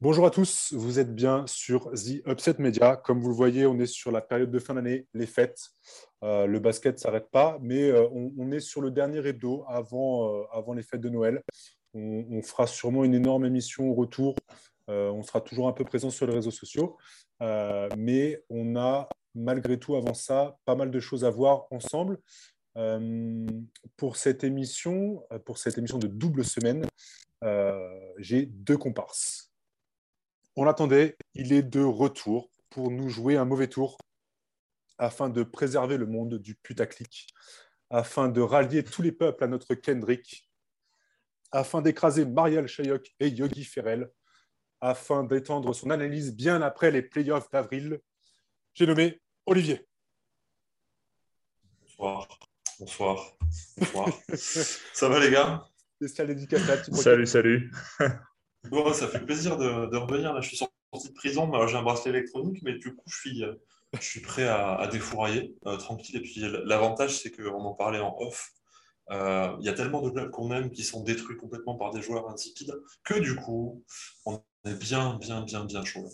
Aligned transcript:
Bonjour 0.00 0.26
à 0.26 0.30
tous, 0.30 0.72
vous 0.72 0.98
êtes 0.98 1.14
bien 1.14 1.44
sur 1.46 1.92
The 1.92 2.26
Upset 2.26 2.56
Media. 2.58 2.96
Comme 2.96 3.20
vous 3.20 3.28
le 3.28 3.34
voyez, 3.34 3.66
on 3.66 3.78
est 3.78 3.86
sur 3.86 4.10
la 4.10 4.20
période 4.20 4.50
de 4.50 4.58
fin 4.58 4.74
d'année, 4.74 5.06
les 5.14 5.26
fêtes. 5.26 5.70
Euh, 6.24 6.46
le 6.46 6.58
basket 6.58 6.94
ne 6.94 6.98
s'arrête 6.98 7.30
pas, 7.30 7.58
mais 7.60 7.90
euh, 7.90 8.08
on, 8.10 8.50
est 8.50 8.60
sur 8.60 8.80
le 8.80 8.90
dernier 8.90 9.24
hebdo 9.24 9.64
avant, 9.68 10.34
euh, 10.34 10.42
avant 10.52 10.72
les 10.72 10.82
fêtes 10.82 11.00
de 11.00 11.08
Noël. 11.08 11.42
On, 11.98 12.42
fera 12.42 12.66
sûrement 12.66 13.04
une 13.04 13.14
énorme 13.14 13.44
émission 13.44 13.90
au 13.90 13.94
retour. 13.94 14.34
on 14.88 15.22
sera 15.22 15.40
toujours 15.40 15.68
un 15.68 15.72
peu 15.72 15.84
présent 15.84 16.10
sur 16.10 16.26
les 16.26 16.34
réseaux 16.34 16.50
sociaux, 16.50 16.96
mais 17.96 18.42
on 18.50 18.76
a 18.76 19.08
malgré 19.34 19.78
tout 19.78 19.96
avant 19.96 20.14
ça 20.14 20.56
pas 20.64 20.74
mal 20.74 20.90
de 20.90 21.00
choses 21.00 21.24
à 21.24 21.30
voir 21.30 21.66
ensemble. 21.70 22.18
pour 23.96 24.16
cette 24.16 24.44
émission, 24.44 25.22
pour 25.44 25.58
cette 25.58 25.78
émission 25.78 25.98
de 25.98 26.06
double 26.06 26.44
semaine, 26.44 26.86
j'ai 28.18 28.46
deux 28.46 28.78
comparses. 28.78 29.50
On 30.56 30.64
l'attendait, 30.64 31.16
il 31.34 31.52
est 31.52 31.62
de 31.62 31.82
retour 31.82 32.50
pour 32.70 32.90
nous 32.90 33.08
jouer 33.08 33.36
un 33.36 33.44
mauvais 33.44 33.68
tour 33.68 33.96
afin 34.98 35.28
de 35.28 35.44
préserver 35.44 35.96
le 35.96 36.06
monde 36.06 36.34
du 36.34 36.56
putaclic, 36.56 37.28
afin 37.90 38.28
de 38.28 38.40
rallier 38.40 38.82
tous 38.82 39.02
les 39.02 39.12
peuples 39.12 39.44
à 39.44 39.46
notre 39.46 39.74
Kendrick, 39.74 40.47
afin 41.52 41.82
d'écraser 41.82 42.24
Marielle 42.24 42.66
Chayok 42.66 43.14
et 43.20 43.28
Yogi 43.28 43.64
Ferrell, 43.64 44.10
afin 44.80 45.24
d'étendre 45.24 45.74
son 45.74 45.90
analyse 45.90 46.34
bien 46.34 46.62
après 46.62 46.90
les 46.90 47.02
playoffs 47.02 47.50
d'avril. 47.50 48.00
J'ai 48.74 48.86
nommé 48.86 49.20
Olivier. 49.46 49.86
Bonsoir. 51.82 52.28
Bonsoir. 52.78 53.32
Bonsoir. 53.76 54.08
Ça 54.34 55.08
va 55.08 55.18
les 55.18 55.30
gars? 55.30 55.64
Salut, 56.92 57.26
salut. 57.26 57.72
Bon, 58.70 58.92
ça 58.92 59.06
fait 59.06 59.24
plaisir 59.24 59.56
de, 59.56 59.96
revenir. 59.96 60.34
Là, 60.34 60.40
je 60.40 60.48
suis 60.48 60.56
sorti 60.56 61.08
de 61.08 61.14
prison, 61.14 61.50
j'ai 61.68 61.76
un 61.76 61.82
bracelet 61.82 62.10
électronique, 62.10 62.60
mais 62.62 62.74
du 62.74 62.94
coup, 62.94 63.04
je 63.06 63.16
suis, 63.16 63.44
je 63.94 64.02
suis 64.04 64.20
prêt 64.20 64.46
à, 64.46 64.86
défourailler 64.90 65.54
euh, 65.66 65.76
tranquille. 65.76 66.16
Et 66.16 66.20
puis, 66.20 66.42
l'avantage, 66.64 67.18
c'est 67.18 67.30
qu'on 67.30 67.64
en 67.64 67.74
parlait 67.74 68.00
en 68.00 68.14
off. 68.18 68.50
Euh, 69.10 69.56
il 69.60 69.66
y 69.66 69.68
a 69.68 69.72
tellement 69.72 70.02
de 70.02 70.10
clubs 70.10 70.30
qu'on 70.30 70.52
aime 70.52 70.70
qui 70.70 70.84
sont 70.84 71.02
détruits 71.02 71.36
complètement 71.36 71.76
par 71.76 71.92
des 71.92 72.02
joueurs 72.02 72.28
insipides 72.28 72.74
que 73.04 73.18
du 73.18 73.36
coup, 73.36 73.82
on 74.26 74.42
est 74.66 74.74
bien, 74.74 75.16
bien, 75.18 75.42
bien, 75.42 75.64
bien 75.64 75.84
chaud. 75.84 76.08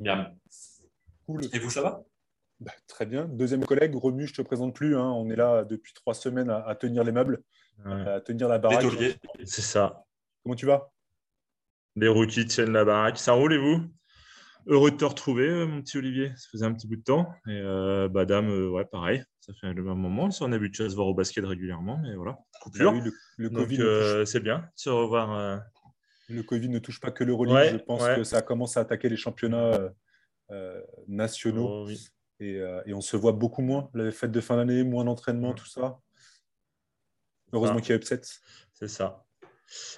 Miam. 0.00 0.34
Cool. 1.26 1.42
Et 1.52 1.58
vous, 1.58 1.70
ça 1.70 1.82
va? 1.82 2.02
Bah, 2.60 2.72
Très 2.88 3.06
bien. 3.06 3.26
Deuxième 3.26 3.64
collègue, 3.64 3.94
Remu, 3.94 4.26
je 4.26 4.32
ne 4.32 4.36
te 4.36 4.42
présente 4.42 4.74
plus. 4.74 4.96
Hein. 4.96 5.10
On 5.10 5.30
est 5.30 5.36
là 5.36 5.64
depuis 5.64 5.92
trois 5.94 6.14
semaines 6.14 6.50
à, 6.50 6.74
tenir 6.74 7.04
les 7.04 7.12
meubles, 7.12 7.42
à 7.84 8.20
tenir 8.20 8.48
la 8.48 8.58
baraque. 8.58 8.84
C'est 9.44 9.62
ça. 9.62 10.04
Comment 10.42 10.56
tu 10.56 10.66
vas? 10.66 10.90
Les 11.96 12.08
rookies 12.08 12.46
tiennent 12.46 12.72
la 12.72 12.84
baraque. 12.84 13.18
Ça 13.18 13.32
roule 13.32 13.54
et 13.54 13.58
vous? 13.58 13.80
Heureux 14.66 14.90
de 14.90 14.96
te 14.96 15.04
retrouver, 15.04 15.48
euh, 15.48 15.66
mon 15.66 15.80
petit 15.80 15.96
Olivier. 15.96 16.30
Ça 16.36 16.48
faisait 16.50 16.64
un 16.64 16.72
petit 16.72 16.88
bout 16.88 16.96
de 16.96 17.02
temps. 17.02 17.32
Et 17.46 17.52
euh, 17.52 18.08
Badam, 18.08 18.48
euh, 18.48 18.68
ouais, 18.68 18.84
pareil. 18.84 19.22
Ça 19.40 19.52
fait 19.60 19.72
le 19.72 19.82
même 19.82 19.98
moment. 19.98 20.28
On 20.40 20.52
a 20.52 20.58
vu 20.58 20.70
de 20.70 20.74
se 20.74 20.94
voir 20.94 21.06
au 21.06 21.14
basket 21.14 21.44
régulièrement, 21.44 21.98
mais 22.02 22.14
voilà. 22.16 22.38
Coupure. 22.60 22.94
Ah 22.96 23.08
le, 23.36 23.50
Covid. 23.50 24.26
c'est 24.26 24.40
bien 24.40 24.58
de 24.58 24.64
se 24.74 24.90
revoir. 24.90 25.62
Le 26.28 26.42
Covid 26.42 26.68
ne 26.68 26.80
touche 26.80 27.00
pas 27.00 27.12
que 27.12 27.22
l'Euroleague. 27.22 27.74
je 27.74 27.84
pense 27.84 28.04
que 28.04 28.24
ça 28.24 28.42
commence 28.42 28.76
à 28.76 28.80
attaquer 28.80 29.08
les 29.08 29.16
championnats 29.16 29.92
nationaux. 31.06 31.86
Oh, 31.86 31.90
et, 32.40 32.92
on 32.92 33.00
se 33.00 33.16
voit 33.16 33.32
beaucoup 33.32 33.62
moins. 33.62 33.88
Les 33.94 34.10
fêtes 34.10 34.32
de 34.32 34.40
fin 34.40 34.56
d'année, 34.56 34.82
moins 34.82 35.04
d'entraînement, 35.04 35.54
tout 35.54 35.66
ça. 35.66 36.00
Heureusement 37.52 37.78
qu'il 37.78 37.90
y 37.90 37.92
a 37.92 37.96
upset. 37.96 38.22
C'est 38.72 38.88
ça. 38.88 39.24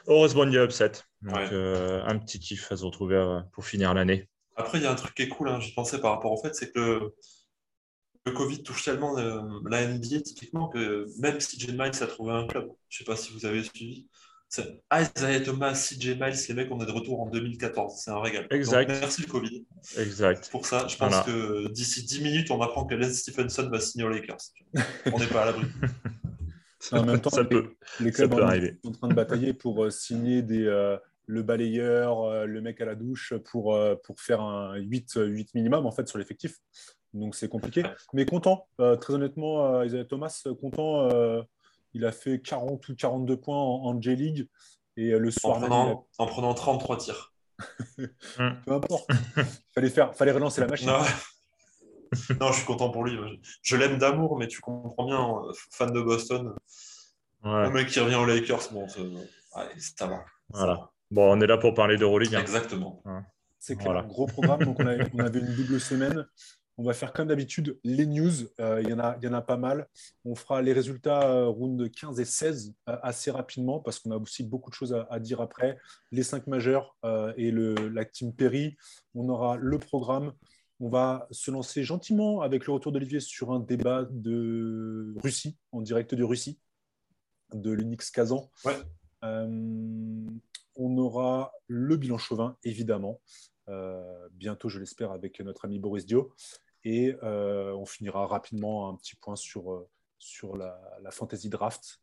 Heureusement, 0.07 0.45
il 0.45 0.53
y 0.53 0.59
a 0.59 0.65
upset. 0.65 0.93
Donc, 1.23 1.37
euh, 1.53 2.03
un 2.05 2.19
petit 2.19 2.39
kiff 2.39 2.71
à 2.73 2.77
se 2.77 2.85
retrouver 2.85 3.17
euh, 3.17 3.41
pour 3.53 3.65
finir 3.65 3.95
l'année. 3.95 4.29
Après, 4.59 4.79
il 4.79 4.85
y 4.85 4.87
a 4.87 4.93
un 4.93 4.97
truc 4.97 5.15
qui 5.15 5.23
est 5.23 5.29
cool, 5.29 5.49
hein, 5.49 5.61
j'y 5.61 5.73
pensais 5.73 6.01
par 6.01 6.13
rapport 6.13 6.33
au 6.33 6.37
fait, 6.37 6.55
c'est 6.55 6.73
que 6.73 7.13
le, 8.27 8.33
Covid 8.33 8.63
touche 8.63 8.85
tellement 8.85 9.17
euh, 9.19 9.41
la 9.71 9.87
NBA 9.87 10.21
typiquement 10.21 10.69
que 10.69 11.07
même 11.19 11.41
si 11.41 11.57
CJ 11.57 11.71
Miles 11.71 12.03
a 12.03 12.07
trouvé 12.07 12.33
un 12.33 12.47
club, 12.47 12.69
je 12.91 12.97
ne 12.97 12.99
sais 12.99 13.05
pas 13.05 13.17
si 13.17 13.33
vous 13.33 13.47
avez 13.47 13.63
suivi, 13.63 14.07
Isaiah 14.93 15.41
Thomas, 15.41 15.75
CJ 15.75 16.19
Miles, 16.19 16.37
les 16.49 16.55
mecs, 16.55 16.69
on 16.71 16.81
est 16.81 16.87
de 16.87 16.93
retour 16.93 17.21
en 17.21 17.27
2014. 17.27 18.01
C'est 18.03 18.11
un 18.11 18.21
régal. 18.21 18.47
Exact. 18.51 18.89
merci 18.89 19.23
le 19.23 19.29
Covid. 19.29 19.67
Exact. 19.99 20.49
Pour 20.51 20.67
ça, 20.67 20.87
je 20.89 20.97
pense 20.97 21.21
que 21.23 21.69
d'ici 21.69 22.05
10 22.05 22.23
minutes, 22.23 22.51
on 22.51 22.61
apprend 22.63 22.87
que 22.87 22.95
Lance 22.95 23.13
Stephenson 23.13 23.69
va 23.71 23.81
signer 23.81 24.05
aux 24.05 24.09
Lakers. 24.09 24.39
on 25.13 25.19
n'est 25.19 25.27
pas 25.27 25.43
à 25.43 25.47
l'abri. 25.47 25.67
En 26.93 27.05
même 27.05 27.21
temps, 27.21 27.31
les, 28.01 28.13
clubs 28.13 28.33
sont 28.33 28.89
en 28.89 28.93
train 28.93 29.09
de 29.09 29.15
batailler 29.15 29.53
pour 29.53 29.85
euh, 29.85 29.91
signer 29.91 30.43
des, 30.43 30.65
euh, 30.65 30.97
le 31.29 31.43
balayeur, 31.43 32.23
euh, 32.23 32.47
le 32.47 32.61
mec 32.61 32.81
à 32.81 32.87
la 32.87 32.95
douche 32.95 33.35
pour, 33.45 33.79
pour 34.03 34.21
faire 34.21 34.41
un 34.41 34.77
8, 34.77 35.13
8 35.17 35.55
minimum 35.55 35.87
en 35.87 35.93
fait 35.93 36.09
sur 36.09 36.19
l'effectif. 36.19 36.57
Donc 37.15 37.37
c'est 37.37 37.49
compliqué. 37.49 37.85
Mais 38.13 38.27
content, 38.27 38.67
très 39.01 39.15
honnêtement, 39.15 39.83
Isaiah 39.83 40.05
Thomas, 40.05 40.43
content. 40.61 41.09
il 41.95 42.05
a 42.05 42.13
fait 42.13 42.41
40 42.41 42.87
ou 42.89 42.95
42 42.95 43.37
points 43.39 43.57
en, 43.57 44.01
J-League. 44.01 44.49
Et 44.97 45.11
le 45.11 45.31
soir 45.31 45.57
en 45.57 45.61
prenant, 45.61 46.07
en 46.19 46.27
prenant 46.27 46.55
33 46.55 46.97
tirs. 46.99 47.33
Peu 47.97 48.73
importe. 48.73 49.09
fallait, 49.75 49.91
faire, 49.91 50.15
fallait 50.15 50.33
relancer 50.33 50.61
la 50.61 50.67
machine. 50.67 50.89
non, 50.89 51.03
je 52.53 52.57
suis 52.57 52.67
content 52.67 52.91
pour 52.91 53.05
lui. 53.05 53.17
Je 53.63 53.77
l'aime 53.77 53.97
d'amour, 53.99 54.39
mais 54.39 54.49
tu 54.49 54.61
comprends 54.61 55.07
bien, 55.07 55.53
fan 55.71 55.93
de 55.93 56.01
Boston. 56.01 56.53
Le 57.45 57.71
mec 57.71 57.89
qui 57.89 58.01
revient 58.01 58.17
aux 58.17 58.27
Lakers, 58.27 58.73
bon, 58.73 58.87
ça 58.89 60.07
va. 60.07 60.25
Voilà. 60.51 60.91
Bon, 61.11 61.33
on 61.33 61.41
est 61.41 61.47
là 61.47 61.57
pour 61.57 61.75
parler 61.75 61.97
d'Euroleague. 61.97 62.35
Hein. 62.35 62.41
Exactement. 62.41 63.03
C'est 63.59 63.77
clair. 63.77 64.07
Gros 64.07 64.27
programme. 64.27 64.65
Donc, 64.65 64.79
on, 65.15 65.19
avait 65.19 65.41
une 65.41 65.55
double 65.55 65.81
semaine. 65.81 66.27
On 66.77 66.85
va 66.85 66.93
faire 66.93 67.13
comme 67.13 67.29
d'habitude 67.29 67.79
les 67.83 68.07
news. 68.07 68.33
Euh, 68.61 68.81
il 68.83 68.89
y, 68.89 68.93
en 68.93 69.01
a, 69.01 69.19
y 69.21 69.27
en 69.27 69.33
a 69.33 69.43
pas 69.43 69.57
mal. 69.57 69.89
On 70.25 70.35
fera 70.35 70.63
les 70.63 70.73
résultats 70.73 71.29
euh, 71.29 71.47
round 71.47 71.91
15 71.91 72.21
et 72.21 72.25
16 72.25 72.75
euh, 72.89 72.97
assez 73.03 73.31
rapidement 73.31 73.81
parce 73.81 73.99
qu'on 73.99 74.13
a 74.13 74.17
aussi 74.17 74.45
beaucoup 74.45 74.71
de 74.71 74.75
choses 74.75 74.95
à, 75.11 75.19
dire 75.19 75.41
après. 75.41 75.79
Les 76.13 76.23
cinq 76.23 76.47
majeurs 76.47 76.97
et 77.37 77.51
le, 77.51 77.75
la 77.89 78.05
team 78.05 78.35
Perry. 78.35 78.77
On 79.15 79.29
aura 79.29 79.57
le 79.57 79.79
programme. 79.79 80.33
On 80.81 80.89
va 80.89 81.27
se 81.33 81.51
lancer 81.51 81.83
gentiment 81.83 82.43
avec 82.43 82.67
le 82.67 82.73
retour 82.73 82.93
d'Olivier 82.93 83.19
sur 83.19 83.51
un 83.51 83.59
débat 83.59 84.07
de 84.11 85.13
Russie, 85.21 85.57
en 85.73 85.81
direct 85.81 86.15
de 86.15 86.23
Russie, 86.23 86.61
de 87.53 87.73
l'Unix 87.73 88.13
Kazan. 88.13 88.49
Euh, 89.25 90.27
on 90.79 90.97
aura 90.97 91.53
le 91.67 91.97
bilan 91.97 92.17
chauvin, 92.17 92.57
évidemment, 92.65 93.21
euh, 93.69 94.29
bientôt, 94.33 94.71
je 94.71 94.79
l'espère, 94.79 95.13
avec 95.13 95.41
notre 95.41 95.67
ami 95.67 95.79
Boris 95.79 96.07
Dio. 96.07 96.33
Et 96.85 97.15
euh, 97.23 97.75
on 97.75 97.85
finira 97.85 98.27
rapidement 98.27 98.89
un 98.89 98.97
petit 98.97 99.17
point 99.17 99.37
sur, 99.37 99.87
sur 100.19 100.57
la, 100.57 100.81
fantasy 101.11 101.51
draft. 101.51 102.01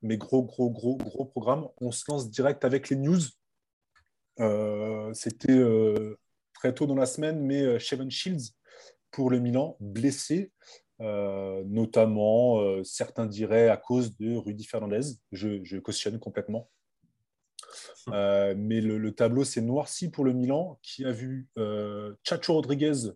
Mais 0.00 0.16
gros, 0.16 0.42
gros, 0.42 0.70
gros, 0.70 0.96
gros 0.96 1.26
programme. 1.26 1.68
On 1.80 1.92
se 1.92 2.10
lance 2.10 2.28
direct 2.28 2.64
avec 2.64 2.88
les 2.88 2.96
news. 2.96 3.20
C'était 5.14 5.62
très 6.62 6.72
tôt 6.72 6.86
dans 6.86 6.94
la 6.94 7.06
semaine, 7.06 7.40
mais 7.40 7.60
euh, 7.62 7.80
Shevan 7.80 8.08
Shields 8.08 8.52
pour 9.10 9.30
le 9.30 9.40
Milan, 9.40 9.76
blessé, 9.80 10.52
euh, 11.00 11.64
notamment, 11.66 12.60
euh, 12.60 12.84
certains 12.84 13.26
diraient 13.26 13.68
à 13.68 13.76
cause 13.76 14.16
de 14.16 14.36
Rudy 14.36 14.64
Fernandez. 14.64 15.16
Je, 15.32 15.78
cautionne 15.80 16.20
complètement. 16.20 16.70
Mais 18.08 18.80
le, 18.80 19.12
tableau 19.12 19.44
s'est 19.44 19.60
noirci 19.60 20.10
pour 20.10 20.24
le 20.24 20.32
Milan, 20.32 20.78
qui 20.82 21.04
a 21.04 21.12
vu 21.12 21.48
Chacho 22.24 22.54
Rodriguez 22.54 23.12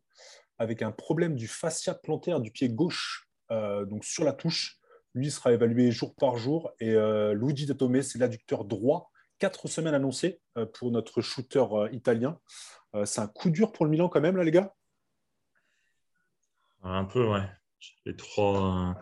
avec 0.59 0.83
un 0.83 0.93
problème 0.93 1.35
du 1.37 1.49
fascia 1.49 1.95
plantaire 1.95 2.41
du 2.41 2.51
pied 2.51 2.69
gauche, 2.69 3.29
donc 3.51 4.05
sur 4.05 4.25
la 4.25 4.33
touche. 4.33 4.79
Lui 5.15 5.31
sera 5.31 5.53
évalué 5.53 5.91
jour 5.91 6.15
par 6.15 6.37
jour. 6.37 6.73
Et 6.81 6.95
Luigi 7.35 7.67
Datome, 7.67 8.03
c'est 8.03 8.19
l'adducteur 8.19 8.65
droit. 8.65 9.11
Quatre 9.39 9.69
semaines 9.69 9.95
annoncées 9.95 10.41
pour 10.75 10.91
notre 10.91 11.21
shooter 11.21 11.65
italien. 11.93 12.39
Euh, 12.97 13.05
c'est 13.05 13.21
un 13.21 13.27
coup 13.27 13.51
dur 13.51 13.73
pour 13.73 13.85
le 13.85 13.91
Milan 13.91 14.09
quand 14.09 14.21
même, 14.21 14.37
là, 14.37 14.45
les 14.45 14.51
gars? 14.51 14.75
Un 16.83 17.05
peu, 17.05 17.27
ouais. 17.29 17.49
Les 18.05 18.17
trois, 18.17 18.97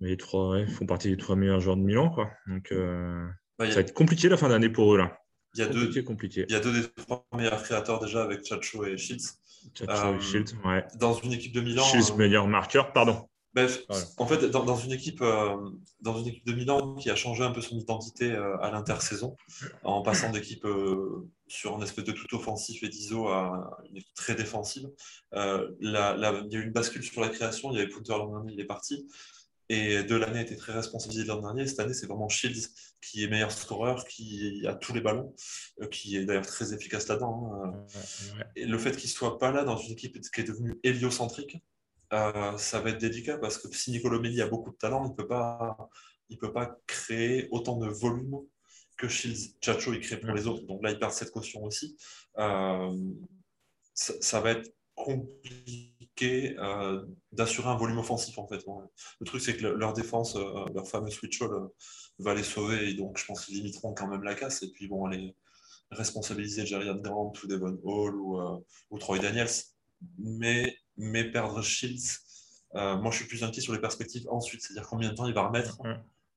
les 0.00 0.16
trois 0.16 0.66
font 0.66 0.86
partie 0.86 1.10
des 1.10 1.16
trois 1.16 1.36
meilleurs 1.36 1.60
joueurs 1.60 1.76
de 1.76 1.82
Milan. 1.82 2.10
Quoi. 2.10 2.30
Donc, 2.46 2.72
euh, 2.72 3.26
ça 3.58 3.66
va 3.66 3.80
être 3.80 3.94
compliqué 3.94 4.28
la 4.28 4.36
fin 4.36 4.48
d'année 4.48 4.68
pour 4.68 4.94
eux. 4.94 4.98
Là. 4.98 5.18
Il 5.54 5.60
y, 5.60 5.62
a 5.62 5.66
deux, 5.66 6.02
compliqué. 6.02 6.44
il 6.48 6.52
y 6.52 6.56
a 6.56 6.60
deux 6.60 6.72
des 6.72 6.86
trois 6.88 7.26
meilleurs 7.34 7.62
créateurs 7.62 8.00
déjà 8.00 8.22
avec 8.22 8.44
Chacho 8.44 8.84
et 8.84 8.96
Shields. 8.96 9.38
Chacho 9.74 9.92
et 9.92 10.16
euh, 10.16 10.20
Shields, 10.20 10.54
ouais. 10.64 10.84
Dans 10.96 11.14
une 11.14 11.32
équipe 11.32 11.52
de 11.52 11.60
Milan. 11.60 11.82
Shields, 11.82 12.14
meilleur 12.16 12.46
marqueur, 12.46 12.92
pardon. 12.92 13.26
Bref, 13.54 13.82
en 14.18 14.26
fait, 14.26 14.44
dans, 14.50 14.76
une 14.76 14.92
équipe, 14.92 15.22
euh, 15.22 15.56
dans 16.00 16.18
une 16.18 16.28
équipe 16.28 16.46
de 16.46 16.52
Milan 16.52 16.94
qui 16.96 17.10
a 17.10 17.16
changé 17.16 17.42
un 17.42 17.50
peu 17.50 17.62
son 17.62 17.78
identité 17.78 18.30
euh, 18.30 18.58
à 18.58 18.70
l'intersaison, 18.70 19.36
en 19.82 20.02
passant 20.02 20.30
d'équipe 20.30 20.66
euh, 20.66 21.28
sur 21.46 21.74
un 21.74 21.82
espèce 21.82 22.04
de 22.04 22.12
tout 22.12 22.36
offensif 22.36 22.82
et 22.82 22.88
d'ISO 22.88 23.28
à 23.28 23.78
une 23.88 23.96
équipe 23.96 24.14
très 24.14 24.34
défensive, 24.34 24.88
il 25.32 25.72
y 25.80 25.96
a 25.96 26.42
eu 26.52 26.62
une 26.62 26.72
bascule 26.72 27.02
sur 27.02 27.22
la 27.22 27.30
création. 27.30 27.72
Il 27.72 27.78
y 27.78 27.80
avait 27.80 27.90
Punter 27.90 28.12
l'an 28.12 28.28
dernier, 28.28 28.52
il 28.52 28.60
est 28.60 28.66
parti. 28.66 29.08
Et 29.68 30.02
de 30.02 30.16
l'année 30.16 30.40
était 30.40 30.56
très 30.56 30.72
responsabilisé 30.72 31.26
l'an 31.26 31.40
dernier. 31.40 31.66
Cette 31.66 31.80
année, 31.80 31.92
c'est 31.92 32.06
vraiment 32.06 32.28
Shields 32.28 32.68
qui 33.02 33.24
est 33.24 33.28
meilleur 33.28 33.52
scoreur, 33.52 34.04
qui 34.06 34.66
a 34.66 34.74
tous 34.74 34.94
les 34.94 35.00
ballons, 35.00 35.34
qui 35.90 36.16
est 36.16 36.24
d'ailleurs 36.24 36.46
très 36.46 36.72
efficace 36.72 37.08
là-dedans. 37.08 37.52
Hein. 37.52 37.86
Et 38.56 38.64
le 38.64 38.78
fait 38.78 38.96
qu'il 38.96 39.10
soit 39.10 39.38
pas 39.38 39.52
là 39.52 39.64
dans 39.64 39.76
une 39.76 39.92
équipe 39.92 40.18
qui 40.20 40.40
est 40.40 40.44
devenue 40.44 40.78
héliocentrique, 40.82 41.58
euh, 42.12 42.56
ça 42.56 42.80
va 42.80 42.90
être 42.90 42.98
délicat 42.98 43.36
parce 43.36 43.58
que 43.58 43.68
si 43.74 43.90
Nicolo 43.90 44.18
Melli 44.20 44.40
a 44.40 44.46
beaucoup 44.46 44.70
de 44.70 44.76
talent, 44.76 45.04
il 45.04 45.10
ne 45.10 45.14
peut, 45.14 45.28
pas, 45.28 45.76
peut 46.40 46.52
pas 46.52 46.78
créer 46.86 47.48
autant 47.50 47.76
de 47.76 47.88
volume 47.88 48.38
que 48.96 49.08
Shields. 49.08 49.54
Chacho, 49.62 49.92
il 49.92 50.00
crée 50.00 50.18
pour 50.18 50.32
les 50.32 50.46
autres. 50.46 50.66
Donc 50.66 50.82
là, 50.82 50.90
il 50.90 50.98
perd 50.98 51.12
cette 51.12 51.30
caution 51.30 51.62
aussi. 51.64 51.96
Euh, 52.38 52.94
ça, 53.94 54.40
va 54.40 54.52
être 54.52 54.70
compliqué 54.94 55.97
euh, 56.22 57.04
d'assurer 57.32 57.68
un 57.68 57.76
volume 57.76 57.98
offensif, 57.98 58.38
en 58.38 58.46
fait. 58.46 58.64
Le 59.20 59.26
truc, 59.26 59.40
c'est 59.40 59.56
que 59.56 59.66
leur 59.66 59.92
défense, 59.92 60.36
leur 60.74 60.86
fameux 60.86 61.10
switch 61.10 61.42
va 62.18 62.34
les 62.34 62.42
sauver. 62.42 62.90
Et 62.90 62.94
donc, 62.94 63.18
je 63.18 63.24
pense 63.24 63.44
qu'ils 63.44 63.56
limiteront 63.56 63.94
quand 63.94 64.08
même 64.08 64.22
la 64.22 64.34
casse. 64.34 64.62
Et 64.62 64.70
puis, 64.70 64.88
vont 64.88 65.06
aller 65.06 65.34
responsabiliser 65.90 66.66
Jerry 66.66 66.88
Grant 67.00 67.32
ou 67.42 67.46
Devon 67.46 67.78
Hall 67.82 68.14
ou, 68.16 68.40
ou 68.90 68.98
Troy 68.98 69.18
Daniels. 69.18 69.48
Mais 70.18 70.76
mais 70.98 71.24
perdre 71.24 71.62
Shields, 71.62 72.18
euh, 72.74 72.96
moi 72.96 73.10
je 73.10 73.18
suis 73.18 73.26
plus 73.26 73.44
inquiet 73.44 73.62
sur 73.62 73.72
les 73.72 73.80
perspectives 73.80 74.26
ensuite, 74.28 74.60
c'est-à-dire 74.62 74.86
combien 74.88 75.10
de 75.10 75.14
temps 75.14 75.26
il 75.26 75.32
va 75.34 75.46
remettre 75.46 75.78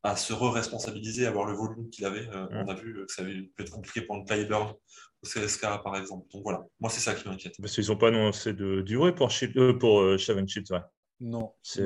à 0.04 0.16
se 0.16 0.34
re-responsabiliser, 0.34 1.28
avoir 1.28 1.46
le 1.46 1.54
volume 1.54 1.90
qu'il 1.90 2.06
avait. 2.06 2.28
Euh, 2.30 2.48
on 2.52 2.68
a 2.68 2.74
vu 2.74 3.06
que 3.06 3.14
ça 3.14 3.24
avait 3.24 3.42
pu 3.42 3.62
être 3.62 3.72
compliqué 3.72 4.02
pour 4.02 4.18
le 4.18 4.24
Clyburn 4.24 4.74
CSK 5.24 5.84
par 5.84 5.96
exemple. 5.96 6.28
Donc 6.34 6.44
voilà, 6.44 6.66
moi 6.80 6.90
c'est 6.90 7.00
ça 7.00 7.14
qui 7.14 7.28
m'inquiète. 7.28 7.56
Parce 7.60 7.74
qu'ils 7.74 7.88
n'ont 7.88 7.98
pas 7.98 8.08
annoncé 8.08 8.54
de 8.54 8.82
durée 8.82 9.14
pour, 9.14 9.30
Shield, 9.30 9.58
euh, 9.58 9.74
pour 9.78 10.18
Shaven 10.18 10.48
Shields. 10.48 10.72
Ouais. 10.72 10.82
Non. 11.20 11.54
C'est 11.62 11.86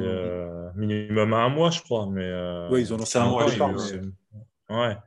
minimum 0.76 1.34
à 1.34 1.38
un 1.38 1.50
mois, 1.50 1.70
je 1.70 1.82
crois. 1.82 2.08
Mais, 2.10 2.32
oui, 2.72 2.82
ils 2.82 2.94
ont 2.94 2.96
annoncé 2.96 3.18
un 3.18 3.28
mois. 3.28 3.46
Ouais. 4.70 4.98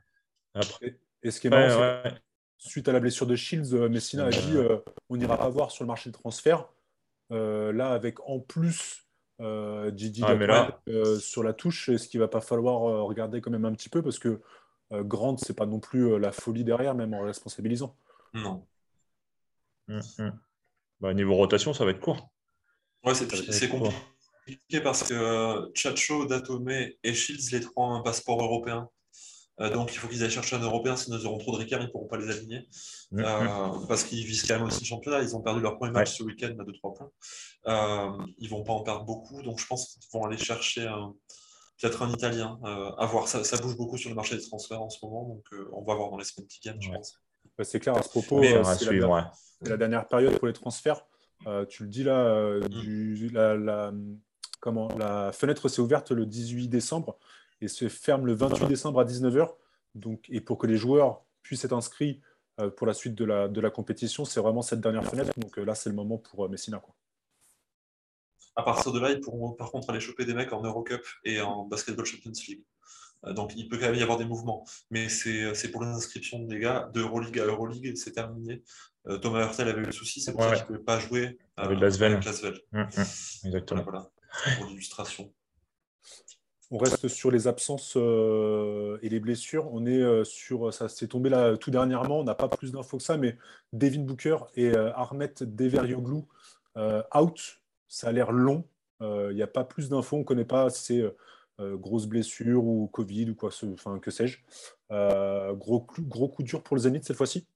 Après... 0.53 0.99
Et, 1.23 1.31
ce 1.31 1.41
qui 1.41 1.47
est 1.47 1.49
marrant, 1.49 2.01
suite 2.57 2.87
à 2.87 2.93
la 2.93 2.99
blessure 2.99 3.25
de 3.25 3.35
Shields, 3.35 3.73
Messina 3.89 4.25
a 4.25 4.29
dit 4.29 4.53
on 5.09 5.17
n'ira 5.17 5.37
pas 5.37 5.49
voir 5.49 5.71
sur 5.71 5.83
le 5.83 5.87
marché 5.87 6.09
de 6.09 6.15
transfert 6.15 6.69
euh, 7.31 7.71
là, 7.71 7.91
avec 7.91 8.19
en 8.27 8.39
plus 8.39 9.05
euh, 9.39 9.91
Gigi 9.95 10.23
ah, 10.25 10.79
euh, 10.89 11.17
sur 11.19 11.43
la 11.43 11.53
touche, 11.53 11.89
est-ce 11.89 12.07
qu'il 12.09 12.19
va 12.19 12.27
pas 12.27 12.41
falloir 12.41 13.05
regarder 13.05 13.39
quand 13.41 13.51
même 13.51 13.65
un 13.65 13.73
petit 13.73 13.89
peu? 13.89 14.01
Parce 14.01 14.19
que 14.19 14.41
Grant, 14.91 15.37
c'est 15.37 15.55
pas 15.55 15.67
non 15.67 15.79
plus 15.79 16.17
la 16.17 16.31
folie 16.31 16.63
derrière, 16.63 16.95
même 16.95 17.13
en 17.13 17.21
responsabilisant. 17.21 17.95
Non. 18.33 18.67
Hum, 19.87 20.01
hum. 20.19 20.39
Bah, 20.99 21.13
niveau 21.13 21.35
rotation, 21.35 21.73
ça 21.73 21.85
va 21.85 21.91
être 21.91 21.99
court. 21.99 22.29
Ouais, 23.03 23.13
c'est 23.15 23.69
compliqué 23.69 24.81
parce 24.81 25.03
que 25.03 25.71
Chacho, 25.73 26.25
Datome 26.25 26.69
et 26.69 27.13
Shields, 27.13 27.51
les 27.51 27.61
trois 27.61 27.87
ont 27.87 27.93
un 27.95 28.01
passeport 28.01 28.41
européen. 28.41 28.89
Euh, 29.61 29.69
donc, 29.69 29.93
il 29.93 29.97
faut 29.97 30.07
qu'ils 30.07 30.23
aillent 30.23 30.31
chercher 30.31 30.55
un 30.55 30.61
Européen, 30.61 30.95
sinon 30.95 31.17
ils 31.17 31.25
auront 31.25 31.37
trop 31.37 31.51
de 31.51 31.57
Ricard, 31.57 31.81
ils 31.81 31.87
ne 31.87 31.91
pourront 31.91 32.07
pas 32.07 32.17
les 32.17 32.29
aligner. 32.29 32.67
Mm, 33.11 33.19
euh, 33.19 33.67
mm. 33.67 33.87
parce 33.87 34.03
qu'ils 34.03 34.25
visent 34.25 34.43
quand 34.43 34.55
même 34.55 34.67
aussi 34.67 34.81
le 34.81 34.85
championnat. 34.85 35.21
Ils 35.21 35.35
ont 35.35 35.41
perdu 35.41 35.61
leur 35.61 35.77
premier 35.77 35.91
match 35.91 36.17
ce 36.17 36.23
week-end 36.23 36.55
à 36.59 36.63
2-3 36.63 36.93
points. 36.93 37.11
Euh, 37.67 38.25
ils 38.37 38.45
ne 38.45 38.49
vont 38.49 38.63
pas 38.63 38.73
en 38.73 38.83
perdre 38.83 39.05
beaucoup, 39.05 39.41
donc 39.41 39.59
je 39.59 39.67
pense 39.67 39.87
qu'ils 39.93 40.09
vont 40.13 40.25
aller 40.25 40.37
chercher 40.37 40.89
peut-être 41.81 42.01
un 42.01 42.11
Italien. 42.11 42.59
à 42.97 43.05
voir, 43.05 43.27
ça, 43.27 43.57
bouge 43.57 43.75
beaucoup 43.75 43.97
sur 43.97 44.09
le 44.09 44.15
marché 44.15 44.37
des 44.37 44.43
transferts 44.43 44.81
en 44.81 44.89
ce 44.89 44.99
moment, 45.03 45.27
donc 45.27 45.45
on 45.73 45.83
va 45.83 45.95
voir 45.95 46.09
dans 46.09 46.17
les 46.17 46.25
semaines 46.25 46.47
qui 46.47 46.59
viennent, 46.61 46.81
je 46.81 46.91
pense. 46.91 47.19
C'est 47.63 47.79
clair, 47.79 47.95
à 47.95 48.01
ce 48.01 48.09
propos, 48.09 48.43
c'est 48.43 49.69
la, 49.69 49.77
dernière 49.77 50.07
période 50.07 50.37
pour 50.37 50.47
les 50.47 50.53
transferts. 50.53 51.05
tu 51.69 51.83
le 51.83 51.89
dis 51.89 52.03
là, 52.03 52.59
mm. 52.59 53.33
la, 53.33 53.91
comment, 54.59 54.89
la 54.97 55.31
fenêtre 55.31 55.67
s'est 55.69 55.81
ouverte 55.81 56.11
le 56.11 56.25
18 56.25 56.67
décembre 56.67 57.17
et 57.61 57.67
se 57.67 57.89
ferme 57.89 58.25
le 58.25 58.33
28 58.33 58.67
décembre 58.67 58.99
à 58.99 59.05
19h. 59.05 59.49
Donc, 59.95 60.25
et 60.29 60.41
pour 60.41 60.57
que 60.57 60.67
les 60.67 60.77
joueurs 60.77 61.23
puissent 61.41 61.65
être 61.65 61.73
inscrits 61.73 62.21
euh, 62.59 62.69
pour 62.69 62.87
la 62.87 62.93
suite 62.93 63.15
de 63.15 63.25
la, 63.25 63.47
de 63.47 63.61
la 63.61 63.69
compétition, 63.69 64.25
c'est 64.25 64.39
vraiment 64.39 64.61
cette 64.61 64.81
dernière 64.81 65.05
fenêtre. 65.05 65.31
Donc 65.37 65.57
euh, 65.57 65.63
là, 65.63 65.75
c'est 65.75 65.89
le 65.89 65.95
moment 65.95 66.17
pour 66.17 66.45
euh, 66.45 66.49
Messina. 66.49 66.79
Quoi. 66.79 66.95
À 68.55 68.63
partir 68.63 68.91
de 68.91 68.99
là, 68.99 69.11
ils 69.11 69.21
pourront 69.21 69.53
par 69.53 69.71
contre 69.71 69.89
aller 69.89 69.99
choper 69.99 70.25
des 70.25 70.33
mecs 70.33 70.51
en 70.51 70.61
Eurocup 70.61 71.05
et 71.23 71.41
en 71.41 71.65
Basketball 71.65 72.05
Champions 72.05 72.31
League. 72.47 72.63
Donc 73.23 73.53
il 73.55 73.67
peut 73.67 73.77
quand 73.77 73.87
même 73.87 73.95
y 73.95 74.03
avoir 74.03 74.17
des 74.17 74.25
mouvements. 74.25 74.65
Mais 74.91 75.09
c'est 75.09 75.71
pour 75.71 75.83
les 75.83 75.89
inscriptions 75.89 76.39
des 76.39 76.59
gars 76.59 76.89
de 76.93 77.01
Euroleague 77.01 77.39
à 77.39 77.45
Euroleague, 77.45 77.95
c'est 77.95 78.13
terminé. 78.13 78.63
Thomas 79.21 79.45
Hurtel 79.45 79.67
avait 79.67 79.81
eu 79.81 79.85
le 79.85 79.91
souci, 79.91 80.21
c'est 80.21 80.33
pour 80.33 80.43
ça 80.43 80.51
qu'il 80.51 80.61
ne 80.61 80.67
pouvait 80.67 80.79
pas 80.79 80.99
jouer 80.99 81.37
avec 81.57 81.79
Lasvel. 81.79 82.19
Mmh, 82.71 82.81
mmh. 82.81 83.45
Exactement. 83.45 83.83
Voilà, 83.83 84.11
pour 84.57 84.67
l'illustration. 84.67 85.31
On 86.71 86.77
reste 86.77 87.07
sur 87.07 87.31
les 87.31 87.47
absences 87.47 87.95
euh, 87.97 88.99
et 89.01 89.09
les 89.09 89.19
blessures. 89.19 89.73
On 89.73 89.87
est 89.87 90.01
euh, 90.01 90.23
sur, 90.23 90.71
ça 90.71 90.87
s'est 90.87 91.07
tombé 91.07 91.29
là 91.29 91.57
tout 91.57 91.71
dernièrement. 91.71 92.19
On 92.19 92.23
n'a 92.23 92.35
pas 92.35 92.47
plus 92.47 92.71
d'infos 92.71 92.97
que 92.97 93.03
ça, 93.03 93.17
mais 93.17 93.37
Devin 93.73 94.01
Booker 94.01 94.37
et 94.55 94.67
euh, 94.67 94.93
Armet 94.93 95.33
Deverioglu 95.41 96.21
out. 97.15 97.61
Ça 97.87 98.09
a 98.09 98.11
l'air 98.11 98.31
long. 98.31 98.65
Il 99.01 99.33
n'y 99.33 99.41
a 99.41 99.47
pas 99.47 99.63
plus 99.63 99.89
d'infos. 99.89 100.17
On 100.17 100.19
ne 100.19 100.25
connaît 100.25 100.45
pas 100.45 100.69
si 100.69 100.83
c'est 100.83 101.15
grosse 101.59 102.05
blessure 102.07 102.63
ou 102.63 102.87
Covid 102.87 103.31
ou 103.31 103.35
quoi, 103.35 103.51
enfin 103.73 103.99
que 103.99 104.11
sais-je. 104.11 104.39
gros, 104.89 105.87
gros 105.99 106.29
coup 106.29 106.43
dur 106.43 106.63
pour 106.63 106.75
le 106.75 106.81
Zénith 106.81 107.05
cette 107.05 107.17
fois-ci. 107.17 107.47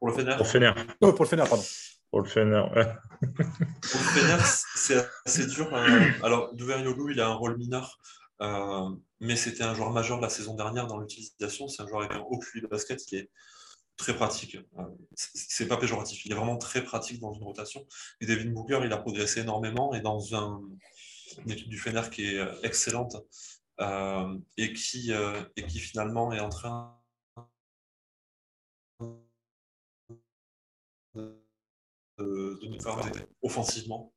Pour 0.00 0.08
le 0.08 0.14
Fener. 0.14 0.36
Pour 0.36 0.44
le 0.44 0.50
Fener. 0.50 0.72
pour 0.98 1.24
le 1.24 1.26
Fener, 1.26 1.44
pardon. 1.48 1.64
Pour 2.10 2.22
le 2.22 2.28
Fener, 2.28 2.62
Pour 2.70 2.80
le 2.80 4.06
Fener, 4.06 4.36
c'est 4.74 5.06
assez 5.24 5.46
dur. 5.46 5.72
Hein. 5.72 6.12
Alors, 6.22 6.52
Douverioglu, 6.54 7.12
il 7.12 7.20
a 7.20 7.28
un 7.28 7.34
rôle 7.34 7.56
mineur, 7.56 8.00
euh, 8.40 8.88
mais 9.20 9.36
c'était 9.36 9.62
un 9.62 9.74
joueur 9.74 9.90
majeur 9.90 10.20
la 10.20 10.30
saison 10.30 10.54
dernière 10.54 10.86
dans 10.86 10.98
l'utilisation. 10.98 11.68
C'est 11.68 11.82
un 11.82 11.86
joueur 11.86 12.00
avec 12.00 12.12
un 12.12 12.20
haut 12.20 12.38
QI 12.38 12.62
de 12.62 12.66
basket 12.66 12.98
qui 12.98 13.16
est 13.16 13.30
très 13.96 14.14
pratique. 14.14 14.56
Euh, 14.78 14.82
c'est 15.14 15.68
pas 15.68 15.76
péjoratif, 15.76 16.24
il 16.24 16.32
est 16.32 16.34
vraiment 16.34 16.56
très 16.56 16.82
pratique 16.82 17.20
dans 17.20 17.32
une 17.32 17.44
rotation. 17.44 17.86
Et 18.20 18.26
Devin 18.26 18.50
Booker, 18.50 18.80
il 18.84 18.92
a 18.92 18.96
progressé 18.96 19.40
énormément 19.40 19.94
et 19.94 20.00
dans 20.00 20.34
un, 20.34 20.62
une 21.38 21.50
équipe 21.50 21.68
du 21.68 21.78
Fener 21.78 22.02
qui 22.10 22.24
est 22.26 22.64
excellente 22.64 23.16
euh, 23.80 24.38
et, 24.56 24.72
qui, 24.72 25.12
et 25.56 25.66
qui 25.66 25.78
finalement 25.78 26.32
est 26.32 26.40
en 26.40 26.48
train 26.48 27.00
de, 32.18 32.68
nous 32.68 32.80
faire 32.80 33.00
offensivement. 33.42 34.12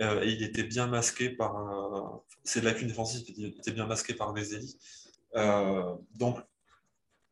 Euh, 0.00 0.22
et 0.22 0.32
il 0.32 0.42
était 0.42 0.62
bien 0.62 0.86
masqué 0.86 1.30
par. 1.30 1.56
Euh, 1.56 2.18
ces 2.44 2.60
lacunes 2.60 2.88
défensives 2.88 3.24
il 3.36 3.46
était 3.46 3.72
bien 3.72 3.86
masqué 3.86 4.14
par 4.14 4.32
Vezeli. 4.32 4.78
Euh, 5.34 5.94
donc, 6.14 6.38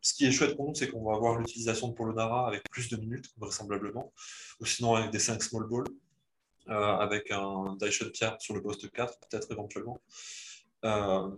ce 0.01 0.15
qui 0.15 0.27
est 0.27 0.33
chouette 0.33 0.57
pour 0.57 0.69
nous, 0.69 0.75
c'est 0.75 0.89
qu'on 0.89 1.05
va 1.05 1.17
avoir 1.17 1.39
l'utilisation 1.39 1.89
de 1.89 1.95
Polonara 1.95 2.47
avec 2.47 2.63
plus 2.71 2.89
de 2.89 2.97
minutes, 2.97 3.27
vraisemblablement, 3.39 4.13
ou 4.61 4.67
sinon 4.67 4.95
avec 4.95 5.11
des 5.11 5.19
5 5.19 5.43
small 5.43 5.67
balls, 5.69 5.87
avec 6.69 7.31
un 7.31 7.77
Dyson 7.81 8.11
Pierre 8.13 8.37
sur 8.41 8.55
le 8.55 8.63
poste 8.63 8.91
4, 8.91 9.19
peut-être 9.29 9.53
éventuellement. 9.53 10.01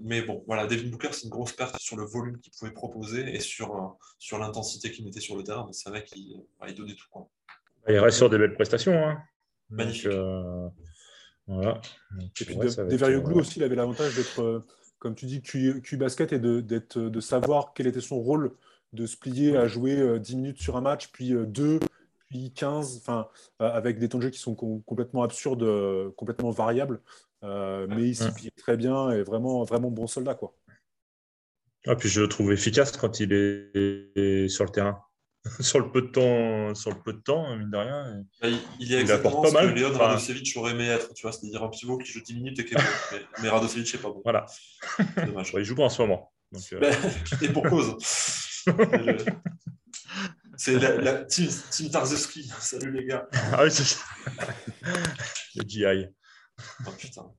mais 0.02 0.22
bon, 0.22 0.42
voilà, 0.46 0.66
Devin 0.66 0.88
Booker, 0.90 1.12
c'est 1.12 1.24
une 1.24 1.30
grosse 1.30 1.52
perte 1.52 1.78
sur 1.78 1.96
le 1.96 2.04
volume 2.04 2.38
qu'il 2.40 2.52
pouvait 2.58 2.72
proposer 2.72 3.34
et 3.34 3.40
sur, 3.40 3.96
sur 4.18 4.38
l'intensité 4.38 4.90
qu'il 4.90 5.04
mettait 5.04 5.20
sur 5.20 5.36
le 5.36 5.44
terrain. 5.44 5.68
C'est 5.72 5.88
un 5.88 5.92
mec 5.92 6.06
qui 6.06 6.36
il 6.66 6.74
donnait 6.74 6.94
tout. 6.94 7.06
Quoi. 7.10 7.28
Il 7.88 7.98
reste 7.98 8.18
sur 8.18 8.30
des 8.30 8.38
belles 8.38 8.54
prestations. 8.54 8.92
Hein. 8.92 9.22
Magnifique. 9.70 10.06
Euh, 10.06 10.68
voilà. 11.46 11.80
et 12.20 12.44
puis 12.44 12.56
Deverioglu 12.56 13.34
euh, 13.34 13.38
aussi, 13.38 13.58
il 13.58 13.64
avait 13.64 13.74
l'avantage 13.74 14.14
d'être, 14.16 14.42
euh, 14.42 14.64
comme 14.98 15.14
tu 15.14 15.26
dis, 15.26 15.40
Q, 15.40 15.82
basket 15.96 16.32
et 16.32 16.38
de, 16.38 16.60
de 16.60 17.20
savoir 17.20 17.72
quel 17.74 17.86
était 17.86 18.00
son 18.00 18.20
rôle 18.20 18.52
de 18.92 19.06
se 19.06 19.16
plier 19.16 19.56
à 19.56 19.66
jouer 19.66 20.18
10 20.18 20.36
minutes 20.36 20.60
sur 20.60 20.76
un 20.76 20.80
match, 20.80 21.08
puis 21.12 21.34
2, 21.34 21.80
puis 22.28 22.52
15, 22.52 22.98
enfin, 22.98 23.28
avec 23.58 23.98
des 23.98 24.08
temps 24.08 24.18
de 24.18 24.24
jeu 24.24 24.30
qui 24.30 24.38
sont 24.38 24.54
complètement 24.54 25.22
absurdes, 25.22 25.64
complètement 26.16 26.50
variables. 26.50 27.00
mais 27.42 28.08
il 28.08 28.16
s'y 28.16 28.30
plie 28.32 28.50
très 28.52 28.76
bien 28.76 29.10
et 29.10 29.22
vraiment, 29.22 29.64
vraiment 29.64 29.90
bon 29.90 30.06
soldat. 30.06 30.34
Quoi. 30.34 30.54
Ah, 31.86 31.96
puis 31.96 32.08
je 32.08 32.20
le 32.20 32.28
trouve 32.28 32.52
efficace 32.52 32.92
quand 32.96 33.20
il 33.20 33.32
est 33.32 34.48
sur 34.48 34.64
le 34.64 34.70
terrain. 34.70 35.02
sur 35.60 35.80
le 35.80 35.90
peu 35.90 36.02
de 36.02 36.08
temps, 36.08 36.74
sur 36.74 36.90
le 36.90 37.00
peu 37.00 37.12
de 37.12 37.20
temps, 37.20 37.56
mine 37.56 37.70
de 37.70 37.76
rien. 37.76 38.24
Bah, 38.40 38.48
il, 38.80 38.92
est 38.92 39.00
exactement 39.00 39.42
pas 39.42 39.48
ce 39.48 39.54
mal. 39.54 39.72
que 39.72 39.78
Léon 39.78 39.92
Radosevic 39.92 40.56
aurait 40.56 40.72
aimé 40.72 40.86
être, 40.88 41.14
tu 41.14 41.22
vois, 41.22 41.32
c'est-à-dire 41.32 41.62
un 41.62 41.68
pivot 41.68 41.98
qui 41.98 42.10
joue 42.10 42.20
10 42.20 42.34
minutes 42.34 42.58
et 42.58 42.64
qui 42.64 42.74
est 42.74 42.76
bon. 42.76 42.82
mais, 43.12 43.18
mais 43.42 43.48
Radosevic, 43.48 44.00
pas 44.00 44.08
bon. 44.08 44.20
Voilà. 44.24 44.46
Dommage. 45.24 45.52
il 45.58 45.64
joue 45.64 45.76
pas 45.76 45.84
en 45.84 45.88
ce 45.88 46.02
moment. 46.02 46.32
Donc, 46.52 46.62
euh... 46.72 46.92
Et 47.42 47.48
pour 47.48 47.62
cause. 47.64 47.96
C'est 50.58 50.76
la, 50.76 50.96
la, 50.96 51.24
team, 51.24 51.46
team 51.70 51.88
Salut 52.58 52.90
les 52.90 53.04
gars. 53.04 53.28
Ah 53.52 53.62
oui, 53.62 53.70
c'est 53.70 53.84
ça. 53.84 54.00
le 55.54 55.62
GI. 55.62 56.06
Oh 56.84 56.90
putain, 56.98 57.32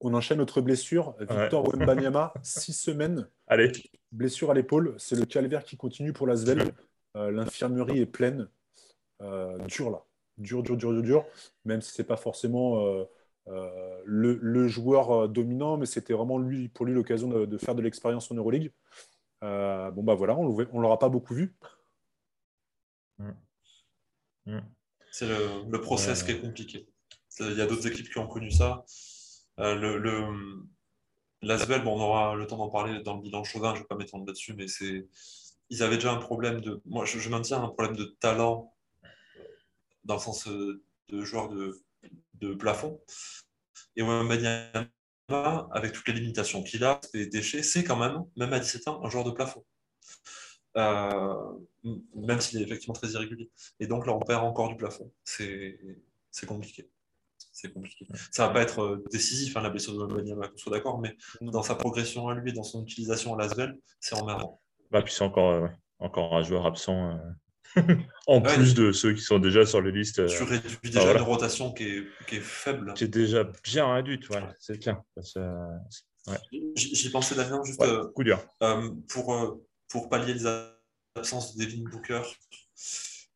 On 0.00 0.12
enchaîne 0.12 0.36
notre 0.36 0.60
blessure. 0.60 1.16
Victor 1.18 1.66
ouais. 1.66 1.78
Wembanyama, 1.78 2.34
six 2.42 2.74
semaines. 2.74 3.26
Allez. 3.46 3.72
Blessure 4.12 4.50
à 4.50 4.54
l'épaule. 4.54 4.94
C'est 4.98 5.16
le 5.16 5.24
calvaire 5.24 5.64
qui 5.64 5.78
continue 5.78 6.12
pour 6.12 6.26
la 6.26 6.36
Svel. 6.36 6.74
Euh, 7.16 7.30
L'infirmerie 7.30 8.00
est 8.00 8.06
pleine. 8.06 8.50
Euh, 9.22 9.56
dur 9.66 9.90
là. 9.90 10.04
Dur, 10.36 10.62
dur, 10.62 10.76
dur, 10.76 10.92
dur, 10.92 11.02
dur. 11.02 11.24
Même 11.64 11.80
si 11.80 11.92
c'est 11.92 12.04
pas 12.04 12.18
forcément 12.18 12.86
euh, 12.86 13.04
euh 13.48 14.02
le, 14.04 14.38
le, 14.42 14.68
joueur 14.68 15.26
dominant, 15.30 15.78
mais 15.78 15.86
c'était 15.86 16.12
vraiment 16.12 16.38
lui, 16.38 16.68
pour 16.68 16.84
lui 16.84 16.92
l'occasion 16.92 17.28
de, 17.28 17.46
de, 17.46 17.56
faire 17.58 17.74
de 17.74 17.80
l'expérience 17.80 18.30
en 18.30 18.34
Euroleague. 18.34 18.72
Bon, 19.42 20.02
bah 20.02 20.14
voilà, 20.14 20.36
on 20.36 20.48
ne 20.48 20.80
l'aura 20.80 20.98
pas 20.98 21.08
beaucoup 21.08 21.34
vu. 21.34 21.54
Mm. 23.18 23.30
Mm. 24.46 24.60
C'est 25.10 25.26
le, 25.28 25.70
le, 25.70 25.80
process 25.80 26.22
qui 26.22 26.30
est 26.32 26.40
compliqué. 26.40 26.88
Il 27.40 27.56
y 27.56 27.60
a 27.60 27.66
d'autres 27.66 27.86
équipes 27.86 28.10
qui 28.10 28.18
ont 28.18 28.26
connu 28.26 28.50
ça. 28.50 28.84
Euh, 29.58 29.74
le, 29.74 29.98
le 29.98 30.64
L'Asvel, 31.42 31.82
bon, 31.82 31.98
on 31.98 32.00
aura 32.00 32.36
le 32.36 32.46
temps 32.46 32.56
d'en 32.56 32.70
parler 32.70 33.02
dans 33.02 33.16
le 33.16 33.20
bilan 33.20 33.42
Chauvin, 33.42 33.70
je 33.74 33.78
ne 33.78 33.82
vais 33.82 33.88
pas 33.88 33.96
m'étendre 33.96 34.24
là-dessus, 34.26 34.54
mais 34.54 34.68
c'est 34.68 35.08
ils 35.70 35.82
avaient 35.82 35.96
déjà 35.96 36.12
un 36.12 36.18
problème 36.18 36.60
de. 36.60 36.80
Moi, 36.86 37.04
je, 37.04 37.18
je, 37.18 37.28
maintiens 37.28 37.62
un 37.62 37.68
problème 37.68 37.96
de 37.96 38.04
talent 38.20 38.72
dans 40.04 40.14
le 40.14 40.20
sens 40.20 40.46
de 40.46 41.24
joueur 41.24 41.48
de, 41.48 41.82
de 42.34 42.54
plafond. 42.54 43.00
Et 43.96 44.02
Wembanyama, 44.02 44.86
avec 45.72 45.92
toutes 45.92 46.08
les 46.08 46.14
limitations 46.14 46.62
qu'il 46.62 46.84
a, 46.84 47.00
les 47.14 47.26
déchets, 47.26 47.62
c'est 47.62 47.84
quand 47.84 47.96
même, 47.96 48.24
même 48.36 48.52
à 48.52 48.60
17 48.60 48.88
ans, 48.88 49.04
un 49.04 49.08
joueur 49.08 49.24
de 49.24 49.30
plafond. 49.30 49.64
Euh, 50.76 51.52
même 52.14 52.40
s'il 52.40 52.60
est 52.60 52.64
effectivement 52.64 52.94
très 52.94 53.08
irrégulier. 53.08 53.50
Et 53.80 53.86
donc 53.86 54.06
là, 54.06 54.14
on 54.14 54.20
perd 54.20 54.44
encore 54.44 54.68
du 54.68 54.76
plafond. 54.76 55.12
C'est 55.24 55.78
compliqué. 56.46 56.90
C'est 57.52 57.72
compliqué. 57.72 58.06
Ça 58.30 58.46
va 58.46 58.52
pas 58.54 58.62
être 58.62 58.80
euh, 58.80 59.04
décisif, 59.10 59.56
hein, 59.56 59.62
la 59.62 59.70
blessure 59.70 59.92
de 59.94 59.98
Wembanyama, 59.98 60.48
qu'on 60.48 60.56
soit 60.56 60.72
d'accord, 60.72 60.98
mais 60.98 61.16
dans 61.40 61.62
sa 61.62 61.74
progression 61.74 62.28
à 62.28 62.34
lui, 62.34 62.52
dans 62.52 62.62
son 62.62 62.82
utilisation 62.82 63.34
à 63.34 63.38
l'Asvel, 63.38 63.78
c'est 64.00 64.14
emmerdant. 64.14 64.60
Bah, 64.90 65.02
puis 65.02 65.12
c'est 65.12 65.24
encore, 65.24 65.50
euh, 65.50 65.68
encore 65.98 66.34
un 66.34 66.42
joueur 66.42 66.66
absent. 66.66 67.10
Euh... 67.10 67.18
en 68.26 68.42
ouais, 68.42 68.54
plus 68.54 68.74
de 68.74 68.92
ceux 68.92 69.14
qui 69.14 69.22
sont 69.22 69.38
déjà 69.38 69.64
sur 69.66 69.80
les 69.80 69.92
listes. 69.92 70.26
Tu 70.26 70.42
réduis 70.42 70.78
déjà 70.82 71.00
voilà. 71.00 71.20
une 71.20 71.26
rotation 71.26 71.72
qui 71.72 71.84
est, 71.84 72.04
qui 72.26 72.36
est 72.36 72.40
faible. 72.40 72.94
Qui 72.94 73.04
est 73.04 73.08
déjà 73.08 73.44
bien 73.64 73.92
réduite, 73.92 74.28
ouais, 74.30 74.42
c'est 74.58 74.78
clair. 74.78 75.02
Ouais. 75.16 76.38
J'y 76.76 77.10
pensais 77.10 77.34
Damien, 77.34 77.62
juste 77.64 77.82
euh, 77.82 78.08
coup 78.14 78.22
dur. 78.22 78.38
Euh, 78.62 78.90
pour, 79.08 79.60
pour 79.88 80.08
pallier 80.08 80.34
les 80.34 80.46
absences 81.16 81.56
de 81.56 81.64
Devin 81.64 81.82
Booker 81.90 82.22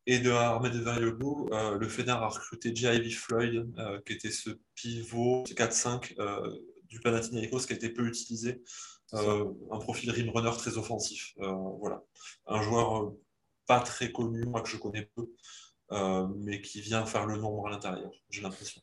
et 0.06 0.20
de 0.20 0.30
Veriogo, 0.78 1.48
euh, 1.52 1.76
le 1.76 1.88
Fener 1.88 2.12
a 2.12 2.28
recruté 2.28 2.74
J.I.V. 2.74 3.10
Floyd, 3.10 3.72
euh, 3.78 4.00
qui 4.06 4.12
était 4.12 4.30
ce 4.30 4.50
pivot 4.74 5.44
4-5 5.48 6.14
euh, 6.20 6.56
du 6.88 7.00
Panathinaikos 7.00 7.66
qui 7.66 7.72
a 7.72 7.76
été 7.76 7.88
peu 7.90 8.06
utilisé. 8.06 8.62
un 9.12 9.78
profil 9.80 10.10
rim 10.10 10.30
runner 10.30 10.56
très 10.56 10.78
offensif. 10.78 11.34
voilà. 11.80 12.02
Un 12.46 12.62
joueur 12.62 13.12
pas 13.66 13.80
très 13.80 14.12
connu, 14.12 14.44
moi 14.44 14.62
que 14.62 14.68
je 14.68 14.76
connais 14.76 15.10
peu, 15.14 15.28
mais 16.36 16.60
qui 16.60 16.80
vient 16.80 17.06
faire 17.06 17.26
le 17.26 17.36
nombre 17.36 17.66
à 17.68 17.70
l'intérieur, 17.70 18.12
j'ai 18.30 18.42
l'impression. 18.42 18.82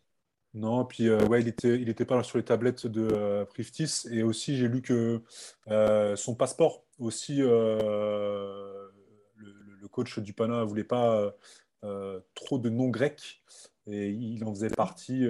Non, 0.53 0.85
puis 0.85 1.07
euh, 1.09 1.25
ouais, 1.25 1.41
il 1.41 1.47
était, 1.47 1.81
il 1.81 1.89
était 1.89 2.05
pas 2.05 2.21
sur 2.21 2.37
les 2.37 2.45
tablettes 2.45 2.85
de 2.85 3.07
euh, 3.11 3.45
Priftis. 3.45 4.07
Et 4.11 4.21
aussi, 4.21 4.55
j'ai 4.55 4.67
lu 4.67 4.81
que 4.83 5.23
euh, 5.69 6.15
son 6.15 6.35
passeport, 6.35 6.85
aussi, 6.99 7.37
le, 7.37 8.91
le, 9.35 9.87
coach 9.87 10.19
du 10.19 10.33
Pana 10.33 10.59
ne 10.59 10.63
voulait 10.63 10.83
pas 10.83 11.33
trop 12.35 12.59
de 12.59 12.69
noms 12.69 12.89
grecs. 12.89 13.43
Et 13.87 14.09
il 14.09 14.43
en 14.45 14.53
faisait 14.53 14.69
partie. 14.69 15.27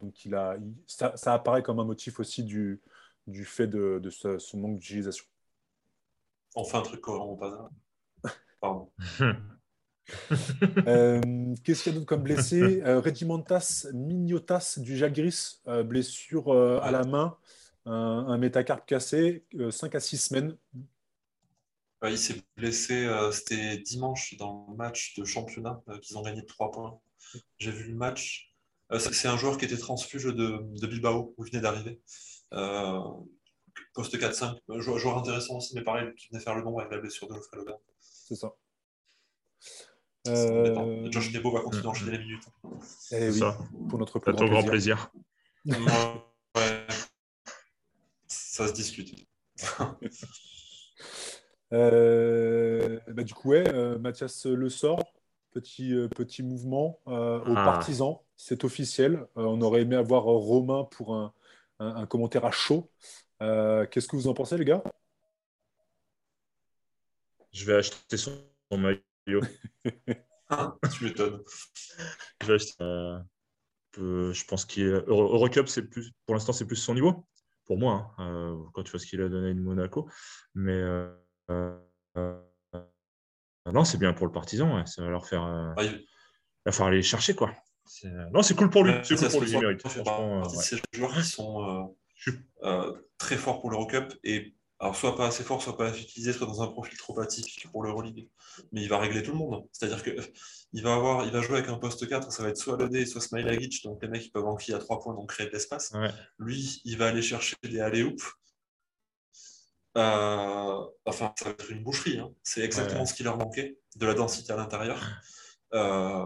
donc, 0.00 0.24
il 0.24 0.34
a, 0.34 0.56
il, 0.58 0.74
ça, 0.86 1.16
ça, 1.16 1.34
apparaît 1.34 1.62
comme 1.62 1.80
un 1.80 1.84
motif 1.84 2.20
aussi 2.20 2.44
du, 2.44 2.80
du 3.26 3.44
fait 3.44 3.66
de, 3.66 3.98
de 4.02 4.10
son 4.10 4.58
manque 4.58 4.78
d'utilisation. 4.78 5.24
On 6.54 6.64
fait 6.64 6.76
un 6.76 6.82
truc 6.82 7.00
cohérent 7.00 7.26
au 7.26 7.36
Pardon. 8.60 8.90
euh, 10.86 11.20
Qu'est-ce 11.64 11.82
qu'il 11.82 11.92
y 11.92 11.94
a 11.94 11.98
d'autre 11.98 12.06
comme 12.06 12.22
blessé? 12.22 12.82
Euh, 12.82 13.00
Regimentas 13.00 13.86
Mignotas 13.92 14.78
du 14.78 14.96
Jalgris, 14.96 15.60
euh, 15.66 15.82
blessure 15.82 16.48
euh, 16.52 16.80
à 16.82 16.90
la 16.90 17.04
main, 17.04 17.36
un, 17.84 17.92
un 17.92 18.38
métacarpe 18.38 18.86
cassé, 18.86 19.44
5 19.70 19.94
à 19.94 20.00
6 20.00 20.18
semaines. 20.18 20.56
Il 22.04 22.16
s'est 22.16 22.40
blessé, 22.56 23.08
c'était 23.32 23.78
dimanche 23.78 24.36
dans 24.36 24.68
le 24.70 24.76
match 24.76 25.18
de 25.18 25.24
championnat 25.24 25.82
qu'ils 26.00 26.16
ont 26.16 26.22
gagné 26.22 26.42
de 26.42 26.46
3 26.46 26.70
points. 26.70 27.00
J'ai 27.58 27.72
vu 27.72 27.88
le 27.88 27.96
match. 27.96 28.54
C'est 29.00 29.26
un 29.26 29.36
joueur 29.36 29.58
qui 29.58 29.64
était 29.64 29.76
transfuge 29.76 30.26
de, 30.26 30.62
de 30.80 30.86
Bilbao, 30.86 31.34
où 31.36 31.44
il 31.44 31.50
venait 31.50 31.60
d'arriver. 31.60 32.00
poste 33.94 34.16
4-5, 34.16 34.58
joueur 34.78 35.18
intéressant 35.18 35.56
aussi, 35.56 35.74
mais 35.74 35.82
pareil, 35.82 36.14
qui 36.16 36.28
venait 36.28 36.40
faire 36.40 36.54
le 36.54 36.62
nombre 36.62 36.80
avec 36.80 36.92
la 36.92 36.98
blessure 36.98 37.26
de 37.26 37.34
Geoffrey 37.34 37.58
C'est 38.28 38.34
ça. 38.34 38.54
Euh... 40.26 41.10
Josh 41.10 41.32
Nebo 41.32 41.50
va 41.50 41.60
continuer 41.60 41.82
d'enchaîner 41.82 42.10
les 42.10 42.18
minutes. 42.18 42.44
Eh 43.12 43.30
oui, 43.30 43.38
ça. 43.38 43.56
pour 43.88 43.98
notre 43.98 44.18
plus 44.18 44.34
grand, 44.34 44.48
grand 44.48 44.64
plaisir. 44.64 45.10
ouais. 45.64 46.86
Ça 48.26 48.68
se 48.68 48.74
discute. 48.74 49.26
euh, 51.72 53.00
bah, 53.08 53.22
du 53.22 53.32
coup, 53.32 53.48
ouais, 53.48 53.66
euh, 53.72 53.98
Mathias 53.98 54.44
le 54.44 54.68
sort. 54.68 55.02
Petit, 55.52 55.94
euh, 55.94 56.08
petit 56.08 56.42
mouvement 56.42 57.00
euh, 57.08 57.40
aux 57.40 57.56
ah. 57.56 57.64
partisans. 57.64 58.18
C'est 58.36 58.62
officiel. 58.64 59.26
on 59.36 59.62
aurait 59.62 59.80
aimé 59.80 59.96
avoir 59.96 60.24
Romain 60.24 60.84
pour 60.90 61.14
un, 61.14 61.32
un, 61.78 61.96
un 61.96 62.06
commentaire 62.06 62.44
à 62.44 62.50
chaud. 62.50 62.90
Qu'est-ce 63.40 64.06
que 64.06 64.16
vous 64.16 64.28
en 64.28 64.34
pensez, 64.34 64.58
les 64.58 64.66
gars? 64.66 64.82
Je 67.52 67.64
vais 67.64 67.74
acheter 67.74 68.16
son 68.16 68.38
maillot 68.70 69.02
tu 70.92 71.04
m'étonnes. 71.04 71.42
Euh, 72.80 73.18
euh, 73.98 74.32
je 74.32 74.44
pense 74.46 74.64
qu'il 74.64 74.86
Eurocup, 74.86 75.68
c'est 75.68 75.82
plus 75.82 76.12
pour 76.24 76.34
l'instant, 76.34 76.52
c'est 76.52 76.66
plus 76.66 76.76
son 76.76 76.94
niveau 76.94 77.26
pour 77.66 77.78
moi. 77.78 78.14
Hein, 78.18 78.30
euh, 78.30 78.56
quand 78.72 78.82
tu 78.82 78.90
vois 78.90 79.00
ce 79.00 79.06
qu'il 79.06 79.20
a 79.20 79.28
donné 79.28 79.54
de 79.54 79.60
Monaco, 79.60 80.08
mais 80.54 80.82
non, 83.66 83.84
c'est 83.84 83.98
bien 83.98 84.12
pour 84.12 84.26
le 84.26 84.32
partisan. 84.32 84.76
Ouais. 84.76 84.86
Ça 84.86 85.02
va 85.02 85.10
leur 85.10 85.26
faire, 85.26 85.42
ah, 85.42 85.74
il 85.82 86.06
va 86.64 86.72
falloir 86.72 86.88
aller 86.88 87.02
chercher 87.02 87.34
quoi. 87.34 87.52
Non, 88.32 88.42
c'est 88.42 88.54
cool 88.54 88.70
pour 88.70 88.84
lui. 88.84 88.92
C'est 89.02 89.16
cool 89.16 89.30
pour 89.30 89.40
lui. 89.40 89.50
Il 89.50 89.60
mérite. 89.60 89.86
Ces 90.60 90.78
joueurs 90.92 91.14
qui 91.14 91.24
sont 91.24 91.96
très 93.18 93.36
forts 93.36 93.60
pour 93.60 93.70
l'Eurocup 93.70 94.14
et 94.24 94.54
alors 94.80 94.94
soit 94.94 95.16
pas 95.16 95.26
assez 95.26 95.42
fort, 95.42 95.60
soit 95.60 95.76
pas 95.76 95.86
assez 95.86 96.02
utilisé, 96.02 96.32
soit 96.32 96.46
dans 96.46 96.62
un 96.62 96.68
profil 96.68 96.96
trop 96.98 97.18
atypique 97.20 97.66
pour 97.72 97.82
l'Euroleague. 97.82 98.28
Mais 98.72 98.82
il 98.82 98.88
va 98.88 98.98
régler 98.98 99.22
tout 99.22 99.32
le 99.32 99.38
monde. 99.38 99.64
C'est-à-dire 99.72 100.02
que 100.02 100.10
il 100.72 100.82
va 100.82 100.94
avoir, 100.94 101.24
il 101.24 101.32
va 101.32 101.40
jouer 101.40 101.58
avec 101.58 101.68
un 101.68 101.78
poste 101.78 102.08
4, 102.08 102.30
ça 102.30 102.42
va 102.42 102.50
être 102.50 102.56
soit 102.56 102.76
Lodé, 102.76 103.04
soit 103.06 103.20
Smilagic, 103.20 103.82
donc 103.84 104.02
les 104.02 104.08
mecs 104.08 104.22
qui 104.22 104.30
peuvent 104.30 104.46
enquiller 104.46 104.76
à 104.76 104.80
3 104.80 105.00
points, 105.00 105.14
donc 105.14 105.30
créer 105.30 105.48
de 105.48 105.52
l'espace. 105.52 105.90
Ouais. 105.94 106.10
Lui, 106.38 106.80
il 106.84 106.96
va 106.96 107.08
aller 107.08 107.22
chercher 107.22 107.56
des 107.62 107.80
alley 107.80 108.04
euh, 109.96 110.84
enfin, 111.06 111.32
ça 111.36 111.46
va 111.46 111.50
être 111.50 111.70
une 111.72 111.82
boucherie. 111.82 112.18
Hein. 112.18 112.30
C'est 112.44 112.60
exactement 112.60 113.00
ouais. 113.00 113.06
ce 113.06 113.14
qui 113.14 113.24
leur 113.24 113.36
manquait, 113.36 113.78
de 113.96 114.06
la 114.06 114.14
densité 114.14 114.52
à 114.52 114.56
l'intérieur. 114.56 115.00
Euh, 115.74 116.24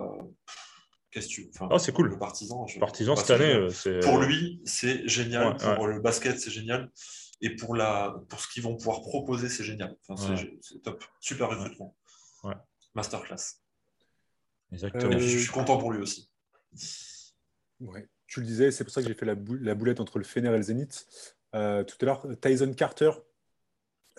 Qu'est-ce 1.10 1.26
que 1.26 1.32
tu. 1.32 1.50
Enfin, 1.52 1.68
oh, 1.68 1.76
c'est 1.76 1.90
cool. 1.90 2.10
Le 2.10 2.16
partisan. 2.16 2.64
Je... 2.68 2.78
Partisan 2.78 3.16
cette 3.16 3.32
année. 3.32 3.52
Euh, 3.52 4.00
pour 4.02 4.18
lui, 4.18 4.62
c'est 4.64 5.06
génial. 5.08 5.56
Ouais, 5.56 5.74
pour 5.74 5.88
le 5.88 5.98
basket, 5.98 6.38
c'est 6.38 6.52
génial. 6.52 6.92
Et 7.42 7.56
pour, 7.56 7.74
la, 7.74 8.22
pour 8.28 8.40
ce 8.40 8.48
qu'ils 8.48 8.62
vont 8.62 8.76
pouvoir 8.76 9.02
proposer, 9.02 9.48
c'est 9.48 9.64
génial. 9.64 9.96
Enfin, 10.08 10.34
ouais. 10.34 10.58
C'est 10.60 10.80
top. 10.80 11.04
Super 11.20 11.50
recrutement. 11.50 11.96
Ouais. 12.44 12.54
Masterclass. 12.94 13.58
Exactement. 14.72 15.12
Euh... 15.12 15.18
je 15.18 15.38
suis 15.38 15.50
content 15.50 15.76
pour 15.76 15.92
lui 15.92 16.00
aussi. 16.00 16.30
Ouais. 17.80 18.08
Tu 18.28 18.40
le 18.40 18.46
disais, 18.46 18.70
c'est 18.70 18.84
pour 18.84 18.92
ça 18.92 19.02
que 19.02 19.08
j'ai 19.08 19.14
fait 19.14 19.26
la, 19.26 19.34
bou 19.34 19.56
la, 19.60 19.74
boulette 19.74 20.00
entre 20.00 20.18
le 20.18 20.24
Fener 20.24 20.48
et 20.48 20.56
le 20.56 20.62
Zénith. 20.62 21.06
Euh, 21.54 21.84
tout 21.84 21.96
à 22.00 22.04
l'heure, 22.06 22.26
Tyson 22.40 22.72
Carter, 22.72 23.10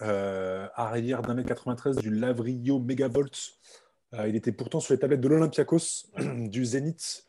euh, 0.01 0.67
arrière 0.75 1.21
d'un 1.21 1.33
mètre 1.33 1.47
93 1.47 1.97
du 1.97 2.13
Lavrio 2.13 2.79
Megavolt. 2.79 3.53
Euh, 4.13 4.27
il 4.27 4.35
était 4.35 4.51
pourtant 4.51 4.79
sur 4.79 4.93
les 4.93 4.99
tablettes 4.99 5.21
de 5.21 5.27
l'Olympiakos, 5.27 6.11
du 6.17 6.65
Zénith, 6.65 7.25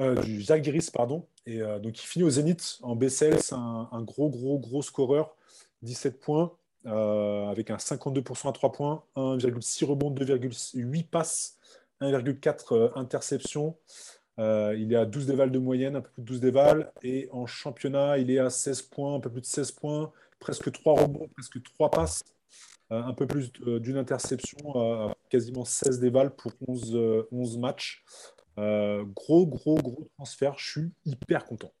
euh, 0.00 0.20
du 0.22 0.42
Zalgiris, 0.42 0.90
pardon. 0.90 1.26
Et 1.46 1.60
euh, 1.60 1.78
donc, 1.78 2.02
il 2.02 2.06
finit 2.06 2.24
au 2.24 2.30
Zénith 2.30 2.78
en 2.82 2.96
BCL. 2.96 3.40
C'est 3.40 3.54
un, 3.54 3.88
un, 3.90 4.02
gros, 4.02 4.28
gros, 4.28 4.58
gros 4.58 4.82
scoreur. 4.82 5.36
17 5.82 6.18
points, 6.20 6.52
euh, 6.86 7.46
avec 7.48 7.70
un 7.70 7.76
52% 7.76 8.48
à 8.48 8.52
3 8.52 8.72
points, 8.72 9.04
1,6 9.16 9.84
rebonds, 9.84 10.10
2,8 10.10 11.08
passes, 11.08 11.58
1,4 12.00 12.92
interceptions. 12.96 13.76
Euh, 14.40 14.74
il 14.76 14.92
est 14.92 14.96
à 14.96 15.04
12 15.04 15.26
dévals 15.26 15.52
de 15.52 15.58
moyenne, 15.58 15.96
un 15.96 16.00
peu 16.00 16.10
plus 16.10 16.22
de 16.22 16.26
12 16.26 16.40
dévals. 16.40 16.92
Et 17.02 17.28
en 17.32 17.46
championnat, 17.46 18.18
il 18.18 18.30
est 18.30 18.38
à 18.38 18.50
16 18.50 18.82
points, 18.82 19.14
un 19.14 19.20
peu 19.20 19.30
plus 19.30 19.42
de 19.42 19.46
16 19.46 19.72
points, 19.72 20.12
presque 20.40 20.72
3 20.72 21.02
rebonds, 21.02 21.28
presque 21.34 21.62
3 21.62 21.90
passes, 21.90 22.24
un 22.90 23.14
peu 23.14 23.26
plus 23.26 23.52
d'une 23.52 23.96
interception, 23.96 25.14
quasiment 25.30 25.64
16 25.64 26.00
dévals 26.00 26.34
pour 26.34 26.52
11, 26.66 27.26
11 27.32 27.58
matchs. 27.58 28.04
Gros, 28.56 29.46
gros, 29.46 29.76
gros 29.76 30.08
transfert. 30.16 30.58
Je 30.58 30.70
suis 30.70 30.92
hyper 31.04 31.44
content. 31.44 31.72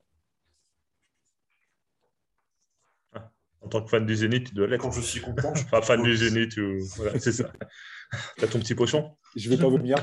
En 3.60 3.68
tant 3.68 3.82
que 3.82 3.88
fan 3.88 4.04
du 4.04 4.14
Zénith, 4.14 4.48
tu 4.48 4.54
dois 4.54 4.66
l'être. 4.66 4.82
Quand 4.82 4.90
je 4.90 5.00
suis 5.00 5.20
content. 5.20 5.52
enfin, 5.54 5.80
fan 5.80 6.02
du 6.02 6.14
Zénith, 6.14 6.58
voilà, 6.96 7.18
c'est 7.18 7.32
ça. 7.32 7.50
T'as 8.36 8.46
ton 8.46 8.58
petit 8.58 8.74
pochon 8.74 9.16
Je 9.34 9.48
vais 9.48 9.56
pas 9.56 9.68
vomir. 9.68 9.96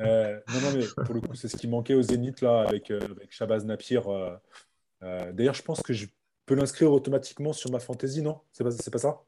Euh, 0.00 0.38
non, 0.52 0.60
non, 0.60 0.72
mais 0.76 1.04
pour 1.04 1.14
le 1.14 1.20
coup, 1.20 1.34
c'est 1.34 1.48
ce 1.48 1.56
qui 1.56 1.68
manquait 1.68 1.94
au 1.94 2.02
Zénith 2.02 2.40
là, 2.42 2.62
avec, 2.68 2.90
euh, 2.90 3.00
avec 3.00 3.32
Shabazz 3.32 3.64
Napier. 3.64 4.00
Euh, 4.06 4.36
euh, 5.02 5.32
D'ailleurs, 5.32 5.54
je 5.54 5.62
pense 5.62 5.80
que 5.82 5.92
je 5.92 6.06
peux 6.44 6.54
l'inscrire 6.54 6.92
automatiquement 6.92 7.52
sur 7.52 7.70
ma 7.70 7.78
fantasy, 7.78 8.22
non? 8.22 8.40
C'est 8.52 8.64
pas, 8.64 8.70
pas 8.70 8.98
ça? 8.98 9.22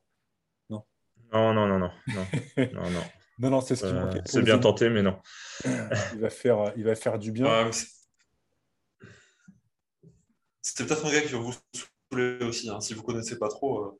Non. 0.68 0.84
Non, 1.32 1.54
non, 1.54 1.66
non, 1.66 1.78
non. 1.78 1.90
non, 2.08 2.90
non, 2.90 3.02
non. 3.38 3.50
non, 3.50 3.60
c'est 3.60 3.76
ce 3.76 3.84
qui 3.84 3.92
Euh, 3.92 4.00
manquait. 4.04 4.22
c'est 4.24 4.42
bien 4.42 4.58
tenté, 4.58 4.88
mais 4.90 5.02
non. 5.02 5.18
Il 6.14 6.20
va 6.20 6.30
faire, 6.30 6.72
il 6.76 6.84
va 6.84 6.94
faire 6.94 7.18
du 7.18 7.32
bien. 7.32 7.46
Ouais, 7.46 7.70
C'était 10.62 10.84
peut-être 10.84 11.06
un 11.06 11.12
gars 11.12 11.22
qui 11.22 11.32
va 11.32 11.38
vous 11.38 11.54
saouler 12.12 12.44
aussi, 12.44 12.68
hein, 12.70 12.80
si 12.80 12.94
vous 12.94 13.02
connaissez 13.02 13.38
pas 13.38 13.48
trop. 13.48 13.84
euh. 13.84 13.98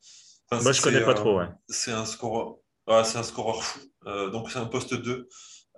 Enfin, 0.51 0.63
Moi, 0.63 0.73
je 0.73 0.81
c'est, 0.81 0.85
connais 0.85 1.05
pas 1.05 1.11
euh, 1.11 1.15
trop, 1.15 1.39
ouais. 1.39 1.47
C'est 1.69 1.93
un 1.93 2.05
scoreur, 2.07 2.57
ouais, 2.87 3.05
c'est 3.05 3.19
un 3.19 3.23
scoreur 3.23 3.63
fou. 3.63 3.81
Euh, 4.07 4.31
donc 4.31 4.51
c'est 4.51 4.59
un 4.59 4.67
poste 4.67 4.95
2, 4.95 5.29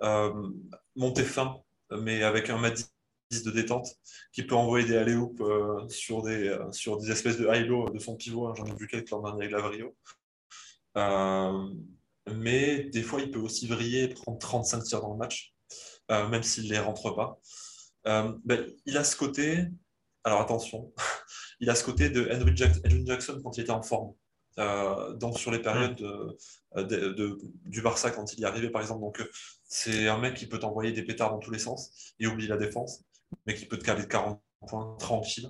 euh, 0.03 0.49
monté 0.95 1.23
fin, 1.23 1.57
mais 1.91 2.23
avec 2.23 2.49
un 2.49 2.57
mat 2.57 2.73
10 3.31 3.43
de 3.43 3.51
détente, 3.51 3.87
qui 4.33 4.43
peut 4.43 4.55
envoyer 4.55 4.85
des 4.87 4.95
alley 4.97 5.15
euh, 5.41 5.87
sur, 5.89 6.21
des, 6.21 6.47
euh, 6.49 6.71
sur 6.71 6.97
des 6.97 7.11
espèces 7.11 7.37
de 7.37 7.47
high-low 7.47 7.89
de 7.89 7.99
son 7.99 8.15
pivot. 8.15 8.47
hein. 8.47 8.53
J'en 8.57 8.65
ai 8.65 8.75
vu 8.75 8.87
quelques 8.87 9.09
l'an 9.11 9.21
dernier 9.21 9.43
avec 9.45 9.51
Lavrio. 9.51 9.95
Euh, 10.97 11.69
mais 12.29 12.83
des 12.85 13.03
fois, 13.03 13.21
il 13.21 13.31
peut 13.31 13.39
aussi 13.39 13.67
vriller 13.67 14.03
et 14.03 14.07
prendre 14.09 14.37
35 14.39 14.83
tirs 14.83 15.01
dans 15.01 15.11
le 15.13 15.17
match, 15.17 15.53
euh, 16.11 16.27
même 16.27 16.43
s'il 16.43 16.65
ne 16.65 16.69
les 16.69 16.79
rentre 16.79 17.11
pas. 17.15 17.39
Euh, 18.07 18.33
ben, 18.45 18.65
il 18.85 18.97
a 18.97 19.03
ce 19.03 19.15
côté, 19.15 19.65
alors 20.23 20.41
attention, 20.41 20.93
il 21.59 21.69
a 21.69 21.75
ce 21.75 21.83
côté 21.83 22.09
de 22.09 22.29
Henry, 22.31 22.55
Jack- 22.55 22.77
Henry 22.85 23.05
Jackson 23.05 23.39
quand 23.43 23.57
il 23.57 23.61
était 23.61 23.71
en 23.71 23.83
forme. 23.83 24.13
Euh, 24.59 25.13
donc 25.13 25.39
sur 25.39 25.49
les 25.49 25.59
périodes 25.59 25.95
de- 25.95 26.37
de- 26.75 27.13
de- 27.13 27.37
du 27.65 27.81
Barça 27.81 28.11
quand 28.11 28.33
il 28.33 28.41
y 28.41 28.45
arrivait 28.45 28.69
par 28.69 28.81
exemple. 28.81 28.99
Donc 29.01 29.23
c'est 29.63 30.09
un 30.09 30.17
mec 30.17 30.35
qui 30.35 30.45
peut 30.45 30.59
t'envoyer 30.59 30.91
des 30.91 31.03
pétards 31.03 31.31
dans 31.31 31.39
tous 31.39 31.51
les 31.51 31.59
sens 31.59 32.13
et 32.19 32.27
oublie 32.27 32.47
la 32.47 32.57
défense, 32.57 33.01
mais 33.45 33.55
qui 33.55 33.65
peut 33.65 33.77
te 33.79 33.85
caler 33.85 34.01
de 34.03 34.07
40 34.07 34.41
points 34.67 34.97
tranquille. 34.99 35.49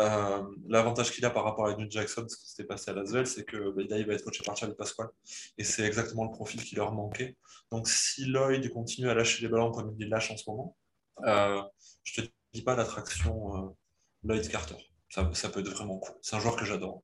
Euh, 0.00 0.42
L'avantage 0.66 1.12
qu'il 1.12 1.24
a 1.24 1.30
par 1.30 1.44
rapport 1.44 1.66
à 1.68 1.72
Henry 1.72 1.86
Jackson, 1.88 2.26
ce 2.28 2.36
qui 2.36 2.48
s'était 2.50 2.64
passé 2.64 2.90
à 2.90 2.94
Lasvel, 2.94 3.26
c'est 3.26 3.44
que 3.44 3.56
là, 3.56 3.96
il 3.98 4.06
va 4.06 4.14
être 4.14 4.24
coaché 4.24 4.42
par 4.44 4.56
Charlie 4.56 4.74
Pasquale 4.74 5.08
et 5.56 5.62
c'est 5.64 5.84
exactement 5.84 6.24
le 6.24 6.30
profil 6.30 6.62
qui 6.64 6.74
leur 6.74 6.92
manquait. 6.92 7.36
Donc 7.70 7.86
si 7.88 8.24
Lloyd 8.26 8.68
continue 8.72 9.08
à 9.08 9.14
lâcher 9.14 9.42
les 9.42 9.48
ballons 9.48 9.70
comme 9.70 9.94
il 9.96 10.04
les 10.04 10.08
lâche 10.10 10.30
en 10.32 10.36
ce 10.36 10.50
moment, 10.50 10.76
euh, 11.24 11.62
je 12.02 12.22
te 12.22 12.28
dis 12.52 12.62
pas 12.62 12.74
l'attraction 12.74 13.56
euh, 13.56 13.68
Lloyd 14.24 14.48
Carter. 14.48 14.76
Ça, 15.10 15.30
ça 15.32 15.48
peut 15.48 15.60
être 15.60 15.68
vraiment 15.70 15.98
cool. 15.98 16.14
C'est 16.22 16.34
un 16.34 16.40
joueur 16.40 16.56
que 16.56 16.64
j'adore. 16.64 17.02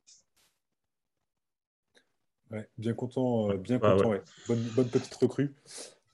Ouais, 2.51 2.69
bien 2.79 2.95
content, 2.95 3.51
euh, 3.53 3.57
bien 3.57 3.79
Ah, 3.83 3.93
content. 3.93 4.09
ouais. 4.11 4.23
Bonne, 4.49 4.63
bonne 4.75 4.89
petite 4.89 5.15
recrue. 5.15 5.55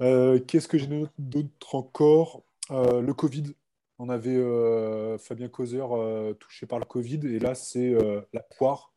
Euh, 0.03 0.39
Qu'est-ce 0.41 0.69
que 0.69 0.77
j'ai 0.77 0.89
d'autre 1.19 1.75
encore? 1.75 2.43
Euh, 2.71 3.01
Le 3.01 3.15
Covid. 3.15 3.55
On 3.99 4.09
avait 4.09 4.37
euh, 4.37 5.19
Fabien 5.19 5.49
Causer 5.49 5.85
euh, 5.91 6.35
touché 6.35 6.67
par 6.67 6.79
le 6.79 6.85
Covid 6.85 7.21
et 7.25 7.39
là 7.39 7.55
c'est 7.55 7.95
euh, 7.95 8.21
la 8.33 8.43
poire, 8.43 8.93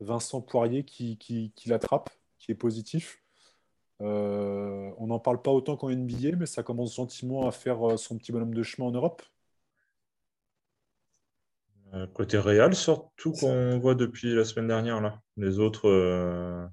Vincent 0.00 0.40
Poirier 0.40 0.84
qui, 0.84 1.18
qui, 1.18 1.52
qui 1.54 1.68
l'attrape, 1.68 2.10
qui 2.38 2.52
est 2.52 2.54
positif. 2.54 3.22
Euh, 4.00 4.90
on 4.96 5.08
n'en 5.08 5.18
parle 5.18 5.42
pas 5.42 5.50
autant 5.50 5.76
qu'en 5.76 5.90
NBA, 5.90 6.36
mais 6.38 6.46
ça 6.46 6.62
commence 6.62 6.96
gentiment 6.96 7.46
à 7.46 7.52
faire 7.52 7.98
son 7.98 8.16
petit 8.16 8.32
bonhomme 8.32 8.54
de 8.54 8.62
chemin 8.62 8.88
en 8.88 8.92
Europe. 8.92 9.22
Côté 12.14 12.38
Real, 12.38 12.74
surtout 12.74 13.32
qu'on 13.32 13.78
voit 13.78 13.96
depuis 13.96 14.34
la 14.34 14.44
semaine 14.44 14.68
dernière, 14.68 15.00
là. 15.00 15.20
Les 15.36 15.58
autres, 15.58 15.88
euh, 15.88 16.64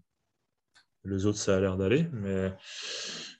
les 1.07 1.25
autres 1.25 1.37
ça 1.39 1.57
a 1.57 1.59
l'air 1.59 1.77
d'aller. 1.77 2.07
Mais 2.13 2.51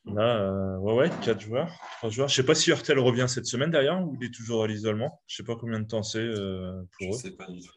là, 0.06 0.38
euh, 0.41 0.77
ouais, 0.77 0.93
ouais, 0.93 1.10
4 1.23 1.39
joueurs, 1.39 1.69
3 1.97 2.10
joueurs. 2.10 2.27
Je 2.30 2.36
sais 2.36 2.45
pas 2.45 2.56
si 2.56 2.69
Hurtel 2.69 2.99
revient 2.99 3.25
cette 3.27 3.45
semaine 3.45 3.71
d'ailleurs 3.71 4.01
ou 4.01 4.15
il 4.19 4.25
est 4.25 4.34
toujours 4.34 4.63
à 4.63 4.67
l'isolement. 4.67 5.21
Je 5.27 5.36
sais 5.38 5.43
pas 5.43 5.56
combien 5.56 5.80
de 5.80 5.88
temps 5.88 6.03
c'est 6.03 6.19
euh, 6.19 6.82
Je 6.99 7.06
pour 7.06 7.15
eux. 7.15 7.17
sais 7.17 7.32
pas 7.32 7.47
du 7.47 7.60
tout. 7.60 7.73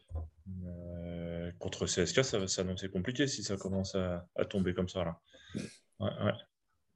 Euh, 0.65 1.51
contre 1.59 1.85
CSK, 1.85 2.23
ça 2.23 2.39
va 2.39 2.47
s'annoncer 2.47 2.89
compliqué 2.89 3.27
si 3.27 3.43
ça 3.43 3.57
commence 3.57 3.95
à, 3.95 4.25
à 4.35 4.45
tomber 4.45 4.73
comme 4.73 4.89
ça 4.89 5.03
là. 5.03 5.19
Ouais, 5.99 6.09
ouais. 6.23 6.33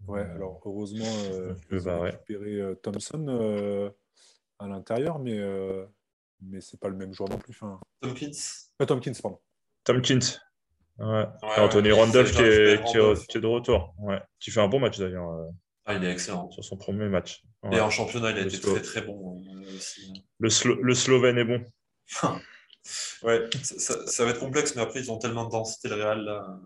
Ouais, 0.07 0.21
alors 0.21 0.61
heureusement, 0.65 1.05
euh, 1.31 1.53
ils 1.71 1.79
bah, 1.81 1.97
ont 1.97 2.01
ouais. 2.03 2.11
récupéré 2.11 2.51
euh, 2.61 2.75
Thompson 2.75 3.25
euh, 3.29 3.89
à 4.59 4.67
l'intérieur, 4.67 5.19
mais, 5.19 5.39
euh, 5.39 5.85
mais 6.41 6.61
c'est 6.61 6.79
pas 6.79 6.89
le 6.89 6.95
même 6.95 7.13
joueur 7.13 7.29
non 7.29 7.37
plus. 7.37 7.53
Enfin, 7.53 7.79
Tompkins 8.01 8.31
pas 8.77 8.85
Tompkins, 8.85 9.13
pardon. 9.21 9.39
Tompkins. 9.83 10.39
Ouais. 10.97 11.05
Ouais, 11.07 11.25
Et 11.57 11.59
Anthony 11.59 11.91
ouais, 11.91 11.99
Randolph 11.99 12.27
c'est 12.29 12.35
qui 12.35 12.41
est, 12.41 12.75
Randolph. 12.77 13.19
qui 13.19 13.23
est- 13.23 13.27
qui 13.31 13.37
est 13.37 13.41
de 13.41 13.47
retour. 13.47 13.93
Ouais. 13.99 14.21
Qui 14.39 14.51
fait 14.51 14.61
un 14.61 14.67
bon 14.67 14.79
match 14.79 14.97
d'ailleurs 14.97 15.29
euh, 15.29 15.49
Ah, 15.85 15.93
il 15.95 16.03
est 16.03 16.11
excellent. 16.11 16.49
sur 16.51 16.63
son 16.63 16.77
premier 16.77 17.07
match. 17.09 17.41
Ouais. 17.63 17.77
Et 17.77 17.81
en 17.81 17.89
championnat, 17.89 18.31
il 18.31 18.37
a 18.37 18.41
Le 18.41 18.47
été 18.47 18.59
très 18.61 18.81
très 18.81 19.01
bon 19.01 19.43
euh, 19.55 19.75
aussi. 19.75 20.23
Le, 20.39 20.49
Slo- 20.49 20.79
le 20.81 20.93
Slovène 20.95 21.37
est 21.37 21.45
bon. 21.45 21.63
Ouais, 23.23 23.49
ça, 23.63 23.79
ça- 23.79 24.05
ça 24.05 24.25
va 24.25 24.29
être 24.29 24.39
complexe, 24.39 24.75
mais 24.75 24.83
après, 24.83 24.99
ils 24.99 25.11
ont 25.11 25.17
tellement 25.17 25.45
de 25.45 25.49
densité, 25.49 25.87
le 25.89 25.95
Real. 25.95 26.19
Là. 26.23 26.59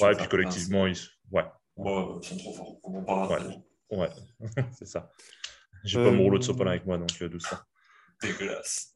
Ouais, 0.00 0.10
veux 0.12 0.16
puis 0.16 0.28
collectivement, 0.28 0.86
ils... 0.86 0.96
ouais, 1.32 1.42
Bon, 1.76 2.20
ils 2.22 2.28
sont 2.28 2.36
trop 2.36 2.52
forts. 2.54 2.76
On 2.84 2.98
en 3.00 3.02
parlera 3.02 3.40
Ouais. 3.90 4.10
c'est 4.78 4.86
ça. 4.86 5.10
J'ai 5.82 5.98
Euh, 5.98 6.04
pas 6.04 6.10
mon 6.12 6.22
rouleau 6.22 6.38
de 6.38 6.44
sopalin 6.44 6.70
avec 6.70 6.86
moi, 6.86 6.98
donc 6.98 7.10
euh, 7.20 7.28
doucement. 7.28 7.58
Dégueulasse. 8.22 8.94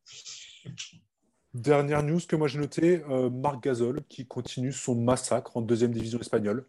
Dernière 1.54 2.02
news 2.02 2.20
que 2.28 2.36
moi 2.36 2.46
j'ai 2.46 2.58
noté, 2.58 3.02
euh, 3.08 3.30
Marc 3.30 3.62
Gasol 3.62 4.02
qui 4.08 4.26
continue 4.26 4.72
son 4.72 4.94
massacre 4.94 5.56
en 5.56 5.62
deuxième 5.62 5.92
division 5.92 6.20
espagnole. 6.20 6.66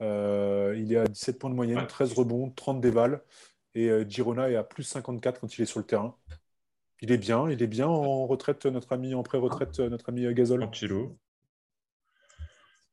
Euh, 0.00 0.74
il 0.78 0.92
est 0.92 0.96
à 0.98 1.04
17 1.06 1.38
points 1.38 1.50
de 1.50 1.54
moyenne, 1.54 1.78
Ouais. 1.78 1.86
13 1.86 2.12
rebonds, 2.14 2.50
30 2.50 2.80
dévales. 2.80 3.22
Et 3.74 3.88
euh, 3.88 4.04
Girona 4.08 4.50
est 4.50 4.56
à 4.56 4.64
plus 4.64 4.82
54 4.84 5.40
quand 5.40 5.56
il 5.58 5.62
est 5.62 5.66
sur 5.66 5.80
le 5.80 5.86
terrain. 5.86 6.16
Il 7.00 7.10
est 7.10 7.18
bien, 7.18 7.50
il 7.50 7.62
est 7.62 7.66
bien 7.66 7.88
en 7.88 8.26
retraite, 8.26 8.64
notre 8.66 8.92
ami 8.92 9.14
en 9.14 9.22
pré-retraite, 9.22 9.80
euh, 9.80 9.88
notre 9.88 10.08
ami 10.08 10.32
Gasol? 10.34 10.60
Tranquillou. 10.60 11.18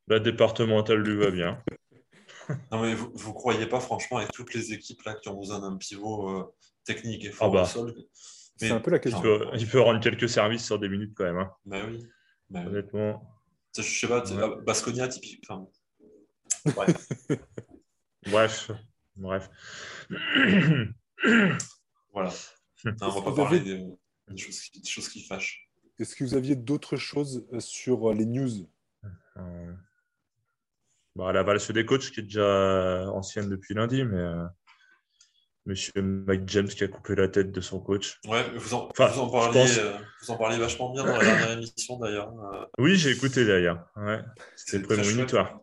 La 0.07 0.19
départementale 0.19 0.99
lui 0.99 1.15
va 1.17 1.31
bien. 1.31 1.63
Non, 2.71 2.81
mais 2.81 2.95
vous, 2.95 3.11
vous 3.13 3.33
croyez 3.33 3.67
pas, 3.67 3.79
franchement, 3.79 4.17
avec 4.17 4.31
toutes 4.31 4.55
les 4.55 4.73
équipes 4.73 5.03
là 5.03 5.13
qui 5.13 5.29
ont 5.29 5.37
besoin 5.37 5.59
d'un 5.59 5.77
pivot 5.77 6.29
euh, 6.29 6.51
technique 6.83 7.23
et 7.25 7.29
fort 7.29 7.49
Ah 7.49 7.53
bah. 7.53 7.61
au 7.61 7.65
sol. 7.65 7.95
C'est 8.59 8.71
un 8.71 8.79
peu 8.79 8.91
la 8.91 8.97
Il 8.97 9.01
question. 9.01 9.21
peut, 9.21 9.45
il 9.57 9.67
peut 9.67 9.79
rendre 9.79 9.99
quelques 10.01 10.27
services 10.29 10.65
sur 10.65 10.79
des 10.79 10.89
minutes 10.89 11.13
quand 11.15 11.23
même. 11.23 11.37
hein. 11.37 11.51
Bah 11.65 11.77
oui. 11.87 12.05
Bah. 12.49 12.63
Honnêtement. 12.65 13.23
Je 13.77 13.81
sais 13.83 14.07
pas, 14.07 14.23
Ouais. 14.23 14.41
ah, 14.43 14.55
Basconia, 14.65 15.07
typique. 15.07 15.43
Enfin, 15.47 15.65
Bref. 18.25 18.71
Bref. 19.15 19.49
voilà. 22.13 22.31
Non, 22.85 22.93
on 23.01 23.09
va 23.09 23.21
pas 23.21 23.33
parler 23.35 23.59
avez- 23.59 23.77
des, 23.77 23.85
des 24.29 24.37
choses 24.37 24.61
qui, 24.61 24.81
des 24.81 24.87
choses 24.89 25.09
qui 25.09 25.21
fâchent. 25.23 25.69
Est-ce 25.99 26.15
que 26.15 26.23
vous 26.23 26.33
aviez 26.35 26.55
d'autres 26.55 26.95
choses 26.97 27.45
euh, 27.53 27.59
sur 27.59 28.09
euh, 28.09 28.13
les 28.13 28.25
news? 28.25 28.69
Euh, 29.37 29.73
bah, 31.15 31.31
la 31.33 31.43
valse 31.43 31.71
des 31.71 31.85
coachs 31.85 32.11
qui 32.11 32.21
est 32.21 32.23
déjà 32.23 33.09
ancienne 33.11 33.49
depuis 33.49 33.73
lundi, 33.73 34.03
mais 34.03 34.17
euh, 34.17 34.45
Monsieur 35.69 35.91
Mike 36.01 36.47
James 36.47 36.67
qui 36.67 36.83
a 36.83 36.87
coupé 36.87 37.13
la 37.15 37.27
tête 37.27 37.51
de 37.51 37.61
son 37.61 37.79
coach. 37.79 38.19
Ouais, 38.27 38.43
vous 38.57 38.73
en, 38.73 38.89
Enfin, 38.89 39.05
vous, 39.09 39.19
en 39.19 39.29
parliez, 39.29 39.59
pense- 39.61 39.77
euh, 39.77 39.93
vous 40.23 40.31
en 40.31 40.37
parliez 40.37 40.57
vachement 40.57 40.91
bien 40.91 41.03
dans 41.03 41.15
la 41.15 41.23
dernière 41.23 41.51
émission 41.51 41.99
d'ailleurs. 41.99 42.33
Euh, 42.55 42.65
Oui, 42.79 42.95
j'ai 42.95 43.11
écouté 43.11 43.45
d'ailleurs. 43.45 43.85
Ouais, 43.95 44.19
c'est 44.55 44.77
C'était 44.77 44.95
prémonitoire. 44.95 45.59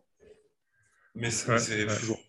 Mais 1.13 1.29
c'est. 1.29 1.51
Ouais, 1.51 1.59
c'est- 1.59 1.85
ouais. 1.85 1.97
Toujours. 1.97 2.19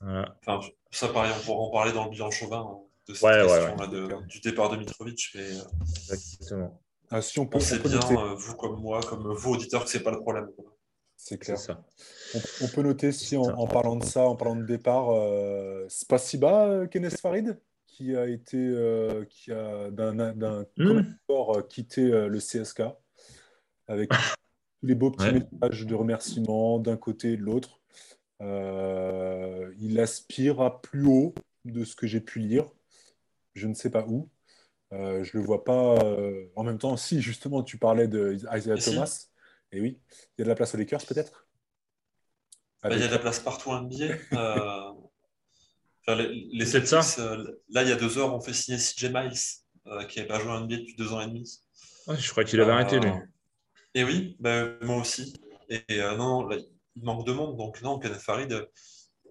Voilà. 0.00 0.36
Enfin, 0.46 0.68
ça, 0.92 1.08
pareil, 1.08 1.32
on 1.36 1.44
pourra 1.44 1.58
en 1.64 1.70
parler 1.70 1.90
dans 1.92 2.04
le 2.04 2.10
bilan 2.10 2.30
chauvin 2.30 2.60
hein, 2.60 2.78
de 3.08 3.14
cette 3.14 3.22
Ouais, 3.24 3.42
ouais, 3.42 3.48
question-là 3.48 3.86
de- 3.88 4.26
du 4.28 4.38
départ 4.40 4.70
de 4.70 4.76
Mitrovic. 4.76 5.30
Mais 5.34 5.40
euh, 5.40 5.62
Exactement. 6.12 6.80
Ah, 7.10 7.20
Si 7.20 7.36
on 7.40 7.50
on 7.52 7.58
sait 7.60 7.80
bien, 7.80 7.98
euh, 8.12 8.34
vous 8.34 8.54
comme 8.54 8.80
moi, 8.80 9.00
comme 9.02 9.26
vous 9.34 9.50
auditeurs, 9.54 9.84
que 9.84 9.90
c'est 9.90 10.04
pas 10.04 10.12
le 10.12 10.20
problème. 10.20 10.46
quoi. 10.56 10.71
C'est 11.24 11.38
clair. 11.38 11.58
ça. 11.58 11.84
On, 12.34 12.40
on 12.64 12.68
peut 12.68 12.82
noter 12.82 13.12
si 13.12 13.36
en, 13.36 13.66
parlant 13.66 13.96
de 13.96 14.04
ça, 14.04 14.22
en 14.26 14.34
parlant 14.36 14.56
de 14.56 14.64
départ, 14.64 15.10
euh, 15.10 15.86
Spasiba, 15.88 16.66
euh, 16.66 16.86
Kenes 16.86 17.10
Farid, 17.10 17.58
qui 17.86 18.16
a 18.16 18.26
été, 18.26 18.56
euh, 18.56 19.24
qui 19.28 19.52
a 19.52 19.90
d'un 19.90 20.12
Mm. 20.14 20.64
commun 20.76 21.04
accord, 21.28 21.56
euh, 21.58 21.62
quitté 21.62 22.02
le 22.10 22.38
CSK 22.40 22.82
avec 23.86 24.10
tous 24.10 24.86
les 24.86 24.94
beaux 24.94 25.10
petits 25.10 25.26
Ouais. 25.26 25.42
messages 25.60 25.86
de 25.86 25.94
remerciements 25.94 26.78
d'un 26.78 26.96
côté 26.96 27.32
et 27.32 27.36
de 27.36 27.42
l'autre. 27.42 27.80
Euh, 28.40 29.72
il 29.78 30.00
aspire 30.00 30.60
à 30.60 30.80
plus 30.82 31.06
haut 31.06 31.34
de 31.64 31.84
ce 31.84 31.94
que 31.94 32.06
j'ai 32.06 32.20
pu 32.20 32.40
lire. 32.40 32.64
Je 33.54 33.68
ne 33.68 33.74
sais 33.74 33.90
pas 33.90 34.04
où. 34.08 34.28
Euh, 34.92 35.22
je 35.22 35.36
le 35.38 35.44
vois 35.44 35.64
pas. 35.64 35.96
euh, 36.04 36.46
En 36.56 36.64
même 36.64 36.78
temps, 36.78 36.96
si 36.96 37.20
justement 37.22 37.62
tu 37.62 37.78
parlais 37.78 38.08
de 38.08 38.36
Isaiah. 38.54 38.76
Thomas, 38.76 39.28
et 39.72 39.80
oui, 39.80 39.98
il 40.10 40.40
y 40.40 40.42
a 40.42 40.44
de 40.44 40.48
la 40.48 40.54
place 40.54 40.74
aux 40.74 40.78
Lakers 40.78 41.04
peut-être? 41.06 41.46
Bah, 42.82 42.90
Il 42.92 43.00
y 43.00 43.02
a 43.02 43.06
de 43.06 43.12
la 43.12 43.18
place 43.18 43.40
partout 43.40 43.70
en 43.70 43.82
NBA. 43.82 44.14
Euh, 44.32 44.92
les, 46.08 46.48
les 46.52 46.66
Celtics, 46.66 47.18
euh, 47.18 47.44
là, 47.70 47.82
il 47.82 47.88
y 47.88 47.92
a 47.92 47.96
deux 47.96 48.18
heures, 48.18 48.34
on 48.34 48.40
fait 48.40 48.52
signer 48.52 48.78
CJ 48.78 49.04
Miles, 49.04 49.32
euh, 49.86 50.04
qui 50.04 50.18
n'avait 50.18 50.28
pas 50.28 50.40
joué 50.40 50.50
en 50.50 50.60
NBA 50.60 50.76
depuis 50.78 50.96
deux 50.96 51.12
ans 51.12 51.20
et 51.20 51.26
demi. 51.26 51.60
je 52.08 52.30
crois 52.30 52.44
qu'il 52.44 52.60
avait 52.60 52.72
arrêté, 52.72 52.98
lui. 53.00 53.10
Et 53.94 54.04
oui, 54.04 54.36
bah, 54.40 54.66
moi 54.82 54.96
aussi. 54.96 55.34
Et 55.68 55.98
non, 56.16 56.46
là, 56.46 56.58
il 56.96 57.02
manque 57.04 57.26
de 57.26 57.32
monde. 57.32 57.56
Donc, 57.56 57.80
non, 57.82 57.98
Kenneth 57.98 58.20
Farid, 58.20 58.68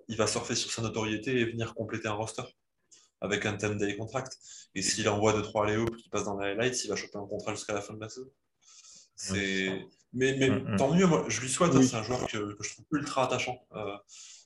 il 0.08 0.18
va 0.18 0.28
surfer 0.28 0.56
sur 0.56 0.72
sa 0.72 0.82
notoriété 0.82 1.40
et 1.40 1.46
venir 1.46 1.76
compléter 1.76 2.08
un 2.08 2.14
roster 2.14 2.44
avec 3.20 3.46
un 3.46 3.54
10 3.54 3.78
day 3.78 3.96
contract. 3.98 4.38
Et 4.74 4.82
s'il 4.82 5.08
envoie 5.10 5.34
2-3 5.34 5.68
Léo 5.68 5.86
qui 5.86 6.10
passe 6.10 6.24
dans 6.24 6.40
les 6.40 6.52
highlights, 6.52 6.84
il 6.84 6.90
va 6.90 6.96
choper 6.96 7.18
un 7.18 7.28
contrat 7.28 7.54
jusqu'à 7.54 7.74
la 7.74 7.82
fin 7.82 7.94
de 7.94 8.00
la 8.00 8.10
saison. 8.10 8.32
C'est. 9.22 9.88
Mais, 10.14 10.36
mais 10.38 10.50
mm, 10.50 10.74
mm. 10.74 10.78
tant 10.78 10.94
mieux, 10.94 11.06
moi, 11.06 11.26
je 11.30 11.40
lui 11.40 11.50
souhaite, 11.50 11.74
hein, 11.74 11.82
c'est 11.84 11.96
un 11.96 12.04
joueur 12.04 12.28
que, 12.28 12.54
que, 12.56 12.64
je 12.64 12.74
trouve 12.74 12.86
ultra 12.92 13.26
attachant. 13.26 13.66
Euh, 13.74 13.96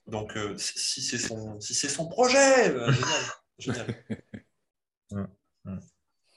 donc, 0.05 0.37
euh, 0.37 0.55
si 0.57 1.01
c'est 1.01 1.17
son, 1.17 1.59
si 1.59 1.73
son 1.73 2.07
projet, 2.07 2.69
euh, 2.69 2.91
génial. 3.57 3.85
génial. 5.09 5.29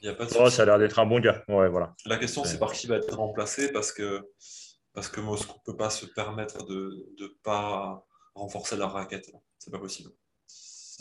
Il 0.00 0.06
y 0.06 0.08
a 0.08 0.14
pas 0.14 0.24
de 0.24 0.30
oh, 0.38 0.48
ça 0.48 0.62
a 0.62 0.66
l'air 0.66 0.78
d'être 0.78 0.98
un 0.98 1.04
bon 1.04 1.20
gars. 1.20 1.44
Ouais, 1.48 1.68
voilà. 1.68 1.94
La 2.06 2.16
question, 2.16 2.44
c'est 2.44 2.58
par 2.58 2.72
qui 2.72 2.86
va 2.86 2.96
être 2.96 3.14
remplacé 3.16 3.72
parce 3.72 3.92
que, 3.92 4.30
parce 4.94 5.08
que 5.08 5.20
Moscou 5.20 5.58
ne 5.58 5.72
peut 5.72 5.76
pas 5.76 5.90
se 5.90 6.06
permettre 6.06 6.64
de 6.64 7.12
ne 7.20 7.26
pas 7.42 8.06
renforcer 8.34 8.76
la 8.76 8.86
raquette. 8.86 9.30
C'est 9.58 9.72
pas 9.72 9.80
possible. 9.80 10.10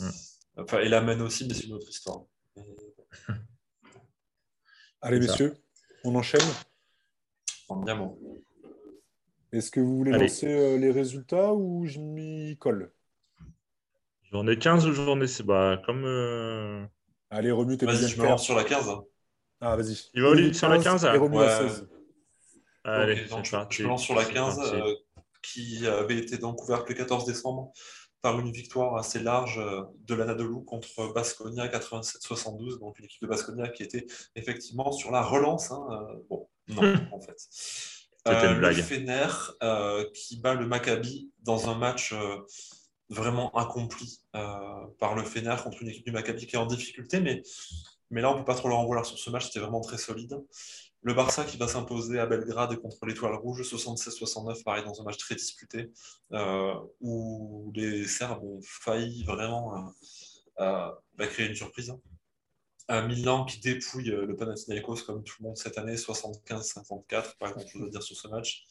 Mm. 0.00 0.10
Enfin, 0.58 0.80
il 0.80 0.92
amène 0.92 1.22
aussi, 1.22 1.46
mais 1.46 1.54
c'est 1.54 1.66
une 1.66 1.74
autre 1.74 1.88
histoire. 1.88 2.24
Allez, 5.00 5.20
messieurs, 5.20 5.54
on 6.02 6.14
enchaîne. 6.16 6.42
Est-ce 9.52 9.70
que 9.70 9.80
vous 9.80 9.96
voulez 9.96 10.12
lancer 10.12 10.46
euh, 10.46 10.76
les 10.76 10.90
résultats 10.90 11.54
ou 11.54 11.86
je 11.86 11.98
m'y 11.98 12.56
colle? 12.58 12.92
J'en 14.30 14.46
ai 14.46 14.58
15 14.58 14.86
ou 14.86 14.92
j'en 14.92 15.20
ai. 15.20 15.26
Bah, 15.42 15.80
comme. 15.86 16.04
Euh, 16.04 16.84
Allez, 17.30 17.50
remue 17.50 17.78
tes 17.78 17.86
Vas-y, 17.86 18.08
je 18.08 18.20
me 18.20 18.26
lance 18.26 18.44
sur 18.44 18.56
la 18.56 18.64
15. 18.64 18.90
Ah, 19.60 19.76
vas-y. 19.76 20.10
Il 20.14 20.22
va 20.22 20.30
au 20.30 20.52
sur 20.52 20.68
la 20.68 20.78
15 20.78 21.04
et 21.04 21.16
remue 21.16 21.38
la 21.38 21.68
16. 21.68 21.88
Allez, 22.84 23.16
je, 23.16 23.82
me 23.82 23.88
lance 23.88 24.02
sur 24.02 24.14
la 24.14 24.24
15 24.24 24.72
euh, 24.72 24.94
qui 25.42 25.86
avait 25.86 26.18
été 26.18 26.38
donc 26.38 26.62
ouverte 26.62 26.88
le 26.88 26.94
14 26.94 27.26
décembre 27.26 27.72
par 28.22 28.38
une 28.40 28.50
victoire 28.50 28.96
assez 28.96 29.20
large 29.20 29.60
de 30.06 30.14
l'Anadolu 30.14 30.64
contre 30.64 31.12
Basconia 31.12 31.68
87-72, 31.68 32.78
donc 32.80 32.98
une 32.98 33.04
équipe 33.04 33.22
de 33.22 33.28
Basconia 33.28 33.68
qui 33.68 33.82
était 33.82 34.06
effectivement 34.34 34.90
sur 34.90 35.10
la 35.10 35.22
relance. 35.22 35.70
Hein, 35.70 35.86
bon, 36.28 36.48
non, 36.68 36.82
en 37.12 37.20
fait. 37.20 37.36
Euh, 38.26 38.54
le 38.54 38.74
Fener 38.74 39.26
euh, 39.62 40.04
qui 40.12 40.38
bat 40.38 40.54
le 40.54 40.66
Maccabi 40.66 41.30
dans 41.40 41.70
un 41.70 41.74
match 41.74 42.12
euh, 42.12 42.38
vraiment 43.08 43.50
accompli 43.54 44.20
par 44.32 45.14
le 45.14 45.22
Fener 45.22 45.56
contre 45.62 45.82
une 45.82 45.88
équipe 45.88 46.04
du 46.04 46.12
Maccabi 46.12 46.46
qui 46.46 46.56
est 46.56 46.58
en 46.58 46.66
difficulté, 46.66 47.20
mais, 47.20 47.42
mais 48.10 48.20
là 48.20 48.30
on 48.30 48.34
ne 48.34 48.38
peut 48.40 48.44
pas 48.44 48.54
trop 48.54 48.68
leur 48.68 48.78
en 48.78 48.86
vouloir 48.86 49.06
sur 49.06 49.18
ce 49.18 49.30
match, 49.30 49.46
c'était 49.46 49.60
vraiment 49.60 49.80
très 49.80 49.98
solide. 49.98 50.38
Le 51.02 51.14
Barça 51.14 51.44
qui 51.44 51.56
va 51.56 51.68
s'imposer 51.68 52.18
à 52.18 52.26
Belgrade 52.26 52.76
contre 52.76 53.06
l'Étoile 53.06 53.34
Rouge, 53.34 53.62
76-69, 53.62 54.62
pareil, 54.62 54.84
dans 54.84 55.00
un 55.00 55.04
match 55.04 55.16
très 55.16 55.36
disputé, 55.36 55.90
où 57.00 57.72
les 57.74 58.06
Serbes 58.06 58.44
ont 58.44 58.60
failli 58.62 59.24
vraiment 59.24 59.94
bah, 60.58 61.00
créer 61.16 61.48
une 61.48 61.54
surprise. 61.54 61.94
Un 62.90 63.06
Milan 63.06 63.44
qui 63.44 63.60
dépouille 63.60 64.10
euh, 64.10 64.24
le 64.24 64.34
Panathinaikos 64.34 65.02
comme 65.04 65.22
tout 65.22 65.34
le 65.40 65.48
monde 65.48 65.58
cette 65.58 65.76
année, 65.76 65.94
75-54, 65.96 67.36
pas 67.38 67.50
grand 67.50 67.66
chose 67.66 67.82
à 67.86 67.90
dire 67.90 68.02
sur 68.02 68.16
ce 68.16 68.28
match. 68.28 68.64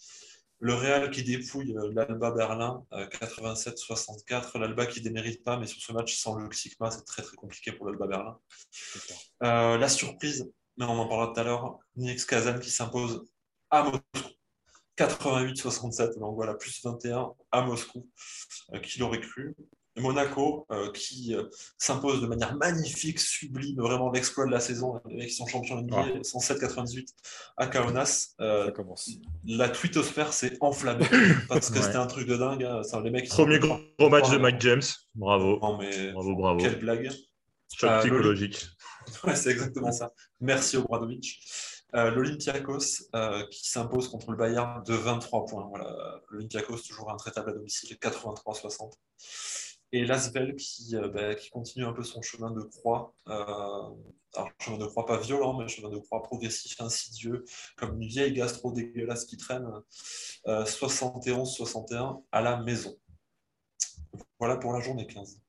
Le 0.60 0.73
Real 0.73 1.12
qui 1.12 1.23
dépouille 1.23 1.77
euh, 1.77 1.91
l'Alba 1.93 2.32
Berlin, 2.32 2.84
87-64. 2.91 4.58
Euh, 4.58 4.60
L'Alba 4.60 4.88
qui 4.88 5.01
démérite 5.01 5.43
pas, 5.43 5.60
mais 5.60 5.67
sur 5.67 5.80
ce 5.80 5.91
match 5.91 6.15
sans 6.15 6.34
le 6.36 6.49
Xikma, 6.49 6.89
c'est 6.89 7.06
très 7.06 7.21
très 7.21 7.36
compliqué 7.36 7.71
pour 7.71 7.86
l'Alba 7.86 8.08
Berlin. 8.08 8.39
la 9.41 9.88
surprise, 9.88 10.51
mais 10.77 10.86
on 10.86 10.97
en 10.97 11.08
parlera 11.08 11.34
tout 11.34 11.39
à 11.39 11.43
l'heure, 11.43 11.80
Nix 11.95 12.25
Kazan 12.25 12.60
qui 12.60 12.71
s'impose 12.71 13.23
à 13.69 13.84
Moscou. 13.84 14.32
88-67, 14.97 16.17
donc 16.17 16.34
voilà, 16.34 16.56
plus 16.56 16.82
21 16.84 17.34
à 17.51 17.62
Moscou, 17.62 18.10
qui 18.82 18.97
l'aurait 18.97 19.21
cru. 19.21 19.56
Monaco 20.00 20.66
euh, 20.72 20.92
qui 20.92 21.34
euh, 21.34 21.44
s'impose 21.78 22.22
de 22.22 22.28
manière 22.28 22.56
magnifique, 22.56 23.20
sublime, 23.20 23.80
vraiment 23.82 24.12
l'exploit 24.12 24.46
de 24.46 24.52
la 24.52 24.60
saison. 24.60 25.00
Les 25.10 25.16
mecs 25.16 25.28
qui 25.30 25.36
sont 25.36 25.48
champions 25.48 25.82
NBA, 25.82 26.20
107-98 26.22 27.08
à 27.58 27.68
Kaunas. 27.68 28.36
Euh, 28.40 28.72
commence. 28.72 29.10
La 29.46 29.70
twittosphère 29.70 30.34
s'est 30.34 30.58
enflammée 30.62 31.08
parce 31.50 31.70
que 31.70 31.82
c'était 31.82 31.98
un 31.98 32.08
truc 32.08 32.28
de 32.28 32.38
dingue. 32.38 32.64
Hein. 32.64 32.82
les 33.04 33.12
mecs 33.12 33.30
Premier 33.30 33.60
gros, 33.60 33.80
match 34.10 34.30
de 34.30 34.38
Mike 34.38 34.62
James. 34.62 34.84
Bravo. 35.16 35.58
bravo, 35.60 36.36
bravo. 36.36 36.60
Quelle 36.60 36.80
blague. 36.80 37.12
Choc 37.76 38.00
psychologique. 38.02 38.66
Ouais, 39.24 39.38
c'est 39.38 39.52
exactement 39.52 39.94
ça. 39.94 40.12
Merci 40.42 40.76
Obradovic. 40.76 41.40
Euh, 41.96 42.12
L'Olympiakos 42.12 43.08
qui 43.50 43.70
s'impose 43.70 44.10
contre 44.10 44.32
le 44.32 44.38
Bayern 44.38 44.84
de 44.84 44.94
23 44.94 45.46
points. 45.46 45.66
Voilà. 45.70 46.20
L'Olympiakos 46.30 46.80
toujours 46.86 47.10
intraitable 47.10 47.52
à 47.52 47.54
domicile, 47.54 47.98
83-60 48.02 48.92
et 49.91 50.06
Lasvel 50.06 50.56
qui, 50.56 50.95
euh, 50.95 51.08
bah, 51.08 51.36
qui 51.36 51.50
continue 51.50 51.86
un 51.86 51.93
peu 51.93 52.04
son 52.04 52.21
chemin 52.21 52.52
de 52.52 52.62
croix. 52.62 53.13
Euh, 53.28 53.34
alors, 54.36 54.52
chemin 54.60 54.78
de 54.78 54.86
croix 54.86 55.06
pas 55.06 55.19
violent, 55.19 55.58
mais 55.58 55.67
chemin 55.67 55.89
de 55.89 55.97
croix 55.97 56.21
progressif, 56.21 56.80
insidieux, 56.82 57.45
comme 57.78 58.02
une 58.02 58.08
vieille 58.08 58.34
gastro 58.34 58.71
dégueulasse 58.71 59.26
qui 59.26 59.38
traîne. 59.38 59.67
71-61 60.45 61.93
euh, 61.93 62.21
à 62.32 62.41
la 62.41 62.62
maison. 62.62 62.95
Voilà 64.39 64.58
pour 64.58 64.73
la 64.73 64.80
journée 64.80 65.08
15. 65.08 65.41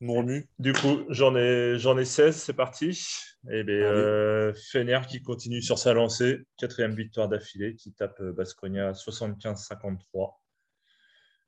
Mon 0.00 0.24
Du 0.58 0.72
coup, 0.74 1.04
j'en 1.08 1.34
ai, 1.34 1.78
j'en 1.78 1.96
ai 1.96 2.04
16, 2.04 2.36
c'est 2.36 2.52
parti. 2.52 3.06
Et 3.50 3.60
eh 3.60 3.64
bien, 3.64 3.74
euh, 3.74 4.52
Fener 4.70 5.00
qui 5.08 5.22
continue 5.22 5.62
sur 5.62 5.78
sa 5.78 5.94
lancée, 5.94 6.40
quatrième 6.56 6.94
victoire 6.94 7.28
d'affilée, 7.28 7.74
qui 7.74 7.92
tape 7.92 8.22
Basconia 8.22 8.92
75-53. 8.92 10.34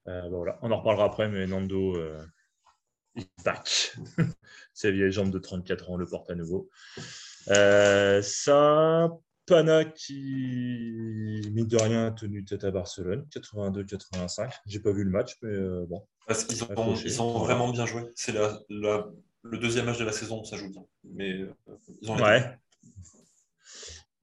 Euh, 0.08 0.28
voilà. 0.30 0.58
On 0.62 0.70
en 0.70 0.78
reparlera 0.78 1.06
après, 1.06 1.28
mais 1.28 1.46
Nando 1.46 1.96
euh, 1.96 2.24
il 3.14 3.26
back. 3.44 3.96
Ses 4.74 4.92
vieilles 4.92 5.12
jambes 5.12 5.30
de 5.30 5.38
34 5.38 5.90
ans 5.90 5.96
le 5.96 6.06
porte 6.06 6.30
à 6.30 6.34
nouveau. 6.34 6.68
Euh, 7.48 8.22
ça, 8.22 9.10
Pana 9.46 9.84
qui, 9.84 11.42
mine 11.52 11.66
de 11.66 11.76
rien, 11.76 12.06
a 12.06 12.10
tenu 12.10 12.44
tête 12.44 12.64
à 12.64 12.70
Barcelone, 12.70 13.26
82-85. 13.34 14.50
J'ai 14.66 14.80
pas 14.80 14.92
vu 14.92 15.04
le 15.04 15.10
match, 15.10 15.36
mais 15.42 15.56
bon. 15.86 16.06
ils 16.28 17.22
ont, 17.22 17.38
vraiment 17.38 17.70
bien 17.70 17.86
joué. 17.86 18.02
C'est 18.14 18.32
le 18.32 19.58
deuxième 19.58 19.86
match 19.86 19.98
de 19.98 20.04
la 20.04 20.12
saison, 20.12 20.44
ça 20.44 20.56
joue 20.56 20.70
bien. 20.70 20.84
Mais 21.04 21.46
ils 22.02 22.10
ont 22.10 22.16
ouais. 22.16 22.58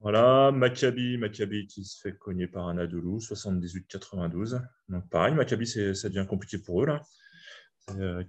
Voilà, 0.04 0.52
Maccabi, 0.52 1.16
Maccabi 1.16 1.66
qui 1.66 1.82
se 1.86 1.98
fait 1.98 2.12
cogner 2.12 2.46
par 2.46 2.68
un 2.68 2.76
Adoulou, 2.76 3.20
78-92. 3.20 4.60
Donc 4.90 5.08
pareil, 5.08 5.34
Maccabi, 5.34 5.66
ça 5.66 6.10
devient 6.10 6.26
compliqué 6.28 6.58
pour 6.58 6.82
eux 6.82 6.86
là. 6.86 7.00
Euh, 7.98 8.22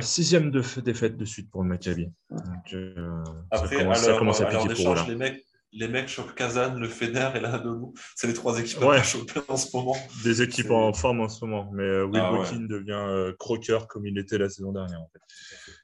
sixième 0.00 0.50
de, 0.50 0.62
défaite 0.82 1.16
de 1.16 1.24
suite 1.24 1.50
pour 1.50 1.62
le 1.62 1.68
Maccabi. 1.70 2.12
Donc, 2.28 2.74
euh, 2.74 3.24
Après, 3.50 3.78
ça 3.94 4.18
commence, 4.18 4.42
à 4.42 4.46
piquer 4.46 4.74
pour 4.74 4.92
eux 4.92 4.96
là. 4.96 5.06
Les 5.08 5.16
mecs, 5.16 5.46
les 5.72 5.88
mecs 5.88 6.08
chopent 6.08 6.34
Kazan, 6.34 6.74
le 6.74 6.88
Fener 6.88 7.30
et 7.34 7.40
l'Anadolu. 7.40 7.86
C'est 8.14 8.26
les 8.26 8.34
trois 8.34 8.58
équipes 8.60 8.82
ouais. 8.82 9.00
qui 9.00 9.38
en 9.48 9.56
ce 9.56 9.74
moment. 9.74 9.96
Des 10.24 10.42
équipes 10.42 10.72
en 10.72 10.92
forme 10.92 11.22
en 11.22 11.30
ce 11.30 11.42
moment. 11.42 11.70
Mais 11.72 11.84
euh, 11.84 12.04
Will 12.04 12.20
ah, 12.20 12.44
devient 12.68 12.92
euh, 12.92 13.32
croqueur 13.38 13.88
comme 13.88 14.06
il 14.06 14.18
était 14.18 14.36
la 14.36 14.50
saison 14.50 14.72
dernière. 14.72 15.00
En 15.00 15.08
fait. 15.08 15.20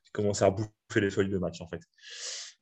Il 0.06 0.10
commence 0.12 0.42
à 0.42 0.50
bouffer 0.50 1.00
les 1.00 1.08
feuilles 1.08 1.30
de 1.30 1.38
match 1.38 1.62
en 1.62 1.68
fait. 1.68 1.80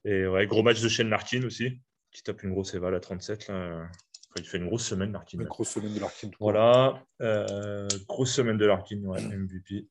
Et 0.04 0.28
ouais, 0.28 0.46
gros 0.46 0.62
match 0.62 0.80
de 0.80 0.88
Shane 0.88 1.08
Larkin 1.08 1.42
aussi 1.44 1.80
qui 2.12 2.22
tape 2.22 2.42
une 2.42 2.50
grosse 2.50 2.74
éval 2.74 2.94
à 2.94 3.00
37. 3.00 3.48
Là. 3.48 3.88
il 4.36 4.44
fait 4.44 4.58
une 4.58 4.66
grosse 4.66 4.86
semaine, 4.86 5.12
Larkin. 5.12 5.38
Une 5.38 5.46
grosse 5.46 5.70
semaine 5.70 5.94
de 5.94 6.00
Larkin. 6.00 6.30
Voilà. 6.38 7.02
Euh, 7.20 7.88
grosse 8.06 8.32
semaine 8.32 8.58
de 8.58 8.66
Larkin, 8.66 9.02
ouais, 9.04 9.22
MVP. 9.22 9.88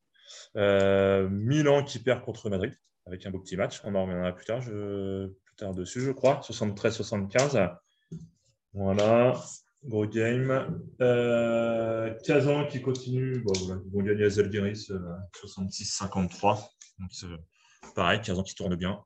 Euh, 0.56 1.28
Milan 1.30 1.84
qui 1.84 2.00
perd 2.00 2.24
contre 2.24 2.50
Madrid 2.50 2.74
avec 3.06 3.26
un 3.26 3.32
beau 3.32 3.40
petit 3.40 3.58
match. 3.58 3.82
On 3.84 3.96
en 3.96 4.04
reviendra 4.06 4.34
plus 4.34 4.46
tard, 4.46 4.62
je... 4.62 5.28
plus 5.28 5.56
tard 5.56 5.74
dessus, 5.74 6.02
je 6.02 6.12
crois. 6.12 6.40
73-75. 6.42 7.76
Voilà. 8.74 9.34
Gros 9.84 10.06
game. 10.06 10.80
Euh, 11.02 12.14
Kazan 12.24 12.68
qui 12.68 12.82
continue. 12.82 13.40
Bon, 13.40 13.52
voilà. 13.66 13.82
Ils 13.84 13.92
vont 13.92 14.04
gagner 14.04 14.26
à 14.26 14.30
Zalgiris 14.30 14.92
66-53. 15.34 16.70
pareil, 17.96 18.22
Kazan 18.22 18.44
qui 18.44 18.54
tourne 18.54 18.76
bien. 18.76 19.04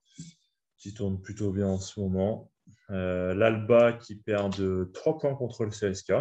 Qui 0.78 0.94
tourne 0.94 1.22
plutôt 1.22 1.52
bien 1.52 1.68
en 1.68 1.80
ce 1.80 2.00
moment. 2.00 2.52
Euh, 2.92 3.34
L'Alba 3.34 3.94
qui 3.94 4.16
perd 4.16 4.58
de 4.58 4.92
3 4.94 5.18
points 5.18 5.36
contre 5.36 5.66
le 5.66 5.72
CSK. 5.72 6.14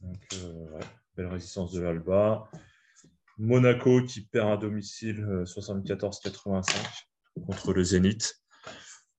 Donc, 0.00 0.22
euh, 0.34 0.80
belle 1.16 1.26
résistance 1.26 1.72
de 1.72 1.80
l'Alba. 1.80 2.48
Monaco 3.38 4.02
qui 4.04 4.22
perd 4.22 4.50
à 4.50 4.56
domicile 4.56 5.24
74-85 5.44 6.76
euh, 7.38 7.42
contre 7.46 7.72
le 7.72 7.82
Zénith. 7.82 8.36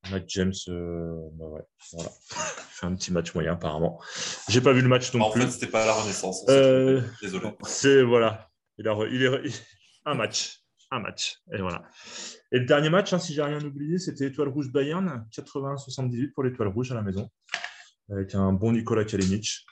Matt 0.10 0.28
James, 0.30 0.54
bah 0.68 1.46
ouais, 1.46 1.62
voilà. 1.94 2.10
fait 2.30 2.86
un 2.88 2.96
petit 2.96 3.14
match 3.14 3.36
moyen 3.36 3.54
apparemment. 3.54 4.02
J'ai 4.50 4.60
pas 4.60 4.74
vu 4.74 4.82
le 4.82 4.88
match 4.88 5.14
non 5.14 5.26
en 5.26 5.30
plus. 5.30 5.44
En 5.44 5.46
fait, 5.46 5.52
c'était 5.52 5.68
pas 5.68 5.86
la 5.86 5.94
renaissance. 5.94 6.44
Désolé. 7.22 7.52
C'est 7.64 8.02
voilà. 8.02 8.50
Il, 8.80 8.88
a, 8.88 8.98
il, 9.12 9.24
est, 9.24 9.64
un 10.06 10.16
match. 10.16 10.64
Un 10.90 11.02
match. 11.02 11.38
Et 11.54 11.62
voilà. 11.62 11.84
Et 12.52 12.60
le 12.60 12.66
dernier 12.66 12.90
match, 12.90 13.14
hein, 13.14 13.20
si 13.20 13.34
j'ai 13.34 13.44
rien 13.44 13.64
oublié, 13.64 13.98
c'était 13.98 14.26
Étoile 14.26 14.50
Rouge 14.50 14.72
Bayern, 14.72 15.26
80-78 15.32 16.34
pour 16.34 16.44
l'Étoile 16.44 16.68
Rouge 16.68 16.92
à 16.92 16.96
la 16.96 17.02
maison, 17.02 17.30
avec 18.10 18.36
un 18.36 18.52
bon 18.52 18.74
Nicolas 18.74 19.06
Kalinic. 19.06 19.66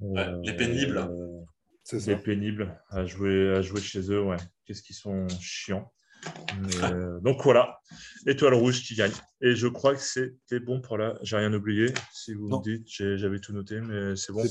les 0.00 0.56
pénibles. 0.56 0.98
Euh, 0.98 1.40
c'est 1.82 2.22
pénible 2.22 2.78
à 2.90 3.06
jouer, 3.06 3.54
à 3.54 3.62
jouer 3.62 3.80
chez 3.80 4.10
eux, 4.10 4.22
ouais. 4.22 4.36
Qu'est-ce 4.64 4.82
qu'ils 4.82 4.96
sont 4.96 5.26
chiants. 5.40 5.90
Euh, 6.82 7.20
donc 7.20 7.42
voilà, 7.44 7.78
étoile 8.26 8.54
rouge 8.54 8.82
qui 8.82 8.94
gagne. 8.94 9.12
Et 9.40 9.54
je 9.54 9.68
crois 9.68 9.94
que 9.94 10.00
c'était 10.00 10.60
bon 10.60 10.80
pour 10.80 10.98
là. 10.98 11.18
J'ai 11.22 11.36
rien 11.36 11.52
oublié. 11.52 11.92
Si 12.12 12.34
vous 12.34 12.48
me 12.48 12.62
dites, 12.62 12.86
j'avais 12.88 13.38
tout 13.38 13.52
noté, 13.52 13.80
mais 13.80 14.16
c'est 14.16 14.32
bon. 14.32 14.44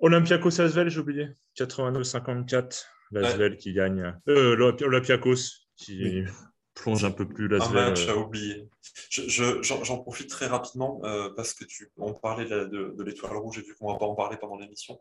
Olympiakos 0.00 0.60
Asvel, 0.60 0.90
j'ai 0.90 1.00
oublié. 1.00 1.28
89-54. 1.58 2.84
L'Asvel 3.12 3.56
qui 3.56 3.72
gagne. 3.72 4.14
Euh, 4.28 4.72
Olympiakos 4.82 5.65
qui 5.76 6.24
plonge 6.76 7.04
un 7.04 7.10
peu 7.10 7.26
plus 7.26 7.52
Un 7.60 7.70
match 7.70 8.06
à 8.06 8.16
oublier. 8.16 8.68
J'en 9.10 9.98
profite 9.98 10.28
très 10.30 10.46
rapidement 10.46 11.00
euh, 11.04 11.30
parce 11.34 11.54
que 11.54 11.64
tu, 11.64 11.90
on 11.96 12.12
parlait 12.12 12.44
de, 12.44 13.02
l'étoile 13.02 13.36
rouge 13.36 13.58
et 13.58 13.62
vu 13.62 13.74
qu'on 13.74 13.92
va 13.92 13.98
pas 13.98 14.06
en 14.06 14.14
parler 14.14 14.36
pendant 14.36 14.56
l'émission. 14.56 15.00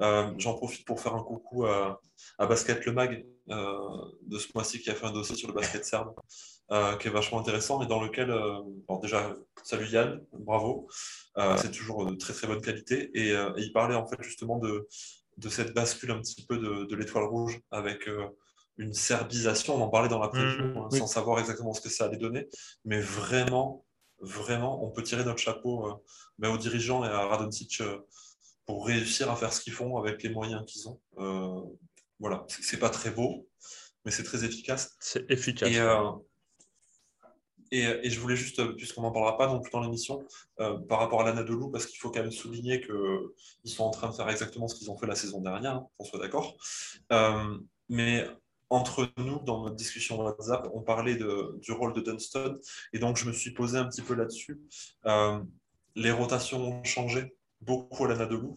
Euh, 0.00 0.32
j'en 0.38 0.54
profite 0.54 0.84
pour 0.84 1.00
faire 1.00 1.14
un 1.14 1.22
coucou 1.22 1.64
à, 1.64 2.00
Basket 2.38 2.84
Le 2.84 2.92
Mag 2.92 3.24
euh, 3.50 3.78
de 4.26 4.38
ce 4.38 4.48
mois-ci 4.54 4.80
qui 4.80 4.90
a 4.90 4.94
fait 4.94 5.06
un 5.06 5.12
dossier 5.12 5.36
sur 5.36 5.48
le 5.48 5.54
basket 5.54 5.84
serbe 5.84 6.12
qui 7.00 7.08
est 7.08 7.10
vachement 7.10 7.38
intéressant 7.38 7.82
et 7.82 7.86
dans 7.86 8.02
lequel, 8.02 8.34
déjà, 9.02 9.36
salut 9.62 9.86
Yann, 9.88 10.24
bravo. 10.32 10.88
C'est 11.56 11.70
toujours 11.70 12.06
de 12.06 12.14
très 12.16 12.32
très 12.32 12.46
bonne 12.46 12.62
qualité 12.62 13.10
et, 13.14 13.34
il 13.58 13.72
parlait 13.72 13.94
en 13.94 14.06
fait 14.06 14.20
justement 14.22 14.58
de, 14.58 14.88
de 15.36 15.48
cette 15.50 15.74
bascule 15.74 16.12
un 16.12 16.18
petit 16.20 16.46
peu 16.46 16.56
de, 16.56 16.84
de 16.84 16.96
l'étoile 16.96 17.24
rouge 17.24 17.60
avec 17.70 18.08
une 18.78 18.92
serbisation, 18.92 19.76
on 19.76 19.82
en 19.82 19.88
parlait 19.88 20.08
dans 20.08 20.18
la 20.18 20.28
preview, 20.28 20.64
mmh, 20.64 20.76
hein, 20.76 20.88
sans 20.90 21.06
savoir 21.06 21.38
exactement 21.38 21.74
ce 21.74 21.80
que 21.80 21.88
ça 21.88 22.06
allait 22.06 22.16
donner, 22.16 22.48
mais 22.84 23.00
vraiment, 23.00 23.84
vraiment, 24.20 24.84
on 24.84 24.90
peut 24.90 25.02
tirer 25.02 25.24
notre 25.24 25.40
chapeau 25.40 25.88
euh, 25.88 25.94
mais 26.38 26.48
aux 26.48 26.56
dirigeants 26.56 27.04
et 27.04 27.08
à 27.08 27.26
Radoncic 27.26 27.80
euh, 27.80 27.98
pour 28.66 28.86
réussir 28.86 29.30
à 29.30 29.36
faire 29.36 29.52
ce 29.52 29.60
qu'ils 29.60 29.72
font 29.72 29.98
avec 29.98 30.22
les 30.22 30.30
moyens 30.30 30.64
qu'ils 30.66 30.88
ont. 30.88 31.00
Euh, 31.18 31.60
voilà, 32.18 32.46
c'est 32.48 32.78
pas 32.78 32.90
très 32.90 33.10
beau, 33.10 33.48
mais 34.04 34.10
c'est 34.10 34.22
très 34.22 34.44
efficace. 34.44 34.96
C'est 35.00 35.28
efficace. 35.30 35.70
Et, 37.74 37.84
et, 37.84 38.10
je 38.10 38.20
voulais 38.20 38.36
juste, 38.36 38.62
puisqu'on 38.76 39.00
n'en 39.00 39.12
parlera 39.12 39.38
pas 39.38 39.46
non 39.46 39.58
plus 39.58 39.70
dans 39.70 39.80
l'émission, 39.80 40.22
par 40.58 40.98
rapport 40.98 41.22
à 41.22 41.24
l'Anadolu, 41.24 41.70
parce 41.72 41.86
qu'il 41.86 41.98
faut 41.98 42.10
quand 42.10 42.20
même 42.20 42.30
souligner 42.30 42.82
qu'ils 42.82 43.72
sont 43.72 43.84
en 43.84 43.90
train 43.90 44.10
de 44.10 44.14
faire 44.14 44.28
exactement 44.28 44.68
ce 44.68 44.74
qu'ils 44.74 44.90
ont 44.90 44.98
fait 44.98 45.06
la 45.06 45.14
saison 45.14 45.40
dernière, 45.40 45.76
hein, 45.76 45.86
qu'on 45.96 46.04
soit 46.04 46.18
d'accord. 46.18 46.54
mais 47.88 48.28
entre 48.72 49.12
nous, 49.18 49.38
dans 49.40 49.64
notre 49.64 49.76
discussion 49.76 50.18
WhatsApp, 50.18 50.66
on 50.72 50.80
parlait 50.80 51.14
du 51.16 51.72
rôle 51.72 51.92
de 51.92 52.00
Dunston. 52.00 52.58
Et 52.94 52.98
donc, 52.98 53.18
je 53.18 53.26
me 53.26 53.32
suis 53.32 53.52
posé 53.52 53.76
un 53.76 53.84
petit 53.84 54.00
peu 54.00 54.14
là-dessus. 54.14 54.60
Euh, 55.06 55.42
les 55.94 56.10
rotations 56.10 56.62
ont 56.62 56.84
changé 56.84 57.36
beaucoup 57.60 58.06
à 58.06 58.08
l'Anadolu. 58.08 58.48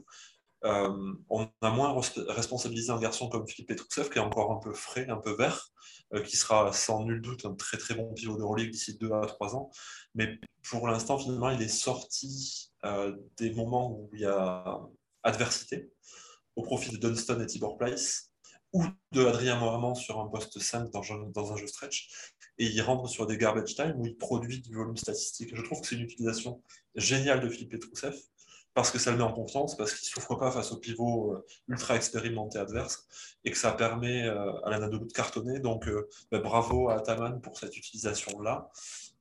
Euh, 0.63 1.13
on 1.29 1.49
a 1.61 1.69
moins 1.69 1.93
responsabilisé 2.29 2.91
un 2.91 2.99
garçon 2.99 3.27
comme 3.27 3.45
Philippe 3.45 3.67
Petrousev, 3.67 4.09
qui 4.09 4.17
est 4.17 4.21
encore 4.21 4.51
un 4.53 4.59
peu 4.59 4.73
frais, 4.73 5.05
un 5.09 5.17
peu 5.17 5.35
vert, 5.35 5.69
euh, 6.13 6.21
qui 6.21 6.37
sera 6.37 6.71
sans 6.71 7.03
nul 7.03 7.21
doute 7.21 7.45
un 7.45 7.53
très 7.53 7.77
très 7.77 7.93
bon 7.93 8.13
pivot 8.13 8.37
de 8.37 8.43
relique 8.43 8.71
d'ici 8.71 8.97
2 8.97 9.11
à 9.11 9.25
3 9.25 9.55
ans. 9.55 9.69
Mais 10.15 10.39
pour 10.69 10.87
l'instant, 10.87 11.19
finalement, 11.19 11.49
il 11.49 11.61
est 11.61 11.67
sorti 11.67 12.71
des 13.37 13.51
moments 13.51 13.91
où 13.91 14.09
il 14.13 14.21
y 14.21 14.25
a 14.25 14.79
adversité 15.23 15.91
au 16.55 16.61
profit 16.61 16.91
de 16.91 16.97
Dunston 16.97 17.41
et 17.41 17.47
Tibor 17.47 17.77
Place 17.77 18.31
ou 18.75 18.83
de 19.13 19.25
Adrien 19.25 19.57
Mohamed 19.57 19.95
sur 19.95 20.19
un 20.19 20.27
poste 20.27 20.59
5 20.59 20.91
dans, 20.91 21.53
un 21.53 21.55
jeu 21.55 21.65
stretch, 21.65 22.09
et 22.57 22.65
il 22.65 22.81
rentre 22.81 23.07
sur 23.07 23.25
des 23.25 23.37
garbage 23.37 23.73
time 23.73 23.93
où 23.97 24.05
il 24.05 24.17
produit 24.17 24.59
du 24.59 24.75
volume 24.75 24.97
statistique. 24.97 25.55
Je 25.55 25.61
trouve 25.61 25.79
que 25.79 25.87
c'est 25.87 25.95
une 25.95 26.01
utilisation 26.01 26.61
géniale 26.93 27.39
de 27.39 27.47
Philippe 27.47 27.71
Petrousev, 27.71 28.13
parce 28.73 28.91
que 28.91 28.99
ça 28.99 29.11
le 29.11 29.17
met 29.17 29.23
en 29.23 29.31
confiance, 29.31 29.77
parce 29.77 29.93
qu'il 29.93 30.05
ne 30.07 30.09
souffre 30.09 30.35
pas 30.35 30.51
face 30.51 30.73
au 30.73 30.77
pivot 30.77 31.31
euh, 31.31 31.45
ultra 31.69 31.95
expérimenté 31.95 32.59
adverse, 32.59 33.07
et 33.45 33.51
que 33.51 33.57
ça 33.57 33.71
permet 33.71 34.23
euh, 34.23 34.51
à 34.65 34.71
l'Anadolu 34.71 35.07
de 35.07 35.13
cartonner. 35.13 35.59
Donc 35.59 35.87
euh, 35.87 36.09
ben, 36.29 36.41
bravo 36.41 36.89
à 36.89 36.95
Ataman 36.95 37.39
pour 37.39 37.57
cette 37.57 37.77
utilisation-là. 37.77 38.69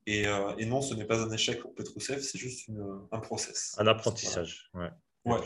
Et, 0.05 0.27
non, 0.67 0.81
ce 0.81 0.93
n'est 0.93 1.05
pas 1.05 1.19
un 1.19 1.31
échec 1.31 1.61
pour 1.61 1.73
Petrousev, 1.73 2.21
c'est 2.21 2.37
juste 2.37 2.69
un 3.11 3.19
process. 3.19 3.73
Un 3.79 3.87
apprentissage, 3.87 4.69
ouais. 4.75 4.91
Ouais, 5.25 5.39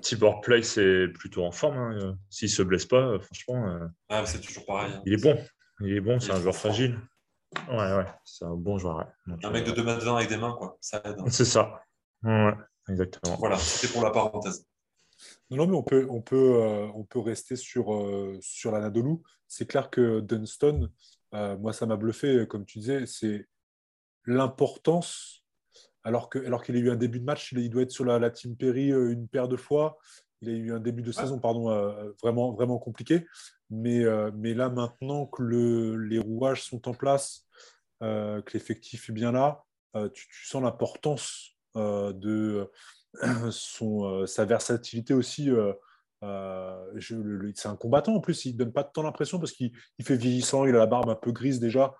Tibor 0.00 0.40
Play, 0.40 0.62
c'est 0.62 1.06
plutôt 1.08 1.44
en 1.44 1.52
forme. 1.52 1.78
Hein. 1.78 2.18
S'il 2.30 2.48
ne 2.48 2.52
se 2.52 2.62
blesse 2.62 2.86
pas, 2.86 2.96
euh, 2.96 3.20
franchement. 3.20 3.68
Euh, 3.68 3.86
ah, 4.08 4.26
c'est 4.26 4.40
toujours 4.40 4.66
pareil. 4.66 4.92
Hein. 4.92 5.02
Il 5.06 5.12
est 5.12 5.22
bon. 5.22 5.38
Il 5.80 5.92
est 5.92 6.00
bon, 6.00 6.18
c'est 6.18 6.32
un 6.32 6.40
joueur 6.40 6.54
fragile. 6.54 6.98
Ouais, 7.68 7.76
ouais, 7.76 8.06
c'est 8.24 8.44
un 8.44 8.54
bon 8.54 8.76
joueur. 8.78 9.06
un 9.42 9.50
mec 9.50 9.64
de 9.64 9.70
2 9.70 9.82
m 9.82 9.98
20 9.98 10.16
avec 10.16 10.28
des 10.28 10.36
mains, 10.36 10.54
quoi. 10.58 10.76
Ça 10.80 11.00
aide. 11.04 11.16
Hein. 11.18 11.30
C'est 11.30 11.44
ça. 11.44 11.80
Ouais, 12.24 12.54
exactement. 12.88 13.36
Voilà, 13.36 13.56
c'était 13.56 13.92
pour 13.92 14.02
la 14.02 14.10
parenthèse. 14.10 14.66
Non, 15.50 15.66
mais 15.66 15.76
on 15.76 15.82
peut, 15.82 16.06
on 16.10 16.22
peut, 16.22 16.62
euh, 16.62 16.88
on 16.94 17.04
peut 17.04 17.20
rester 17.20 17.54
sur, 17.54 17.86
sur 18.40 18.72
l'Anadolu. 18.72 19.16
C'est 19.46 19.66
clair 19.66 19.90
que 19.90 20.20
Dunston, 20.20 20.90
moi, 21.32 21.72
ça 21.72 21.86
m'a 21.86 21.96
bluffé, 21.96 22.46
comme 22.48 22.64
tu 22.64 22.80
disais, 22.80 23.06
c'est 23.06 23.46
l'importance 24.26 25.39
alors 26.04 26.30
qu'il 26.30 26.44
alors 26.44 26.62
qu'il 26.62 26.76
a 26.76 26.78
eu 26.78 26.90
un 26.90 26.96
début 26.96 27.20
de 27.20 27.24
match, 27.24 27.52
il 27.52 27.70
doit 27.70 27.82
être 27.82 27.90
sur 27.90 28.04
la, 28.04 28.30
Team 28.30 28.56
Perry 28.56 28.92
euh, 28.92 29.12
une 29.12 29.28
paire 29.28 29.48
de 29.48 29.56
fois. 29.56 29.98
Il 30.42 30.48
a 30.48 30.52
eu 30.52 30.72
un 30.72 30.80
début 30.80 31.02
de 31.02 31.12
saison 31.12 31.38
pardon, 31.38 31.70
euh, 31.70 32.12
vraiment, 32.22 32.52
vraiment 32.52 32.78
compliqué. 32.78 33.26
Mais, 33.68 34.04
euh, 34.04 34.30
mais 34.34 34.54
là, 34.54 34.70
maintenant 34.70 35.26
que 35.26 35.42
le, 35.42 35.96
les 35.96 36.18
rouages 36.18 36.62
sont 36.62 36.88
en 36.88 36.94
place, 36.94 37.46
que 38.00 38.52
l'effectif 38.54 39.10
est 39.10 39.12
bien 39.12 39.32
là, 39.32 39.64
tu, 40.14 40.26
sens 40.46 40.62
l'importance 40.62 41.58
de 41.74 42.70
son, 43.50 44.26
sa 44.26 44.46
versatilité 44.46 45.12
aussi. 45.12 45.50
c'est 46.22 47.68
un 47.68 47.76
combattant 47.76 48.14
en 48.14 48.20
plus, 48.20 48.46
il 48.46 48.54
ne 48.54 48.58
donne 48.58 48.72
pas 48.72 48.84
tant 48.84 49.02
l'impression 49.02 49.38
parce 49.38 49.52
qu'il 49.52 49.72
fait 50.02 50.16
vieillissant, 50.16 50.64
il 50.64 50.74
a 50.74 50.78
la 50.78 50.86
barbe 50.86 51.10
un 51.10 51.14
peu 51.14 51.32
grise 51.32 51.60
déjà 51.60 51.94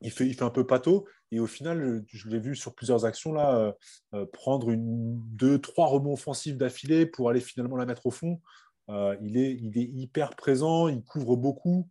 il 0.00 0.10
fait, 0.10 0.26
il 0.26 0.34
fait 0.34 0.44
un 0.44 0.50
peu 0.50 0.66
pâteau. 0.66 1.06
Et 1.32 1.40
au 1.40 1.46
final, 1.46 2.04
je 2.08 2.28
l'ai 2.28 2.38
vu 2.38 2.54
sur 2.54 2.74
plusieurs 2.74 3.04
actions 3.04 3.32
là, 3.32 3.56
euh, 3.56 3.72
euh, 4.14 4.26
prendre 4.26 4.70
une, 4.70 5.18
deux, 5.36 5.58
trois 5.60 5.86
rebonds 5.86 6.12
offensifs 6.12 6.56
d'affilée 6.56 7.06
pour 7.06 7.30
aller 7.30 7.40
finalement 7.40 7.76
la 7.76 7.86
mettre 7.86 8.06
au 8.06 8.10
fond. 8.10 8.40
Euh, 8.88 9.16
il, 9.22 9.36
est, 9.36 9.52
il 9.54 9.76
est 9.78 9.84
hyper 9.84 10.36
présent, 10.36 10.88
il 10.88 11.02
couvre 11.02 11.36
beaucoup 11.36 11.88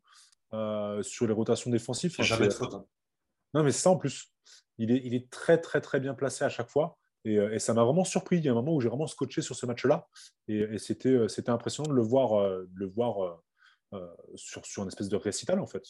sur 1.01 1.27
les 1.27 1.33
rotations 1.33 1.69
défensives. 1.69 2.15
jamais 2.21 2.47
de 2.47 2.53
faute. 2.53 2.73
Hein. 2.73 2.85
Non, 3.53 3.63
mais 3.63 3.71
c'est 3.71 3.81
ça 3.81 3.89
en 3.89 3.97
plus. 3.97 4.31
Il 4.77 4.89
est, 4.89 5.01
il 5.03 5.13
est 5.13 5.29
très, 5.29 5.59
très, 5.59 5.81
très 5.81 5.99
bien 5.99 6.13
placé 6.13 6.45
à 6.45 6.49
chaque 6.49 6.69
fois. 6.69 6.97
Et, 7.25 7.59
ça 7.59 7.73
m'a 7.73 7.83
vraiment 7.83 8.05
surpris. 8.05 8.37
Il 8.37 8.45
y 8.45 8.47
a 8.47 8.51
un 8.51 8.55
moment 8.55 8.73
où 8.73 8.79
j'ai 8.79 8.87
vraiment 8.87 9.07
scotché 9.07 9.41
sur 9.41 9.57
ce 9.57 9.65
match-là. 9.65 10.07
Et, 10.47 10.77
c'était, 10.77 11.27
c'était 11.27 11.49
impressionnant 11.49 11.89
de 11.89 11.95
le 11.95 12.03
voir, 12.03 12.41
le 12.73 12.87
voir 12.87 13.43
sur, 14.35 14.65
sur 14.65 14.83
une 14.83 14.87
espèce 14.87 15.09
de 15.09 15.17
récital, 15.17 15.59
en 15.59 15.67
fait. 15.67 15.83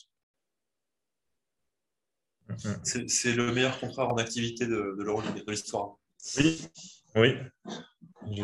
Mm-hmm. 2.49 3.07
C'est 3.07 3.33
le 3.33 3.51
meilleur 3.51 3.79
contrat 3.79 4.07
en 4.07 4.17
activité 4.17 4.65
de, 4.67 4.95
de 4.97 5.51
l'histoire. 5.51 5.97
Oui, 6.37 6.61
oui. 7.15 7.35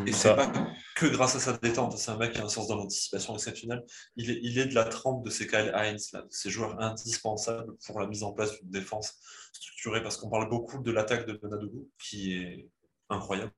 Et 0.05 0.13
c'est 0.13 0.35
pas 0.35 0.51
que 0.95 1.07
grâce 1.07 1.35
à 1.35 1.39
sa 1.39 1.57
détente. 1.57 1.97
C'est 1.97 2.11
un 2.11 2.17
mec 2.17 2.33
qui 2.33 2.39
a 2.39 2.45
un 2.45 2.49
sens 2.49 2.67
de 2.67 2.73
l'anticipation 2.73 3.33
exceptionnel. 3.33 3.83
Il 4.15 4.29
est, 4.29 4.39
il 4.43 4.59
est 4.59 4.67
de 4.67 4.75
la 4.75 4.83
trempe 4.83 5.25
de 5.25 5.31
ces 5.31 5.47
Kyle 5.47 5.71
Heinz, 5.73 6.11
là, 6.13 6.21
de 6.21 6.27
ces 6.29 6.51
joueurs 6.51 6.79
indispensables 6.79 7.73
pour 7.85 7.99
la 7.99 8.07
mise 8.07 8.23
en 8.23 8.31
place 8.31 8.59
d'une 8.59 8.69
défense 8.69 9.15
structurée, 9.53 10.03
parce 10.03 10.17
qu'on 10.17 10.29
parle 10.29 10.49
beaucoup 10.49 10.81
de 10.81 10.91
l'attaque 10.91 11.25
de 11.25 11.39
Nadougou, 11.47 11.89
qui 11.97 12.33
est 12.33 12.69
incroyable. 13.09 13.51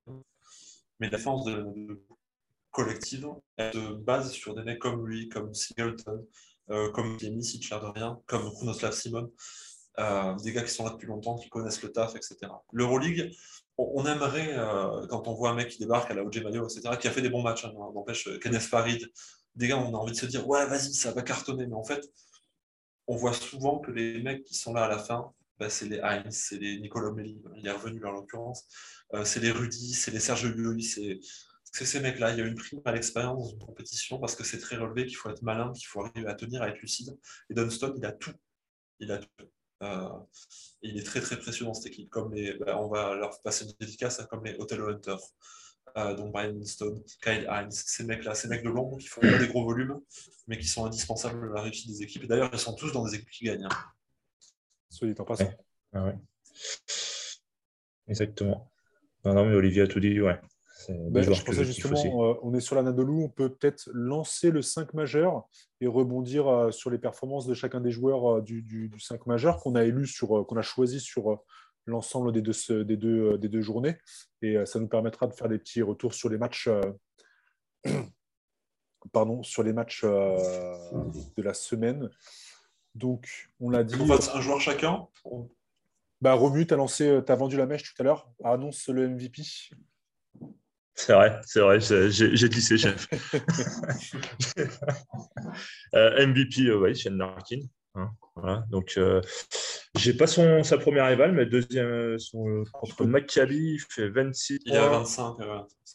Mais 0.99 1.09
la 1.09 1.17
défense 1.17 1.43
de 1.45 2.01
collective, 2.71 3.27
elle 3.57 3.73
se 3.73 3.93
base 3.93 4.31
sur 4.31 4.55
des 4.55 4.63
mecs 4.63 4.79
comme 4.79 5.05
lui, 5.05 5.27
comme 5.27 5.53
Singleton, 5.53 6.25
euh, 6.69 6.89
comme 6.91 7.19
Jamie, 7.19 7.43
si 7.43 7.59
de 7.59 7.93
rien, 7.93 8.19
comme 8.25 8.49
Krunoslav 8.51 8.93
Simon. 8.93 9.29
Euh, 9.99 10.35
des 10.37 10.51
gars 10.53 10.63
qui 10.63 10.71
sont 10.71 10.85
là 10.85 10.91
depuis 10.91 11.07
longtemps, 11.07 11.35
qui 11.35 11.49
connaissent 11.49 11.81
le 11.83 11.91
taf, 11.91 12.15
etc. 12.15 12.37
L'Euroleague, 12.71 13.31
on, 13.77 14.05
aimerait, 14.05 14.57
euh, 14.57 15.05
quand 15.07 15.27
on 15.27 15.33
voit 15.33 15.51
un 15.51 15.53
mec 15.53 15.69
qui 15.69 15.79
débarque 15.79 16.09
à 16.09 16.15
la 16.15 16.23
OJ 16.23 16.43
Mayo, 16.43 16.67
etc., 16.67 16.97
qui 16.99 17.07
a 17.07 17.11
fait 17.11 17.21
des 17.21 17.29
bons 17.29 17.43
matchs, 17.43 17.65
hein, 17.65 17.73
n'empêche, 17.93 18.27
euh, 18.27 18.39
Kenneth 18.39 18.63
Farid, 18.63 19.07
des 19.55 19.67
gars, 19.67 19.77
on 19.77 19.93
a 19.93 19.97
envie 19.97 20.13
de 20.13 20.17
se 20.17 20.25
dire, 20.25 20.47
ouais, 20.47 20.65
vas-y, 20.65 20.93
ça 20.93 21.11
va 21.11 21.21
cartonner. 21.21 21.67
Mais 21.67 21.75
en 21.75 21.83
fait, 21.83 22.03
on 23.07 23.15
voit 23.15 23.33
souvent 23.33 23.79
que 23.79 23.91
les 23.91 24.21
mecs 24.23 24.43
qui 24.43 24.55
sont 24.55 24.73
là 24.73 24.85
à 24.85 24.87
la 24.87 24.97
fin, 24.97 25.31
bah, 25.59 25.69
c'est 25.69 25.85
les 25.85 25.99
Heinz, 25.99 26.35
c'est 26.35 26.57
les 26.57 26.79
Nicolas 26.79 27.11
Melli, 27.11 27.39
il 27.57 27.67
est 27.67 27.71
revenu 27.71 28.03
en 28.05 28.11
l'occurrence, 28.11 28.65
c'est 29.23 29.39
les 29.39 29.51
Rudy, 29.51 29.93
c'est 29.93 30.09
les 30.09 30.19
Serge 30.19 30.47
Llull, 30.47 30.81
c'est 30.81 31.19
ces 31.85 31.99
mecs-là. 31.99 32.31
Il 32.31 32.39
y 32.39 32.41
a 32.41 32.45
une 32.45 32.55
prime 32.55 32.81
à 32.85 32.91
l'expérience 32.91 33.49
d'une 33.49 33.59
compétition 33.59 34.19
parce 34.19 34.35
que 34.35 34.43
c'est 34.43 34.59
très 34.59 34.77
relevé, 34.77 35.05
qu'il 35.05 35.17
faut 35.17 35.29
être 35.29 35.43
malin, 35.43 35.71
qu'il 35.73 35.85
faut 35.85 36.03
arriver 36.03 36.27
à 36.27 36.33
tenir, 36.33 36.63
à 36.63 36.69
être 36.69 36.79
lucide. 36.79 37.15
Et 37.49 37.53
Dunston, 37.53 37.93
il 37.97 38.05
a 38.05 38.11
tout. 38.11 38.33
Il 38.99 39.11
a 39.11 39.19
tout. 39.19 39.49
Euh, 39.81 40.09
il 40.81 40.97
est 40.97 41.03
très 41.03 41.21
très 41.21 41.37
précieux 41.37 41.65
dans 41.65 41.73
cette 41.73 41.87
équipe. 41.87 42.09
Comme 42.09 42.33
les, 42.33 42.53
bah, 42.53 42.79
on 42.79 42.87
va 42.87 43.15
leur 43.15 43.41
passer 43.41 43.65
une 43.65 43.73
dédicace, 43.79 44.19
hein, 44.19 44.27
comme 44.29 44.45
les 44.45 44.55
Hotel 44.55 44.81
Hunter. 44.81 45.17
donc 45.95 46.31
Brian 46.31 46.63
Stone, 46.63 47.03
Kyle 47.21 47.47
Hines, 47.49 47.71
ces 47.71 48.03
mecs-là, 48.03 48.35
ces 48.35 48.47
mecs 48.47 48.63
de 48.63 48.69
l'ombre 48.69 48.97
qui 48.97 49.07
font 49.07 49.21
pas 49.21 49.37
des 49.37 49.47
gros 49.47 49.65
volumes, 49.65 49.99
mais 50.47 50.57
qui 50.57 50.67
sont 50.67 50.85
indispensables 50.85 51.51
à 51.51 51.55
la 51.55 51.61
réussite 51.61 51.87
des 51.87 52.03
équipes. 52.03 52.23
Et 52.23 52.27
d'ailleurs, 52.27 52.49
ils 52.53 52.59
sont 52.59 52.75
tous 52.75 52.91
dans 52.91 53.05
des 53.05 53.15
équipes 53.15 53.29
qui 53.29 53.45
gagnent. 53.45 53.65
Hein. 53.65 53.75
Soit 54.89 55.19
en 55.19 55.25
passant. 55.25 55.51
Ah 55.93 56.13
Exactement. 58.07 58.71
Non, 59.25 59.33
non, 59.33 59.45
mais 59.45 59.55
Olivier 59.55 59.83
a 59.83 59.87
tout 59.87 59.99
dit, 59.99 60.19
ouais. 60.19 60.39
Ben, 60.89 61.23
je 61.23 61.43
pensais 61.43 61.63
justement, 61.63 61.97
euh, 61.97 62.35
on 62.41 62.53
est 62.53 62.59
sur 62.59 62.75
la 62.75 62.83
on 62.83 63.29
peut 63.29 63.49
peut-être 63.49 63.89
lancer 63.93 64.51
le 64.51 64.61
5 64.61 64.93
majeur 64.93 65.47
et 65.81 65.87
rebondir 65.87 66.47
euh, 66.47 66.71
sur 66.71 66.89
les 66.89 66.97
performances 66.97 67.45
de 67.47 67.53
chacun 67.53 67.81
des 67.81 67.91
joueurs 67.91 68.37
euh, 68.37 68.41
du, 68.41 68.91
5 68.99 69.25
majeur 69.25 69.57
qu'on 69.57 69.75
a 69.75 69.83
élu 69.83 70.07
sur, 70.07 70.45
qu'on 70.47 70.57
a 70.57 70.61
choisi 70.61 70.99
sur 70.99 71.43
l'ensemble 71.85 72.31
des 72.31 72.41
deux, 72.41 72.83
des, 72.83 72.97
deux, 72.97 73.37
des 73.37 73.49
deux 73.49 73.61
journées. 73.61 73.97
Et 74.41 74.65
ça 74.65 74.79
nous 74.79 74.87
permettra 74.87 75.27
de 75.27 75.33
faire 75.33 75.49
des 75.49 75.59
petits 75.59 75.81
retours 75.81 76.13
sur 76.13 76.29
les 76.29 76.37
matchs. 76.37 76.69
pardon, 79.11 79.43
sur 79.43 79.63
les 79.63 79.73
matchs 79.73 80.03
de 80.03 81.41
la 81.41 81.53
semaine. 81.53 82.09
Donc, 82.95 83.49
on 83.59 83.69
l'a 83.69 83.83
dit. 83.83 83.95
On 83.99 84.07
passe 84.07 84.33
un 84.33 84.39
joueur 84.39 84.61
chacun. 84.61 85.07
Bah, 86.21 86.33
Romu, 86.35 86.65
tu 86.65 86.73
as, 86.73 86.77
lancé, 86.77 87.21
as 87.27 87.35
vendu 87.35 87.57
la 87.57 87.65
mèche 87.65 87.83
tout 87.83 88.01
à 88.01 88.03
l'heure. 88.03 88.31
Annonce 88.45 88.87
le 88.87 89.09
MVP. 89.09 89.41
C'est 90.95 91.13
vrai, 91.13 91.39
c'est 91.43 91.59
vrai, 91.59 91.79
j'ai 91.79 92.49
glissé, 92.49 92.77
chef. 92.77 93.07
euh, 95.95 96.27
MVP, 96.27 96.67
euh, 96.67 96.79
oui, 96.79 96.95
Shane 96.95 97.17
Larkin. 97.17 97.61
Hein, 97.95 98.11
voilà. 98.35 98.63
Donc, 98.69 98.93
euh, 98.97 99.21
j'ai 99.97 100.13
pas 100.13 100.27
son, 100.27 100.63
sa 100.63 100.77
première 100.77 101.07
éval, 101.09 101.31
mais 101.33 101.45
deuxième 101.45 101.85
euh, 101.85 102.17
son, 102.17 102.63
contre 102.73 103.05
Maccabi, 103.05 103.73
il 103.73 103.79
fait 103.79 104.09
26 104.09 104.59
Il 104.65 104.73
est 104.73 104.77
à 104.77 104.89
25. 104.89 105.37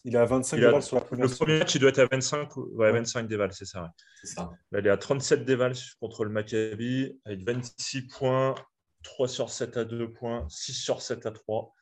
Il 0.04 0.14
est 0.14 0.18
à 0.18 0.24
25 0.24 0.56
déval 0.58 0.82
sur 0.82 0.96
la 0.96 1.02
première. 1.02 1.26
Le 1.26 1.34
premier 1.34 1.58
match, 1.58 1.74
il 1.74 1.80
doit 1.80 1.90
être 1.90 1.98
à 1.98 2.06
25, 2.06 2.56
ouais, 2.56 2.92
25 2.92 3.26
déval, 3.26 3.52
c'est 3.52 3.64
ça. 3.64 3.92
ça. 4.22 4.50
il 4.72 4.87
est 4.87 4.90
à 4.90 4.96
37 4.96 5.44
déval 5.44 5.72
contre 6.00 6.24
le 6.24 6.30
Maccabi, 6.30 7.18
avec 7.24 7.44
26 7.44 8.02
points, 8.08 8.54
3 9.02 9.28
sur 9.28 9.50
7 9.50 9.76
à 9.76 9.84
2 9.84 10.12
points, 10.12 10.46
6 10.48 10.72
sur 10.74 11.02
7 11.02 11.26
à 11.26 11.30
3. 11.32 11.72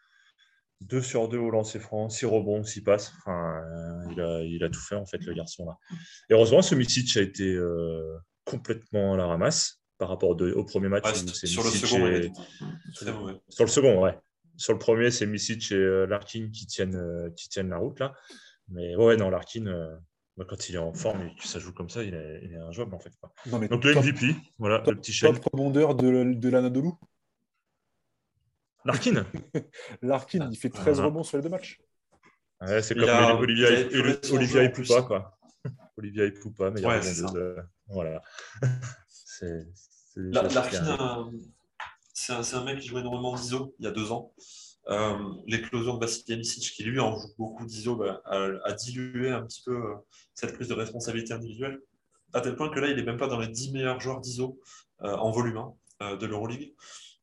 2 0.83 1.01
sur 1.01 1.29
2 1.29 1.39
au 1.39 1.51
lancer 1.51 1.79
franc, 1.79 2.09
6 2.09 2.27
rebonds, 2.27 2.63
6 2.63 2.83
passes. 2.83 3.13
Enfin, 3.19 3.63
euh, 3.65 4.13
il, 4.13 4.21
a, 4.21 4.43
il, 4.43 4.65
a, 4.65 4.69
tout 4.69 4.81
fait, 4.81 4.95
en 4.95 5.07
fait, 5.07 5.23
le 5.25 5.35
garçon 5.35 5.67
là. 5.67 5.79
Et 6.29 6.35
heureusement, 6.35 6.63
ce 6.63 6.75
Misic 6.75 7.17
a 7.17 7.23
été 7.23 7.55
euh, 7.55 8.17
complètement 8.45 9.15
à 9.15 9.17
la 9.17 9.27
ramasse 9.27 9.81
par 9.99 10.09
rapport 10.09 10.31
au 10.31 10.65
premier 10.65 10.89
match. 10.89 11.15
sur 11.15 11.65
le 11.65 11.71
second, 11.71 12.07
et... 12.07 12.31
Sur 13.49 13.65
le 13.65 13.71
second, 13.71 14.03
ouais. 14.03 14.19
Sur 14.59 14.73
le 14.73 14.79
premier, 14.79 15.11
c'est 15.11 15.27
Misic 15.27 15.73
et 15.73 15.75
euh, 15.75 16.07
Larkin 16.07 16.51
qui 16.53 16.67
tiennent, 16.67 17.33
qui 17.37 17.49
tiennent 17.49 17.71
la 17.71 17.79
route 17.79 17.99
là. 18.01 18.15
Mais 18.69 18.97
ouais, 18.97 19.17
non, 19.17 19.31
Larkin, 19.31 19.65
quand 20.47 20.69
il 20.69 20.75
est 20.75 20.79
en 20.79 20.93
forme 20.93 21.23
et 21.23 21.35
que 21.37 21.47
ça 21.47 21.59
joue 21.59 21.73
comme 21.73 21.89
ça, 21.89 22.03
il 22.03 22.15
est, 22.15 22.41
il 22.43 22.53
est 22.53 22.59
injouable 22.59 22.95
en 22.95 22.99
fait. 22.99 23.13
Donc 23.69 23.85
le 23.85 23.95
MVP, 23.95 24.35
voilà, 24.59 24.83
le 24.87 24.97
petit 24.97 25.13
chef. 25.13 25.35
Top 25.35 25.45
rebondeur 25.53 25.95
de, 25.95 26.35
de 26.35 26.49
l'Anadolu 26.49 26.91
Larkin 28.87 29.27
Larkin, 30.03 30.49
il 30.51 30.57
fait 30.57 30.71
13 30.71 31.01
rebonds 31.01 31.23
sur 31.23 31.37
les 31.37 31.43
deux 31.43 31.49
matchs. 31.49 31.81
Ouais, 32.61 32.81
c'est 32.83 32.95
comme 32.95 33.09
a, 33.09 33.35
Olivia, 33.35 33.69
Olivia 34.33 34.63
et 34.63 34.73
Poupa, 34.73 35.03
quoi. 35.03 35.39
Olivia 35.99 36.25
et 36.25 36.33
Poupa, 36.33 36.71
mais 36.71 36.81
il 36.81 36.85
y 36.85 36.87
a 36.87 36.99
ouais, 36.99 37.63
Voilà. 37.89 38.23
c'est, 39.09 39.67
Larkin, 40.17 41.31
c'est 42.15 42.33
un, 42.33 42.41
un, 42.41 42.65
mec 42.65 42.79
qui 42.79 42.89
jouait 42.89 43.01
énormément 43.01 43.35
d'ISO 43.35 43.75
il 43.79 43.85
y 43.85 43.89
a 43.89 43.91
deux 43.91 44.11
ans. 44.11 44.33
Euh, 44.89 45.19
l'éclosion 45.47 45.99
de 45.99 46.37
Misic, 46.37 46.73
qui 46.73 46.85
lui 46.85 47.01
en 47.01 47.19
joue 47.19 47.29
beaucoup 47.39 47.67
d'ISO, 47.67 47.97
bah, 47.97 48.23
a, 48.25 48.73
dilué 48.73 49.31
un 49.31 49.43
petit 49.43 49.63
peu 49.65 49.75
euh, 49.75 49.95
cette 50.35 50.55
prise 50.55 50.69
de 50.69 50.75
responsabilité 50.75 51.35
individuelle, 51.35 51.81
à 52.33 52.41
tel 52.41 52.55
point 52.55 52.71
que 52.71 52.79
là, 52.79 52.89
il 52.89 52.97
n'est 52.97 53.03
même 53.03 53.17
pas 53.17 53.27
dans 53.27 53.41
les 53.41 53.49
10 53.49 53.73
meilleurs 53.73 54.01
joueurs 54.01 54.21
d'ISO 54.21 54.61
euh, 55.03 55.17
en 55.17 55.33
volume 55.33 55.59
hein, 55.59 56.17
de 56.17 56.27
l'Euroleague 56.27 56.73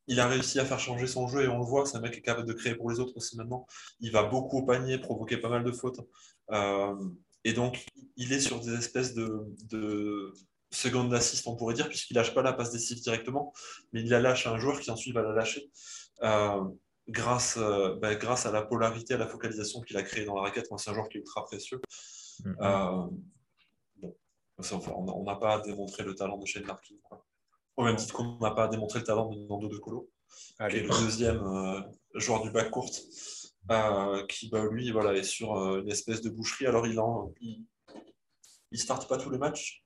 il 0.08 0.20
a 0.20 0.28
réussi 0.28 0.60
à 0.60 0.66
faire 0.66 0.80
changer 0.80 1.08
son 1.08 1.28
jeu 1.28 1.44
et 1.44 1.48
on 1.48 1.60
le 1.60 1.66
voit, 1.66 1.86
c'est 1.86 1.98
un 1.98 2.02
mec 2.02 2.14
qui 2.14 2.20
est 2.20 2.24
capable 2.24 2.48
de 2.48 2.54
créer 2.54 2.76
pour 2.76 2.90
les 2.90 3.00
autres 3.00 3.14
aussi 3.16 3.38
maintenant. 3.38 3.66
Il 4.00 4.12
va 4.12 4.24
beaucoup 4.24 4.60
au 4.60 4.66
panier, 4.66 4.98
provoquer 4.98 5.38
pas 5.38 5.50
mal 5.50 5.64
de 5.64 5.72
fautes. 5.72 6.02
Euh, 6.52 6.96
et 7.44 7.54
donc, 7.54 7.86
il 8.18 8.34
est 8.34 8.40
sur 8.40 8.60
des 8.60 8.74
espèces 8.74 9.14
de, 9.14 9.46
de 9.70 10.34
seconde 10.72 11.14
assist, 11.14 11.48
on 11.48 11.56
pourrait 11.56 11.74
dire, 11.74 11.88
puisqu'il 11.88 12.16
lâche 12.16 12.34
pas 12.34 12.42
la 12.42 12.54
passe 12.54 12.72
décisive 12.72 13.02
directement, 13.02 13.54
mais 13.92 14.02
il 14.02 14.10
la 14.10 14.20
lâche 14.20 14.48
à 14.48 14.52
un 14.52 14.58
joueur 14.58 14.80
qui 14.80 14.92
ensuite 14.92 15.14
va 15.14 15.22
la 15.22 15.34
lâcher. 15.34 15.70
Euh, 16.24 16.64
grâce, 17.08 17.58
euh, 17.58 17.96
ben, 18.02 18.18
grâce 18.18 18.46
à 18.46 18.52
la 18.52 18.62
polarité, 18.62 19.14
à 19.14 19.18
la 19.18 19.28
focalisation 19.28 19.82
qu'il 19.82 19.98
a 19.98 20.04
créée 20.04 20.26
dans 20.26 20.36
la 20.36 20.42
raquette, 20.44 20.68
c'est 20.78 20.90
un 20.90 20.94
joueur 20.94 21.10
qui 21.10 21.18
est 21.18 21.22
ultra 21.22 21.44
précieux. 21.44 21.82
Mm-hmm. 22.44 23.10
bon, 24.00 25.14
on 25.16 25.24
n'a 25.24 25.36
pas 25.36 25.60
démontré 25.60 26.04
le 26.04 26.16
talent 26.16 26.38
de 26.38 26.46
Shane 26.46 26.66
Larkin. 26.66 26.96
Quoi. 27.04 27.26
Au 27.76 27.84
même 27.84 27.96
titre 27.96 28.14
qu'on 28.14 28.38
n'a 28.40 28.52
pas 28.52 28.68
démontré 28.68 29.00
le 29.00 29.06
talent 29.06 29.30
de 29.30 29.40
Nando 29.48 29.68
De 29.68 29.78
Colo, 29.78 30.10
qui 30.70 30.78
est 30.78 30.84
le 30.84 30.90
deuxième 30.90 31.44
euh, 31.44 31.82
joueur 32.16 32.42
du 32.44 32.52
bac 32.52 32.70
court, 32.70 32.92
euh, 33.72 34.26
qui 34.28 34.50
bah, 34.50 34.64
lui 34.70 34.92
voilà, 34.92 35.14
est 35.14 35.24
sur 35.24 35.56
euh, 35.56 35.82
une 35.82 35.90
espèce 35.90 36.22
de 36.22 36.30
boucherie. 36.30 36.68
Alors 36.68 36.86
il 36.86 36.96
ne 36.96 37.66
il, 38.72 38.80
starte 38.80 39.08
pas 39.08 39.18
tous 39.18 39.32
les 39.32 39.40
matchs, 39.40 39.84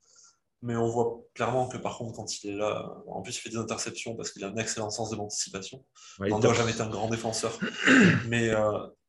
mais 0.62 0.76
on 0.76 0.90
voit 0.90 1.22
clairement 1.34 1.70
que 1.70 1.78
par 1.78 1.98
contre, 1.98 2.18
quand 2.18 2.44
il 2.44 2.50
est 2.50 2.56
là, 2.56 2.94
en 3.08 3.22
plus 3.22 3.38
il 3.38 3.40
fait 3.40 3.50
des 3.50 3.58
interceptions 3.58 4.18
parce 4.18 4.32
qu'il 4.32 4.44
a 4.44 4.48
un 4.48 4.58
excellent 4.58 4.90
sens 4.90 5.10
de 5.10 5.16
l'anticipation. 5.16 5.86
Ouais, 6.20 6.30
Nando 6.30 6.50
n'a 6.50 6.54
jamais 6.54 6.72
été 6.72 6.82
un 6.82 6.90
grand 6.90 7.10
défenseur, 7.10 7.58
mais, 8.28 8.52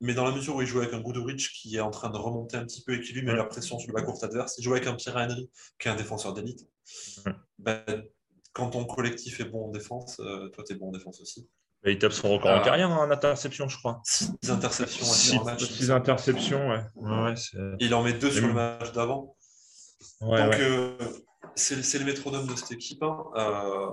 mais 0.01 0.15
dans 0.15 0.25
la 0.25 0.33
mesure 0.33 0.55
où 0.55 0.63
il 0.63 0.69
joue 0.69 0.79
avec 0.79 0.95
un 0.95 1.01
Goodrich 1.01 1.53
qui 1.53 1.77
est 1.77 1.81
en 1.81 1.91
train 1.91 2.11
de 2.11 2.17
remonter 2.17 2.57
un 2.57 2.65
petit 2.65 2.85
peu 2.85 2.95
et 2.95 3.01
qui 3.01 3.13
lui 3.13 3.23
met 3.23 3.35
la 3.35 3.45
pression 3.45 3.79
sur 3.81 3.89
le 3.89 3.95
bac 3.95 4.05
court 4.05 4.23
adverse, 4.23 4.57
il 4.59 4.63
joue 4.63 4.73
avec 4.73 4.87
un 4.87 4.95
Pierre 4.95 5.17
Henry 5.17 5.51
qui 5.81 5.89
est 5.89 5.91
un 5.91 5.97
défenseur 5.97 6.33
d'élite. 6.33 6.69
Ben, 7.59 7.85
quand 8.53 8.71
ton 8.71 8.85
collectif 8.85 9.41
est 9.41 9.45
bon 9.45 9.67
en 9.67 9.71
défense, 9.71 10.21
euh, 10.21 10.49
toi, 10.49 10.65
tu 10.65 10.73
es 10.73 10.77
bon 10.77 10.89
en 10.89 10.93
défense 10.93 11.21
aussi. 11.21 11.49
il 11.85 11.99
tape 11.99 12.13
son 12.13 12.31
record 12.31 12.51
en 12.51 12.61
ah. 12.61 12.65
carrière 12.65 12.91
en 12.91 13.11
interception, 13.11 13.69
je 13.69 13.79
crois. 13.79 14.01
6 14.05 14.51
interceptions 14.51 15.07
six, 15.07 15.39
match. 15.45 15.65
6 15.65 15.91
interceptions, 15.91 16.69
ouais. 16.69 16.83
ouais, 16.97 17.35
il 17.81 17.95
en 17.95 18.03
met 18.03 18.15
deux 18.15 18.31
sur 18.31 18.47
le 18.47 18.53
match 18.53 18.93
d'avant. 18.93 19.37
Donc, 20.21 20.33
euh, 20.33 20.97
c'est 21.55 21.99
le 21.99 22.05
métronome 22.05 22.47
de 22.47 22.57
cette 22.57 22.73
équipe. 22.73 23.03
Hein. 23.03 23.25
Euh, 23.37 23.91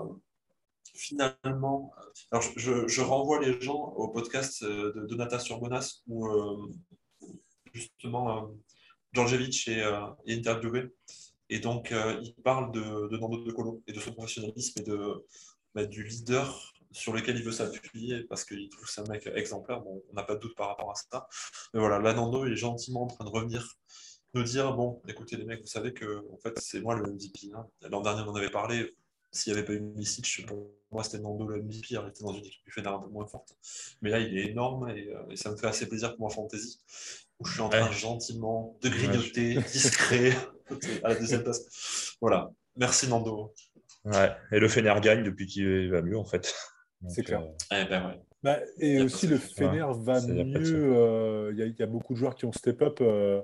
finalement, 0.95 1.93
alors 2.31 2.43
je, 2.55 3.01
renvoie 3.01 3.39
les 3.39 3.59
gens 3.61 3.93
au 3.97 4.07
podcast 4.09 4.63
de 4.63 5.05
Donata 5.07 5.39
Surbonas 5.39 6.01
où 6.07 6.27
justement 7.73 8.49
Djordjevic 9.13 9.67
est, 9.67 9.83
est 10.25 10.37
interviewé. 10.37 10.93
Et 11.49 11.60
donc, 11.60 11.91
euh, 11.91 12.19
il 12.23 12.34
parle 12.36 12.71
de, 12.71 13.08
de 13.08 13.17
Nando 13.17 13.43
De 13.43 13.51
Colo 13.51 13.84
et 13.88 13.93
de 13.93 13.99
son 13.99 14.13
professionnalisme 14.13 14.81
et 14.81 14.84
de, 14.84 15.25
bah, 15.73 15.86
du 15.86 16.03
leader 16.03 16.73
sur 16.91 17.13
lequel 17.13 17.38
il 17.38 17.43
veut 17.43 17.51
s'appuyer 17.51 18.23
parce 18.23 18.45
qu'il 18.45 18.69
trouve 18.69 18.88
ça 18.88 19.01
un 19.01 19.12
mec 19.12 19.27
exemplaire. 19.36 19.81
Bon, 19.81 20.01
on 20.10 20.13
n'a 20.13 20.23
pas 20.23 20.36
de 20.36 20.39
doute 20.39 20.55
par 20.55 20.69
rapport 20.69 20.91
à 20.91 20.95
ça. 20.95 21.27
Mais 21.73 21.79
voilà, 21.79 21.99
là, 21.99 22.13
Nando 22.13 22.45
est 22.45 22.55
gentiment 22.55 23.03
en 23.03 23.08
train 23.08 23.25
de 23.25 23.29
revenir 23.29 23.75
nous 24.34 24.43
dire 24.43 24.73
bon, 24.75 25.01
écoutez, 25.08 25.38
les 25.38 25.45
mecs, 25.45 25.62
vous 25.62 25.67
savez 25.67 25.93
que 25.93 26.25
en 26.31 26.38
fait, 26.38 26.58
c'est 26.60 26.81
moi 26.81 26.95
le 26.95 27.12
MVP. 27.12 27.51
Hein. 27.53 27.67
L'an 27.89 28.01
dernier, 28.01 28.21
on 28.21 28.29
en 28.31 28.36
avait 28.36 28.49
parlé. 28.49 28.93
S'il 29.31 29.51
n'y 29.51 29.60
avait 29.60 29.67
pas 29.67 29.73
eu 29.73 29.81
Misic, 29.81 30.45
pour 30.47 30.71
moi, 30.91 31.03
c'était 31.03 31.19
Nando 31.19 31.45
le 31.45 31.62
MVP. 31.62 31.88
Il 31.91 32.08
était 32.10 32.23
dans 32.23 32.34
une 32.34 32.45
équipe 32.45 32.63
du 32.65 32.71
Fener 32.71 32.88
un 32.88 32.99
peu 32.99 33.10
moins 33.10 33.27
forte. 33.27 33.58
Mais 34.01 34.10
là, 34.10 34.19
il 34.19 34.38
est 34.38 34.47
énorme 34.47 34.89
et, 34.89 35.10
euh, 35.10 35.29
et 35.29 35.36
ça 35.36 35.51
me 35.51 35.58
fait 35.58 35.67
assez 35.67 35.88
plaisir 35.88 36.12
pour 36.12 36.21
moi, 36.21 36.29
Fantasy 36.29 36.79
où 37.39 37.45
je 37.45 37.53
suis 37.53 37.62
en 37.62 37.69
train 37.69 37.91
gentiment 37.91 38.77
de 38.81 38.89
grignoter, 38.89 39.55
discret, 39.71 40.36
à 41.04 41.10
la 41.10 41.15
deuxième 41.15 41.43
place. 41.43 42.15
Voilà. 42.21 42.51
Merci 42.75 43.08
Nando. 43.08 43.54
Ouais. 44.04 44.32
Et 44.51 44.60
le 44.60 44.67
Fener 44.67 44.93
gagne 45.01 45.23
depuis 45.23 45.47
qu'il 45.47 45.89
va 45.89 46.01
mieux, 46.01 46.17
en 46.17 46.25
fait. 46.25 46.54
C'est 47.08 47.23
clair. 47.23 47.41
Euh... 47.41 47.51
Eh 47.71 47.86
ben 47.86 48.08
ouais. 48.08 48.21
Bah, 48.43 48.60
et 48.80 49.01
aussi, 49.01 49.25
le 49.25 49.38
Fener 49.38 49.86
va 49.89 50.21
mieux. 50.21 50.93
Euh, 50.95 51.51
il 51.51 51.65
y, 51.65 51.80
y, 51.80 51.84
a 51.84 51.88
beaucoup 51.88 52.13
de 52.13 52.19
joueurs 52.19 52.36
qui 52.36 52.45
ont 52.45 52.51
step 52.51 52.80
up. 52.84 52.97
Il 52.99 53.06
euh, 53.08 53.41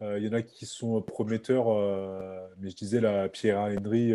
euh, 0.00 0.18
y 0.18 0.26
en 0.26 0.32
a 0.32 0.40
qui 0.40 0.64
sont 0.64 1.02
prometteurs. 1.02 1.66
mais 2.56 2.70
je 2.70 2.76
disais, 2.76 3.00
la 3.00 3.28
Pierre 3.28 3.58
Henry, 3.58 4.14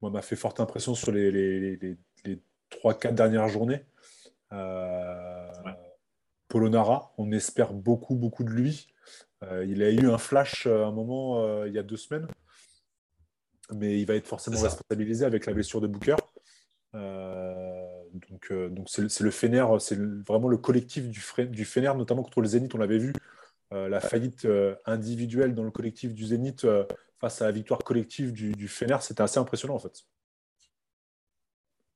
moi, 0.00 0.10
m'a 0.10 0.22
fait 0.22 0.36
forte 0.36 0.58
impression 0.58 0.94
sur 0.94 1.12
les, 1.12 1.30
les, 1.30 1.76
les, 1.76 1.98
les 2.24 2.38
3-4 2.82 3.14
dernières 3.14 3.48
journées. 3.48 3.84
Ouais. 4.50 5.74
Polonara. 6.48 7.12
On 7.18 7.30
espère 7.30 7.74
beaucoup, 7.74 8.14
beaucoup 8.14 8.44
de 8.44 8.50
lui. 8.50 8.88
Euh, 9.42 9.64
il 9.64 9.82
a 9.82 9.90
eu 9.90 10.08
un 10.08 10.18
flash 10.18 10.66
euh, 10.66 10.84
à 10.84 10.86
un 10.86 10.92
moment 10.92 11.44
euh, 11.44 11.66
il 11.66 11.74
y 11.74 11.78
a 11.78 11.82
deux 11.82 11.96
semaines, 11.96 12.26
mais 13.74 14.00
il 14.00 14.06
va 14.06 14.14
être 14.14 14.26
forcément 14.26 14.60
responsabilisé 14.60 15.24
avec 15.24 15.46
la 15.46 15.52
blessure 15.52 15.80
de 15.80 15.86
Booker. 15.86 16.16
donc, 16.92 18.52
donc 18.52 18.88
c'est, 18.88 19.20
le 19.20 19.30
Fener, 19.30 19.66
c'est 19.80 19.98
vraiment 19.98 20.48
le 20.48 20.58
collectif 20.58 21.08
du, 21.08 21.22
du 21.46 21.64
Fener, 21.64 21.92
notamment 21.96 22.22
contre 22.22 22.40
le 22.40 22.48
Zénith. 22.48 22.74
On 22.74 22.78
l'avait 22.78 22.98
vu, 22.98 23.12
la 23.70 24.00
faillite 24.00 24.46
individuelle 24.84 25.54
dans 25.54 25.64
le 25.64 25.70
collectif 25.70 26.14
du 26.14 26.26
Zénith 26.26 26.66
face 27.18 27.40
à 27.40 27.46
la 27.46 27.52
victoire 27.52 27.80
collective 27.80 28.32
du, 28.32 28.52
du 28.52 28.68
Fener, 28.68 28.98
c'était 29.00 29.22
assez 29.22 29.38
impressionnant 29.38 29.76
en 29.76 29.78
fait. 29.78 30.04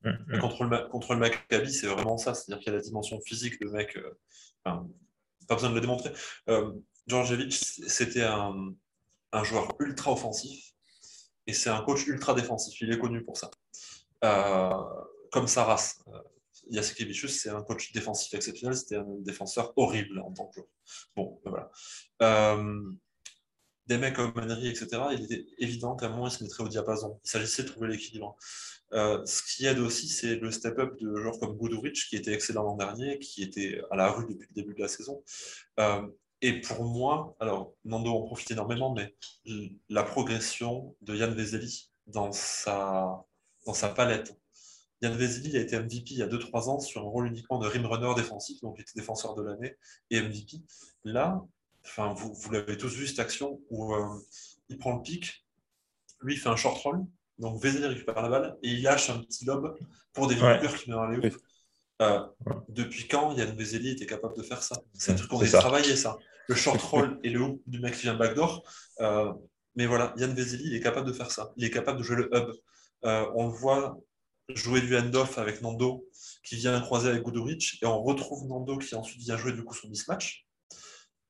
Mm, 0.06 0.36
mm. 0.36 0.38
Contre, 0.38 0.64
le, 0.64 0.88
contre 0.88 1.14
le 1.14 1.20
Maccabi, 1.20 1.72
c'est 1.72 1.88
vraiment 1.88 2.16
ça. 2.16 2.34
C'est-à-dire 2.34 2.62
qu'il 2.62 2.72
y 2.72 2.74
a 2.74 2.78
la 2.78 2.82
dimension 2.82 3.20
physique 3.20 3.60
de 3.60 3.68
mec. 3.68 3.96
Euh, 3.96 4.10
pas 5.48 5.54
besoin 5.54 5.70
de 5.70 5.74
le 5.74 5.80
démontrer. 5.80 6.12
Euh, 7.06 7.10
Djordjevic, 7.10 7.52
c'était 7.52 8.24
un, 8.24 8.74
joueur 9.42 9.74
ultra 9.80 10.12
offensif 10.12 10.72
et 11.46 11.52
c'est 11.52 11.70
un 11.70 11.82
coach 11.82 12.06
ultra 12.06 12.34
défensif. 12.34 12.80
Il 12.80 12.92
est 12.92 12.98
connu 12.98 13.22
pour 13.24 13.36
ça. 13.36 13.50
Euh, 14.24 14.70
comme 15.30 15.46
sa 15.46 15.64
race. 15.64 16.02
Yasikevicius, 16.68 17.40
c'est 17.40 17.50
un 17.50 17.62
coach 17.62 17.92
défensif 17.92 18.34
exceptionnel, 18.34 18.76
c'était 18.76 18.96
un 18.96 19.06
défenseur 19.20 19.72
horrible 19.76 20.18
en 20.20 20.32
tant 20.32 20.46
que 20.46 20.54
joueur. 20.56 20.68
Bon, 21.14 21.40
ben 21.44 21.50
voilà. 21.50 21.70
Euh, 22.22 22.90
des 23.86 23.98
mecs 23.98 24.14
comme 24.14 24.32
Henry, 24.36 24.68
etc., 24.68 24.88
il 25.12 25.24
était 25.24 25.46
évident 25.58 25.94
qu'à 25.94 26.06
un 26.06 26.08
moment, 26.08 26.26
ils 26.26 26.32
se 26.32 26.42
mettraient 26.42 26.64
au 26.64 26.68
diapason. 26.68 27.20
Il 27.24 27.30
s'agissait 27.30 27.62
de 27.62 27.68
trouver 27.68 27.88
l'équilibre. 27.88 28.36
Euh, 28.92 29.24
ce 29.26 29.42
qui 29.42 29.66
aide 29.66 29.78
aussi, 29.78 30.08
c'est 30.08 30.36
le 30.36 30.50
step-up 30.50 30.98
de 31.00 31.16
joueurs 31.16 31.38
comme 31.38 31.56
Guduric, 31.56 31.94
qui 32.08 32.16
était 32.16 32.32
excellent 32.32 32.64
l'an 32.64 32.76
dernier, 32.76 33.18
qui 33.18 33.42
était 33.42 33.80
à 33.90 33.96
la 33.96 34.10
rue 34.10 34.26
depuis 34.28 34.48
le 34.48 34.54
début 34.54 34.74
de 34.74 34.80
la 34.80 34.88
saison. 34.88 35.22
Euh, 35.78 36.02
et 36.42 36.60
pour 36.60 36.84
moi, 36.84 37.36
alors 37.40 37.72
Nando 37.84 38.12
en 38.12 38.22
profite 38.22 38.50
énormément, 38.50 38.94
mais 38.94 39.14
la 39.88 40.02
progression 40.02 40.94
de 41.02 41.14
Yann 41.16 41.32
Vezeli 41.34 41.90
dans 42.06 42.32
sa, 42.32 43.24
dans 43.66 43.74
sa 43.74 43.88
palette 43.88 44.36
Yann 45.02 45.14
Vesely 45.14 45.56
a 45.56 45.60
été 45.60 45.78
MVP 45.78 46.10
il 46.10 46.18
y 46.18 46.22
a 46.22 46.28
2-3 46.28 46.68
ans 46.68 46.80
sur 46.80 47.02
un 47.02 47.08
rôle 47.08 47.26
uniquement 47.26 47.58
de 47.58 47.66
rim 47.66 47.86
runner 47.86 48.14
défensif, 48.14 48.60
donc 48.60 48.76
il 48.78 48.82
était 48.82 48.92
défenseur 48.94 49.34
de 49.34 49.42
l'année 49.42 49.76
et 50.10 50.20
MVP. 50.20 50.62
Là, 51.04 51.44
enfin, 51.84 52.14
vous, 52.14 52.32
vous 52.32 52.50
l'avez 52.50 52.76
tous 52.76 52.94
vu 52.94 53.06
cette 53.06 53.18
action 53.18 53.60
où 53.70 53.94
euh, 53.94 54.18
il 54.68 54.78
prend 54.78 54.96
le 54.96 55.02
pic, 55.02 55.44
lui 56.20 56.34
il 56.34 56.38
fait 56.38 56.48
un 56.48 56.56
short 56.56 56.78
roll, 56.78 57.04
donc 57.38 57.62
Vesely 57.62 57.84
récupère 57.84 58.20
la 58.22 58.28
balle 58.28 58.56
et 58.62 58.70
il 58.70 58.82
lâche 58.82 59.10
un 59.10 59.18
petit 59.18 59.44
lob 59.44 59.76
pour 60.14 60.26
des 60.26 60.40
ouais. 60.40 60.60
qui 60.78 60.90
met 60.90 60.96
dans 60.96 61.06
les 61.06 61.30
euh, 62.02 62.20
Depuis 62.68 63.08
quand 63.08 63.34
Yann 63.36 63.54
Vesely 63.56 63.90
était 63.90 64.06
capable 64.06 64.36
de 64.36 64.42
faire 64.42 64.62
ça? 64.62 64.82
C'est 64.94 65.12
un 65.12 65.14
truc 65.14 65.30
qu'on 65.30 65.40
a 65.40 65.48
travaillé 65.48 65.96
ça. 65.96 66.16
Le 66.48 66.54
short 66.54 66.80
roll 66.80 67.18
et 67.22 67.30
le 67.30 67.40
hoop 67.40 67.62
du 67.66 67.80
mec 67.80 67.94
qui 67.94 68.02
vient 68.02 68.14
backdoor. 68.14 68.62
Euh, 69.00 69.32
mais 69.74 69.86
voilà, 69.86 70.14
Yann 70.16 70.34
Vesely, 70.34 70.64
il 70.66 70.74
est 70.74 70.80
capable 70.80 71.06
de 71.06 71.12
faire 71.12 71.30
ça. 71.30 71.52
Il 71.56 71.64
est 71.64 71.70
capable 71.70 71.98
de 71.98 72.02
jouer 72.02 72.16
le 72.16 72.30
hub. 72.34 72.50
Euh, 73.04 73.26
on 73.34 73.48
le 73.48 73.52
voit 73.52 73.98
jouer 74.54 74.80
du 74.80 74.96
hand-off 74.96 75.38
avec 75.38 75.60
Nando 75.60 76.06
qui 76.44 76.56
vient 76.56 76.80
croiser 76.80 77.10
avec 77.10 77.22
Guduric 77.22 77.78
et 77.82 77.86
on 77.86 78.02
retrouve 78.02 78.46
Nando 78.46 78.78
qui 78.78 78.94
ensuite 78.94 79.20
vient 79.20 79.36
jouer 79.36 79.52
du 79.52 79.64
coup 79.64 79.74
son 79.74 79.88
mismatch. 79.88 80.45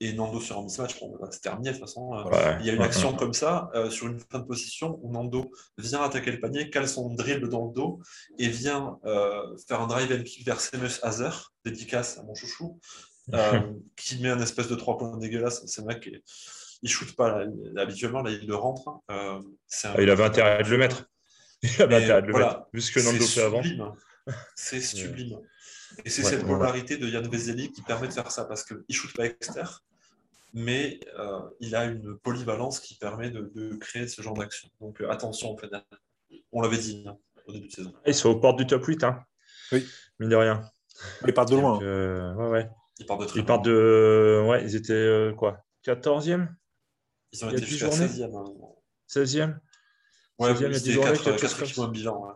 Et 0.01 0.13
Nando 0.13 0.41
sur 0.41 0.59
un 0.59 0.63
mismatch, 0.63 1.01
bon, 1.01 1.17
bah, 1.19 1.29
c'est 1.31 1.41
terminé 1.41 1.71
de 1.71 1.77
toute 1.77 1.87
façon. 1.87 2.15
Euh, 2.15 2.57
il 2.61 2.67
y 2.67 2.71
a 2.71 2.75
une 2.75 2.83
action 2.83 3.15
comme 3.17 3.33
ça 3.33 3.71
euh, 3.75 3.89
sur 3.89 4.07
une 4.07 4.21
fin 4.21 4.41
de 4.41 4.45
position 4.45 4.99
où 5.03 5.11
Nando 5.11 5.51
vient 5.79 6.03
attaquer 6.03 6.33
le 6.33 6.39
panier, 6.39 6.69
cale 6.69 6.89
son 6.89 7.15
dribble 7.15 7.49
dans 7.49 7.67
le 7.67 7.73
dos 7.73 8.01
et 8.39 8.49
vient 8.49 8.99
euh, 9.07 9.57
faire 9.67 9.81
un 9.81 9.87
drive 9.87 10.13
and 10.13 10.23
kick 10.25 10.45
vers 10.45 10.61
Semus 10.61 11.01
Hazer, 11.03 11.53
dédicace 11.65 12.19
à 12.19 12.25
mon 12.25 12.35
chouchou, 12.35 12.79
qui 13.97 14.21
met 14.21 14.29
un 14.29 14.41
espèce 14.41 14.69
de 14.69 14.75
trois 14.75 14.99
points 14.99 15.17
dégueulasse. 15.17 15.65
C'est 15.67 15.85
mec 15.85 16.01
qui 16.01 16.23
il 16.83 16.91
shoot 16.91 17.17
pas 17.17 17.43
habituellement, 17.79 18.23
là 18.23 18.31
il 18.31 18.47
le 18.47 18.55
rentre. 18.55 19.01
Ah, 19.09 19.41
il 19.99 20.11
avait 20.11 20.25
intérêt 20.25 20.63
de 20.63 20.69
le 20.69 20.77
mettre. 20.77 21.11
voilà, 21.79 22.69
vu 22.75 22.83
ce 22.83 22.93
que 22.93 23.01
Nando 23.01 23.25
fait 23.25 23.43
avant. 23.43 23.63
C'est 24.55 24.81
sublime. 24.81 25.39
Et 26.05 26.11
c'est 26.11 26.23
cette 26.23 26.47
polarité 26.47 26.97
de 26.97 27.09
Yann 27.09 27.27
Vezeli 27.29 27.73
qui 27.73 27.83
permet 27.83 28.09
de 28.09 28.13
faire 28.13 28.31
ça 28.31 28.45
parce 28.45 28.65
qu'il 28.65 28.77
ne 28.77 28.95
shoot 28.95 29.15
pas 29.15 29.27
externe, 29.27 29.69
mais 30.53 31.01
euh, 31.19 31.41
il 31.61 31.75
a 31.75 31.85
une 31.85 32.17
polyvalence 32.19 32.81
qui 32.81 32.97
permet 32.97 33.31
de, 33.31 33.51
de 33.55 33.77
créer 33.77 34.09
ce 34.09 34.23
genre 34.23 34.35
d'action. 34.35 34.69
Donc 34.81 35.01
euh, 35.01 35.11
attention, 35.11 35.53
en 35.53 35.57
fait, 35.57 35.71
on 36.53 36.61
l'avait 36.61 36.79
dit 36.79 37.05
hein, 37.07 37.17
au 37.47 37.53
début 37.53 37.69
de 37.69 37.73
saison. 37.73 37.93
Ils 38.07 38.15
sont 38.15 38.31
aux 38.31 38.41
portes 38.41 38.59
du 38.59 38.67
top 38.67 38.85
8, 38.85 39.05
hein. 39.05 39.25
oui. 39.73 39.87
mine 40.19 40.31
de 40.31 40.37
rien. 40.37 40.63
Ils 41.27 41.35
partent 41.35 41.51
de 41.51 41.57
loin. 41.57 41.81
Euh, 41.83 42.35
ouais, 42.35 42.49
ouais. 42.49 42.71
Ils 42.99 43.07
partent 43.07 43.21
de 43.21 43.27
très 43.27 43.41
Ils 43.41 43.45
partent 43.45 43.65
de. 43.65 44.45
Ouais, 44.49 44.65
ils 44.65 44.75
étaient 44.77 45.33
quoi 45.37 45.63
14e 45.85 46.49
Ils 47.33 47.45
ont 47.45 47.51
été 47.51 47.65
jusqu'à 47.65 47.89
16e. 47.89 48.31
16e 49.09 49.59
Ouais, 50.39 50.53
il 50.53 50.61
y 50.61 50.65
a 50.65 50.69
10 50.69 50.93
journées, 50.93 51.19
quelque 51.19 51.41
chose 51.41 51.55
comme 51.55 51.87
ça. 51.87 51.91
bilan. 51.91 52.27
Ouais. 52.27 52.33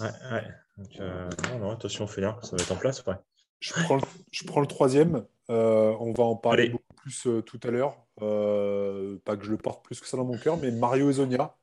Ouais, 0.00 0.10
ouais. 0.32 0.44
Donc, 0.78 1.00
euh, 1.00 1.28
non, 1.50 1.58
non, 1.58 1.70
attention, 1.70 2.06
ça 2.06 2.20
va 2.20 2.32
être 2.32 2.72
en 2.72 2.76
place. 2.76 3.04
Ouais. 3.06 3.14
Je, 3.60 3.72
prends 3.72 3.96
le, 3.96 4.02
je 4.30 4.44
prends 4.44 4.60
le 4.60 4.66
troisième. 4.66 5.24
Euh, 5.50 5.94
on 6.00 6.12
va 6.12 6.24
en 6.24 6.36
parler 6.36 6.64
Allez. 6.64 6.72
beaucoup 6.72 6.94
plus 6.94 7.26
euh, 7.26 7.42
tout 7.42 7.60
à 7.62 7.70
l'heure. 7.70 7.96
Euh, 8.22 9.18
pas 9.24 9.36
que 9.36 9.44
je 9.44 9.50
le 9.50 9.56
porte 9.56 9.84
plus 9.84 10.00
que 10.00 10.06
ça 10.06 10.16
dans 10.16 10.24
mon 10.24 10.38
cœur, 10.38 10.56
mais 10.58 10.70
Mario 10.70 11.10
Ezonia, 11.10 11.56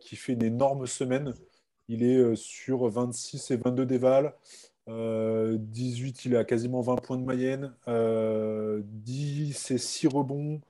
qui 0.00 0.16
fait 0.16 0.32
une 0.32 0.44
énorme 0.44 0.86
semaine. 0.86 1.34
Il 1.88 2.02
est 2.02 2.36
sur 2.36 2.88
26 2.88 3.50
et 3.50 3.56
22 3.56 3.86
déval. 3.86 4.34
18, 4.86 6.24
il 6.24 6.34
est 6.34 6.36
à 6.36 6.44
quasiment 6.44 6.80
20 6.80 6.96
points 6.96 7.16
de 7.16 7.22
moyenne. 7.22 7.74
10 7.86 9.70
et 9.70 9.78
6 9.78 10.06
rebonds 10.08 10.60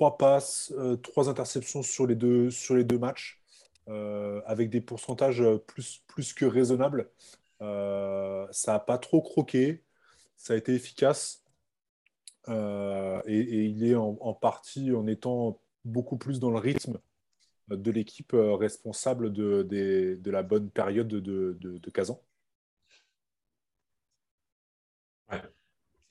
trois 0.00 0.16
passes, 0.16 0.72
euh, 0.78 0.96
trois 0.96 1.28
interceptions 1.28 1.82
sur 1.82 2.06
les 2.06 2.14
deux, 2.14 2.50
sur 2.50 2.74
les 2.74 2.84
deux 2.84 2.98
matchs, 2.98 3.39
avec 4.46 4.70
des 4.70 4.80
pourcentages 4.80 5.42
plus, 5.66 6.02
plus 6.06 6.32
que 6.32 6.44
raisonnables. 6.44 7.10
Euh, 7.62 8.46
ça 8.52 8.72
n'a 8.72 8.78
pas 8.78 8.98
trop 8.98 9.20
croqué, 9.20 9.84
ça 10.36 10.54
a 10.54 10.56
été 10.56 10.74
efficace. 10.74 11.44
Et, 12.48 12.52
et, 13.26 13.64
il 13.66 13.84
est 13.84 13.94
en, 13.94 14.34
partie 14.34 14.92
en 14.92 15.06
étant 15.06 15.60
beaucoup 15.84 16.16
plus 16.16 16.40
dans 16.40 16.50
le 16.50 16.58
rythme 16.58 16.98
de 17.68 17.90
l'équipe 17.90 18.32
responsable 18.34 19.32
de, 19.32 19.62
de, 19.62 20.30
la 20.30 20.42
bonne 20.42 20.70
période 20.70 21.08
de, 21.08 21.56
de, 21.60 21.90
Kazan. 21.90 22.20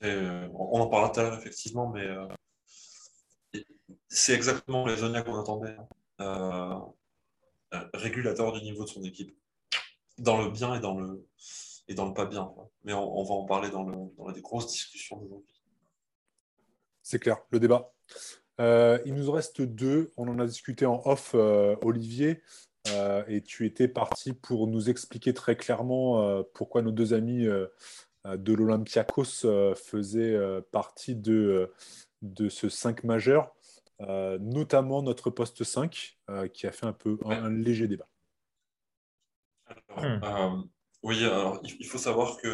On 0.02 0.80
en 0.80 0.86
parlera 0.86 1.10
tout 1.10 1.20
à 1.20 1.22
l'heure, 1.24 1.38
effectivement, 1.38 1.90
mais 1.90 2.06
c'est 4.08 4.34
exactement 4.34 4.86
les 4.86 4.96
zones 4.96 5.22
qu'on 5.24 5.40
attendait. 5.40 5.76
Euh, 6.20 6.78
régulateur 7.94 8.52
du 8.52 8.62
niveau 8.62 8.84
de 8.84 8.88
son 8.88 9.02
équipe. 9.02 9.36
Dans 10.18 10.42
le 10.42 10.50
bien 10.50 10.74
et 10.74 10.80
dans 10.80 10.98
le, 10.98 11.26
et 11.88 11.94
dans 11.94 12.06
le 12.06 12.14
pas 12.14 12.26
bien. 12.26 12.52
Mais 12.84 12.92
on, 12.92 13.22
va 13.22 13.34
en 13.34 13.44
parler 13.44 13.70
dans, 13.70 13.84
le, 13.84 13.96
dans 14.16 14.28
les 14.28 14.40
grosses 14.40 14.68
discussions 14.68 15.16
d'aujourd'hui. 15.16 15.62
C'est 17.02 17.18
clair, 17.18 17.38
le 17.50 17.58
débat. 17.60 17.92
Euh, 18.60 18.98
il 19.06 19.14
nous 19.14 19.30
reste 19.30 19.62
deux. 19.62 20.12
On 20.16 20.28
en 20.28 20.38
a 20.38 20.46
discuté 20.46 20.84
en 20.84 21.00
off, 21.06 21.32
euh, 21.34 21.76
Olivier. 21.82 22.42
Euh, 22.88 23.22
et 23.28 23.42
tu 23.42 23.66
étais 23.66 23.88
parti 23.88 24.32
pour 24.32 24.66
nous 24.66 24.88
expliquer 24.88 25.34
très 25.34 25.56
clairement 25.56 26.22
euh, 26.22 26.42
pourquoi 26.54 26.82
nos 26.82 26.92
deux 26.92 27.12
amis 27.12 27.46
euh, 27.46 27.66
de 28.24 28.52
l'Olympiakos 28.52 29.46
faisaient 29.74 30.38
partie 30.72 31.16
de, 31.16 31.72
de 32.20 32.48
ce 32.50 32.68
5 32.68 33.04
majeur. 33.04 33.54
Euh, 34.00 34.38
notamment 34.40 35.02
notre 35.02 35.28
poste 35.28 35.62
5, 35.62 36.18
euh, 36.30 36.48
qui 36.48 36.66
a 36.66 36.72
fait 36.72 36.86
un 36.86 36.92
peu 36.92 37.18
un, 37.26 37.44
un 37.44 37.50
léger 37.50 37.86
débat. 37.86 38.08
Alors, 39.98 40.24
euh, 40.24 40.62
oui, 41.02 41.22
alors 41.24 41.60
il 41.62 41.86
faut 41.86 41.98
savoir 41.98 42.38
que, 42.38 42.48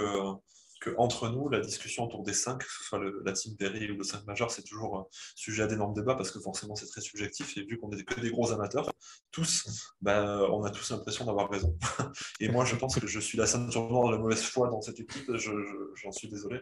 entre 0.99 1.29
nous, 1.29 1.49
la 1.49 1.61
discussion 1.61 2.05
autour 2.05 2.23
des 2.23 2.33
5, 2.33 2.59
que 2.59 2.65
ce 2.65 2.85
soit 2.85 3.01
la 3.25 3.33
team 3.33 3.57
Perry 3.57 3.91
ou 3.91 3.97
le 3.97 4.05
5 4.05 4.27
majeur, 4.27 4.51
c'est 4.51 4.63
toujours 4.63 5.09
sujet 5.35 5.63
à 5.63 5.67
d'énormes 5.67 5.95
débats 5.95 6.15
parce 6.15 6.31
que 6.31 6.41
forcément 6.41 6.75
c'est 6.75 6.87
très 6.87 7.01
subjectif 7.01 7.57
et 7.57 7.65
vu 7.65 7.79
qu'on 7.79 7.91
est 7.91 8.05
que 8.05 8.21
des 8.21 8.31
gros 8.31 8.53
amateurs, 8.53 8.91
tous, 9.31 9.93
bah, 10.01 10.47
on 10.51 10.65
a 10.65 10.71
tous 10.71 10.91
l'impression 10.91 11.25
d'avoir 11.25 11.51
raison. 11.51 11.77
et 12.41 12.49
moi, 12.49 12.65
je 12.65 12.77
pense 12.77 12.99
que 12.99 13.07
je 13.07 13.21
suis 13.21 13.39
la 13.39 13.47
ceinture 13.47 13.89
noire 13.89 14.09
de 14.09 14.13
la 14.13 14.19
mauvaise 14.19 14.43
foi 14.43 14.69
dans 14.69 14.81
cette 14.81 15.01
équipe, 15.01 15.27
j'en 15.29 15.37
je, 15.37 15.53
je, 15.95 16.11
suis 16.11 16.29
désolé. 16.29 16.61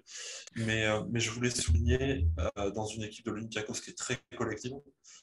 Mais, 0.57 0.87
euh, 0.87 1.03
je 1.14 1.31
voulais 1.31 1.51
souligner 1.51 2.27
euh, 2.59 2.70
dans 2.70 2.87
une 2.87 3.03
équipe 3.03 3.27
de 3.27 3.31
l'Olympiakos 3.31 3.75
qui 3.75 3.91
est 3.91 3.99
très 3.99 4.18
collective 4.37 4.72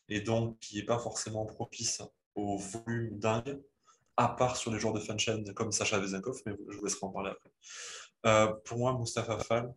et 0.09 0.21
donc 0.21 0.59
qui 0.59 0.77
n'est 0.77 0.85
pas 0.85 0.99
forcément 0.99 1.45
propice 1.45 2.01
au 2.35 2.57
volume 2.57 3.19
dingue, 3.19 3.59
à 4.17 4.29
part 4.29 4.57
sur 4.57 4.71
les 4.71 4.79
joueurs 4.79 4.93
de 4.93 4.99
fan 4.99 5.17
chaîne 5.17 5.53
comme 5.53 5.71
Sacha 5.71 5.99
Vezenkov, 5.99 6.41
mais 6.45 6.53
je 6.69 6.77
vous 6.77 6.85
laisserai 6.85 7.05
en 7.05 7.09
parler 7.09 7.31
après. 7.31 7.49
Euh, 8.25 8.47
pour 8.65 8.77
moi, 8.77 8.97
Mustafa 8.97 9.39
Fall, 9.39 9.73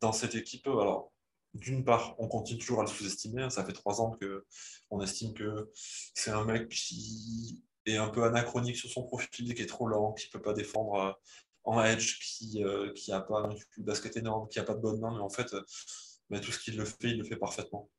dans 0.00 0.12
cette 0.12 0.34
équipe, 0.34 0.66
alors 0.66 1.12
d'une 1.54 1.84
part, 1.84 2.14
on 2.18 2.28
continue 2.28 2.58
toujours 2.58 2.80
à 2.80 2.84
le 2.84 2.88
sous-estimer. 2.88 3.42
Hein. 3.42 3.50
Ça 3.50 3.64
fait 3.64 3.72
trois 3.72 4.00
ans 4.00 4.16
qu'on 4.88 5.00
estime 5.00 5.34
que 5.34 5.70
c'est 6.14 6.30
un 6.30 6.44
mec 6.44 6.68
qui 6.68 7.62
est 7.86 7.96
un 7.96 8.08
peu 8.08 8.24
anachronique 8.24 8.76
sur 8.76 8.90
son 8.90 9.04
profil, 9.04 9.54
qui 9.54 9.62
est 9.62 9.66
trop 9.66 9.86
lent, 9.86 10.12
qui 10.12 10.28
ne 10.28 10.32
peut 10.32 10.42
pas 10.42 10.54
défendre 10.54 10.94
euh, 10.94 11.12
en 11.64 11.82
edge, 11.82 12.20
qui 12.20 12.60
n'a 12.60 12.66
euh, 12.66 13.20
pas 13.20 13.40
un 13.40 13.54
basket 13.78 14.16
énorme, 14.16 14.48
qui 14.48 14.58
n'a 14.58 14.64
pas 14.64 14.74
de 14.74 14.80
bonne 14.80 15.00
main, 15.00 15.14
mais 15.14 15.20
en 15.20 15.28
fait, 15.28 15.52
euh, 15.54 15.62
mais 16.30 16.40
tout 16.40 16.52
ce 16.52 16.58
qu'il 16.58 16.76
le 16.76 16.84
fait, 16.84 17.10
il 17.10 17.18
le 17.18 17.24
fait 17.24 17.36
parfaitement. 17.36 17.90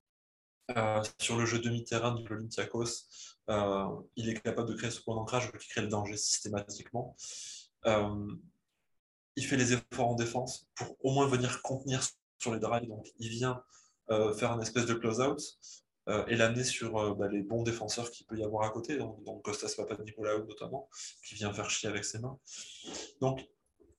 Euh, 0.72 1.04
sur 1.20 1.38
le 1.38 1.46
jeu 1.46 1.60
demi-terrain 1.60 2.16
de 2.16 2.26
l'Olympiakos, 2.28 3.06
euh, 3.50 3.86
il 4.16 4.30
est 4.30 4.42
capable 4.42 4.70
de 4.70 4.76
créer 4.76 4.92
ce 4.92 5.02
point 5.02 5.16
d'ancrage 5.16 5.52
qui 5.52 5.68
crée 5.68 5.82
le 5.82 5.90
danger 5.90 6.18
systématiquement. 6.18 7.16
Euh, 7.86 8.28
il 9.36 9.46
fait 9.46 9.58
les 9.58 9.74
efforts 9.74 10.10
en 10.10 10.16
défense 10.16 10.68
pour 10.76 10.96
au 11.04 11.12
moins 11.12 11.28
venir 11.28 11.62
contenir 11.62 12.04
sur 12.38 12.54
les 12.54 12.60
drives. 12.60 12.88
Donc, 12.88 13.08
il 13.20 13.30
vient 13.30 13.64
euh, 14.12 14.34
faire 14.34 14.52
un 14.52 14.60
espèce 14.60 14.86
de 14.86 14.94
close-out 14.94 15.42
euh, 16.10 16.26
et 16.28 16.36
l'amener 16.36 16.64
sur 16.64 16.98
euh, 16.98 17.14
bah, 17.14 17.28
les 17.30 17.42
bons 17.42 17.64
défenseurs 17.64 18.12
qu'il 18.12 18.26
peut 18.26 18.38
y 18.38 18.44
avoir 18.44 18.66
à 18.68 18.70
côté. 18.70 18.98
Donc, 18.98 19.24
donc 19.24 19.44
Costas 19.44 19.74
Papanikolaou 19.78 20.46
notamment, 20.46 20.90
qui 21.26 21.36
vient 21.36 21.54
faire 21.54 21.70
chier 21.70 21.90
avec 21.90 22.04
ses 22.04 22.20
mains. 22.20 22.38
Donc, 23.22 23.48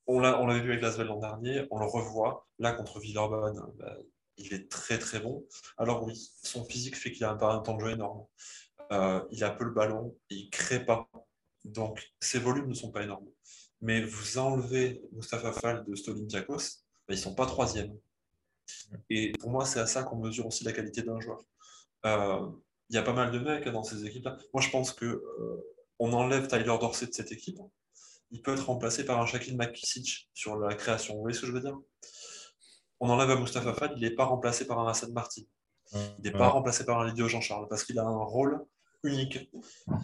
on 0.06 0.20
l'avait 0.20 0.60
vu 0.60 0.70
avec 0.72 0.82
Lasvel 0.82 1.06
l'an 1.06 1.18
dernier, 1.18 1.66
on 1.70 1.78
le 1.78 1.86
revoit. 1.86 2.46
Là, 2.58 2.72
contre 2.72 3.00
Villeurbanne, 3.00 3.58
bah, 3.78 3.96
il 4.36 4.52
est 4.52 4.70
très 4.70 4.98
très 4.98 5.20
bon. 5.20 5.46
Alors 5.78 6.04
oui, 6.04 6.30
son 6.42 6.64
physique 6.64 6.96
fait 6.96 7.10
qu'il 7.10 7.24
a 7.24 7.30
un, 7.30 7.40
un 7.40 7.60
temps 7.60 7.76
de 7.76 7.80
jeu 7.80 7.92
énorme. 7.92 8.26
Il 9.30 9.42
a 9.42 9.50
peu 9.50 9.64
le 9.64 9.70
ballon 9.70 10.14
il 10.28 10.44
ne 10.44 10.50
crée 10.50 10.84
pas. 10.84 11.08
Donc 11.64 12.12
ses 12.20 12.38
volumes 12.38 12.68
ne 12.68 12.74
sont 12.74 12.90
pas 12.90 13.02
énormes. 13.02 13.26
Mais 13.84 14.02
vous 14.02 14.38
enlevez 14.38 15.02
Mustafa 15.12 15.52
Fall 15.52 15.84
de 15.84 15.94
Stolympiakos, 15.94 16.56
ben, 17.06 17.10
ils 17.10 17.16
ne 17.16 17.20
sont 17.20 17.34
pas 17.34 17.44
troisième. 17.44 17.94
Et 19.10 19.32
pour 19.32 19.50
moi, 19.50 19.66
c'est 19.66 19.78
à 19.78 19.86
ça 19.86 20.02
qu'on 20.04 20.16
mesure 20.16 20.46
aussi 20.46 20.64
la 20.64 20.72
qualité 20.72 21.02
d'un 21.02 21.20
joueur. 21.20 21.44
Euh, 22.06 22.48
il 22.88 22.96
y 22.96 22.98
a 22.98 23.02
pas 23.02 23.12
mal 23.12 23.30
de 23.30 23.38
mecs 23.38 23.68
dans 23.68 23.82
ces 23.82 24.06
équipes-là. 24.06 24.38
Moi, 24.54 24.62
je 24.62 24.70
pense 24.70 24.90
que 24.92 25.04
euh, 25.04 25.74
on 25.98 26.14
enlève 26.14 26.46
Tyler 26.46 26.64
Dorsey 26.80 27.08
de 27.08 27.12
cette 27.12 27.30
équipe. 27.30 27.58
Il 28.30 28.40
peut 28.40 28.54
être 28.54 28.66
remplacé 28.66 29.04
par 29.04 29.20
un 29.20 29.26
Shaquille 29.26 29.54
McKissick 29.54 30.30
sur 30.32 30.56
la 30.56 30.74
création. 30.74 31.16
Vous 31.16 31.20
voyez 31.20 31.36
ce 31.36 31.42
que 31.42 31.46
je 31.46 31.52
veux 31.52 31.60
dire? 31.60 31.78
On 33.00 33.10
enlève 33.10 33.30
à 33.30 33.36
Mustafa 33.36 33.74
Fall, 33.74 33.92
il 33.96 34.02
n'est 34.02 34.14
pas 34.14 34.24
remplacé 34.24 34.66
par 34.66 34.78
un 34.78 34.88
Hassan 34.88 35.12
Martin. 35.12 35.42
Il 35.92 36.24
n'est 36.24 36.32
pas 36.32 36.48
remplacé 36.48 36.86
par 36.86 37.00
un 37.00 37.06
Lydio 37.06 37.28
Jean-Charles 37.28 37.68
parce 37.68 37.84
qu'il 37.84 37.98
a 37.98 38.02
un 38.02 38.24
rôle 38.24 38.64
unique. 39.02 39.50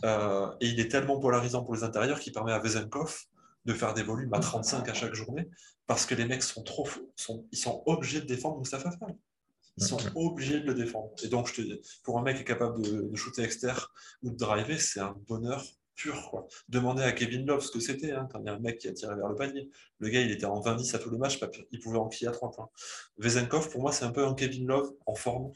Euh, 0.05 0.51
et 0.61 0.68
il 0.68 0.81
est 0.81 0.89
tellement 0.89 1.18
polarisant 1.18 1.64
pour 1.64 1.74
les 1.74 1.83
intérieurs 1.83 2.20
qu'il 2.20 2.35
permet 2.35 2.53
à 2.53 2.59
Vezenkov 2.59 3.24
de 3.64 3.72
faire 3.72 3.94
des 3.94 4.02
volumes 4.02 4.32
à 4.34 4.40
35 4.40 4.88
à 4.88 4.94
chaque 4.94 5.14
journée 5.14 5.48
parce 5.86 6.06
que 6.06 6.14
les 6.14 6.24
mecs 6.24 6.42
sont 6.42 6.62
trop 6.62 6.88
sont, 7.16 7.46
ils 7.52 7.58
sont 7.58 7.82
obligés 7.86 8.20
de 8.20 8.26
défendre 8.26 8.58
Mustafa 8.58 8.90
Fall. 8.92 9.16
Ils 9.76 9.84
sont 9.84 10.00
obligés 10.14 10.61
de 10.61 10.66
le 10.66 10.74
défendre. 10.74 11.11
Et 11.22 11.28
donc, 11.28 11.48
je 11.48 11.54
te 11.54 11.61
dis, 11.62 11.80
pour 12.02 12.18
un 12.18 12.22
mec 12.22 12.36
qui 12.36 12.42
est 12.42 12.44
capable 12.44 12.82
de, 12.82 13.14
shooter 13.16 13.42
externe 13.42 13.80
ou 14.22 14.30
de 14.30 14.36
driver, 14.36 14.80
c'est 14.80 15.00
un 15.00 15.16
bonheur 15.26 15.64
pur. 15.94 16.28
Quoi. 16.30 16.46
Demandez 16.68 17.02
à 17.02 17.12
Kevin 17.12 17.46
Love 17.46 17.62
ce 17.64 17.70
que 17.70 17.80
c'était 17.80 18.12
hein, 18.12 18.28
quand 18.30 18.40
il 18.40 18.46
y 18.46 18.48
a 18.48 18.54
un 18.54 18.58
mec 18.58 18.78
qui 18.78 18.88
a 18.88 18.92
tiré 18.92 19.14
vers 19.16 19.28
le 19.28 19.34
panier. 19.34 19.70
Le 19.98 20.08
gars, 20.11 20.20
il 20.20 20.30
était 20.30 20.44
en 20.44 20.61
20-10 20.61 20.96
à 20.96 20.98
tous 20.98 21.11
les 21.11 21.18
matchs, 21.18 21.40
il 21.70 21.80
pouvait 21.80 21.98
enquiller 21.98 22.28
à 22.28 22.32
3 22.32 22.50
points. 22.50 22.70
Vezenkov, 23.18 23.70
pour 23.70 23.80
moi, 23.80 23.92
c'est 23.92 24.04
un 24.04 24.12
peu 24.12 24.26
un 24.26 24.34
Kevin 24.34 24.66
Love 24.66 24.92
en 25.06 25.14
forme 25.14 25.52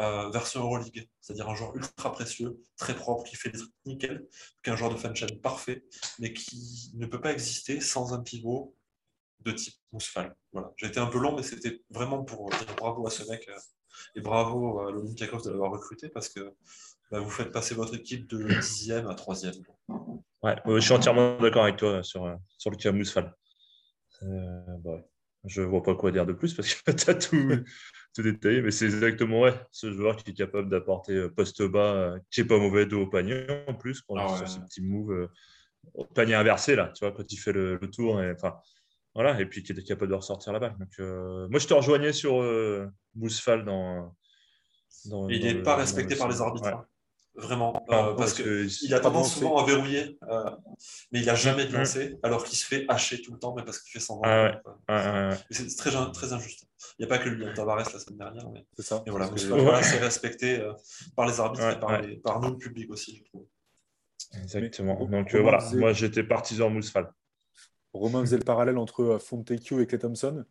euh, 0.00 0.30
version 0.30 0.60
Euroleague, 0.62 1.08
c'est-à-dire 1.20 1.48
un 1.48 1.54
joueur 1.54 1.76
ultra 1.76 2.12
précieux, 2.12 2.60
très 2.76 2.94
propre, 2.94 3.24
qui 3.24 3.36
fait 3.36 3.50
des 3.50 3.58
trucs 3.58 3.72
nickel, 3.84 4.26
qu'un 4.62 4.76
joueur 4.76 4.90
de 4.90 4.96
fan 4.96 5.14
chaîne 5.14 5.40
parfait, 5.40 5.84
mais 6.18 6.32
qui 6.32 6.90
ne 6.94 7.06
peut 7.06 7.20
pas 7.20 7.32
exister 7.32 7.80
sans 7.80 8.12
un 8.14 8.20
pivot 8.20 8.74
de 9.40 9.52
type 9.52 9.74
Mousfal. 9.92 10.34
Voilà. 10.52 10.72
J'ai 10.76 10.86
été 10.86 11.00
un 11.00 11.06
peu 11.06 11.18
long, 11.18 11.36
mais 11.36 11.42
c'était 11.42 11.82
vraiment 11.90 12.24
pour 12.24 12.50
dire 12.50 12.76
bravo 12.76 13.06
à 13.06 13.10
ce 13.10 13.28
mec 13.30 13.48
euh, 13.48 13.58
et 14.14 14.20
bravo 14.20 14.80
à 14.80 14.92
l'Olympiakos 14.92 15.42
de 15.42 15.50
l'avoir 15.50 15.72
recruté 15.72 16.08
parce 16.08 16.28
que 16.28 16.54
bah, 17.10 17.20
vous 17.20 17.30
faites 17.30 17.50
passer 17.50 17.74
votre 17.74 17.94
équipe 17.94 18.28
de 18.28 18.48
10e 18.48 19.08
à 19.08 19.14
3e. 19.14 19.62
Ouais, 20.42 20.56
je 20.66 20.80
suis 20.80 20.92
entièrement 20.92 21.38
d'accord 21.38 21.64
avec 21.64 21.76
toi 21.76 22.02
sur, 22.02 22.24
euh, 22.24 22.36
sur 22.56 22.70
le 22.70 22.76
cas 22.76 22.92
Mousfal. 22.92 23.34
Euh, 24.22 24.76
bah 24.84 25.02
Je 25.44 25.62
vois 25.62 25.82
pas 25.82 25.94
quoi 25.94 26.12
dire 26.12 26.26
de 26.26 26.32
plus 26.32 26.54
parce 26.54 26.74
que 26.74 26.90
tu 26.92 27.10
as 27.10 27.14
tout, 27.14 27.64
tout 28.14 28.22
détaillé, 28.22 28.62
mais 28.62 28.70
c'est 28.70 28.86
exactement 28.86 29.40
ouais, 29.40 29.54
ce 29.70 29.92
joueur 29.92 30.16
qui 30.16 30.30
est 30.30 30.34
capable 30.34 30.68
d'apporter 30.68 31.12
euh, 31.12 31.28
poste 31.28 31.62
bas, 31.62 31.94
euh, 31.94 32.18
qui 32.30 32.40
n'est 32.40 32.46
pas 32.46 32.58
mauvais 32.58 32.86
dos 32.86 33.02
au 33.02 33.06
panier 33.06 33.46
en 33.66 33.74
plus, 33.74 34.00
quand 34.02 34.16
ah 34.16 34.36
sur 34.36 34.48
ce 34.48 34.60
petit 34.60 34.82
move 34.82 35.12
euh, 35.12 35.28
au 35.94 36.04
panier 36.04 36.34
inversé, 36.34 36.76
là, 36.76 36.92
tu 36.94 37.04
vois, 37.04 37.14
quand 37.14 37.30
il 37.32 37.36
fait 37.36 37.52
le, 37.52 37.78
tour. 37.92 38.22
Et, 38.22 38.32
enfin, 38.32 38.56
voilà, 39.14 39.40
et 39.40 39.46
puis 39.46 39.62
qui 39.62 39.72
est 39.72 39.84
capable 39.84 40.10
de 40.10 40.16
ressortir 40.16 40.52
la 40.52 40.58
balle. 40.58 40.76
Donc, 40.78 40.98
moi, 41.50 41.58
je 41.58 41.66
te 41.66 41.74
rejoignais 41.74 42.12
sur 42.12 42.42
euh, 42.42 42.86
Mousfal 43.14 43.64
dans, 43.64 44.14
dans, 45.06 45.28
Il 45.28 45.42
n'est 45.42 45.62
pas 45.62 45.76
respecté 45.76 46.16
par 46.16 46.28
les 46.28 46.40
arbitres. 46.40 46.68
Hein. 46.68 46.86
Vraiment, 47.36 47.84
euh, 47.90 48.14
parce 48.14 48.34
qu'il 48.34 48.92
a 48.92 49.00
tendance 49.00 49.34
souvent 49.34 49.56
à 49.58 49.64
verrouiller, 49.64 50.18
euh, 50.28 50.50
mais 51.12 51.20
il 51.20 51.26
n'a 51.26 51.36
jamais 51.36 51.64
de 51.64 51.72
lancer, 51.72 52.18
alors 52.22 52.44
qu'il 52.44 52.58
se 52.58 52.66
fait 52.66 52.84
hacher 52.88 53.22
tout 53.22 53.32
le 53.32 53.38
temps, 53.38 53.54
mais 53.54 53.64
parce 53.64 53.78
qu'il 53.78 53.92
fait 53.92 54.00
sans 54.00 54.20
ah 54.24 55.30
C'est 55.50 55.76
très, 55.76 55.90
très 56.12 56.32
injuste. 56.32 56.66
Il 56.98 57.06
n'y 57.06 57.12
a 57.12 57.16
pas 57.16 57.22
que 57.22 57.28
lui, 57.28 57.44
hein, 57.44 57.52
Tavares 57.54 57.78
la 57.78 57.84
semaine 57.84 58.18
dernière, 58.18 58.50
mais, 58.50 58.66
c'est 58.76 58.82
ça. 58.82 59.04
voilà, 59.06 59.82
c'est 59.82 59.98
respecté 59.98 60.60
euh, 60.60 60.72
par 61.16 61.26
les 61.26 61.40
arbitres 61.40 61.70
et 61.70 61.80
par, 61.80 62.00
par, 62.22 62.40
nous, 62.40 62.50
le 62.50 62.56
public 62.56 62.90
aussi, 62.90 63.16
je 63.16 63.24
trouve. 63.24 63.46
Exactement. 64.42 65.04
Donc 65.06 65.34
voilà, 65.34 65.58
moi 65.74 65.92
j'étais 65.92 66.22
partisan 66.22 66.70
Mousfal. 66.70 67.12
Romain 67.92 68.20
faisait 68.20 68.38
le 68.38 68.44
parallèle 68.44 68.78
entre 68.78 69.18
Fontecchio 69.18 69.80
et 69.80 69.86
Clay 69.86 69.98
Thompson, 69.98 70.44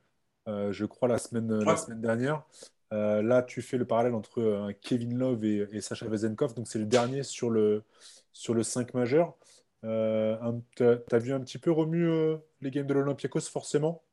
je 0.47 0.86
crois, 0.86 1.07
la 1.07 1.17
semaine, 1.17 1.63
la 1.63 1.77
semaine 1.77 2.01
dernière. 2.01 2.43
Euh, 2.91 3.21
là, 3.21 3.43
tu 3.43 3.61
fais 3.61 3.77
le 3.77 3.86
parallèle 3.86 4.15
entre 4.15 4.41
euh, 4.41 4.73
Kevin 4.82 5.17
Love 5.17 5.45
et, 5.45 5.82
Sacha 5.82 6.07
Vezenkov. 6.07 6.55
Donc, 6.55 6.67
c'est 6.67 6.80
le 6.80 6.86
dernier 6.86 7.23
sur 7.23 7.49
le, 7.49 7.84
sur 8.34 8.53
le 8.53 8.63
5 8.63 8.93
majeur. 8.93 9.36
Euh, 9.84 10.38
tu 10.75 10.84
as, 10.84 11.19
vu 11.19 11.34
un 11.34 11.39
petit 11.39 11.57
peu 11.57 11.71
Romu 11.71 12.38
les 12.61 12.71
games 12.71 12.88
de 12.88 12.93
l'Olympiakos, 12.93 13.41
forcément? 13.41 14.03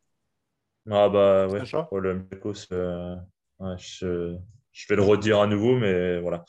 Ah, 0.91 1.09
bah 1.09 1.49
ouais. 1.49 1.62
L'Olympiakos, 1.93 2.68
je, 2.70 4.37
je, 4.72 4.87
vais 4.89 4.97
le 4.97 5.03
redire 5.03 5.41
à 5.41 5.47
nouveau, 5.47 5.76
mais 5.76 6.20
voilà. 6.20 6.45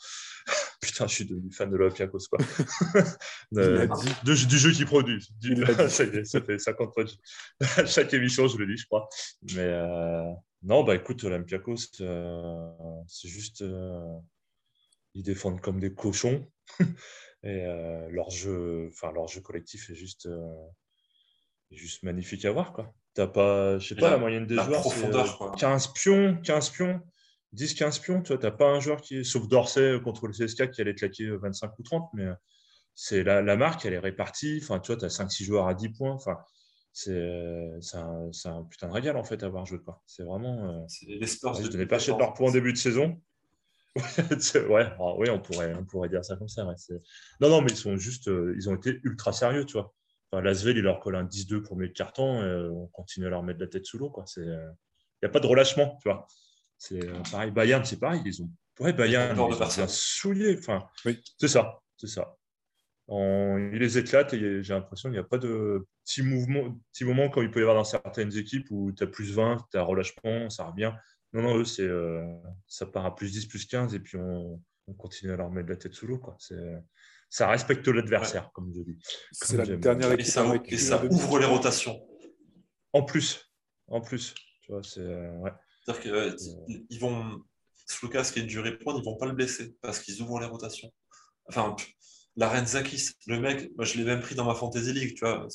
Putain, 0.80 1.06
je 1.06 1.14
suis 1.14 1.24
devenu 1.24 1.50
fan 1.50 1.70
de 1.70 1.76
l'Olympiakos, 1.76 2.28
quoi. 2.30 2.38
du 4.22 4.58
jeu 4.58 4.72
qui 4.72 4.84
produit. 4.84 5.26
ça, 5.88 6.04
y 6.04 6.16
est, 6.16 6.24
ça 6.24 6.40
fait 6.40 6.58
50 6.58 6.94
fois. 6.94 7.04
Chaque 7.86 8.14
émission, 8.14 8.46
je 8.46 8.58
le 8.58 8.66
dis, 8.66 8.76
je 8.76 8.86
crois. 8.86 9.08
Mais 9.54 9.72
non, 10.62 10.82
bah 10.82 10.96
écoute, 10.96 11.22
Olympiakos, 11.22 12.00
euh, 12.00 12.70
c'est 13.06 13.28
juste. 13.28 13.62
Euh, 13.62 14.18
ils 15.14 15.22
défendent 15.22 15.60
comme 15.60 15.78
des 15.78 15.94
cochons. 15.94 16.50
et 17.42 17.64
euh, 17.64 18.08
leur, 18.10 18.30
jeu, 18.30 18.88
enfin, 18.92 19.12
leur 19.12 19.28
jeu 19.28 19.40
collectif 19.40 19.88
est 19.90 19.94
juste, 19.94 20.28
juste 21.70 22.02
magnifique 22.02 22.44
à 22.44 22.50
voir. 22.50 22.72
Quoi. 22.72 22.92
T'as 23.18 23.26
pas, 23.26 23.80
je 23.80 23.88
sais 23.88 23.94
pas, 23.96 24.10
la, 24.10 24.16
moyenne 24.16 24.46
des 24.46 24.54
joueurs, 24.54 24.84
c'est 24.84 25.10
15 25.58 25.88
pions, 25.88 26.36
15 26.40 26.70
pions, 26.70 27.00
10-15 27.52 28.00
pions. 28.00 28.22
Tu 28.22 28.32
n'as 28.32 28.50
pas 28.52 28.68
un 28.68 28.78
joueur 28.78 29.00
qui 29.00 29.16
est, 29.18 29.24
sauf 29.24 29.48
Dorsey 29.48 30.00
contre 30.04 30.28
le 30.28 30.32
CSK 30.32 30.70
qui 30.70 30.80
allait 30.80 30.94
claquer 30.94 31.28
25 31.28 31.76
ou 31.80 31.82
30, 31.82 32.10
mais 32.14 32.28
c'est 32.94 33.24
la, 33.24 33.42
la, 33.42 33.56
marque, 33.56 33.84
elle 33.86 33.94
est 33.94 33.98
répartie. 33.98 34.60
Enfin, 34.62 34.78
tu 34.78 34.92
vois, 34.92 35.00
tu 35.00 35.04
as 35.04 35.08
5-6 35.08 35.42
joueurs 35.42 35.66
à 35.66 35.74
10 35.74 35.88
points. 35.88 36.12
Enfin, 36.12 36.36
c'est 36.92 37.18
un, 37.94 38.30
un, 38.44 38.64
putain 38.70 38.86
de 38.86 38.92
régal 38.92 39.16
en 39.16 39.24
fait 39.24 39.42
avoir 39.42 39.66
joué 39.66 39.80
quoi. 39.80 40.00
C'est 40.06 40.22
vraiment. 40.22 40.84
Euh... 40.84 40.86
Les 41.08 41.26
je 41.26 41.76
n'ai 41.76 41.86
pas 41.86 41.96
acheté 41.96 42.12
de 42.12 42.18
leur 42.18 42.34
points 42.34 42.50
en 42.50 42.52
début 42.52 42.72
de 42.72 42.78
saison. 42.78 43.20
ouais, 43.96 44.92
ah, 44.96 45.14
oui, 45.18 45.28
on 45.28 45.40
pourrait, 45.40 45.74
on 45.74 45.84
pourrait 45.84 46.08
dire 46.08 46.24
ça 46.24 46.36
comme 46.36 46.46
ça. 46.46 46.62
non, 47.40 47.48
non, 47.48 47.62
mais 47.62 47.72
ils 47.72 47.76
sont 47.76 47.96
juste, 47.96 48.28
euh, 48.28 48.54
ils 48.56 48.70
ont 48.70 48.76
été 48.76 49.00
ultra 49.02 49.32
sérieux, 49.32 49.64
tu 49.64 49.72
vois. 49.72 49.92
Enfin, 50.30 50.42
Lasvel, 50.42 50.76
il 50.76 50.82
leur 50.82 51.00
colle 51.00 51.16
un 51.16 51.24
10-2 51.24 51.62
pour 51.62 51.76
le 51.76 51.88
carton, 51.88 52.42
et 52.42 52.46
euh, 52.46 52.70
on 52.70 52.86
continue 52.88 53.26
à 53.26 53.30
leur 53.30 53.42
mettre 53.42 53.60
la 53.60 53.66
tête 53.66 53.86
sous 53.86 53.98
l'eau, 53.98 54.10
quoi. 54.10 54.24
Il 54.36 54.42
n'y 54.42 55.26
a 55.26 55.30
pas 55.30 55.40
de 55.40 55.46
relâchement, 55.46 55.98
tu 56.02 56.08
vois. 56.08 56.26
C'est 56.76 57.04
euh, 57.04 57.14
pareil. 57.30 57.50
Bayern, 57.50 57.84
c'est 57.84 57.98
pareil. 57.98 58.22
Ils 58.24 58.42
ont, 58.42 58.50
ouais, 58.80 58.92
Bayern, 58.92 59.36
ils 59.36 59.40
ont 59.40 59.48
bien 59.48 59.88
souillé. 59.88 60.56
Enfin, 60.58 60.86
oui. 61.04 61.20
c'est 61.38 61.48
ça, 61.48 61.80
c'est 61.96 62.06
ça. 62.06 62.36
Il 63.10 63.78
les 63.78 63.96
éclate 63.96 64.34
et 64.34 64.62
j'ai 64.62 64.74
l'impression 64.74 65.08
qu'il 65.08 65.18
n'y 65.18 65.24
a 65.24 65.28
pas 65.28 65.38
de 65.38 65.86
petits 66.04 66.22
mouvements, 66.22 66.78
petits 66.92 67.04
moments 67.04 67.30
comme 67.30 67.44
il 67.44 67.50
peut 67.50 67.60
y 67.60 67.62
avoir 67.62 67.76
dans 67.76 67.84
certaines 67.84 68.36
équipes 68.36 68.66
où 68.70 68.92
tu 68.92 69.02
as 69.02 69.06
plus 69.06 69.32
20, 69.32 69.56
tu 69.70 69.78
as 69.78 69.82
relâchement, 69.82 70.50
ça 70.50 70.64
revient. 70.64 70.92
Non, 71.32 71.42
non, 71.42 71.58
eux, 71.58 71.64
c'est, 71.64 71.86
euh, 71.86 72.22
ça 72.66 72.84
part 72.86 73.06
à 73.06 73.14
plus 73.14 73.32
10, 73.32 73.46
plus 73.46 73.66
15 73.66 73.94
et 73.94 74.00
puis 74.00 74.18
on, 74.18 74.60
continue 74.96 75.32
à 75.32 75.36
leur 75.36 75.50
mettre 75.50 75.68
la 75.68 75.76
tête 75.76 75.92
sous 75.92 76.06
l'eau. 76.06 76.18
Quoi. 76.18 76.36
Ça 77.30 77.48
respecte 77.48 77.86
l'adversaire, 77.88 78.50
comme 78.52 78.72
je 78.74 78.82
dis. 78.82 78.98
C'est 79.32 79.56
la 79.56 79.76
dernière 79.76 80.12
équipe. 80.12 80.72
Et 80.72 80.78
ça, 80.78 81.04
ouvre 81.04 81.38
les 81.38 81.46
rotations. 81.46 82.00
En 82.92 83.02
plus. 83.02 83.52
En 83.86 84.00
plus. 84.00 84.34
Tu 84.62 84.72
vois, 84.72 84.82
c'est, 84.82 85.00
euh, 85.00 85.30
C'est-à-dire 85.84 86.02
qu'ils 86.02 86.14
euh, 86.14 86.98
vont. 87.00 87.42
Lucas 88.02 88.30
qui 88.32 88.40
est 88.40 88.42
du 88.42 88.60
reprend, 88.60 88.92
ils 88.94 88.98
ne 88.98 89.04
vont 89.04 89.16
pas 89.16 89.24
le 89.24 89.32
blesser 89.32 89.74
parce 89.80 90.00
qu'ils 90.00 90.20
ouvrent 90.20 90.40
les 90.40 90.46
rotations. 90.46 90.92
Enfin, 91.46 91.74
la 92.36 92.48
Renzakis, 92.48 93.12
le 93.26 93.40
mec, 93.40 93.70
moi 93.76 93.84
je 93.84 93.96
l'ai 93.96 94.04
même 94.04 94.20
pris 94.20 94.34
dans 94.34 94.44
ma 94.44 94.54
Fantasy 94.54 94.92
League, 94.92 95.14
tu 95.14 95.24
vois. 95.24 95.48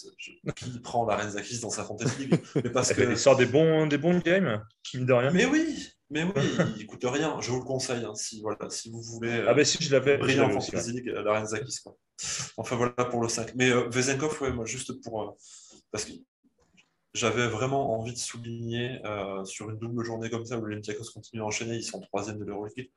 qui 0.55 0.79
prend 0.83 1.05
la 1.05 1.15
Renzakis 1.15 1.59
dans 1.59 1.69
sa 1.69 1.83
Fantasy 1.83 2.25
League? 2.25 2.41
Mais 2.55 2.71
parce 2.71 2.91
que... 2.91 3.01
Il 3.03 3.17
sort 3.17 3.37
des 3.37 3.45
bons, 3.45 3.85
des 3.85 3.99
bons 3.99 4.17
games, 4.19 4.65
mine 4.93 5.05
de 5.05 5.13
rien. 5.13 5.31
Mais 5.31 5.45
oui, 5.45 5.87
mais 6.13 6.23
oui, 6.23 6.43
il 6.77 6.85
coûte 6.85 7.03
rien. 7.03 7.39
Je 7.41 7.51
vous 7.51 7.59
le 7.59 7.65
conseille, 7.65 8.05
hein, 8.05 8.15
si, 8.15 8.41
voilà, 8.41 8.69
si 8.69 8.89
vous 8.89 9.01
voulez. 9.01 9.43
ah 9.47 9.53
ben 9.53 9.65
si 9.65 9.83
je 9.83 9.91
l'avais. 9.91 10.17
Briller 10.17 10.41
en 10.41 10.49
Fantasy 10.49 10.91
League, 10.91 11.07
la 11.07 11.39
Renzakis, 11.39 11.79
quoi. 11.83 11.97
Enfin 12.57 12.75
voilà 12.75 13.05
pour 13.05 13.21
le 13.21 13.27
5. 13.27 13.55
Mais 13.55 13.71
euh, 13.71 13.89
Vezenkov, 13.89 14.41
ouais, 14.41 14.51
moi 14.51 14.65
juste 14.65 15.01
pour. 15.01 15.23
Euh, 15.23 15.31
parce 15.91 16.05
que 16.05 16.13
j'avais 17.13 17.47
vraiment 17.47 17.99
envie 17.99 18.13
de 18.13 18.17
souligner 18.17 18.99
euh, 19.05 19.43
sur 19.45 19.69
une 19.69 19.77
double 19.77 20.03
journée 20.03 20.29
comme 20.29 20.45
ça 20.45 20.57
où 20.57 20.61
l'Olympiakos 20.61 21.11
continue 21.13 21.41
à 21.41 21.45
enchaîner, 21.45 21.75
ils 21.75 21.83
sont 21.83 22.01
troisième 22.01 22.39
de 22.39 22.45
l'Euroleague. 22.45 22.89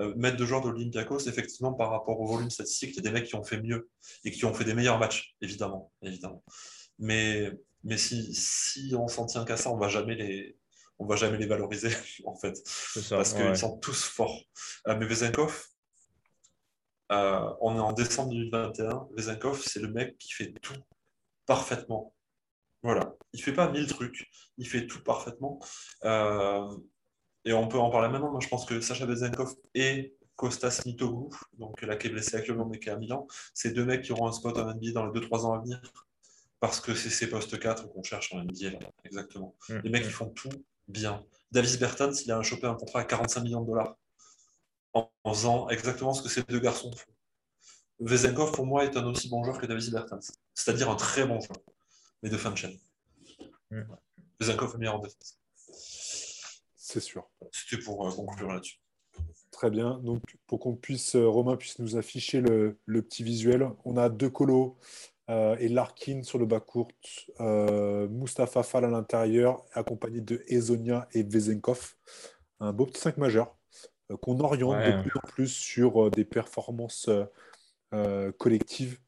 Euh, 0.00 0.14
mettre 0.16 0.36
de 0.36 0.44
joueurs 0.44 0.62
de 0.62 0.70
l'Olympiakos, 0.70 1.28
effectivement, 1.28 1.72
par 1.72 1.90
rapport 1.90 2.20
au 2.20 2.26
volume 2.26 2.50
statistique, 2.50 2.90
il 2.90 2.96
y 2.96 2.98
a 3.00 3.02
des 3.02 3.12
mecs 3.12 3.26
qui 3.26 3.34
ont 3.36 3.44
fait 3.44 3.60
mieux 3.60 3.88
et 4.24 4.30
qui 4.30 4.44
ont 4.44 4.54
fait 4.54 4.64
des 4.64 4.74
meilleurs 4.74 4.98
matchs, 4.98 5.36
évidemment. 5.40 5.92
évidemment. 6.02 6.42
Mais, 6.98 7.52
mais 7.84 7.96
si, 7.96 8.34
si 8.34 8.94
on 8.96 9.08
s'en 9.08 9.26
tient 9.26 9.44
qu'à 9.44 9.56
ça, 9.56 9.70
on 9.70 9.76
va 9.76 9.88
jamais 9.88 10.14
les, 10.14 10.56
on 11.00 11.06
va 11.06 11.16
jamais 11.16 11.38
les 11.38 11.46
valoriser, 11.46 11.90
en 12.24 12.36
fait. 12.36 12.54
parce 13.10 13.34
qu'ils 13.34 13.56
sont 13.56 13.78
tous 13.78 14.04
forts. 14.04 14.40
Euh, 14.86 14.96
mais 14.96 15.06
Vezenkov, 15.06 15.66
on 17.10 17.76
est 17.76 17.80
en 17.80 17.92
décembre 17.92 18.30
2021. 18.30 19.08
Vezenkov, 19.16 19.60
c'est 19.60 19.80
le 19.80 19.88
mec 19.88 20.16
qui 20.18 20.32
fait 20.32 20.52
tout 20.62 20.76
parfaitement 21.46 22.14
voilà, 22.82 23.14
il 23.32 23.42
fait 23.42 23.52
pas 23.52 23.70
mille 23.70 23.86
trucs, 23.86 24.30
il 24.56 24.66
fait 24.66 24.86
tout 24.86 25.02
parfaitement. 25.02 25.60
Euh, 26.04 26.76
et 27.44 27.52
on 27.52 27.68
peut 27.68 27.78
en 27.78 27.90
parler 27.90 28.08
maintenant. 28.08 28.30
Moi, 28.30 28.40
je 28.40 28.48
pense 28.48 28.64
que 28.64 28.80
Sacha 28.80 29.06
Bezenkov 29.06 29.54
et 29.74 30.14
Kostas 30.36 30.82
Nitogu, 30.86 31.34
donc 31.58 31.82
là 31.82 31.96
qui 31.96 32.06
est 32.06 32.10
blessé 32.10 32.36
actuellement 32.36 32.66
mais 32.66 32.78
qui 32.78 32.88
est 32.88 32.92
à 32.92 32.96
Milan, 32.96 33.26
c'est 33.52 33.72
deux 33.72 33.84
mecs 33.84 34.02
qui 34.02 34.12
auront 34.12 34.28
un 34.28 34.32
spot 34.32 34.56
en 34.56 34.74
NBA 34.74 34.92
dans 34.92 35.06
les 35.06 35.20
2-3 35.20 35.44
ans 35.44 35.54
à 35.54 35.60
venir. 35.60 35.80
Parce 36.60 36.80
que 36.80 36.94
c'est 36.94 37.10
ces 37.10 37.28
postes 37.28 37.58
4 37.58 37.90
qu'on 37.90 38.02
cherche 38.02 38.34
en 38.34 38.42
NBA, 38.42 38.70
là, 38.70 38.90
exactement. 39.04 39.56
Mm. 39.68 39.78
Les 39.84 39.90
mecs 39.90 40.04
qui 40.04 40.10
font 40.10 40.28
tout 40.30 40.50
bien. 40.90 41.24
Davis 41.50 41.78
Bertans, 41.78 42.12
il 42.24 42.32
a 42.32 42.42
chopé 42.42 42.66
un 42.66 42.74
contrat 42.74 43.00
à 43.00 43.04
45 43.04 43.42
millions 43.42 43.62
de 43.62 43.66
dollars 43.66 43.96
en, 44.92 45.10
en 45.24 45.34
faisant 45.34 45.68
exactement 45.68 46.14
ce 46.14 46.22
que 46.22 46.28
ces 46.28 46.42
deux 46.42 46.60
garçons 46.60 46.92
font. 46.92 47.12
Vezenkov, 48.00 48.52
pour 48.52 48.66
moi, 48.66 48.84
est 48.84 48.96
un 48.96 49.04
aussi 49.06 49.28
bon 49.28 49.44
joueur 49.44 49.58
que 49.58 49.66
Davis 49.66 49.90
Bertans. 49.90 50.20
C'est-à-dire 50.54 50.90
un 50.90 50.96
très 50.96 51.26
bon 51.26 51.40
joueur, 51.40 51.60
mais 52.22 52.30
de 52.30 52.36
fin 52.36 52.50
de 52.50 52.56
chaîne. 52.56 52.78
Vezenkov 54.40 54.74
est 54.74 54.78
meilleur 54.78 54.96
en 54.96 55.00
défense. 55.00 55.38
C'est 56.76 57.00
sûr. 57.00 57.28
C'était 57.52 57.82
pour 57.82 58.06
euh, 58.06 58.10
conclure 58.10 58.48
là-dessus. 58.48 58.80
Très 59.50 59.70
bien. 59.70 59.98
Donc, 59.98 60.22
pour 60.46 60.58
qu'on 60.58 60.74
puisse, 60.74 61.14
euh, 61.14 61.28
Romain 61.28 61.56
puisse 61.56 61.78
nous 61.78 61.96
afficher 61.96 62.40
le, 62.40 62.78
le 62.86 63.02
petit 63.02 63.22
visuel, 63.22 63.68
on 63.84 63.96
a 63.96 64.08
deux 64.08 64.30
colos 64.30 64.78
euh, 65.30 65.56
et 65.60 65.68
Larkin 65.68 66.22
sur 66.22 66.38
le 66.38 66.46
bas 66.46 66.60
court, 66.60 66.88
euh, 67.40 68.08
Mustapha 68.08 68.62
Fall 68.62 68.84
à 68.84 68.88
l'intérieur, 68.88 69.64
accompagné 69.72 70.20
de 70.20 70.42
Ezonia 70.48 71.08
et 71.12 71.22
Vezenkov. 71.22 71.94
Un 72.58 72.72
beau 72.72 72.84
petit 72.86 73.00
5 73.00 73.16
majeur 73.16 73.56
euh, 74.10 74.16
qu'on 74.16 74.40
oriente 74.40 74.76
Ouais. 74.76 74.92
de 74.92 75.02
plus 75.02 75.12
en 75.16 75.20
plus 75.28 75.48
sur 75.48 76.06
euh, 76.06 76.10
des 76.10 76.24
performances 76.24 77.08
collectives 78.38 78.98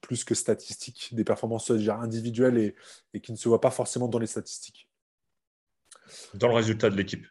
plus 0.00 0.24
que 0.24 0.34
statistiques, 0.34 1.14
des 1.14 1.24
performances 1.24 1.70
dire, 1.70 1.96
individuelles 1.96 2.58
et, 2.58 2.74
et 3.12 3.20
qui 3.20 3.30
ne 3.32 3.36
se 3.36 3.48
voient 3.48 3.60
pas 3.60 3.70
forcément 3.70 4.08
dans 4.08 4.18
les 4.18 4.26
statistiques. 4.26 4.88
Dans 6.34 6.48
le 6.48 6.54
résultat 6.54 6.90
de 6.90 6.96
l'équipe. 6.96 7.26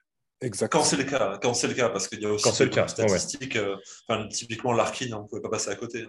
Exactement. 0.46 0.84
Quand 0.84 0.90
c'est 0.90 0.98
le 0.98 1.06
cas, 1.06 1.40
quand 1.42 1.54
c'est 1.54 1.68
le 1.70 1.74
cas, 1.74 1.88
parce 1.90 2.10
qu'il 2.10 2.20
y 2.22 2.26
a 2.26 2.30
aussi 2.32 2.52
des 2.58 2.66
le 2.66 2.70
cas, 2.72 2.88
statistiques. 2.88 3.56
euh, 3.56 3.78
enfin, 4.10 4.28
typiquement, 4.28 4.74
Larkin, 4.74 5.14
on 5.14 5.24
ne 5.24 5.28
pouvait 5.28 5.42
pas 5.42 5.50
passer 5.50 5.70
à 5.70 5.76
côté. 5.76 6.06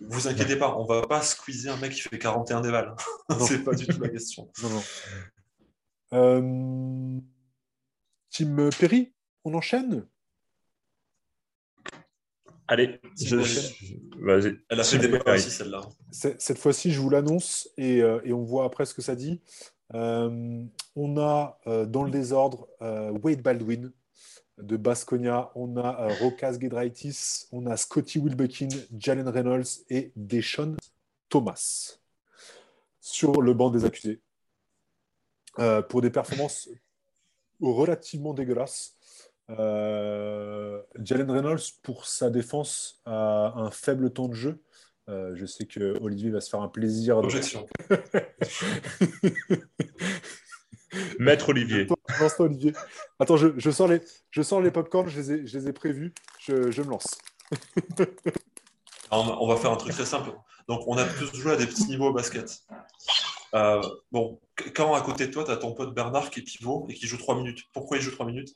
Vous 0.00 0.28
inquiétez 0.28 0.54
pas, 0.54 0.76
on 0.76 0.84
va 0.86 1.02
pas 1.06 1.20
squeezer 1.20 1.74
un 1.74 1.76
mec 1.78 1.92
qui 1.92 2.02
fait 2.02 2.18
41 2.18 2.60
déval. 2.60 2.94
C'est 3.40 3.64
pas 3.64 3.74
du 3.74 3.84
tout 3.86 4.00
la 4.00 4.08
question. 4.08 4.50
Non, 4.62 4.70
non. 4.70 4.82
Euh, 6.12 7.20
Team 8.30 8.70
Perry, 8.78 9.12
on 9.44 9.52
enchaîne? 9.54 10.06
Allez, 12.68 13.00
je- 13.20 13.36
vas-y. 14.20 14.58
Elle 14.68 14.80
a 14.80 14.84
fait 14.84 14.98
des 14.98 15.18
aussi, 15.18 15.50
celle-là. 15.50 15.80
Cette 16.12 16.58
fois-ci, 16.58 16.92
je 16.92 17.00
vous 17.00 17.10
l'annonce 17.10 17.68
et, 17.76 18.02
euh, 18.02 18.20
et 18.24 18.32
on 18.32 18.42
voit 18.44 18.64
après 18.64 18.86
ce 18.86 18.94
que 18.94 19.02
ça 19.02 19.16
dit. 19.16 19.40
Euh, 19.94 20.64
on 20.96 21.16
a 21.18 21.58
euh, 21.66 21.86
dans 21.86 22.02
le 22.02 22.10
désordre 22.10 22.68
euh, 22.82 23.12
Wade 23.22 23.42
Baldwin 23.42 23.92
de 24.58 24.76
Basconia, 24.76 25.52
on 25.54 25.76
a 25.76 26.08
Rokas 26.20 26.58
Gedraitis, 26.58 27.46
on 27.52 27.66
a 27.66 27.76
Scotty 27.76 28.18
Wilbekin, 28.18 28.68
Jalen 28.98 29.28
Reynolds 29.28 29.84
et 29.90 30.12
Deshaun 30.16 30.76
Thomas 31.28 31.98
sur 33.00 33.42
le 33.42 33.52
banc 33.52 33.70
des 33.70 33.84
accusés 33.84 34.20
pour 35.88 36.00
des 36.00 36.10
performances 36.10 36.70
relativement 37.60 38.32
dégueulasses. 38.32 38.96
Jalen 39.48 41.30
Reynolds, 41.30 41.72
pour 41.82 42.06
sa 42.06 42.30
défense, 42.30 43.02
a 43.04 43.52
un 43.56 43.70
faible 43.70 44.10
temps 44.10 44.28
de 44.28 44.34
jeu. 44.34 44.58
Euh, 45.08 45.32
je 45.36 45.46
sais 45.46 45.66
que 45.66 45.96
Olivier 46.00 46.30
va 46.30 46.40
se 46.40 46.50
faire 46.50 46.60
un 46.60 46.68
plaisir. 46.68 47.20
de- 47.20 47.26
Objection. 47.26 47.66
Maître 51.18 51.48
Olivier. 51.50 51.86
Attends, 52.08 52.44
Olivier. 52.44 52.72
Attends, 53.18 53.36
je, 53.36 53.48
je 53.56 53.70
sors 53.70 53.88
les, 53.88 54.00
je 54.30 54.42
sors 54.42 54.60
les 54.60 54.70
popcorn, 54.70 55.08
je 55.08 55.20
les 55.20 55.32
ai, 55.32 55.46
je 55.46 55.58
les 55.58 55.68
ai 55.68 55.72
prévus. 55.72 56.12
Je, 56.40 56.70
je 56.70 56.82
me 56.82 56.90
lance. 56.90 57.18
On, 59.12 59.18
on 59.18 59.46
va 59.46 59.56
faire 59.56 59.70
un 59.70 59.76
truc 59.76 59.92
très 59.92 60.04
simple. 60.04 60.32
Donc, 60.66 60.82
on 60.88 60.96
a 60.98 61.04
tous 61.04 61.32
joué 61.36 61.52
à 61.52 61.56
des 61.56 61.66
petits 61.66 61.86
niveaux 61.86 62.08
au 62.08 62.12
basket. 62.12 62.64
Euh, 63.54 63.80
bon, 64.10 64.40
qu- 64.56 64.72
quand 64.72 64.94
à 64.94 65.00
côté 65.00 65.28
de 65.28 65.32
toi, 65.32 65.44
tu 65.44 65.52
as 65.52 65.56
ton 65.58 65.72
pote 65.74 65.94
Bernard 65.94 66.28
qui 66.30 66.40
est 66.40 66.42
pivot 66.42 66.88
et 66.90 66.94
qui 66.94 67.06
joue 67.06 67.16
3 67.16 67.36
minutes. 67.36 67.62
Pourquoi 67.72 67.98
il 67.98 68.02
joue 68.02 68.10
3 68.10 68.26
minutes? 68.26 68.52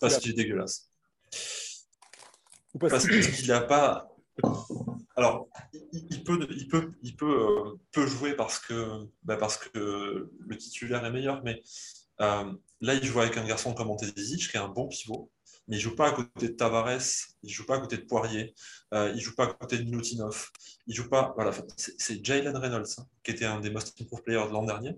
Parce 0.00 0.16
qu'il 0.16 0.30
est 0.30 0.34
dégueulasse. 0.34 0.88
Ou 2.74 2.78
Parce 2.78 3.06
qu'il 3.06 3.48
n'a 3.48 3.60
pas. 3.60 4.08
Alors, 5.16 5.48
il, 5.92 6.24
peut, 6.24 6.46
il 6.50 6.68
peut, 6.68 6.92
il 7.02 7.16
peut, 7.16 7.26
euh, 7.26 7.78
peut 7.92 8.06
jouer 8.06 8.34
parce 8.34 8.58
que, 8.58 9.06
bah, 9.22 9.36
parce 9.36 9.58
que 9.58 10.30
le 10.38 10.56
titulaire 10.56 11.04
est 11.04 11.10
meilleur, 11.10 11.42
mais 11.44 11.62
euh, 12.20 12.52
là, 12.80 12.94
il 12.94 13.04
joue 13.04 13.20
avec 13.20 13.36
un 13.36 13.44
garçon 13.44 13.74
comme 13.74 13.90
Antesic, 13.90 14.50
qui 14.50 14.56
est 14.56 14.60
un 14.60 14.68
bon 14.68 14.88
pivot, 14.88 15.30
mais 15.68 15.76
il 15.76 15.80
joue 15.80 15.94
pas 15.94 16.08
à 16.08 16.12
côté 16.12 16.48
de 16.48 16.52
Tavares, 16.52 17.00
il 17.42 17.50
joue 17.50 17.64
pas 17.64 17.76
à 17.76 17.80
côté 17.80 17.96
de 17.96 18.02
Poirier, 18.02 18.54
euh, 18.94 19.12
il 19.14 19.20
joue 19.20 19.34
pas 19.34 19.44
à 19.44 19.46
côté 19.52 19.78
de 19.78 19.84
Milutinov, 19.84 20.50
il 20.86 20.94
joue 20.94 21.08
pas. 21.08 21.32
Voilà, 21.36 21.52
c'est 21.76 22.24
Jalen 22.24 22.56
Reynolds, 22.56 22.86
hein, 22.98 23.06
qui 23.22 23.30
était 23.30 23.46
un 23.46 23.60
des 23.60 23.70
most 23.70 23.98
improved 24.00 24.24
players 24.24 24.48
de 24.48 24.52
l'an 24.52 24.64
dernier, 24.64 24.96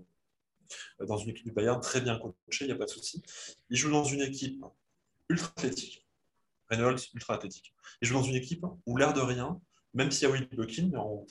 euh, 1.01 1.05
dans 1.05 1.17
une 1.17 1.29
équipe 1.29 1.45
du 1.45 1.51
Bayern, 1.51 1.79
très 1.81 2.01
bien 2.01 2.17
coaché, 2.17 2.65
il 2.65 2.67
n'y 2.67 2.73
a 2.73 2.75
pas 2.77 2.85
de 2.85 2.89
souci. 2.89 3.21
Il 3.69 3.77
joue 3.77 3.91
dans 3.91 4.03
une 4.03 4.21
équipe 4.21 4.63
ultra 5.29 5.51
athlétique. 5.57 6.02
Ultra 7.13 7.35
athlétique. 7.35 7.73
Il 8.01 8.07
joue 8.07 8.15
dans 8.15 8.23
une 8.23 8.35
équipe 8.35 8.63
où 8.85 8.97
l'air 8.97 9.13
de 9.13 9.21
rien, 9.21 9.59
même 9.93 10.11
s'il 10.11 10.27
y 10.27 10.31
a 10.31 10.33
Will 10.33 10.47
Buckin, 10.49 10.89
mais 10.91 10.97
on- 10.97 11.25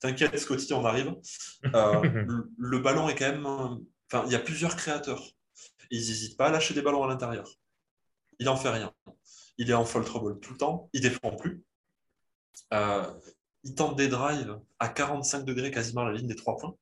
t'inquiète, 0.00 0.38
Scotty, 0.38 0.72
on 0.74 0.84
arrive. 0.84 1.14
euh, 1.74 2.02
le, 2.28 2.50
le 2.56 2.78
ballon 2.78 3.08
est 3.08 3.14
quand 3.14 3.30
même. 3.30 3.46
Enfin, 3.46 4.24
il 4.26 4.32
y 4.32 4.34
a 4.34 4.38
plusieurs 4.40 4.76
créateurs. 4.76 5.22
Ils 5.90 5.98
n'hésitent 5.98 6.36
pas 6.36 6.46
à 6.46 6.50
lâcher 6.50 6.74
des 6.74 6.82
ballons 6.82 7.04
à 7.04 7.08
l'intérieur. 7.08 7.48
Il 8.38 8.48
en 8.48 8.56
fait 8.56 8.70
rien. 8.70 8.92
Il 9.58 9.70
est 9.70 9.74
en 9.74 9.84
fall 9.84 10.04
trouble 10.04 10.40
tout 10.40 10.52
le 10.52 10.58
temps. 10.58 10.88
Il 10.92 11.00
défend 11.02 11.34
plus. 11.36 11.62
Euh, 12.72 13.04
il 13.64 13.74
tente 13.74 13.96
des 13.96 14.08
drives 14.08 14.58
à 14.78 14.88
45 14.88 15.44
degrés, 15.44 15.70
quasiment 15.70 16.02
à 16.02 16.10
la 16.10 16.12
ligne 16.16 16.26
des 16.26 16.34
trois 16.34 16.56
points. 16.56 16.74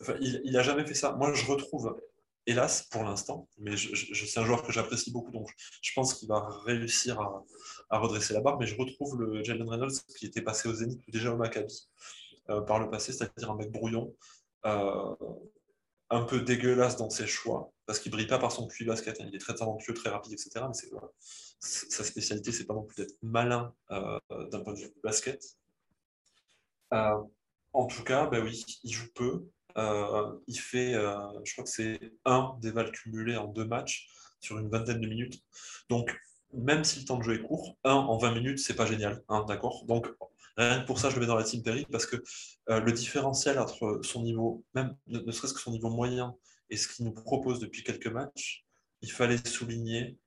Enfin, 0.00 0.14
il 0.20 0.52
n'a 0.52 0.62
jamais 0.62 0.86
fait 0.86 0.94
ça. 0.94 1.12
Moi, 1.12 1.32
je 1.34 1.44
retrouve, 1.46 2.00
hélas, 2.46 2.84
pour 2.90 3.02
l'instant, 3.02 3.48
mais 3.58 3.76
je, 3.76 4.14
c'est 4.26 4.40
un 4.40 4.44
joueur 4.44 4.62
que 4.62 4.72
j'apprécie 4.72 5.12
beaucoup, 5.12 5.32
donc 5.32 5.50
je 5.82 5.92
pense 5.94 6.14
qu'il 6.14 6.28
va 6.28 6.48
réussir 6.64 7.20
à, 7.90 7.98
redresser 7.98 8.34
la 8.34 8.40
barre, 8.40 8.58
mais 8.58 8.66
je 8.66 8.76
retrouve 8.76 9.20
le 9.20 9.42
Jalen 9.42 9.68
Reynolds 9.68 9.98
qui 10.18 10.26
était 10.26 10.42
passé 10.42 10.68
au 10.68 10.74
Zénith 10.74 11.00
ou 11.06 11.10
déjà 11.10 11.32
au 11.32 11.36
Maccabi 11.36 11.88
euh, 12.50 12.60
par 12.60 12.78
le 12.78 12.88
passé, 12.88 13.12
c'est-à-dire 13.12 13.50
un 13.50 13.56
mec 13.56 13.70
brouillon, 13.70 14.14
euh, 14.64 15.14
un 16.10 16.22
peu 16.22 16.40
dégueulasse 16.40 16.96
dans 16.96 17.10
ses 17.10 17.26
choix, 17.26 17.72
parce 17.84 17.98
qu'il 17.98 18.12
brille 18.12 18.28
pas 18.28 18.38
par 18.38 18.52
son 18.52 18.68
QI 18.68 18.84
basket, 18.84 19.20
hein. 19.20 19.26
il 19.28 19.34
est 19.34 19.40
très 19.40 19.54
talentueux, 19.54 19.94
très 19.94 20.10
rapide, 20.10 20.32
etc. 20.32 20.66
Mais 20.68 20.74
c'est, 20.74 20.90
sa 21.58 22.04
spécialité, 22.04 22.52
c'est 22.52 22.66
pas 22.66 22.74
non 22.74 22.84
plus 22.84 22.96
d'être 22.96 23.16
malin 23.22 23.74
euh, 23.90 24.18
d'un 24.50 24.60
point 24.60 24.74
de 24.74 24.78
vue 24.78 24.92
basket. 25.02 25.42
En 27.76 27.84
tout 27.84 28.04
cas, 28.04 28.26
bah 28.26 28.40
oui, 28.40 28.64
il 28.84 28.92
joue 28.92 29.08
peu. 29.14 29.44
Euh, 29.76 30.32
il 30.46 30.58
fait, 30.58 30.94
euh, 30.94 31.16
je 31.44 31.52
crois 31.52 31.64
que 31.64 31.70
c'est 31.70 32.00
un 32.24 32.56
des 32.60 32.70
vals 32.70 32.92
cumulés 32.92 33.36
en 33.36 33.46
deux 33.46 33.64
matchs 33.64 34.08
sur 34.40 34.58
une 34.58 34.68
vingtaine 34.68 35.00
de 35.00 35.06
minutes. 35.06 35.42
Donc, 35.88 36.16
même 36.52 36.84
si 36.84 37.00
le 37.00 37.04
temps 37.04 37.18
de 37.18 37.22
jeu 37.22 37.34
est 37.34 37.42
court, 37.42 37.76
un 37.84 37.94
en 37.94 38.16
20 38.16 38.34
minutes, 38.34 38.58
c'est 38.58 38.76
pas 38.76 38.86
génial. 38.86 39.22
hein, 39.28 39.44
d'accord? 39.46 39.84
Donc, 39.86 40.08
rien 40.56 40.80
que 40.80 40.86
pour 40.86 40.98
ça, 40.98 41.10
je 41.10 41.16
le 41.16 41.20
mets 41.20 41.26
dans 41.26 41.36
la 41.36 41.44
team 41.44 41.62
Perry 41.62 41.86
parce 41.90 42.06
que 42.06 42.16
euh, 42.70 42.80
le 42.80 42.92
différentiel 42.92 43.58
entre 43.58 44.00
son 44.02 44.22
niveau, 44.22 44.64
même 44.74 44.96
ne, 45.08 45.30
serait-ce 45.30 45.52
que 45.52 45.60
son 45.60 45.72
niveau 45.72 45.90
moyen 45.90 46.34
et 46.70 46.76
ce 46.76 46.88
qu'il 46.88 47.04
nous 47.04 47.12
propose 47.12 47.60
depuis 47.60 47.82
quelques 47.84 48.06
matchs, 48.06 48.64
il 49.02 49.12
fallait 49.12 49.44
souligner 49.46 50.18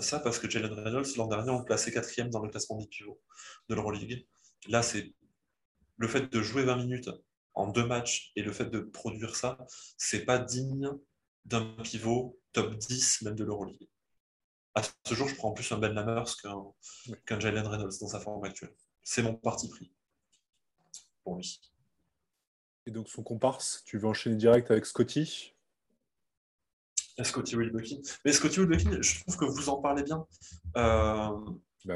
ça 0.00 0.20
parce 0.20 0.38
que 0.38 0.48
Jalen 0.48 0.72
Reynolds, 0.72 1.16
l'an 1.16 1.26
dernier, 1.26 1.50
on 1.50 1.58
le 1.58 1.64
plaçait 1.64 1.90
quatrième 1.90 2.30
dans 2.30 2.40
le 2.40 2.48
classement 2.48 2.78
des 2.78 2.86
pivots 2.86 3.20
de 3.68 3.74
l'Euroleague. 3.74 4.24
Là, 4.68 4.82
c'est 4.82 5.12
le 5.96 6.06
fait 6.08 6.32
de 6.32 6.42
jouer 6.42 6.62
20 6.62 6.76
minutes 6.76 7.10
en 7.58 7.66
deux 7.66 7.84
matchs 7.84 8.30
et 8.36 8.42
le 8.42 8.52
fait 8.52 8.66
de 8.66 8.78
produire 8.78 9.34
ça, 9.34 9.58
c'est 9.96 10.24
pas 10.24 10.38
digne 10.38 10.88
d'un 11.44 11.64
pivot 11.82 12.38
top 12.52 12.76
10 12.76 13.22
même 13.22 13.34
de 13.34 13.44
l'Euroleague. 13.44 13.88
À 14.76 14.82
ce 14.82 15.14
jour, 15.14 15.26
je 15.26 15.34
prends 15.34 15.52
plus 15.52 15.70
un 15.72 15.78
Ben 15.78 15.92
Lammers 15.92 16.36
qu'un 16.40 16.62
qu'un 17.26 17.40
Jalen 17.40 17.66
Reynolds 17.66 17.98
dans 18.00 18.06
sa 18.06 18.20
forme 18.20 18.44
actuelle. 18.44 18.72
C'est 19.02 19.22
mon 19.22 19.34
parti 19.34 19.68
pris 19.68 19.92
pour 21.24 21.34
lui. 21.34 21.60
Et 22.86 22.92
donc 22.92 23.08
son 23.08 23.24
comparse, 23.24 23.82
tu 23.84 23.98
veux 23.98 24.06
enchaîner 24.06 24.36
direct 24.36 24.70
avec 24.70 24.86
Scotty? 24.86 25.52
Scotty 27.24 27.56
Wilbekin. 27.56 28.00
Mais 28.24 28.32
Scotty 28.32 28.60
Wilbekin, 28.60 29.02
je 29.02 29.20
trouve 29.20 29.36
que 29.36 29.44
vous 29.46 29.68
en 29.68 29.82
parlez 29.82 30.04
bien. 30.04 30.24
Euh. 30.76 31.30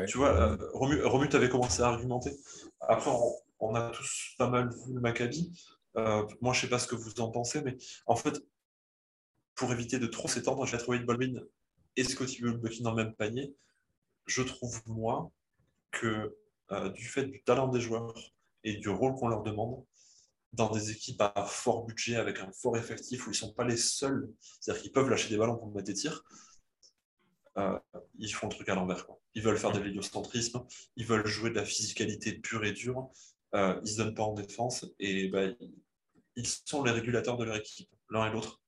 Tu 0.09 0.17
vois, 0.17 0.31
euh, 0.31 0.57
Romu, 0.73 1.03
Romu 1.05 1.29
t'avais 1.29 1.49
commencé 1.49 1.83
à 1.83 1.89
argumenter. 1.89 2.33
Après, 2.81 3.11
on, 3.11 3.33
on 3.63 3.75
a 3.75 3.91
tous 3.91 4.35
pas 4.37 4.51
mal 4.51 4.69
vu 4.71 4.95
le 4.95 5.01
Maccabi. 5.01 5.53
Euh, 5.97 6.27
moi, 6.41 6.53
je 6.53 6.63
sais 6.63 6.69
pas 6.69 6.79
ce 6.79 6.89
que 6.89 6.97
vous 6.97 7.21
en 7.21 7.31
pensez, 7.31 7.63
mais 7.63 7.77
en 8.07 8.17
fait, 8.17 8.43
pour 9.55 9.73
éviter 9.73 9.99
de 9.99 10.07
trop 10.07 10.29
s'étendre, 10.29 10.67
j'ai 10.67 10.79
trouvé 10.79 10.99
Baldwin 10.99 11.41
et 11.97 12.05
Scotty 12.05 12.43
Wilbekin 12.43 12.83
dans 12.83 12.91
le 12.95 13.05
même 13.05 13.15
panier. 13.15 13.55
Je 14.27 14.43
trouve, 14.43 14.83
moi, 14.87 15.31
que 15.93 16.37
euh, 16.73 16.89
du 16.91 17.07
fait 17.07 17.25
du 17.25 17.43
talent 17.43 17.69
des 17.69 17.81
joueurs 17.81 18.15
et 18.65 18.77
du 18.77 18.89
rôle 18.89 19.15
qu'on 19.15 19.29
leur 19.29 19.43
demande, 19.43 19.85
dans 20.53 20.71
des 20.71 20.91
équipes 20.91 21.21
à 21.21 21.45
fort 21.47 21.87
budget, 21.87 22.17
avec 22.17 22.41
un 22.41 22.51
fort 22.53 22.77
effectif, 22.77 23.27
où 23.27 23.31
ils 23.31 23.35
ne 23.35 23.37
sont 23.37 23.53
pas 23.53 23.65
les 23.65 23.77
seuls, 23.77 24.29
c'est-à-dire 24.61 24.83
qu'ils 24.83 24.93
peuvent 24.93 25.09
lâcher 25.09 25.31
des 25.31 25.39
ballons 25.39 25.57
pour 25.57 25.73
mettre 25.73 25.87
des 25.87 25.95
tirs, 25.95 26.25
euh, 27.59 27.79
ils 28.19 28.33
font 28.33 28.49
le 28.49 28.55
truc 28.55 28.69
à 28.69 28.75
l'envers. 28.75 29.07
Ils 29.35 29.43
veulent 29.43 29.59
faire 29.59 29.73
de 29.73 29.81
l'héliocentrisme, 29.81 30.65
ils 30.97 31.07
veulent 31.07 31.27
jouer 31.27 31.51
de 31.51 31.55
la 31.55 31.65
physicalité 31.65 32.33
pure 32.33 32.65
et 32.65 32.73
dure, 32.73 33.11
euh, 33.55 33.75
ils 33.79 33.83
ne 33.83 33.87
se 33.87 33.97
donnent 33.99 34.15
pas 34.15 34.23
en 34.23 34.35
défense, 34.35 34.87
et 34.99 35.29
bah, 35.29 35.47
ils 36.37 36.47
sont 36.47 36.83
les 36.83 36.91
régulateurs 36.91 37.37
de 37.37 37.45
leur 37.45 37.57
équipe, 37.57 37.91
l'un 38.11 38.29
et 38.29 38.33
l'autre. 38.33 38.61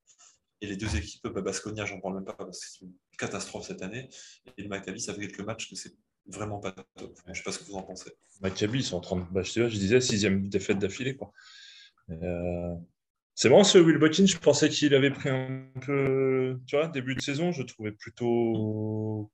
Et 0.61 0.67
les 0.67 0.77
deux 0.77 0.97
équipes, 0.97 1.27
bah, 1.29 1.41
Basconia, 1.41 1.85
j'en 1.85 2.01
parle 2.01 2.15
même 2.15 2.25
pas 2.25 2.33
parce 2.33 2.61
que 2.61 2.67
c'est 2.71 2.85
une 2.85 2.95
catastrophe 3.19 3.67
cette 3.67 3.83
année. 3.83 4.09
Et 4.57 4.63
le 4.63 4.69
Maccabi, 4.69 5.01
ça 5.01 5.13
fait 5.13 5.21
quelques 5.21 5.41
matchs 5.41 5.69
que 5.69 5.77
c'est 5.77 5.95
vraiment 6.27 6.59
pas 6.59 6.73
top. 6.97 7.19
Je 7.27 7.31
ne 7.31 7.35
sais 7.35 7.43
pas 7.43 7.53
ce 7.53 7.59
que 7.59 7.65
vous 7.65 7.75
en 7.75 7.83
pensez. 7.83 8.11
Maccabi, 8.41 8.79
ils 8.79 8.85
sont 8.85 8.97
en 8.97 9.01
train 9.01 9.17
de. 9.17 9.25
Bah, 9.31 9.43
je, 9.43 9.67
disais, 9.67 10.01
sixième 10.01 10.49
défaite 10.49 10.79
d'affilée. 10.79 11.17
Quoi. 11.17 11.33
Euh, 12.11 12.75
c'est 13.35 13.49
bon 13.49 13.65
ce 13.65 13.79
Will 13.79 13.99
Botkin, 13.99 14.27
je 14.27 14.39
pensais 14.39 14.69
qu'il 14.69 14.95
avait 14.95 15.11
pris 15.11 15.29
un 15.29 15.69
peu. 15.83 16.61
Tu 16.67 16.77
vois, 16.77 16.89
début 16.89 17.15
de 17.15 17.21
saison, 17.21 17.53
je 17.53 17.63
trouvais 17.63 17.93
plutôt. 17.93 19.31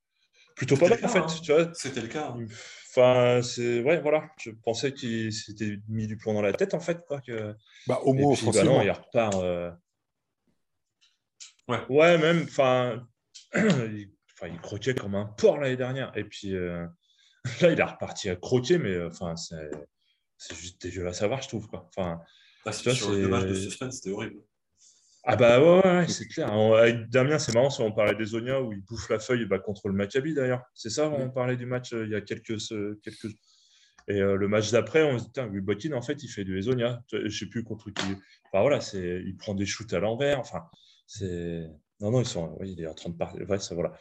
Plutôt 0.60 0.76
pas 0.76 0.90
mal, 0.90 1.02
en 1.02 1.08
fait. 1.08 1.20
Hein. 1.20 1.26
Tu 1.42 1.52
vois. 1.52 1.72
C'était 1.72 2.02
le 2.02 2.08
cas. 2.08 2.34
Hein. 2.36 2.46
Enfin, 2.90 3.40
c'est. 3.42 3.80
Ouais, 3.80 3.98
voilà. 4.02 4.30
Je 4.38 4.50
pensais 4.50 4.92
qu'il 4.92 5.32
s'était 5.32 5.78
mis 5.88 6.06
du 6.06 6.18
plomb 6.18 6.34
dans 6.34 6.42
la 6.42 6.52
tête, 6.52 6.74
en 6.74 6.80
fait. 6.80 7.02
Quoi, 7.06 7.22
que... 7.22 7.54
Bah, 7.86 7.98
au 8.02 8.12
moins, 8.12 8.34
bah 8.52 8.62
non, 8.62 8.82
il 8.82 8.90
repart. 8.90 9.36
Euh, 9.36 9.70
ouais. 11.66 11.78
ouais, 11.88 12.18
même. 12.18 12.42
Enfin. 12.42 13.08
il... 13.54 14.10
Enfin, 14.34 14.52
il 14.52 14.60
croquait 14.60 14.94
comme 14.94 15.14
un 15.14 15.24
porc 15.24 15.56
l'année 15.56 15.78
dernière. 15.78 16.12
Et 16.14 16.24
puis 16.24 16.54
euh, 16.54 16.86
là, 17.62 17.72
il 17.72 17.80
a 17.80 17.86
reparti 17.86 18.28
à 18.28 18.36
croquer, 18.36 18.76
mais 18.76 19.02
enfin, 19.02 19.34
c'est 19.36 20.54
juste 20.54 20.82
dégueulasse 20.82 21.22
à 21.22 21.26
voir, 21.26 21.40
je 21.40 21.48
trouve. 21.48 21.68
Quoi. 21.68 21.88
Enfin, 21.88 22.20
ah, 22.66 22.72
sur 22.72 23.12
le 23.12 23.28
match 23.28 23.46
de 23.46 23.54
suspense, 23.54 23.96
c'était 23.96 24.10
horrible. 24.10 24.42
Ah 25.24 25.36
bah 25.36 25.60
ouais, 25.60 25.86
ouais 25.86 26.08
c'est 26.08 26.26
clair. 26.26 26.52
Avec 26.52 27.08
Damien, 27.10 27.38
c'est 27.38 27.54
marrant, 27.54 27.70
si 27.70 27.82
on 27.82 27.92
parlait 27.92 28.14
des 28.14 28.24
Zonia 28.24 28.62
où 28.62 28.72
il 28.72 28.80
bouffe 28.80 29.08
la 29.10 29.18
feuille 29.18 29.44
bah, 29.46 29.58
contre 29.58 29.88
le 29.88 29.94
Maccabi 29.94 30.34
d'ailleurs. 30.34 30.62
C'est 30.74 30.90
ça, 30.90 31.10
on 31.10 31.30
parlait 31.30 31.56
du 31.56 31.66
match 31.66 31.92
euh, 31.92 32.06
il 32.06 32.12
y 32.12 32.14
a 32.14 32.20
quelques... 32.20 32.56
quelques... 33.02 33.26
Et 34.08 34.20
euh, 34.20 34.34
le 34.36 34.48
match 34.48 34.70
d'après, 34.70 35.04
on 35.04 35.18
se 35.18 35.24
dit, 35.24 35.60
Botin, 35.60 35.92
en 35.92 36.02
fait, 36.02 36.22
il 36.22 36.28
fait 36.28 36.42
du 36.42 36.58
Ezonia. 36.58 37.02
Je 37.12 37.18
ne 37.18 37.28
sais 37.28 37.46
plus 37.46 37.62
contre 37.62 37.90
qui. 37.90 38.06
Enfin 38.46 38.62
voilà, 38.62 38.80
il 38.94 39.36
prend 39.36 39.54
des 39.54 39.66
shoots 39.66 39.92
à 39.92 40.00
l'envers. 40.00 40.40
Enfin, 40.40 40.64
c'est. 41.06 41.68
Non, 42.00 42.10
non, 42.10 42.20
ils 42.20 42.26
sont... 42.26 42.56
Oui, 42.58 42.74
il 42.76 42.82
est 42.82 42.86
en 42.86 42.94
train 42.94 43.10
de 43.10 43.16
parler. 43.16 43.44
Ouais, 43.44 43.58
ça, 43.58 43.74
voilà. 43.74 43.92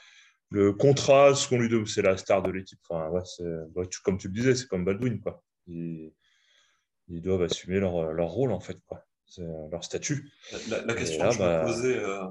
Le 0.49 0.73
contrat, 0.73 1.35
ce 1.35 1.47
qu'on 1.47 1.59
lui 1.59 1.69
donne, 1.69 1.85
c'est 1.85 2.01
la 2.01 2.17
star 2.17 2.41
de 2.41 2.49
l'équipe. 2.49 2.79
Enfin, 2.89 3.09
ouais, 3.09 3.85
comme 4.03 4.17
tu 4.17 4.29
le 4.29 4.33
disais, 4.33 4.55
c'est 4.55 4.67
comme 4.67 4.85
Baldwin. 4.85 5.19
Quoi 5.19 5.43
ils 5.67 7.21
doivent 7.21 7.43
assumer 7.43 7.79
leur, 7.79 8.13
leur 8.13 8.29
rôle, 8.29 8.51
en 8.51 8.59
fait, 8.59 8.79
quoi. 8.87 9.05
C'est 9.29 9.43
leur 9.71 9.83
statut. 9.83 10.31
La, 10.69 10.93
question 10.95 11.29
que 11.29 11.35
je 11.35 11.39
me 11.39 11.43
bah, 11.43 11.63
posais. 11.63 11.97
Euh, 11.97 12.25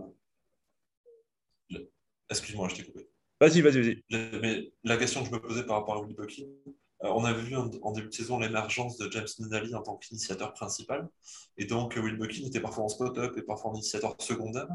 excuse-moi, 2.29 2.69
je 2.69 2.75
t'ai 2.75 2.85
coupé. 2.85 3.09
Vas-y, 3.41 3.61
vas-y, 3.61 3.81
vas-y. 3.81 4.41
Mais 4.41 4.73
la 4.83 4.97
question 4.97 5.23
que 5.23 5.29
je 5.29 5.33
me 5.33 5.41
posais 5.41 5.65
par 5.65 5.77
rapport 5.77 5.95
à 5.95 6.01
Will 6.01 6.17
Buckley, 6.17 6.49
euh, 7.05 7.09
on 7.11 7.25
avait 7.25 7.41
vu 7.41 7.55
en, 7.55 7.93
début 7.93 8.09
de 8.09 8.13
saison 8.13 8.41
l'émergence 8.41 8.99
de 8.99 9.09
James 9.13 9.29
Nunnally 9.39 9.77
en 9.77 9.83
tant 9.83 9.97
qu'initiateur 9.97 10.53
principal. 10.55 11.09
Et 11.57 11.67
donc, 11.67 11.95
Will 11.97 12.19
Buckley 12.19 12.47
était 12.47 12.61
parfois 12.61 12.83
en 12.83 12.89
spot-up 12.89 13.37
et 13.39 13.43
parfois 13.43 13.71
en 13.71 13.75
initiateur 13.75 14.17
secondaire. 14.19 14.69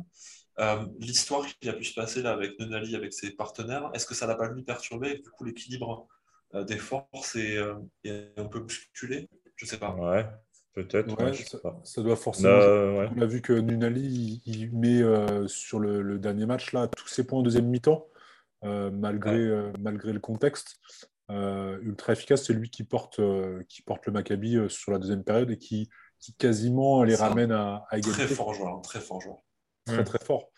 Euh, 0.59 0.86
l'histoire 0.99 1.45
qui 1.45 1.67
a 1.67 1.74
pu 1.74 1.84
se 1.84 1.93
passer 1.93 2.21
là 2.21 2.32
avec 2.32 2.57
Nunnally, 2.57 2.95
avec 2.95 3.11
ses 3.11 3.32
partenaires, 3.32 3.91
est-ce 3.93 4.05
que 4.05 4.15
ça 4.15 4.28
n'a 4.28 4.36
pas 4.36 4.47
lui 4.47 4.63
perturbé 4.63 5.09
et 5.09 5.17
du 5.17 5.30
coup 5.30 5.43
l'équilibre 5.43 6.07
des 6.53 6.78
forces 6.78 7.36
est, 7.36 7.57
est, 8.05 8.32
un 8.38 8.45
peu 8.45 8.61
bousculé? 8.61 9.28
Je 9.57 9.65
sais 9.65 9.80
pas. 9.80 9.93
Ouais, 9.95 10.26
peut-être. 10.74 11.15
ça, 11.84 12.01
doit 12.01 12.15
forcément. 12.15 12.49
On 12.49 13.21
a 13.21 13.26
vu 13.26 13.41
que 13.41 13.53
Nunali, 13.53 14.41
il, 14.45 14.76
met 14.76 15.01
euh, 15.01 15.47
sur 15.47 15.80
le, 15.80 16.19
dernier 16.19 16.45
match 16.45 16.74
là 16.74 16.88
tous 16.88 17.07
ses 17.07 17.26
points 17.26 17.39
en 17.39 17.43
deuxième 17.43 17.67
mi-temps, 17.67 18.07
euh, 18.63 18.91
malgré, 18.91 19.38
euh, 19.38 19.71
malgré 19.80 20.11
le 20.11 20.19
contexte. 20.19 20.80
ultra 21.30 22.13
efficace, 22.13 22.45
c'est 22.45 22.53
lui 22.53 22.69
qui 22.69 22.84
porte, 22.84 23.21
qui 23.67 23.82
porte 23.82 24.05
le 24.05 24.13
Maccabi 24.13 24.57
sur 24.69 24.91
la 24.91 24.99
deuxième 24.99 25.24
période 25.24 25.51
et 25.51 25.57
qui, 25.57 25.89
qui 26.19 26.34
quasiment 26.36 27.03
les 27.03 27.15
ramène 27.15 27.51
à, 27.51 27.86
à, 27.89 27.97
égalité. 27.97 28.26
Très 28.26 28.36
fort 28.36 28.53
joueur, 28.53 28.82
très 28.82 28.99
fort 28.99 29.21
joueur. 29.21 29.38
Très 29.86 30.03
très 30.03 30.19
fort. 30.19 30.49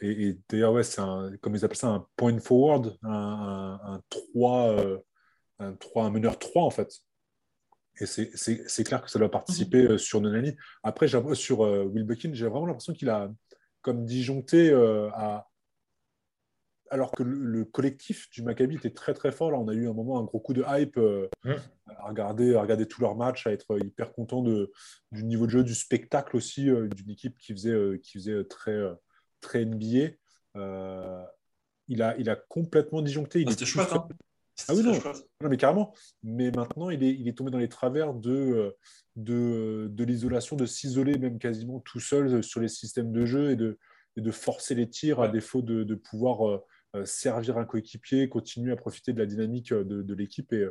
et, 0.00 0.38
d'ailleurs, 0.48 0.72
ouais, 0.72 0.82
c'est 0.82 1.00
un, 1.00 1.32
comme 1.40 1.54
ils 1.54 1.64
appellent 1.64 1.76
ça, 1.76 1.88
un 1.88 2.06
point 2.16 2.38
forward, 2.38 2.96
un, 3.02 3.78
un, 3.82 4.00
3, 4.08 4.76
un, 5.58 5.74
3, 5.74 6.04
un 6.04 6.10
meneur 6.10 6.38
3 6.38 6.62
en 6.62 6.70
fait. 6.70 7.02
Et 8.00 8.06
c'est 8.06 8.84
clair 8.84 9.02
que 9.02 9.10
ça 9.10 9.18
doit 9.18 9.30
participer 9.30 9.82
mhm. 9.82 9.90
euh, 9.92 9.98
sur 9.98 10.20
Nonani. 10.20 10.56
Après, 10.82 11.08
sur 11.08 11.64
euh, 11.64 11.84
Will 11.84 12.04
Buckin, 12.04 12.30
j'ai 12.32 12.46
vraiment 12.46 12.66
l'impression 12.66 12.92
qu'il 12.92 13.08
a 13.08 13.30
comme 13.82 14.04
disjoncté 14.04 14.70
euh, 14.70 15.08
à. 15.12 15.46
Alors 16.92 17.12
que 17.12 17.22
le, 17.22 17.64
collectif 17.64 18.28
du 18.30 18.42
Maccabi 18.42 18.74
était 18.74 18.90
très 18.90 19.14
très 19.14 19.30
fort. 19.30 19.52
Là, 19.52 19.58
on 19.58 19.68
a 19.68 19.74
eu 19.74 19.88
un 19.88 19.92
moment 19.92 20.18
un 20.18 20.24
gros 20.24 20.40
coup 20.40 20.52
de 20.52 20.64
hype 20.66 20.96
mhm. 20.96 21.56
à, 21.86 22.08
regarder, 22.08 22.56
à 22.56 22.62
regarder 22.62 22.86
tous 22.86 23.00
leurs 23.00 23.14
matchs, 23.14 23.46
à 23.46 23.52
être 23.52 23.78
hyper 23.78 24.12
content 24.12 24.42
de, 24.42 24.72
du 25.12 25.22
niveau 25.22 25.46
de 25.46 25.52
jeu, 25.52 25.62
du 25.62 25.76
spectacle 25.76 26.36
aussi, 26.36 26.64
d'une 26.64 27.10
équipe 27.10 27.38
qui 27.38 27.52
faisait, 27.52 28.00
qui 28.02 28.18
faisait 28.18 28.42
très, 28.42 28.76
très 29.40 29.64
NBA. 29.64 30.16
il, 31.86 32.02
a, 32.02 32.16
il 32.18 32.28
a 32.28 32.34
complètement 32.48 33.02
disjoncté. 33.02 33.42
Il 33.42 33.46
ah, 33.46 33.52
C'était 33.52 33.66
chouette. 33.66 33.92
Hein. 33.92 34.08
Ah 34.68 34.74
oui, 34.74 34.82
non. 34.82 34.92
mais 35.48 35.56
carrément. 35.56 35.94
Mais 36.22 36.50
maintenant, 36.50 36.90
il 36.90 37.02
est, 37.02 37.14
il 37.14 37.28
est 37.28 37.36
tombé 37.36 37.50
dans 37.50 37.58
les 37.58 37.68
travers 37.68 38.14
de, 38.14 38.30
euh, 38.30 38.70
de, 39.16 39.88
de 39.90 40.04
l'isolation, 40.04 40.56
de 40.56 40.66
s'isoler 40.66 41.18
même 41.18 41.38
quasiment 41.38 41.80
tout 41.80 42.00
seul 42.00 42.42
sur 42.42 42.60
les 42.60 42.68
systèmes 42.68 43.12
de 43.12 43.24
jeu 43.24 43.50
et 43.50 43.56
de, 43.56 43.78
de 44.16 44.30
forcer 44.30 44.74
les 44.74 44.88
tirs 44.88 45.20
à 45.20 45.28
défaut 45.28 45.62
de, 45.62 45.84
de 45.84 45.94
pouvoir 45.94 46.48
euh, 46.48 46.64
euh, 46.96 47.04
servir 47.04 47.58
un 47.58 47.64
coéquipier, 47.64 48.28
continuer 48.28 48.72
à 48.72 48.76
profiter 48.76 49.12
de 49.12 49.18
la 49.18 49.26
dynamique 49.26 49.72
de, 49.72 50.02
de 50.02 50.14
l'équipe. 50.14 50.52
Et, 50.52 50.66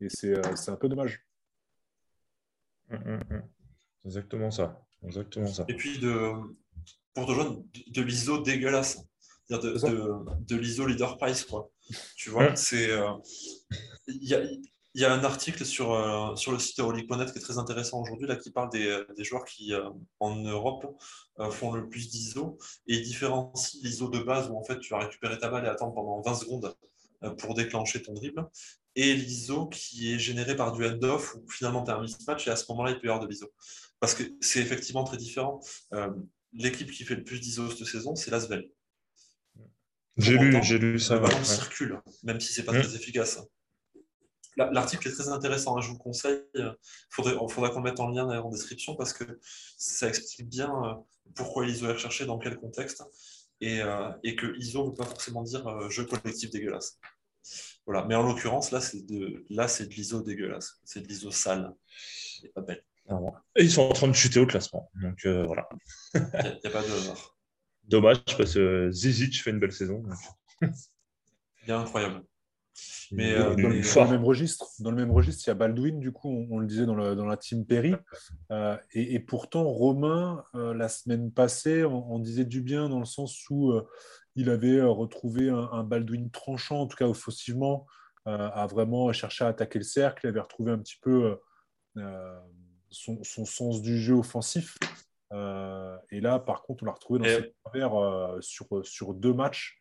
et 0.00 0.08
c'est, 0.08 0.68
un 0.68 0.76
peu 0.76 0.88
dommage. 0.88 1.24
Hum, 2.90 3.02
hum, 3.06 3.20
hum. 3.30 3.42
Exactement 4.04 4.50
ça. 4.50 4.80
Exactement 5.04 5.46
ça. 5.46 5.64
Et 5.68 5.74
puis, 5.74 5.98
de, 5.98 6.32
pour 7.14 7.26
te 7.26 7.32
joindre, 7.32 7.62
de 7.88 8.02
l'ISO 8.02 8.42
dégueulasse 8.42 9.04
de, 9.58 10.44
de, 10.46 10.56
l'ISO 10.56 10.86
Leader 10.86 11.16
Price. 11.18 11.44
Quoi. 11.44 11.70
Tu 12.16 12.30
vois, 12.30 12.54
c'est. 12.56 12.90
Euh, 12.90 13.10
il 14.06 14.28
y, 14.28 14.34
a, 14.34 14.42
y, 14.94 15.04
a, 15.04 15.12
un 15.12 15.24
article 15.24 15.64
sur, 15.64 15.92
euh, 15.92 16.34
sur 16.36 16.52
le 16.52 16.58
site 16.58 16.78
Euroleague.net 16.80 17.32
qui 17.32 17.38
est 17.38 17.42
très 17.42 17.58
intéressant 17.58 18.00
aujourd'hui, 18.00 18.26
là, 18.26 18.36
qui 18.36 18.50
parle 18.50 18.70
des, 18.70 19.02
des 19.16 19.24
joueurs 19.24 19.44
qui, 19.44 19.74
euh, 19.74 19.88
en 20.20 20.36
Europe, 20.36 20.86
font 21.50 21.72
le 21.72 21.88
plus 21.88 22.10
d'ISO 22.10 22.58
et 22.86 23.00
différencie 23.00 23.82
l'ISO 23.82 24.08
de 24.08 24.18
base 24.18 24.50
où 24.50 24.56
en 24.58 24.62
fait 24.62 24.78
tu 24.78 24.90
vas 24.90 24.98
récupérer 24.98 25.38
ta 25.38 25.48
balle 25.48 25.64
et 25.64 25.68
attendre 25.68 25.94
pendant 25.94 26.20
20 26.20 26.34
secondes 26.34 26.74
pour 27.38 27.54
déclencher 27.54 28.02
ton 28.02 28.12
dribble 28.12 28.46
et 28.94 29.14
l'ISO 29.14 29.66
qui 29.68 30.12
est 30.12 30.18
généré 30.18 30.54
par 30.54 30.72
du 30.72 30.84
end-off 30.84 31.34
où 31.36 31.50
finalement 31.50 31.82
tu 31.82 31.90
as 31.90 31.96
un 31.96 32.02
mismatch 32.02 32.46
et 32.46 32.50
à 32.50 32.56
ce 32.56 32.66
moment-là 32.68 32.90
il 32.90 33.00
peut 33.00 33.06
y 33.06 33.10
avoir 33.10 33.24
de 33.24 33.26
l'ISO. 33.26 33.46
Parce 34.00 34.12
que 34.12 34.22
c'est 34.42 34.60
effectivement 34.60 35.02
très 35.02 35.16
différent. 35.16 35.60
L'équipe 36.52 36.90
qui 36.90 37.04
fait 37.04 37.14
le 37.14 37.24
plus 37.24 37.40
d'ISO 37.40 37.70
cette 37.70 37.86
saison, 37.86 38.14
c'est 38.14 38.30
l'Asvel. 38.30 38.68
J'ai 40.16 40.36
lu, 40.36 40.58
j'ai 40.62 40.78
lu 40.78 40.98
ça. 40.98 41.14
Le 41.14 41.20
ballon 41.20 41.44
circule, 41.44 42.00
même 42.22 42.40
si 42.40 42.52
c'est 42.52 42.64
pas 42.64 42.72
très 42.72 42.94
efficace. 42.94 43.40
L'article 44.56 45.08
est 45.08 45.12
très 45.12 45.28
intéressant, 45.28 45.76
hein, 45.76 45.80
je 45.80 45.88
vous 45.88 45.98
conseille. 45.98 46.42
Il 46.54 46.74
faudrait, 47.10 47.34
faudra 47.48 47.70
qu'on 47.70 47.78
le 47.80 47.90
mette 47.90 48.00
en 48.00 48.08
lien 48.08 48.28
en 48.28 48.50
description 48.50 48.96
parce 48.96 49.12
que 49.12 49.24
ça 49.42 50.08
explique 50.08 50.48
bien 50.48 50.70
euh, 50.84 50.94
pourquoi 51.34 51.64
l'ISO 51.64 51.88
est 51.88 51.92
recherché, 51.92 52.26
dans 52.26 52.38
quel 52.38 52.58
contexte, 52.58 53.02
et, 53.60 53.80
euh, 53.80 54.10
et 54.24 54.36
que 54.36 54.54
ISO 54.58 54.82
ne 54.82 54.88
veut 54.88 54.94
pas 54.94 55.06
forcément 55.06 55.42
dire 55.42 55.66
euh, 55.66 55.88
jeu 55.88 56.04
collectif 56.04 56.50
dégueulasse. 56.50 56.98
Voilà. 57.86 58.04
Mais 58.06 58.14
en 58.14 58.22
l'occurrence, 58.22 58.70
là, 58.70 58.80
c'est 58.80 59.06
de, 59.06 59.44
là, 59.48 59.68
c'est 59.68 59.86
de 59.86 59.94
l'ISO 59.94 60.20
dégueulasse. 60.20 60.80
C'est 60.84 61.00
de 61.00 61.06
l'ISO 61.06 61.30
sale. 61.30 61.72
Et 62.42 62.48
pas 62.48 62.60
belle. 62.60 62.84
Et 63.56 63.64
ils 63.64 63.70
sont 63.70 63.82
en 63.82 63.92
train 63.92 64.08
de 64.08 64.12
chuter 64.12 64.40
au 64.40 64.46
classement. 64.46 64.90
Donc 65.00 65.26
voilà. 65.26 65.68
Il 66.14 66.20
n'y 66.20 66.66
a, 66.66 66.70
pas 66.70 66.82
de. 66.82 66.88
Dommage 67.90 68.24
parce 68.38 68.54
que 68.54 68.90
Zizic 68.92 69.42
fait 69.42 69.50
une 69.50 69.58
belle 69.58 69.72
saison. 69.72 70.02
Il 70.62 71.68
est 71.68 71.72
incroyable. 71.72 72.22
Mais, 73.12 73.34
euh, 73.34 73.56
dans, 73.56 73.68
le, 73.68 74.10
même 74.10 74.24
registre, 74.24 74.68
dans 74.78 74.90
le 74.90 74.96
même 74.96 75.10
registre, 75.10 75.42
il 75.44 75.48
y 75.48 75.50
a 75.50 75.54
Baldwin, 75.54 75.98
du 75.98 76.12
coup, 76.12 76.46
on, 76.48 76.58
le 76.60 76.66
disait 76.66 76.86
dans, 76.86 76.94
la 76.94 77.36
team 77.36 77.66
Perry. 77.66 77.94
Euh, 78.52 78.76
et, 78.92 79.18
pourtant, 79.18 79.64
Romain, 79.64 80.44
euh, 80.54 80.72
la 80.72 80.88
semaine 80.88 81.32
passée, 81.32 81.84
on, 81.84 82.20
disait 82.20 82.44
du 82.44 82.62
bien 82.62 82.88
dans 82.88 83.00
le 83.00 83.04
sens 83.04 83.50
où 83.50 83.72
il 84.36 84.48
avait 84.48 84.80
retrouvé 84.80 85.50
un, 85.50 85.82
Baldwin 85.82 86.30
tranchant, 86.30 86.82
en 86.82 86.86
tout 86.86 86.96
cas 86.96 87.08
offensivement, 87.08 87.86
à 88.24 88.66
vraiment 88.70 89.12
chercher 89.12 89.44
à 89.44 89.48
attaquer 89.48 89.80
le 89.80 89.84
cercle. 89.84 90.26
Il 90.26 90.28
avait 90.28 90.40
retrouvé 90.40 90.70
un 90.70 90.78
petit 90.78 90.98
peu 91.02 91.36
son, 92.90 93.44
sens 93.44 93.82
du 93.82 93.98
jeu 93.98 94.14
offensif. 94.14 94.78
Euh, 95.32 95.96
et 96.10 96.20
là, 96.20 96.38
par 96.38 96.62
contre, 96.62 96.82
on 96.82 96.86
l'a 96.86 96.92
retrouvé 96.92 97.20
dans 97.20 97.42
ses 97.42 97.54
travers 97.64 97.94
euh, 97.94 98.40
sur, 98.40 98.66
sur 98.84 99.14
deux 99.14 99.32
matchs, 99.32 99.80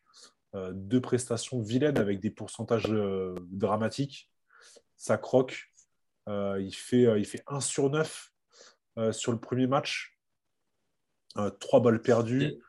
euh, 0.56 0.72
deux 0.74 1.02
prestations 1.02 1.62
vilaines 1.62 1.98
avec 1.98 2.20
des 2.20 2.30
pourcentages 2.30 2.92
dramatiques. 3.52 4.30
Ça 4.96 5.18
croque. 5.18 5.72
il, 6.28 6.74
fait, 6.74 7.20
il 7.20 7.26
fait 7.26 7.44
1 7.48 7.62
sur 7.62 7.90
9 7.90 8.34
sur 9.12 9.32
le 9.32 9.40
premier 9.40 9.66
match. 9.68 10.20
trois 11.60 11.80
balles 11.80 12.02
perdues. 12.02 12.62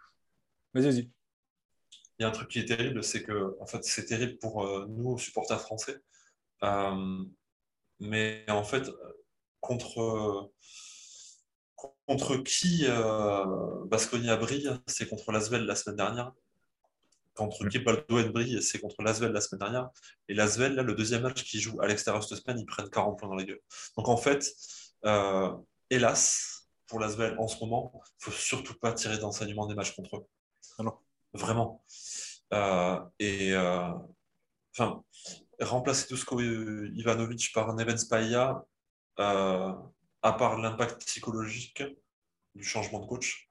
Vas-y, 0.74 0.84
vas-y. 0.84 1.10
Il 2.18 2.22
y 2.22 2.24
a 2.24 2.28
un 2.28 2.32
truc 2.32 2.48
qui 2.48 2.60
est 2.60 2.66
terrible, 2.66 3.02
c'est 3.02 3.22
que 3.22 3.56
en 3.60 3.66
fait, 3.66 3.82
c'est 3.82 4.04
terrible 4.04 4.38
pour 4.38 4.86
nous, 4.88 5.18
supporters 5.18 5.60
français. 5.60 6.00
mais 7.98 8.44
en 8.48 8.62
fait, 8.62 8.88
contre 9.60 10.52
contre 12.10 12.38
qui 12.38 12.86
euh, 12.88 13.84
Basconia 13.84 14.36
brille, 14.36 14.68
c'est 14.88 15.08
contre 15.08 15.30
Lasvel 15.30 15.64
la 15.64 15.76
semaine 15.76 15.94
dernière. 15.94 16.32
Contre 17.34 17.68
qui 17.68 17.78
Baldwin 17.78 18.30
brille, 18.32 18.60
c'est 18.60 18.80
contre 18.80 19.00
Lasvel 19.04 19.30
la 19.30 19.40
semaine 19.40 19.60
dernière. 19.60 19.90
Et 20.26 20.34
Lasvel, 20.34 20.74
là, 20.74 20.82
le 20.82 20.96
deuxième 20.96 21.22
match 21.22 21.44
qui 21.44 21.60
joue 21.60 21.80
à 21.80 21.86
l'extérieur 21.86 22.24
cette 22.24 22.38
semaine, 22.38 22.58
ils 22.58 22.66
prennent 22.66 22.90
40 22.90 23.16
points 23.16 23.28
dans 23.28 23.36
la 23.36 23.44
gueule. 23.44 23.60
Donc 23.96 24.08
en 24.08 24.16
fait, 24.16 24.52
euh, 25.04 25.52
hélas, 25.88 26.68
pour 26.88 26.98
Lasvel 26.98 27.38
en 27.38 27.46
ce 27.46 27.60
moment, 27.60 27.92
il 27.94 27.98
ne 27.98 28.32
faut 28.32 28.36
surtout 28.36 28.74
pas 28.74 28.92
tirer 28.92 29.18
d'enseignement 29.18 29.68
des 29.68 29.76
matchs 29.76 29.94
contre 29.94 30.16
eux. 30.16 30.26
Ah 30.80 30.82
Vraiment. 31.32 31.84
Euh, 32.52 32.98
et 33.20 33.54
enfin, 34.74 35.04
remplacer 35.60 36.08
Dusko 36.08 36.40
Ivanovic 36.40 37.52
par 37.54 37.72
Neven 37.72 37.98
Spaia, 37.98 38.64
à 39.16 40.32
part 40.32 40.58
l'impact 40.58 41.04
psychologique 41.06 41.84
du 42.54 42.64
changement 42.64 43.00
de 43.00 43.06
coach, 43.06 43.48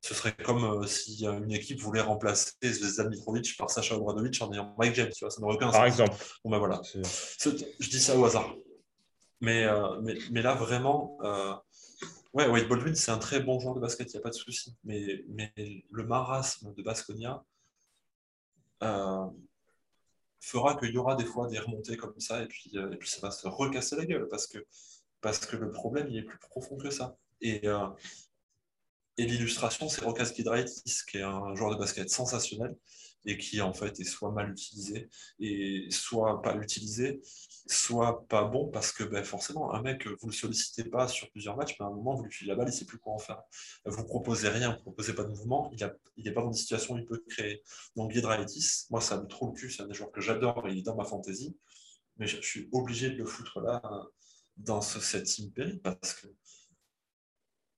ce 0.00 0.14
serait 0.14 0.34
comme 0.34 0.64
euh, 0.64 0.86
si 0.86 1.24
une 1.24 1.52
équipe 1.52 1.80
voulait 1.80 2.00
remplacer 2.00 2.52
Zvezdan 2.62 3.08
Mitrovic 3.08 3.56
par 3.56 3.70
Sacha 3.70 3.96
Obradovic 3.96 4.40
en 4.42 4.52
ayant 4.52 4.74
Mike 4.78 4.94
James. 4.96 5.10
Tu 5.14 5.24
vois, 5.24 5.30
ça 5.30 5.40
n'aurait 5.40 5.54
aucun 5.54 5.66
sens. 5.66 5.76
Par 5.76 5.86
exemple. 5.86 6.16
Bon, 6.44 6.50
ben 6.50 6.58
voilà. 6.58 6.80
Je 6.84 7.88
dis 7.88 8.00
ça 8.00 8.18
au 8.18 8.24
hasard. 8.24 8.54
Mais, 9.40 9.64
euh, 9.64 10.00
mais, 10.02 10.16
mais, 10.30 10.42
là, 10.42 10.54
vraiment, 10.54 11.18
euh, 11.22 11.54
ouais, 12.32 12.48
Wade 12.48 12.68
Baldwin, 12.68 12.94
c'est 12.94 13.10
un 13.10 13.18
très 13.18 13.40
bon 13.40 13.58
joueur 13.58 13.74
de 13.74 13.80
basket, 13.80 14.12
il 14.12 14.16
n'y 14.16 14.20
a 14.20 14.22
pas 14.22 14.30
de 14.30 14.34
souci. 14.34 14.74
Mais, 14.84 15.24
mais 15.28 15.52
le 15.90 16.04
marasme 16.04 16.72
de 16.74 16.82
Basconia 16.82 17.44
fera 20.40 20.76
qu'il 20.76 20.90
y 20.90 20.98
aura 20.98 21.14
des 21.14 21.24
fois 21.24 21.48
des 21.48 21.58
remontées 21.58 21.96
comme 21.96 22.18
ça, 22.18 22.42
et 22.42 22.46
puis, 22.46 22.72
et 22.74 22.96
puis 22.96 23.08
ça 23.08 23.20
va 23.20 23.30
se 23.30 23.46
recasser 23.46 23.94
la 23.96 24.04
gueule, 24.04 24.28
parce 24.28 24.48
que 24.48 24.58
parce 25.22 25.38
que 25.38 25.56
le 25.56 25.70
problème, 25.70 26.08
il 26.10 26.18
est 26.18 26.22
plus 26.22 26.38
profond 26.38 26.76
que 26.76 26.90
ça. 26.90 27.16
Et, 27.40 27.66
euh, 27.66 27.86
et 29.18 29.26
l'illustration, 29.26 29.88
c'est 29.88 30.04
Rokas 30.04 30.30
Kidraitis, 30.34 31.02
qui 31.10 31.18
est 31.18 31.22
un 31.22 31.54
joueur 31.54 31.72
de 31.72 31.78
basket 31.78 32.08
sensationnel 32.10 32.74
et 33.24 33.38
qui, 33.38 33.60
en 33.60 33.72
fait, 33.72 34.00
est 34.00 34.04
soit 34.04 34.32
mal 34.32 34.50
utilisé, 34.50 35.08
et 35.38 35.86
soit 35.90 36.42
pas 36.42 36.56
utilisé, 36.56 37.20
soit 37.68 38.26
pas 38.26 38.44
bon, 38.44 38.68
parce 38.68 38.92
que 38.92 39.04
ben, 39.04 39.22
forcément, 39.22 39.72
un 39.74 39.82
mec, 39.82 40.06
vous 40.20 40.26
le 40.26 40.32
sollicitez 40.32 40.84
pas 40.84 41.06
sur 41.06 41.30
plusieurs 41.30 41.56
matchs, 41.56 41.76
mais 41.78 41.86
à 41.86 41.88
un 41.88 41.92
moment, 41.92 42.14
vous 42.14 42.24
lui 42.24 42.32
filez 42.32 42.48
la 42.48 42.56
balle, 42.56 42.68
il 42.68 42.72
sait 42.72 42.84
plus 42.84 42.98
quoi 42.98 43.14
en 43.14 43.18
faire. 43.18 43.40
Vous 43.84 44.04
proposez 44.04 44.48
rien, 44.48 44.74
vous 44.74 44.82
proposez 44.82 45.14
pas 45.14 45.22
de 45.22 45.28
mouvement, 45.28 45.70
il 46.16 46.24
n'est 46.24 46.32
pas 46.32 46.40
dans 46.40 46.48
une 46.48 46.54
situation 46.54 46.94
où 46.94 46.98
il 46.98 47.06
peut 47.06 47.22
créer. 47.28 47.62
Donc, 47.96 48.10
Giedraitis, 48.10 48.86
moi, 48.90 49.00
ça 49.00 49.20
me 49.20 49.26
trop 49.26 49.46
le 49.46 49.52
cul, 49.52 49.70
c'est 49.70 49.82
un 49.82 49.86
des 49.86 49.94
joueurs 49.94 50.10
que 50.10 50.20
j'adore, 50.20 50.68
il 50.68 50.78
est 50.78 50.82
dans 50.82 50.96
ma 50.96 51.04
fantaisie, 51.04 51.56
mais 52.16 52.26
je, 52.26 52.40
suis 52.40 52.68
obligé 52.72 53.10
de 53.10 53.16
le 53.16 53.24
foutre 53.24 53.60
là 53.60 53.80
dans 54.56 54.82
ce, 54.82 55.00
cette 55.00 55.28
Imperi 55.40 55.78
parce 55.78 56.14
que 56.14 56.26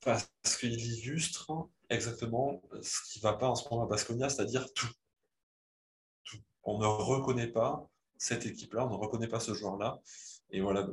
parce 0.05 0.57
qu'il 0.59 0.81
illustre 0.81 1.69
exactement 1.89 2.63
ce 2.83 3.13
qui 3.13 3.19
ne 3.19 3.23
va 3.23 3.35
pas 3.35 3.49
en 3.49 3.55
ce 3.55 3.69
moment 3.69 3.85
à 3.85 3.87
Basconia, 3.87 4.29
c'est-à-dire 4.29 4.73
tout. 4.75 4.91
tout. 6.25 6.39
On 6.63 6.79
ne 6.79 6.87
reconnaît 6.87 7.49
pas 7.49 7.89
cette 8.17 8.47
équipe-là, 8.47 8.87
on 8.87 8.91
ne 8.91 8.97
reconnaît 8.97 9.29
pas 9.29 9.41
ce 9.41 9.55
joueur-là. 9.55 10.01
Et 10.51 10.61
voilà, 10.61 10.89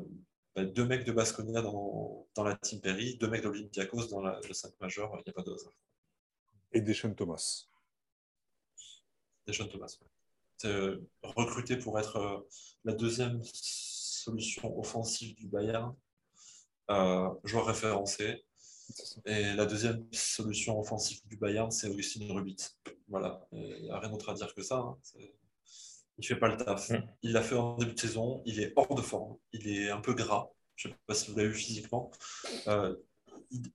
bah, 0.56 0.66
deux 0.66 0.86
mecs 0.86 1.06
de 1.06 1.12
Basconia 1.12 1.62
dans, 1.62 2.28
dans 2.36 2.44
la 2.44 2.56
Team 2.56 2.82
Perry, 2.82 3.18
deux 3.18 3.30
mecs 3.30 3.44
d'Olympiakos 3.44 4.08
dans 4.08 4.22
la, 4.22 4.40
le 4.46 4.54
5 4.54 4.74
majeur, 4.80 5.12
il 5.16 5.24
n'y 5.26 5.30
a 5.30 5.34
pas 5.34 5.44
de 5.44 5.54
hasard. 5.54 5.74
Et 6.74 6.82
Deschamps 6.82 7.14
Thomas. 7.14 7.66
Deschamps 9.48 9.68
Thomas, 9.68 9.98
euh, 10.66 11.02
recruté 11.24 11.78
pour 11.78 12.00
être 12.00 12.18
euh, 12.18 12.40
la 12.84 12.94
deuxième 12.94 13.42
solution 13.44 14.78
offensive 14.80 15.36
du 15.36 15.48
Bayern, 15.48 15.96
euh, 16.90 17.30
joueur 17.44 17.66
référencé. 17.66 18.44
Et 19.26 19.54
la 19.54 19.66
deuxième 19.66 20.06
solution 20.12 20.80
offensive 20.80 21.22
du 21.28 21.38
Bayern, 21.38 21.72
c'est 21.72 21.88
Augustin 21.88 22.26
Rubit. 22.34 22.58
Voilà, 23.08 23.48
il 23.52 23.84
n'y 23.84 23.90
a 23.90 24.00
rien 24.00 24.10
d'autre 24.10 24.30
à 24.30 24.34
dire 24.34 24.54
que 24.54 24.62
ça. 24.62 24.78
Hein. 24.78 24.98
Il 25.16 26.22
ne 26.22 26.26
fait 26.26 26.36
pas 26.36 26.50
le 26.50 26.58
taf. 26.58 26.90
Mm. 26.90 27.04
Il 27.24 27.32
l'a 27.34 27.42
fait 27.42 27.56
en 27.56 27.76
début 27.78 27.94
de 27.94 28.00
saison, 28.00 28.42
il 28.46 28.60
est 28.60 28.74
hors 28.76 28.94
de 28.96 29.02
forme, 29.02 29.38
il 29.54 29.68
est 29.68 29.90
un 29.90 30.02
peu 30.02 30.14
gras. 30.14 30.50
Je 30.76 30.88
ne 30.88 30.94
sais 30.94 31.00
pas 31.06 31.14
si 31.14 31.32
vous 31.32 31.38
l'avez 31.38 31.50
vu 31.50 31.56
physiquement. 31.56 32.12
Euh, 32.68 32.96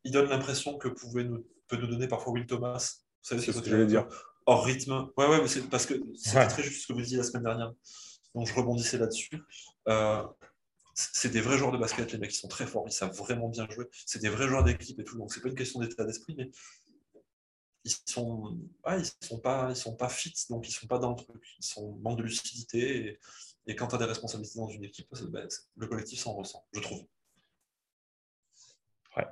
il, 0.05 0.11
donne 0.11 0.29
l'impression 0.29 0.79
que 0.79 0.89
pouvait 0.89 1.25
nous, 1.25 1.47
peut 1.69 1.77
nous 1.77 1.87
donner 1.87 2.09
parfois 2.09 2.33
Will 2.33 2.47
Thomas. 2.47 2.99
Vous 3.23 3.29
savez 3.29 3.41
ce 3.41 3.59
que, 3.59 3.69
je 3.69 3.85
dire. 3.85 4.07
Hors 4.47 4.65
rythme. 4.65 5.11
Ouais, 5.17 5.27
ouais, 5.27 5.41
mais 5.41 5.49
c'est 5.49 5.69
parce 5.69 5.87
que 5.87 5.95
c'était 6.15 6.47
très 6.47 6.63
juste 6.63 6.83
ce 6.83 6.87
que 6.89 6.93
vous 6.93 7.01
disiez 7.01 7.19
la 7.19 7.25
semaine 7.25 7.45
dernière. 7.45 7.73
Donc 8.35 8.47
je 8.47 8.55
rebondissais 8.55 8.99
là-dessus. 8.99 9.43
Euh, 9.89 10.23
c'est 10.97 11.29
des 11.29 11.43
vrais 11.43 11.59
joueurs 11.59 11.73
de 11.73 11.77
basket, 11.77 12.11
les 12.13 12.19
mecs, 12.19 12.35
ils 12.35 12.39
sont 12.39 12.49
très 12.49 12.67
forts, 12.67 12.85
ils 12.89 12.93
savent 12.93 13.15
vraiment 13.15 13.49
bien 13.49 13.69
jouer. 13.69 13.87
C'est 14.07 14.21
des 14.21 14.31
vrais 14.31 14.49
joueurs 14.49 14.65
d'équipe 14.65 14.99
et 14.99 15.05
tout, 15.05 15.19
donc 15.19 15.33
c'est 15.33 15.43
pas 15.43 15.49
une 15.49 15.55
question 15.55 15.79
d'état 15.81 16.05
d'esprit, 16.05 16.35
mais 16.39 16.51
ils 17.85 17.95
sont, 18.07 18.59
ils 18.89 19.27
sont 19.27 19.39
pas, 19.39 19.69
ils 19.71 19.77
sont 19.77 19.95
pas 19.95 20.09
fit, 20.09 20.35
donc 20.49 20.67
ils 20.69 20.73
sont 20.73 20.87
pas 20.87 20.99
dans 20.99 21.11
le 21.11 21.17
truc, 21.17 21.43
ils 21.59 21.67
sont 21.67 21.97
manque 22.03 22.19
de 22.19 22.23
lucidité. 22.23 23.19
Et, 23.67 23.77
quand 23.77 23.89
tu 23.89 23.95
as 23.97 23.99
des 23.99 24.07
responsabilités 24.07 24.59
dans 24.59 24.69
une 24.69 24.85
équipe, 24.85 25.09
ben, 25.31 25.47
le 25.77 25.87
collectif 25.87 26.19
s'en 26.21 26.33
ressent, 26.33 26.67
je 26.73 26.81
trouve. 26.81 27.05
Ouais. 29.17 29.27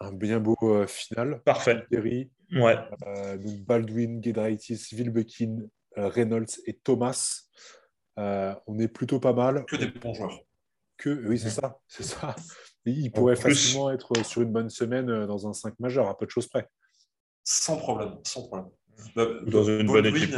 Un 0.00 0.12
bien 0.12 0.38
beau 0.38 0.56
euh, 0.62 0.86
final. 0.86 1.42
Parfait. 1.44 1.86
Terry. 1.90 2.30
Ouais. 2.52 2.76
Euh, 3.06 3.38
Baldwin, 3.66 4.22
Gedraitis, 4.22 4.88
Vilbekin, 4.92 5.68
euh, 5.96 6.08
Reynolds 6.08 6.60
et 6.66 6.74
Thomas. 6.74 7.48
Euh, 8.18 8.54
on 8.66 8.78
est 8.78 8.88
plutôt 8.88 9.20
pas 9.20 9.32
mal. 9.32 9.64
Que 9.66 9.76
des 9.76 9.86
bons 9.86 10.14
joueurs. 10.14 10.40
Que, 10.96 11.10
oui, 11.28 11.38
c'est 11.38 11.50
ça. 11.50 11.78
C'est 11.86 12.02
ça. 12.02 12.34
Il 12.84 13.12
pourrait 13.12 13.36
facilement 13.36 13.90
être 13.90 14.24
sur 14.24 14.42
une 14.42 14.52
bonne 14.52 14.70
semaine 14.70 15.08
euh, 15.10 15.26
dans 15.26 15.48
un 15.48 15.52
5 15.52 15.78
majeur, 15.78 16.08
à 16.08 16.16
peu 16.16 16.26
de 16.26 16.30
choses 16.30 16.48
près. 16.48 16.68
Sans 17.44 17.76
problème, 17.76 18.18
sans 18.24 18.48
problème. 18.48 18.70
Bah, 19.14 19.26
dans 19.46 19.64
une 19.64 19.86
bonne 19.86 20.06
équipe. 20.06 20.34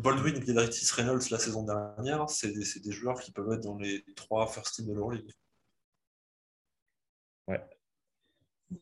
Baldwin, 0.00 0.38
Guedritis, 0.38 0.90
Reynolds 0.94 1.30
la 1.30 1.38
saison 1.38 1.62
dernière, 1.62 2.28
c'est 2.30 2.52
des, 2.52 2.92
joueurs 2.92 3.20
qui 3.20 3.32
peuvent 3.32 3.52
être 3.52 3.60
dans 3.60 3.76
les 3.76 4.02
trois 4.16 4.46
first 4.46 4.74
team 4.74 4.86
de 4.86 4.94
l'Euroleague. 4.94 5.30
Ouais. 7.48 7.60
Mais 8.70 8.78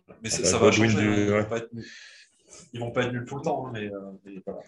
ah 0.00 0.02
bah, 0.22 0.30
ça 0.30 0.58
va 0.58 0.70
changer. 0.70 1.44
Ils 2.72 2.80
vont 2.80 2.90
pas 2.90 3.04
être 3.04 3.12
nuls 3.12 3.24
tout 3.24 3.36
le 3.36 3.42
temps, 3.42 3.66
hein, 3.66 3.70
mais, 3.72 3.92
euh, 3.92 4.40
voilà. 4.46 4.60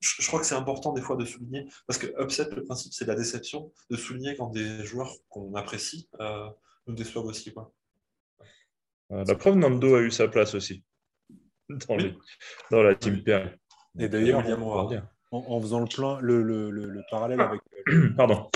je, 0.00 0.26
crois 0.26 0.40
que 0.40 0.46
c'est 0.46 0.54
important 0.54 0.92
des 0.92 1.00
fois 1.00 1.16
de 1.16 1.24
souligner, 1.24 1.66
parce 1.86 1.98
que 1.98 2.06
upset, 2.22 2.48
le 2.54 2.64
principe, 2.64 2.92
c'est 2.92 3.06
la 3.06 3.14
déception, 3.14 3.72
de 3.90 3.96
souligner 3.96 4.36
quand 4.36 4.48
des 4.48 4.84
joueurs 4.84 5.12
qu'on 5.28 5.54
apprécie 5.54 6.08
euh, 6.20 6.48
nous 6.86 6.94
déçoivent 6.94 7.26
aussi. 7.26 7.52
Quoi. 7.52 7.72
Euh, 9.12 9.24
la 9.26 9.34
preuve, 9.34 9.56
Nando 9.56 9.94
a 9.94 10.00
eu 10.00 10.10
sa 10.10 10.28
place 10.28 10.54
aussi 10.54 10.84
dans, 11.68 11.96
dans 12.70 12.82
la 12.82 12.94
team 12.94 13.22
oui. 13.26 13.32
Et 13.98 14.08
d'ailleurs, 14.08 14.44
en, 15.32 15.60
faisant 15.60 15.80
le, 15.80 15.86
plein, 15.86 16.20
le, 16.20 16.42
le, 16.42 16.70
le, 16.70 17.02
parallèle 17.10 17.40
avec. 17.40 17.60
Pardon. 18.16 18.48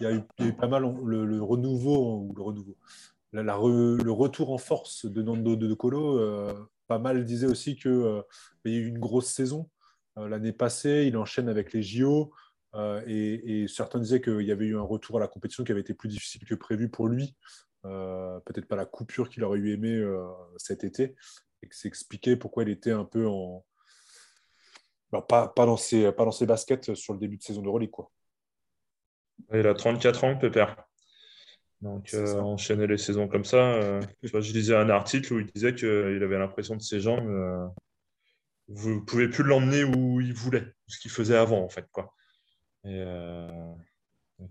Il 0.00 0.04
y, 0.04 0.06
a 0.06 0.12
eu, 0.12 0.52
pas 0.52 0.68
mal 0.68 0.82
le, 0.82 1.42
renouveau, 1.42 2.18
ou 2.18 2.34
le 2.36 2.42
renouveau, 2.42 2.76
le 3.32 4.10
retour 4.10 4.52
en 4.52 4.58
force 4.58 5.06
de 5.06 5.22
Nando 5.22 5.56
de 5.56 5.72
Colo 5.72 6.68
pas 6.86 6.98
mal 6.98 7.24
disait 7.24 7.46
aussi 7.46 7.76
qu'il 7.76 7.90
euh, 7.90 8.22
y 8.64 8.74
a 8.74 8.78
eu 8.78 8.86
une 8.86 8.98
grosse 8.98 9.28
saison 9.28 9.68
euh, 10.18 10.28
l'année 10.28 10.52
passée. 10.52 11.04
Il 11.06 11.16
enchaîne 11.16 11.48
avec 11.48 11.72
les 11.72 11.82
JO. 11.82 12.32
Euh, 12.74 13.02
et, 13.06 13.66
certains 13.68 13.98
disaient 13.98 14.20
qu'il 14.20 14.42
y 14.42 14.52
avait 14.52 14.66
eu 14.66 14.76
un 14.76 14.82
retour 14.82 15.16
à 15.16 15.20
la 15.20 15.28
compétition 15.28 15.64
qui 15.64 15.72
avait 15.72 15.80
été 15.80 15.94
plus 15.94 16.08
difficile 16.08 16.44
que 16.44 16.54
prévu 16.54 16.88
pour 16.88 17.08
lui. 17.08 17.36
Peut-être 17.82 18.66
pas 18.66 18.74
la 18.74 18.84
coupure 18.84 19.28
qu'il 19.28 19.44
aurait 19.44 19.60
eu 19.60 19.72
aimé 19.72 20.04
cet 20.56 20.82
été. 20.82 21.14
Et 21.62 21.68
que 21.68 21.74
c'est 21.74 21.86
expliqué 21.86 22.36
pourquoi 22.36 22.64
il 22.64 22.68
était 22.68 22.90
un 22.90 23.04
peu 23.04 23.26
en. 23.28 23.64
Pas, 25.10 25.48
pas, 25.48 25.66
dans 25.66 25.76
ses, 25.76 26.10
pas 26.12 26.28
baskets 26.42 26.94
sur 26.94 27.14
le 27.14 27.20
début 27.20 27.36
de 27.36 27.42
saison 27.42 27.62
de 27.62 27.68
Relique. 27.68 27.92
Quoi. 27.92 28.10
Il 29.54 29.66
a 29.66 29.74
34 29.74 30.24
ans, 30.24 30.36
Pépère. 30.36 30.85
Donc, 31.82 32.14
euh, 32.14 32.40
enchaîner 32.40 32.86
les 32.86 32.98
saisons 32.98 33.28
comme 33.28 33.44
ça. 33.44 33.74
Euh, 33.74 34.00
je 34.22 34.52
lisais 34.52 34.74
un 34.74 34.88
article 34.88 35.34
où 35.34 35.40
il 35.40 35.46
disait 35.46 35.74
qu'il 35.74 36.22
avait 36.22 36.38
l'impression 36.38 36.76
de 36.76 36.82
ses 36.82 37.00
jambes, 37.00 37.28
euh, 37.28 37.66
vous 38.68 38.94
ne 38.94 39.00
pouvez 39.00 39.28
plus 39.28 39.44
l'emmener 39.44 39.84
où 39.84 40.20
il 40.20 40.32
voulait, 40.32 40.72
ce 40.88 40.98
qu'il 40.98 41.10
faisait 41.10 41.36
avant, 41.36 41.62
en 41.62 41.68
fait. 41.68 41.86
Quoi. 41.92 42.12
Et, 42.84 43.02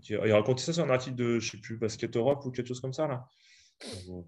il, 0.08 0.32
racontait 0.32 0.62
ça 0.62 0.72
sur 0.72 0.84
un 0.84 0.90
article 0.90 1.16
de, 1.16 1.38
je 1.38 1.50
sais 1.50 1.58
plus, 1.58 1.76
Basket 1.76 2.16
Europe 2.16 2.44
ou 2.44 2.50
quelque 2.50 2.68
chose 2.68 2.80
comme 2.80 2.92
ça. 2.92 3.06
Là. 3.06 3.28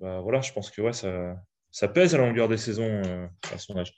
Bah, 0.01 0.21
voilà, 0.21 0.41
je 0.41 0.53
pense 0.53 0.71
que 0.71 0.83
ouais, 0.83 0.93
ça, 0.93 1.37
ça 1.71 1.89
pèse 1.89 2.15
à 2.15 2.19
la 2.19 2.27
longueur 2.27 2.49
des 2.49 2.59
saisons 2.59 3.03
à 3.53 3.59
son 3.59 3.77
âge. 3.77 3.95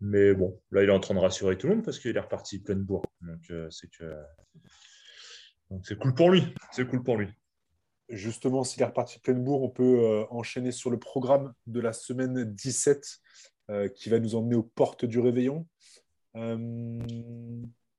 Mais 0.00 0.34
bon, 0.34 0.60
là, 0.72 0.82
il 0.82 0.88
est 0.88 0.92
en 0.92 1.00
train 1.00 1.14
de 1.14 1.20
rassurer 1.20 1.56
tout 1.56 1.68
le 1.68 1.76
monde 1.76 1.84
parce 1.84 2.00
qu'il 2.00 2.16
est 2.16 2.20
reparti 2.20 2.58
plein 2.58 2.74
de 2.74 2.82
bourre. 2.82 3.06
Donc, 3.20 3.52
c'est 3.70 3.88
que. 3.90 4.12
Donc, 5.70 5.86
c'est 5.86 5.96
cool 5.96 6.14
pour 6.14 6.30
lui. 6.30 6.52
C'est 6.72 6.86
cool 6.86 7.02
pour 7.04 7.16
lui. 7.16 7.28
Justement, 8.08 8.64
s'il 8.64 8.82
est 8.82 8.86
reparti 8.86 9.18
pleine 9.20 9.42
bourre, 9.42 9.62
on 9.62 9.68
peut 9.70 10.24
enchaîner 10.30 10.72
sur 10.72 10.90
le 10.90 10.98
programme 10.98 11.52
de 11.66 11.80
la 11.80 11.92
semaine 11.92 12.44
17 12.44 13.20
qui 13.94 14.10
va 14.10 14.18
nous 14.18 14.34
emmener 14.34 14.56
aux 14.56 14.62
portes 14.62 15.04
du 15.04 15.18
réveillon. 15.18 15.66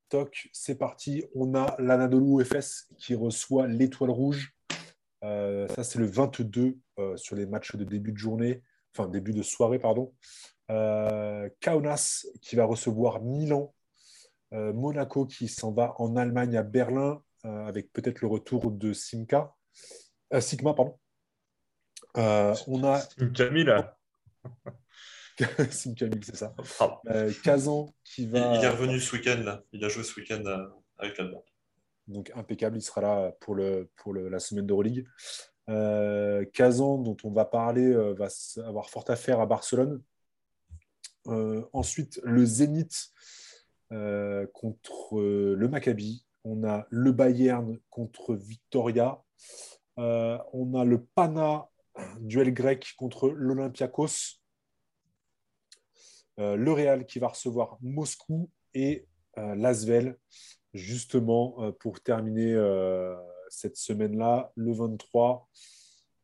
toc, 0.09 0.49
c'est 0.53 0.75
parti. 0.75 1.23
On 1.33 1.55
a 1.55 1.75
l'Anadolu 1.79 2.43
FS 2.45 2.87
qui 2.97 3.15
reçoit 3.15 3.67
l'étoile 3.67 4.11
rouge. 4.11 4.53
ça, 5.21 5.83
c'est 5.83 5.99
le 5.99 6.05
22 6.05 6.77
sur 7.15 7.35
les 7.35 7.45
matchs 7.45 7.75
de 7.75 7.83
début 7.83 8.11
de 8.11 8.17
journée, 8.17 8.61
enfin 8.95 9.07
début 9.07 9.33
de 9.33 9.41
soirée, 9.41 9.79
pardon. 9.79 10.13
Kaunas 10.67 12.25
qui 12.41 12.55
va 12.55 12.65
recevoir 12.65 13.21
Milan. 13.21 13.73
Monaco 14.51 15.25
qui 15.25 15.47
s'en 15.47 15.71
va 15.71 15.95
en 15.97 16.15
Allemagne 16.15 16.55
à 16.57 16.63
Berlin 16.63 17.23
avec 17.43 17.91
peut-être 17.91 18.21
le 18.21 18.27
retour 18.27 18.71
de 18.71 18.93
Simka. 20.31 20.41
Sigma, 20.41 20.73
pardon. 20.73 20.99
on 22.15 22.83
a. 22.83 23.01
Camille. 23.33 23.73
Sim 25.71 25.95
Camille, 25.95 26.21
c'est 26.23 26.35
ça. 26.35 26.53
Kazan 27.43 27.93
qui 28.03 28.27
va. 28.27 28.55
Il 28.55 28.63
est 28.63 28.69
revenu 28.69 28.99
ce 28.99 29.15
week-end, 29.15 29.41
là. 29.43 29.63
Il 29.71 29.83
a 29.83 29.89
joué 29.89 30.03
ce 30.03 30.19
week-end 30.19 30.43
avec 30.97 31.17
l'Allemagne. 31.17 31.41
Donc 32.07 32.31
impeccable, 32.35 32.77
il 32.77 32.81
sera 32.81 33.01
là 33.01 33.31
pour, 33.39 33.55
le, 33.55 33.89
pour 33.95 34.13
le, 34.13 34.29
la 34.29 34.39
semaine 34.39 34.65
d'Euroleague. 34.65 35.07
Euh, 35.69 36.43
Kazan, 36.53 36.97
dont 36.97 37.17
on 37.23 37.31
va 37.31 37.45
parler, 37.45 37.93
va 38.13 38.27
avoir 38.65 38.89
fort 38.89 39.05
à 39.07 39.15
faire 39.15 39.39
à 39.39 39.45
Barcelone. 39.45 40.01
ensuite, 41.25 42.19
le 42.23 42.45
Zénith 42.45 43.11
contre 43.89 45.19
le 45.21 45.67
Maccabi. 45.67 46.25
On 46.43 46.63
a 46.63 46.85
le 46.89 47.11
Bayern 47.11 47.79
contre 47.89 48.35
Victoria. 48.35 49.23
on 49.97 50.73
a 50.75 50.83
le 50.83 51.05
Pana, 51.15 51.69
duel 52.19 52.53
grec 52.53 52.93
contre 52.97 53.29
l'Olympiakos. 53.29 54.39
le 56.37 56.71
Real 56.71 57.05
qui 57.05 57.19
va 57.19 57.27
recevoir 57.27 57.77
Moscou 57.81 58.49
et 58.73 59.07
Lasvel, 59.37 60.17
justement 60.73 61.71
pour 61.79 62.01
terminer 62.01 62.55
cette 63.49 63.77
semaine-là, 63.77 64.51
le 64.55 64.73
23, 64.73 65.47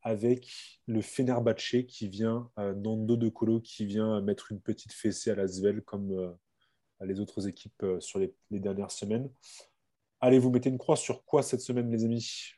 avec 0.01 0.51
le 0.87 1.01
Fenerbahce 1.01 1.85
qui 1.87 2.07
vient, 2.07 2.49
Nando 2.57 3.15
de 3.15 3.29
Colo, 3.29 3.61
qui 3.61 3.85
vient 3.85 4.19
mettre 4.21 4.51
une 4.51 4.59
petite 4.59 4.93
fessée 4.93 5.31
à 5.31 5.35
Lasvel 5.35 5.81
comme 5.83 6.35
les 7.01 7.19
autres 7.19 7.47
équipes 7.47 7.85
sur 7.99 8.19
les 8.19 8.33
dernières 8.59 8.91
semaines. 8.91 9.29
Allez, 10.21 10.39
vous 10.39 10.49
mettez 10.49 10.69
une 10.69 10.77
croix 10.77 10.97
sur 10.97 11.23
quoi 11.23 11.43
cette 11.43 11.61
semaine, 11.61 11.89
les 11.91 12.03
amis? 12.03 12.53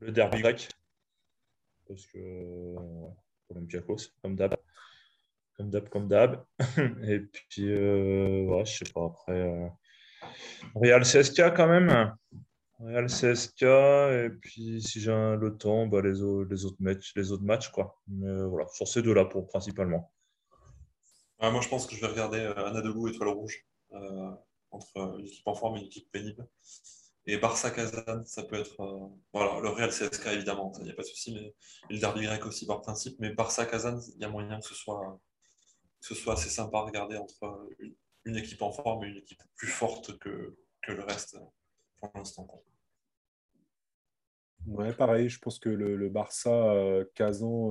Le 0.00 0.12
derby 0.12 0.40
grec. 0.40 0.68
Parce 1.86 2.06
que 2.06 2.74
Olympiakos, 3.50 4.12
comme 4.22 4.36
d'hab. 4.36 4.54
Comme 5.56 5.70
d'hab, 5.70 5.88
comme 5.88 6.08
d'hab. 6.08 6.44
Et 7.06 7.20
puis, 7.20 7.70
euh, 7.70 8.44
ouais, 8.46 8.64
je 8.64 8.78
sais 8.84 8.92
pas, 8.92 9.04
après. 9.06 9.32
Euh, 9.32 9.68
Real 10.74 11.02
CSK 11.02 11.54
quand 11.54 11.68
même. 11.68 12.14
Real 12.80 13.06
CSK. 13.06 13.62
Et 13.62 14.30
puis, 14.40 14.80
si 14.82 15.00
j'ai 15.00 15.10
le 15.10 15.56
temps, 15.58 15.86
bah, 15.86 16.00
les, 16.02 16.22
autres, 16.22 16.50
les, 16.50 16.64
autres 16.64 16.80
matchs, 16.80 17.12
les 17.14 17.30
autres 17.30 17.44
matchs, 17.44 17.70
quoi. 17.70 18.00
Mais 18.08 18.26
euh, 18.26 18.46
voilà, 18.46 18.66
sur 18.68 18.88
ces 18.88 19.02
deux-là, 19.02 19.26
pour, 19.26 19.46
principalement 19.46 20.12
moi, 21.40 21.60
je 21.60 21.68
pense 21.68 21.86
que 21.86 21.94
je 21.94 22.00
vais 22.00 22.06
regarder 22.06 22.38
euh, 22.38 22.66
Anadolu 22.66 23.10
Étoile 23.10 23.28
Rouge 23.28 23.64
euh, 23.92 24.30
entre 24.70 25.18
une 25.18 25.26
équipe 25.26 25.46
en 25.46 25.54
forme 25.54 25.76
et 25.76 25.80
une 25.80 25.86
équipe 25.86 26.10
pénible. 26.10 26.46
Et 27.26 27.38
Barça 27.38 27.70
Kazan, 27.70 28.24
ça 28.26 28.42
peut 28.42 28.56
être. 28.56 28.80
Euh, 28.80 29.08
voilà, 29.32 29.60
le 29.60 29.68
Real 29.70 29.90
CSK, 29.90 30.26
évidemment, 30.28 30.72
il 30.78 30.84
n'y 30.84 30.90
a 30.90 30.94
pas 30.94 31.02
de 31.02 31.08
souci, 31.08 31.32
mais 31.32 31.54
le 31.88 31.98
derby 31.98 32.24
grec 32.24 32.44
aussi 32.44 32.66
par 32.66 32.82
principe. 32.82 33.18
Mais 33.18 33.30
Barça 33.30 33.66
Kazan, 33.66 33.98
il 34.14 34.20
y 34.20 34.24
a 34.24 34.28
moyen 34.28 34.60
que 34.60 34.66
ce 34.66 34.74
soit, 34.74 35.20
ce 36.00 36.14
soit 36.14 36.34
assez 36.34 36.50
sympa 36.50 36.78
à 36.78 36.82
regarder 36.82 37.16
entre 37.16 37.68
une, 38.24 38.36
équipe 38.36 38.62
en 38.62 38.72
forme 38.72 39.04
et 39.04 39.08
une 39.08 39.16
équipe 39.16 39.42
plus 39.56 39.68
forte 39.68 40.18
que, 40.18 40.56
le 40.86 41.02
reste 41.02 41.38
pour 41.96 42.10
l'instant. 42.14 42.46
Ouais, 44.66 44.92
pareil, 44.92 45.30
je 45.30 45.38
pense 45.38 45.58
que 45.58 45.70
le, 45.70 45.96
le 45.96 46.10
Barça 46.10 46.74
Kazan 47.14 47.68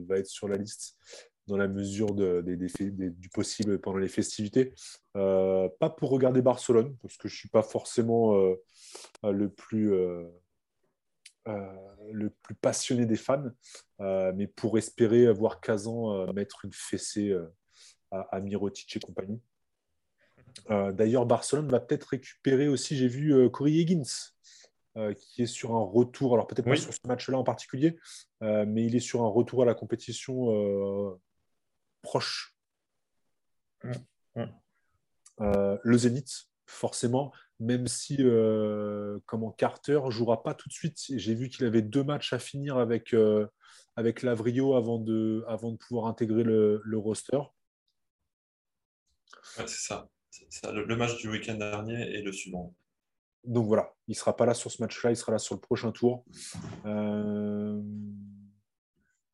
va 0.00 0.18
être 0.18 0.26
sur 0.26 0.46
la 0.46 0.58
liste 0.58 0.98
dans 1.46 1.56
la 1.56 1.68
mesure 1.68 2.14
de, 2.14 2.42
du 2.42 3.28
possible 3.28 3.78
pendant 3.78 3.98
les 3.98 4.08
festivités. 4.08 4.74
Euh, 5.16 5.68
pas 5.78 5.90
pour 5.90 6.10
regarder 6.10 6.42
Barcelone, 6.42 6.96
parce 7.02 7.16
que 7.16 7.28
je 7.28 7.34
ne 7.34 7.38
suis 7.38 7.48
pas 7.48 7.62
forcément 7.62 8.36
euh, 8.36 8.54
le, 9.22 9.48
plus, 9.48 9.92
euh, 9.92 10.24
le 12.12 12.30
plus 12.30 12.54
passionné 12.54 13.06
des 13.06 13.16
fans, 13.16 13.50
mais 13.98 14.46
pour 14.46 14.78
espérer 14.78 15.30
voir 15.32 15.60
Kazan 15.60 16.32
mettre 16.32 16.64
une 16.64 16.72
fessée 16.72 17.36
à, 18.10 18.20
à, 18.20 18.40
Mirotic 18.40 18.96
et 18.96 19.00
compagnie. 19.00 19.40
D'ailleurs, 20.68 21.26
Barcelone 21.26 21.68
va 21.68 21.80
peut-être 21.80 22.04
récupérer 22.04 22.68
aussi, 22.68 22.96
j'ai 22.96 23.08
vu 23.08 23.50
Corey 23.50 23.72
Higgins, 23.72 24.32
qui 25.16 25.42
est 25.42 25.46
sur 25.46 25.74
un 25.74 25.82
retour, 25.82 26.34
alors 26.34 26.46
peut-être 26.46 26.66
pas 26.66 26.76
sur 26.76 26.92
ce 26.92 27.00
match-là 27.06 27.36
en 27.36 27.44
particulier, 27.44 27.96
mais 28.40 28.84
il 28.84 28.94
est 28.94 29.00
sur 29.00 29.22
un 29.22 29.28
retour 29.28 29.62
à 29.62 29.64
la 29.66 29.74
compétition 29.74 31.18
proche. 32.04 32.54
Euh, 35.40 35.78
le 35.82 35.98
Zénith, 35.98 36.48
forcément, 36.66 37.32
même 37.58 37.88
si 37.88 38.16
euh, 38.20 39.18
comment 39.26 39.50
Carter 39.50 40.00
jouera 40.08 40.42
pas 40.42 40.54
tout 40.54 40.68
de 40.68 40.72
suite. 40.72 40.98
J'ai 41.08 41.34
vu 41.34 41.48
qu'il 41.48 41.64
avait 41.66 41.82
deux 41.82 42.04
matchs 42.04 42.32
à 42.32 42.38
finir 42.38 42.78
avec, 42.78 43.12
euh, 43.14 43.46
avec 43.96 44.22
Lavrio 44.22 44.74
avant 44.74 44.98
de, 44.98 45.44
avant 45.48 45.72
de 45.72 45.76
pouvoir 45.76 46.06
intégrer 46.06 46.44
le, 46.44 46.80
roster. 46.94 47.40
c'est 49.56 49.66
ça. 49.66 50.08
Le, 50.72 50.96
match 50.96 51.16
du 51.18 51.28
week-end 51.28 51.54
dernier 51.54 52.14
et 52.14 52.22
le 52.22 52.32
suivant. 52.32 52.74
Donc 53.44 53.66
voilà, 53.66 53.92
il 54.08 54.12
ne 54.12 54.16
sera 54.16 54.36
pas 54.36 54.46
là 54.46 54.54
sur 54.54 54.70
ce 54.70 54.80
match-là, 54.80 55.10
il 55.10 55.16
sera 55.16 55.32
là 55.32 55.38
sur 55.38 55.54
le 55.54 55.60
prochain 55.60 55.92
tour. 55.92 56.24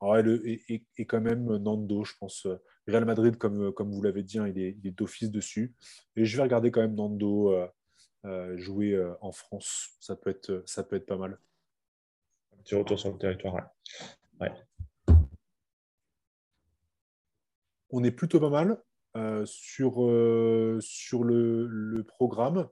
Ah 0.01 0.19
et, 0.19 1.05
quand 1.05 1.21
même 1.21 1.57
Nando, 1.57 2.03
je 2.03 2.13
pense. 2.19 2.47
Euh, 2.47 2.59
Real 2.87 3.05
Madrid, 3.05 3.37
comme, 3.37 3.67
euh, 3.67 3.71
comme 3.71 3.91
vous 3.91 4.01
l'avez 4.01 4.23
dit, 4.23 4.39
hein, 4.39 4.47
il 4.47 4.57
est, 4.57 4.91
d'office 4.91 5.29
dessus. 5.29 5.75
Et 6.15 6.25
je 6.25 6.37
vais 6.37 6.43
regarder 6.43 6.71
quand 6.71 6.81
même 6.81 6.95
Nando 6.95 7.53
euh, 8.25 8.57
jouer 8.57 8.99
en 9.21 9.31
France. 9.31 9.95
Ça 9.99 10.15
peut, 10.15 10.31
être, 10.31 10.63
ça 10.65 10.83
peut 10.83 10.95
être 10.95 11.05
pas 11.05 11.17
mal. 11.17 11.37
Un 12.53 12.63
petit 12.63 12.75
retour 12.75 12.99
sur 12.99 13.11
le 13.11 13.19
territoire. 13.19 13.55
On 17.91 18.03
est 18.03 18.11
plutôt 18.11 18.39
pas 18.39 18.49
mal 18.49 18.81
sur, 19.45 19.93
sur 20.79 21.23
le, 21.23 22.03
programme. 22.07 22.67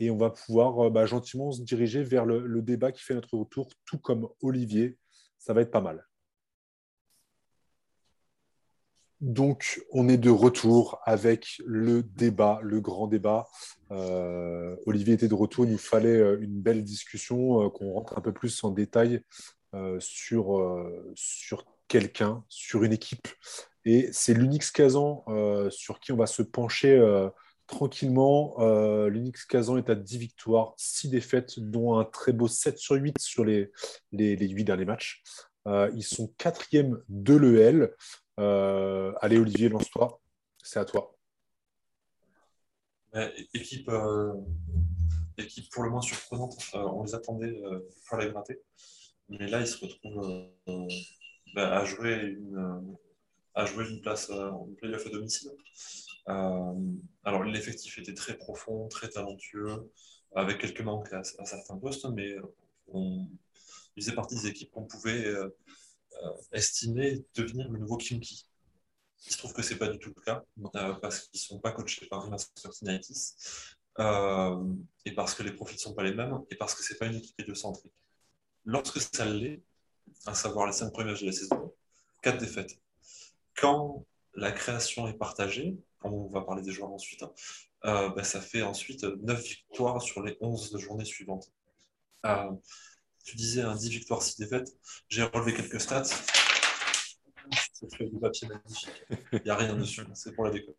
et 0.00 0.10
on 0.10 0.16
va 0.16 0.30
pouvoir 0.30 0.90
bah, 0.90 1.06
gentiment 1.06 1.52
se 1.52 1.62
diriger 1.62 2.02
vers 2.02 2.26
le 2.26 2.62
débat 2.62 2.90
qui 2.90 3.04
fait 3.04 3.14
notre 3.14 3.36
retour, 3.36 3.70
tout 3.84 3.98
comme 3.98 4.28
Olivier 4.40 4.98
ça 5.38 5.54
va 5.54 5.62
être 5.62 5.70
pas 5.70 5.80
mal. 5.80 6.07
Donc, 9.20 9.80
on 9.90 10.08
est 10.08 10.16
de 10.16 10.30
retour 10.30 11.00
avec 11.04 11.60
le 11.66 12.04
débat, 12.04 12.60
le 12.62 12.80
grand 12.80 13.08
débat. 13.08 13.48
Euh, 13.90 14.76
Olivier 14.86 15.14
était 15.14 15.26
de 15.26 15.34
retour, 15.34 15.64
il 15.64 15.72
nous 15.72 15.78
fallait 15.78 16.20
euh, 16.20 16.38
une 16.40 16.60
belle 16.60 16.84
discussion, 16.84 17.64
euh, 17.64 17.68
qu'on 17.68 17.92
rentre 17.92 18.16
un 18.16 18.20
peu 18.20 18.32
plus 18.32 18.62
en 18.62 18.70
détail 18.70 19.22
sur, 19.98 21.04
quelqu'un, 21.88 22.42
sur 22.48 22.84
une 22.84 22.92
équipe. 22.92 23.28
Et 23.84 24.08
c'est 24.12 24.32
l'Unix 24.32 24.70
Kazan 24.70 25.24
sur 25.70 26.00
qui 26.00 26.10
on 26.10 26.16
va 26.16 26.26
se 26.26 26.40
pencher 26.40 26.98
tranquillement. 27.66 28.56
L'Unix 29.08 29.44
Kazan 29.44 29.76
est 29.76 29.90
à 29.90 29.94
10 29.94 30.16
victoires, 30.16 30.72
6 30.78 31.10
défaites, 31.10 31.60
dont 31.60 31.98
un 31.98 32.04
très 32.04 32.32
beau 32.32 32.48
7 32.48 32.78
sur 32.78 32.94
8 32.94 33.18
sur 33.20 33.44
les, 33.44 33.70
les, 34.10 34.36
les 34.36 34.48
8 34.48 34.64
derniers 34.64 34.86
matchs. 34.86 35.22
ils 35.66 36.02
sont 36.02 36.32
quatrième 36.38 36.98
de 37.10 37.36
l'EL. 37.36 37.94
Euh, 38.38 39.12
allez, 39.20 39.38
Olivier, 39.38 39.68
lance-toi. 39.68 40.20
C'est 40.62 40.78
à 40.78 40.84
toi. 40.84 41.16
équipe, 43.52 43.88
euh, 43.88 44.34
équipe 45.36 45.70
pour 45.70 45.82
le 45.82 45.90
moins 45.90 46.00
surprenante. 46.00 46.56
Euh, 46.74 46.78
on 46.78 47.02
les 47.02 47.14
attendait 47.14 47.60
pour 48.06 48.18
les 48.18 48.30
gratter. 48.30 48.60
Mais 49.28 49.48
là, 49.48 49.60
ils 49.60 49.66
se 49.66 49.84
retrouvent 49.84 50.48
bah, 51.54 51.78
à, 51.78 51.84
jouer 51.84 52.14
une, 52.14 52.96
à 53.54 53.66
jouer 53.66 53.88
une 53.90 54.00
place 54.00 54.30
en 54.30 54.68
playoff 54.78 55.06
à 55.06 55.10
domicile. 55.10 55.50
alors, 56.26 57.42
l'effectif 57.44 57.98
était 57.98 58.14
très 58.14 58.36
profond, 58.36 58.88
très 58.88 59.08
talentueux, 59.08 59.90
avec 60.34 60.58
quelques 60.58 60.80
manques 60.80 61.12
à, 61.12 61.22
certains 61.24 61.76
postes, 61.76 62.06
mais 62.06 62.36
on, 62.86 63.26
il 63.96 64.02
faisait 64.02 64.14
partie 64.14 64.36
des 64.36 64.46
équipes 64.46 64.70
qu'on 64.70 64.84
pouvait 64.84 65.26
estimé 66.52 67.24
devenir 67.34 67.68
le 67.68 67.78
nouveau 67.78 67.96
Kimki. 67.96 68.46
Il 69.26 69.32
se 69.32 69.38
trouve 69.38 69.52
que 69.52 69.62
ce 69.62 69.72
n'est 69.72 69.78
pas 69.78 69.88
du 69.88 69.98
tout 69.98 70.12
le 70.14 70.22
cas, 70.22 70.44
euh, 70.76 70.94
parce 70.94 71.20
qu'ils 71.20 71.38
ne 71.38 71.42
sont 71.42 71.60
pas 71.60 71.72
coachés 71.72 72.06
par 72.06 72.28
Master 72.30 72.70
et 75.04 75.12
parce 75.12 75.34
que 75.34 75.42
les 75.42 75.52
profils 75.52 75.76
ne 75.76 75.80
sont 75.80 75.94
pas 75.94 76.04
les 76.04 76.14
mêmes, 76.14 76.40
et 76.50 76.54
parce 76.54 76.74
que 76.74 76.82
ce 76.82 76.92
n'est 76.92 76.98
pas 76.98 77.06
une 77.06 77.16
équipe 77.16 77.38
idiocentrique. 77.40 77.92
Lorsque 78.64 79.00
ça 79.00 79.24
l'est, 79.24 79.62
à 80.26 80.34
savoir 80.34 80.66
les 80.66 80.72
cinq 80.72 80.92
premiers 80.92 81.14
de 81.14 81.26
la 81.26 81.32
saison, 81.32 81.74
quatre 82.22 82.38
défaites. 82.38 82.78
Quand 83.56 84.04
la 84.34 84.52
création 84.52 85.08
est 85.08 85.18
partagée, 85.18 85.76
on 86.02 86.28
va 86.28 86.42
parler 86.42 86.62
des 86.62 86.70
joueurs 86.70 86.92
ensuite, 86.92 87.22
hein, 87.22 87.32
euh, 87.84 88.08
ben, 88.10 88.24
ça 88.24 88.40
fait 88.40 88.62
ensuite 88.62 89.04
9 89.04 89.42
victoires 89.42 90.02
sur 90.02 90.22
les 90.22 90.36
11 90.40 90.78
journées 90.78 91.04
suivantes. 91.04 91.50
Euh, 92.26 92.50
tu 93.28 93.36
disais 93.36 93.60
un 93.60 93.76
10 93.76 93.90
victoires, 93.90 94.22
6 94.22 94.38
défaites. 94.38 94.74
J'ai 95.10 95.22
relevé 95.22 95.52
quelques 95.52 95.78
stats. 95.78 96.04
Cette 97.74 97.94
feuille 97.94 98.10
de 98.10 98.18
papier 98.18 98.48
magnifique. 98.48 99.04
Il 99.32 99.42
n'y 99.44 99.50
a 99.50 99.56
rien 99.56 99.76
dessus, 99.76 100.02
c'est 100.14 100.32
pour 100.32 100.44
la 100.46 100.50
déco. 100.50 100.74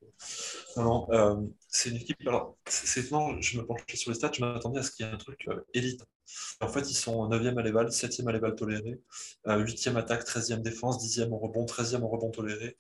Non, 0.76 1.08
euh, 1.12 1.36
c'est 1.68 1.92
une 1.92 1.98
équipe. 1.98 2.18
Alors, 2.28 2.58
c'est 2.68 3.02
étonnant, 3.02 3.40
je 3.40 3.60
me 3.60 3.66
penchais 3.66 3.98
sur 3.98 4.10
les 4.10 4.16
stats, 4.16 4.32
je 4.34 4.44
m'attendais 4.44 4.80
à 4.80 4.84
ce 4.84 4.90
qu'il 4.92 5.06
y 5.06 5.10
ait 5.10 5.12
un 5.12 5.18
truc 5.18 5.48
élite. 5.76 6.04
En 6.60 6.68
fait, 6.68 6.90
ils 6.90 6.96
sont 6.96 7.30
9e 7.30 7.60
à 7.60 7.62
l'éval, 7.62 7.88
7e 7.90 8.28
à 8.28 8.32
l'éval 8.32 8.56
toléré, 8.56 9.00
8e 9.46 9.96
attaque, 9.96 10.26
13e 10.26 10.62
défense, 10.62 11.04
10e 11.04 11.30
au 11.32 11.38
rebond, 11.38 11.66
13e 11.66 12.02
au 12.02 12.08
rebond 12.08 12.32
toléré, 12.32 12.78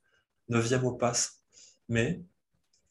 9e 0.49 0.81
au 0.83 0.93
passe. 0.93 1.43
Mais 1.89 2.21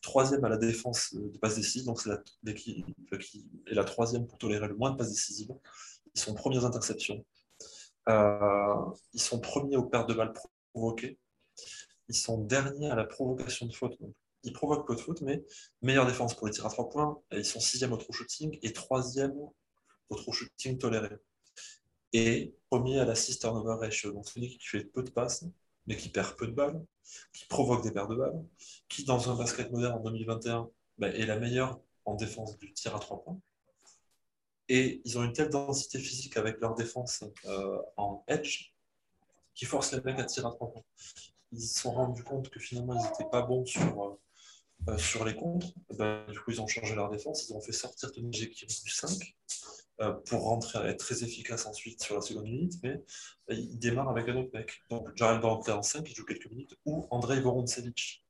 troisième 0.00 0.44
à 0.44 0.48
la 0.48 0.56
défense 0.56 1.14
de 1.14 1.38
passes 1.38 1.56
décisives, 1.56 1.86
donc 1.86 2.00
c'est 2.00 2.10
l'équipe 2.44 2.86
qui 3.18 3.46
est 3.66 3.74
la 3.74 3.84
troisième 3.84 4.26
pour 4.26 4.38
tolérer 4.38 4.68
le 4.68 4.76
moins 4.76 4.92
de 4.92 4.96
passes 4.96 5.10
décisives. 5.10 5.50
Ils 6.14 6.20
sont 6.20 6.34
premières 6.34 6.64
interceptions. 6.64 7.24
Euh, 8.08 8.74
ils 9.12 9.20
sont 9.20 9.40
premiers 9.40 9.76
aux 9.76 9.84
pertes 9.84 10.08
de 10.08 10.14
balles 10.14 10.32
provoquées. 10.72 11.18
Ils 12.08 12.16
sont 12.16 12.38
derniers 12.38 12.90
à 12.90 12.94
la 12.94 13.04
provocation 13.04 13.66
de 13.66 13.74
faute. 13.74 13.98
ils 14.42 14.52
provoquent 14.52 14.86
peu 14.86 14.94
de 14.94 15.00
faute, 15.00 15.20
mais 15.20 15.44
meilleure 15.82 16.06
défense 16.06 16.34
pour 16.34 16.46
les 16.46 16.52
tirs 16.52 16.66
à 16.66 16.70
trois 16.70 16.88
points. 16.88 17.20
ils 17.32 17.44
sont 17.44 17.60
sixième 17.60 17.92
au 17.92 17.96
true 17.96 18.12
shooting 18.12 18.58
et 18.62 18.72
troisième 18.72 19.34
au 20.08 20.16
true 20.16 20.32
shooting 20.32 20.78
toléré. 20.78 21.10
Et 22.12 22.54
premier 22.70 22.98
à 23.00 23.04
l'assist 23.04 23.40
turnover 23.42 23.76
ratio. 23.78 24.12
Donc 24.12 24.26
c'est 24.26 24.38
une 24.40 24.44
équipe 24.44 24.60
qui 24.60 24.68
fait 24.68 24.84
peu 24.84 25.02
de 25.02 25.10
passes, 25.10 25.44
mais 25.86 25.96
qui 25.96 26.08
perd 26.08 26.36
peu 26.36 26.46
de 26.46 26.52
balles, 26.52 26.82
qui 27.32 27.46
provoque 27.46 27.82
des 27.82 27.92
pertes 27.92 28.10
de 28.10 28.16
balles, 28.16 28.44
qui, 28.88 29.04
dans 29.04 29.30
un 29.30 29.36
basket 29.36 29.70
moderne 29.70 29.94
en 29.94 30.00
2021, 30.00 30.70
bah, 30.98 31.08
est 31.08 31.26
la 31.26 31.38
meilleure 31.38 31.80
en 32.04 32.14
défense 32.14 32.56
du 32.58 32.72
tir 32.72 32.96
à 32.96 32.98
trois 33.00 33.22
points. 33.22 33.38
Et 34.68 35.00
ils 35.04 35.18
ont 35.18 35.24
une 35.24 35.32
telle 35.32 35.50
densité 35.50 35.98
physique 35.98 36.36
avec 36.36 36.60
leur 36.60 36.74
défense 36.74 37.24
euh, 37.46 37.78
en 37.96 38.22
edge 38.28 38.72
qui 39.54 39.64
force 39.64 39.92
les 39.92 40.00
mecs 40.02 40.18
à 40.18 40.24
tirer 40.24 40.46
à 40.46 40.50
trois 40.50 40.70
points. 40.70 40.84
Ils 41.52 41.62
se 41.62 41.80
sont 41.80 41.92
rendus 41.92 42.22
compte 42.22 42.50
que 42.50 42.60
finalement, 42.60 42.94
ils 42.94 43.02
n'étaient 43.02 43.30
pas 43.30 43.42
bons 43.42 43.64
sur, 43.64 44.02
euh, 44.04 44.20
euh, 44.86 44.96
sur 44.96 45.24
les 45.24 45.34
contres. 45.34 45.68
Bah, 45.98 46.24
du 46.30 46.38
coup, 46.38 46.50
ils 46.50 46.60
ont 46.60 46.66
changé 46.66 46.94
leur 46.94 47.10
défense. 47.10 47.48
Ils 47.48 47.54
ont 47.54 47.60
fait 47.60 47.72
sortir 47.72 48.12
Tony 48.12 48.32
Jekyll 48.32 48.68
du 48.68 48.90
5 48.90 49.36
euh, 50.00 50.12
pour 50.12 50.44
rentrer, 50.44 50.78
être 50.88 50.98
très 50.98 51.24
efficace 51.24 51.66
ensuite 51.66 52.02
sur 52.02 52.14
la 52.14 52.20
seconde 52.20 52.44
minute, 52.44 52.74
mais 52.82 53.02
euh, 53.50 53.54
il 53.54 53.78
démarre 53.78 54.08
avec 54.08 54.28
un 54.28 54.36
autre 54.36 54.50
mec. 54.54 54.82
Donc 54.88 55.08
Jared 55.16 55.42
rentrer 55.42 55.72
en 55.72 55.82
5, 55.82 56.08
il 56.08 56.14
joue 56.14 56.24
quelques 56.24 56.48
minutes, 56.50 56.74
ou 56.84 57.06
Andrei 57.10 57.40
Vorontsevich, 57.40 58.24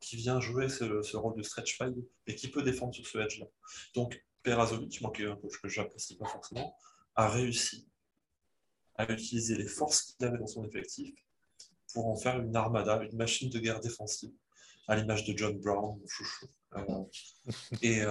qui 0.00 0.16
vient 0.16 0.38
jouer 0.38 0.68
ce, 0.68 1.16
rôle 1.16 1.34
de 1.34 1.42
stretch 1.42 1.78
five 1.78 1.96
et 2.26 2.34
qui 2.34 2.48
peut 2.48 2.62
défendre 2.62 2.94
sur 2.94 3.06
ce 3.06 3.18
edge-là. 3.18 3.46
Donc 3.94 4.22
Perazovic, 4.42 5.00
moi 5.00 5.12
un 5.18 5.36
coach 5.36 5.60
que 5.60 5.68
j'apprécie 5.68 6.16
pas 6.16 6.26
forcément, 6.26 6.76
a 7.14 7.28
réussi 7.28 7.88
à 8.96 9.10
utiliser 9.10 9.56
les 9.56 9.66
forces 9.68 10.02
qu'il 10.02 10.26
avait 10.26 10.38
dans 10.38 10.46
son 10.46 10.64
effectif 10.64 11.14
pour 11.92 12.06
en 12.06 12.16
faire 12.16 12.40
une 12.40 12.54
armada, 12.54 13.02
une 13.02 13.16
machine 13.16 13.50
de 13.50 13.58
guerre 13.58 13.80
défensive, 13.80 14.32
à 14.88 14.96
l'image 14.96 15.24
de 15.24 15.36
John 15.36 15.58
Brown, 15.58 16.00
chouchou. 16.06 16.46
et, 17.82 18.04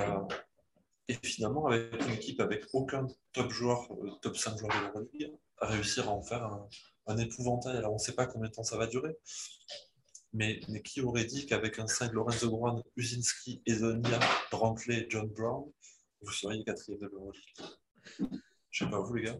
et 1.09 1.17
finalement, 1.23 1.65
avec 1.65 1.91
une 2.05 2.13
équipe 2.13 2.39
avec 2.39 2.65
aucun 2.71 3.07
top 3.33 3.49
joueur, 3.49 3.91
euh, 3.91 4.11
top 4.21 4.37
5 4.37 4.59
joueurs 4.59 4.71
de 4.71 4.85
l'Euroleague, 4.85 5.33
à 5.57 5.65
réussir 5.65 6.07
à 6.07 6.11
en 6.11 6.21
faire 6.21 6.43
un, 7.07 7.17
épouvantail. 7.17 7.77
Alors, 7.77 7.93
on 7.93 7.95
ne 7.95 7.99
sait 7.99 8.13
pas 8.13 8.27
combien 8.27 8.47
de 8.47 8.53
temps 8.53 8.63
ça 8.63 8.77
va 8.77 8.85
durer. 8.85 9.17
Mais, 10.33 10.59
mais 10.69 10.83
qui 10.83 11.01
aurait 11.01 11.25
dit 11.25 11.47
qu'avec 11.47 11.79
un 11.79 11.87
5 11.87 12.13
Lorenzo 12.13 12.51
Brown, 12.51 12.83
Uzinski, 12.95 13.63
Ezonia, 13.65 14.19
Brantley, 14.51 15.07
John 15.09 15.27
Brown, 15.29 15.71
vous 16.21 16.31
seriez 16.31 16.63
quatrième 16.63 16.99
de 16.99 17.07
l'Euroleague 17.07 17.41
Je 18.19 18.23
ne 18.23 18.89
sais 18.89 18.91
pas, 18.91 18.99
vous 18.99 19.13
les 19.15 19.23
gars 19.23 19.39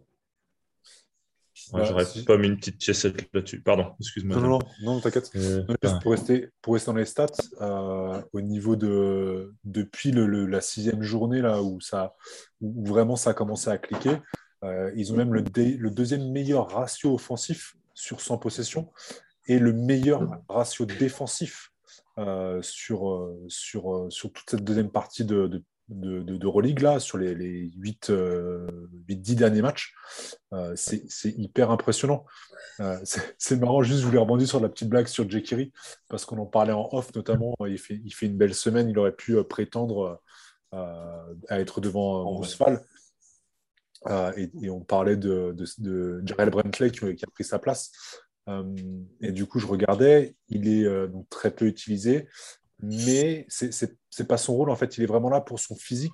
J'aurais 1.73 2.05
pas 2.25 2.37
mis 2.37 2.47
une 2.47 2.57
petite 2.57 2.77
pièce 2.77 3.05
là-dessus. 3.05 3.61
Pardon, 3.61 3.93
excuse-moi. 3.99 4.37
Non, 4.37 4.47
non, 4.47 4.59
non, 4.81 4.99
t'inquiète. 4.99 5.29
Euh, 5.35 5.63
pour, 6.01 6.11
rester, 6.11 6.49
pour 6.61 6.73
rester 6.73 6.91
dans 6.91 6.97
les 6.97 7.05
stats, 7.05 7.27
euh, 7.61 8.21
au 8.33 8.41
niveau 8.41 8.75
de. 8.75 9.53
Depuis 9.63 10.11
le, 10.11 10.45
la 10.45 10.61
sixième 10.61 11.03
journée, 11.03 11.41
là, 11.41 11.61
où, 11.61 11.79
ça, 11.81 12.15
où 12.61 12.85
vraiment 12.85 13.15
ça 13.15 13.31
a 13.31 13.33
commencé 13.33 13.69
à 13.69 13.77
cliquer, 13.77 14.17
euh, 14.63 14.91
ils 14.95 15.11
ont 15.13 15.17
même 15.17 15.33
le, 15.33 15.41
le, 15.41 15.89
deuxième 15.89 16.31
meilleur 16.31 16.69
ratio 16.69 17.13
offensif 17.13 17.75
sur 17.93 18.21
100 18.21 18.37
possessions 18.37 18.91
et 19.47 19.59
le 19.59 19.73
meilleur 19.73 20.29
ratio 20.47 20.85
défensif 20.85 21.71
sur, 22.61 23.31
sur, 23.47 24.07
sur 24.09 24.33
toute 24.33 24.49
cette 24.49 24.63
deuxième 24.63 24.91
partie 24.91 25.23
de, 25.23 25.47
de, 25.47 25.63
de, 25.89 26.21
de, 26.21 26.81
là, 26.83 26.99
sur 26.99 27.17
les, 27.17 27.35
les 27.35 27.71
8, 27.77 28.11
10 28.11 28.11
euh, 28.11 28.67
derniers 29.35 29.61
matchs. 29.61 29.93
Euh, 30.53 30.73
c'est 30.75 31.29
hyper 31.37 31.71
impressionnant. 31.71 32.25
Euh, 32.79 32.97
c'est 33.37 33.59
marrant, 33.59 33.81
juste 33.81 34.01
je 34.01 34.05
voulais 34.05 34.19
rebondir 34.19 34.47
sur 34.47 34.59
la 34.59 34.69
petite 34.69 34.89
blague 34.89 35.07
sur 35.07 35.29
Jekiri, 35.29 35.73
parce 36.07 36.25
qu'on 36.25 36.37
en 36.37 36.45
parlait 36.45 36.73
en 36.73 36.87
off 36.91 37.13
notamment. 37.15 37.55
Il 37.67 37.77
fait, 37.77 37.99
il 38.03 38.13
fait 38.13 38.27
une 38.27 38.37
belle 38.37 38.53
semaine, 38.53 38.89
il 38.89 38.97
aurait 38.99 39.15
pu 39.15 39.41
prétendre 39.43 40.21
à 40.71 41.59
être 41.59 41.81
devant 41.81 42.23
Roosevelt. 42.23 42.81
Et, 44.37 44.49
et, 44.61 44.69
on 44.69 44.79
parlait 44.79 45.17
de, 45.17 45.53
de, 45.79 46.21
Jarrell 46.25 46.51
Brentley 46.51 46.89
qui, 46.89 46.99
qui, 47.15 47.25
a 47.25 47.27
pris 47.33 47.43
sa 47.43 47.59
place. 47.59 47.91
et 49.19 49.31
du 49.31 49.45
coup, 49.45 49.59
je 49.59 49.67
regardais, 49.67 50.35
il 50.47 50.69
est 50.69 51.07
donc 51.07 51.27
très 51.29 51.51
peu 51.51 51.65
utilisé 51.65 52.27
mais 52.81 53.45
c'est 53.49 54.27
pas 54.27 54.37
son 54.37 54.55
rôle. 54.55 54.69
En 54.69 54.75
fait, 54.75 54.97
il 54.97 55.03
est 55.03 55.07
vraiment 55.07 55.29
là 55.29 55.41
pour 55.41 55.59
son 55.59 55.75
physique, 55.75 56.13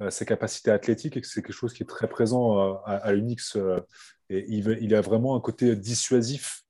euh, 0.00 0.10
ses 0.10 0.24
capacités 0.24 0.70
athlétiques, 0.70 1.16
et 1.16 1.22
c'est 1.22 1.42
quelque 1.42 1.52
chose 1.52 1.72
qui 1.72 1.82
est 1.82 1.86
très 1.86 2.08
présent 2.08 2.58
euh, 2.58 2.74
à, 2.84 3.12
l'Unix. 3.12 3.56
Euh, 3.56 3.80
et 4.28 4.44
il, 4.48 4.94
a 4.94 5.00
vraiment 5.00 5.36
un 5.36 5.40
côté 5.40 5.76
dissuasif 5.76 6.62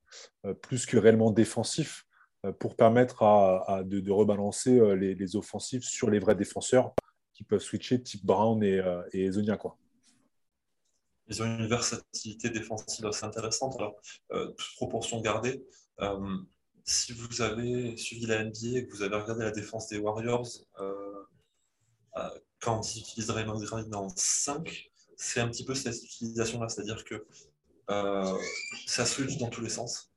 plus 0.61 0.85
que 0.85 0.95
réellement 0.95 1.31
défensif 1.31 2.05
pour 2.59 2.75
permettre 2.75 3.23
à, 3.23 3.81
de, 3.83 4.11
rebalancer 4.11 4.95
les, 4.95 5.35
offensifs 5.35 5.83
sur 5.83 6.11
les 6.11 6.19
vrais 6.19 6.35
défenseurs 6.35 6.93
qui 7.33 7.43
peuvent 7.43 7.61
switcher 7.61 8.01
type 8.01 8.23
Brown 8.23 8.63
et, 8.63 8.79
et 9.11 9.31
Zonia. 9.31 9.57
Quoi. 9.57 9.75
Ils 11.29 11.41
ont 11.41 11.45
une 11.45 11.65
versatilité 11.65 12.51
défensive 12.51 13.07
assez 13.07 13.25
intéressante. 13.25 13.75
Alors, 13.79 13.95
toute 14.29 14.75
proportion 14.75 15.19
gardée, 15.19 15.65
si 16.87 17.11
vous 17.11 17.41
avez 17.41 17.97
suivi 17.97 18.25
la 18.25 18.45
NBA 18.45 18.77
et 18.77 18.87
que 18.87 18.93
vous 18.93 19.01
avez 19.01 19.17
regardé 19.17 19.43
la 19.43 19.51
défense 19.51 19.89
des 19.89 19.97
Warriors, 19.97 20.47
euh, 20.79 21.25
euh, 22.15 22.29
quand 22.61 22.95
ils 22.95 23.01
utilisent 23.01 23.29
Raymond 23.29 23.59
Green 23.59 23.93
en 23.93 24.07
5, 24.07 24.89
c'est 25.17 25.41
un 25.41 25.49
petit 25.49 25.65
peu 25.65 25.75
cette 25.75 26.01
utilisation-là, 26.01 26.69
c'est-à-dire 26.69 27.03
que 27.03 27.27
euh, 27.89 28.37
ça 28.85 29.05
switch 29.05 29.37
dans 29.37 29.49
tous 29.49 29.61
les 29.61 29.69
sens. 29.69 30.11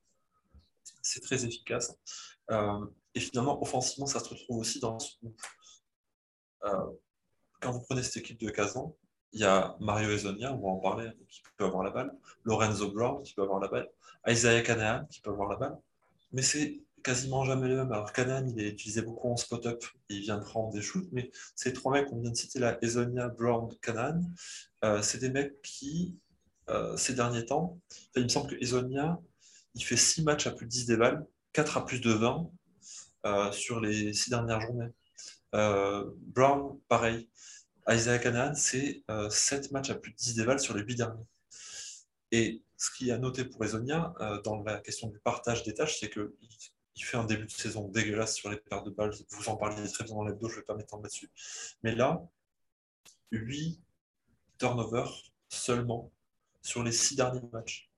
C'est 1.01 1.19
très 1.19 1.43
efficace. 1.45 1.93
et 3.15 3.19
finalement, 3.19 3.61
offensivement, 3.61 4.05
ça 4.05 4.19
se 4.19 4.29
retrouve 4.29 4.59
aussi 4.59 4.79
dans 4.79 4.97
ce 4.99 5.15
quand 7.59 7.71
vous 7.71 7.81
prenez 7.81 8.01
cette 8.01 8.17
équipe 8.17 8.39
de 8.39 8.49
Kazan, 8.49 8.95
il 9.33 9.41
y 9.41 9.43
a 9.43 9.75
Mario 9.79 10.09
Ezonia, 10.09 10.53
on 10.53 10.61
va 10.61 10.69
en 10.69 10.79
parler, 10.79 11.11
qui 11.27 11.41
peut 11.57 11.65
avoir 11.65 11.83
la 11.83 11.91
balle, 11.91 12.11
Lorenzo 12.43 12.91
Brown, 12.91 13.21
qui 13.23 13.33
peut 13.33 13.43
avoir 13.43 13.59
la 13.59 13.67
balle, 13.67 13.89
Isaiah 14.27 14.61
Kanahan, 14.61 15.05
qui 15.05 15.21
peut 15.21 15.29
avoir 15.29 15.49
la 15.49 15.57
balle, 15.57 15.77
mais 16.33 16.41
c'est 16.41 16.81
quasiment 17.03 17.45
jamais 17.45 17.67
le 17.67 17.77
même. 17.77 17.91
Alors, 17.91 18.13
Canan, 18.13 18.47
il 18.47 18.61
est 18.61 18.69
utilisé 18.69 19.01
beaucoup 19.01 19.29
en 19.29 19.37
spot-up, 19.37 19.83
il 20.09 20.21
vient 20.21 20.39
prendre 20.39 20.71
des 20.71 20.81
shoots, 20.81 21.07
mais 21.11 21.31
ces 21.55 21.73
trois 21.73 21.91
mecs 21.93 22.07
qu'on 22.07 22.19
vient 22.21 22.31
de 22.31 22.35
citer 22.35 22.59
là, 22.59 22.77
Ezonia, 22.81 23.29
Brown, 23.29 23.69
Canan, 23.81 24.21
euh, 24.83 25.01
c'est 25.01 25.17
des 25.17 25.29
mecs 25.29 25.61
qui, 25.61 26.17
euh, 26.69 26.95
ces 26.97 27.13
derniers 27.13 27.45
temps, 27.45 27.79
il 28.15 28.23
me 28.23 28.29
semble 28.29 28.49
que 28.49 28.63
Ezonia, 28.63 29.19
il 29.75 29.83
fait 29.83 29.97
6 29.97 30.23
matchs 30.23 30.47
à 30.47 30.51
plus 30.51 30.65
de 30.65 30.71
10 30.71 30.85
déval, 30.85 31.25
4 31.53 31.77
à 31.77 31.85
plus 31.85 32.01
de 32.01 32.11
20 32.11 32.49
euh, 33.25 33.51
sur 33.51 33.79
les 33.79 34.13
6 34.13 34.29
dernières 34.29 34.61
journées. 34.61 34.89
Brown, 35.53 36.79
pareil. 36.87 37.29
Isaiah 37.89 38.19
Canan, 38.19 38.53
c'est 38.55 39.03
7 39.29 39.71
matchs 39.71 39.89
à 39.89 39.95
plus 39.95 40.11
de 40.11 40.17
10 40.17 40.35
déval 40.35 40.59
sur 40.59 40.75
les 40.75 40.83
8 40.83 40.95
derniers. 40.95 41.25
Et 42.31 42.61
ce 42.81 42.89
qui 42.89 43.11
a 43.11 43.19
noté 43.19 43.45
pour 43.45 43.63
Ezonia 43.63 44.11
euh, 44.21 44.41
dans 44.41 44.63
la 44.63 44.79
question 44.79 45.07
du 45.07 45.19
partage 45.19 45.61
des 45.61 45.75
tâches, 45.75 45.99
c'est 45.99 46.09
qu'il 46.09 46.31
il 46.95 47.03
fait 47.03 47.15
un 47.15 47.25
début 47.25 47.45
de 47.45 47.51
saison 47.51 47.87
dégueulasse 47.87 48.35
sur 48.35 48.49
les 48.49 48.57
paires 48.57 48.81
de 48.81 48.89
balles. 48.89 49.13
Vous 49.29 49.49
en 49.49 49.55
parliez 49.55 49.87
très 49.87 50.03
bien 50.03 50.15
dans 50.15 50.23
l'hebdo, 50.23 50.49
je 50.49 50.55
ne 50.55 50.59
vais 50.61 50.65
pas 50.65 50.75
m'étendre 50.75 51.03
là-dessus. 51.03 51.29
Mais 51.83 51.93
là, 51.93 52.27
8 53.31 53.79
turnovers 54.57 55.13
seulement 55.47 56.11
sur 56.63 56.81
les 56.81 56.91
6 56.91 57.17
derniers 57.17 57.41
matchs. 57.53 57.91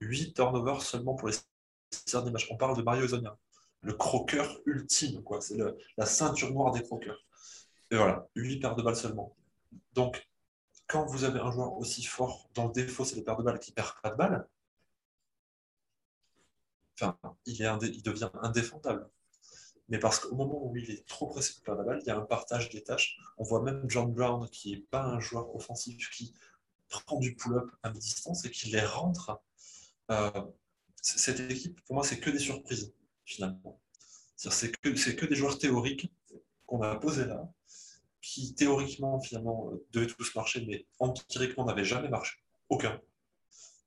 8 0.00 0.34
turnovers 0.34 0.82
seulement 0.82 1.14
pour 1.14 1.28
les 1.28 1.34
6 1.34 2.04
derniers 2.12 2.30
matchs. 2.30 2.48
On 2.50 2.58
parle 2.58 2.76
de 2.76 2.82
Mario 2.82 3.06
Ezonia, 3.06 3.38
le 3.80 3.94
croqueur 3.94 4.60
ultime, 4.66 5.22
quoi. 5.22 5.40
C'est 5.40 5.56
la 5.96 6.04
ceinture 6.04 6.52
noire 6.52 6.72
des 6.72 6.82
croqueurs. 6.82 7.24
Et 7.90 7.96
voilà, 7.96 8.28
8 8.36 8.60
paires 8.60 8.76
de 8.76 8.82
balles 8.82 8.96
seulement. 8.96 9.34
Donc, 9.94 10.28
quand 10.86 11.06
vous 11.06 11.24
avez 11.24 11.40
un 11.40 11.50
joueur 11.50 11.74
aussi 11.78 12.04
fort 12.04 12.48
dont 12.54 12.66
le 12.66 12.72
défaut, 12.72 13.04
c'est 13.04 13.16
les 13.16 13.22
paires 13.22 13.36
de 13.36 13.42
balles 13.42 13.58
qui 13.58 13.70
ne 13.72 13.74
perd 13.74 13.94
pas 14.02 14.10
de 14.10 14.16
balles, 14.16 14.48
enfin, 17.00 17.18
il, 17.46 17.62
est 17.62 17.68
il 17.82 18.02
devient 18.02 18.30
indéfendable. 18.42 19.08
Mais 19.88 19.98
parce 19.98 20.18
qu'au 20.18 20.34
moment 20.34 20.64
où 20.66 20.76
il 20.76 20.90
est 20.90 21.06
trop 21.06 21.26
pressé 21.26 21.58
de 21.58 21.64
perdre 21.64 21.82
la 21.82 21.86
balle, 21.86 22.00
il 22.02 22.06
y 22.06 22.10
a 22.10 22.16
un 22.16 22.22
partage 22.22 22.70
des 22.70 22.82
tâches. 22.82 23.18
On 23.36 23.44
voit 23.44 23.62
même 23.62 23.84
John 23.88 24.12
Brown, 24.12 24.48
qui 24.48 24.72
n'est 24.72 24.80
pas 24.80 25.02
un 25.04 25.20
joueur 25.20 25.54
offensif, 25.54 26.10
qui 26.10 26.34
prend 26.88 27.18
du 27.18 27.34
pull-up 27.34 27.70
à 27.82 27.90
distance 27.90 28.44
et 28.44 28.50
qui 28.50 28.70
les 28.70 28.84
rentre. 28.84 29.42
Euh, 30.10 30.30
cette 31.02 31.40
équipe, 31.40 31.80
pour 31.84 31.96
moi, 31.96 32.04
c'est 32.04 32.18
que 32.18 32.30
des 32.30 32.38
surprises, 32.38 32.94
finalement. 33.24 33.80
C'est 34.36 34.70
que, 34.80 34.88
que 34.88 35.26
des 35.26 35.36
joueurs 35.36 35.58
théoriques 35.58 36.10
qu'on 36.66 36.82
a 36.82 36.96
posés 36.96 37.26
là, 37.26 37.46
qui 38.24 38.54
théoriquement, 38.54 39.20
finalement, 39.20 39.70
devaient 39.92 40.06
tous 40.06 40.34
marcher, 40.34 40.64
mais 40.66 40.86
empiriquement 40.98 41.66
n'avaient 41.66 41.84
jamais 41.84 42.08
marché. 42.08 42.38
Aucun. 42.70 42.98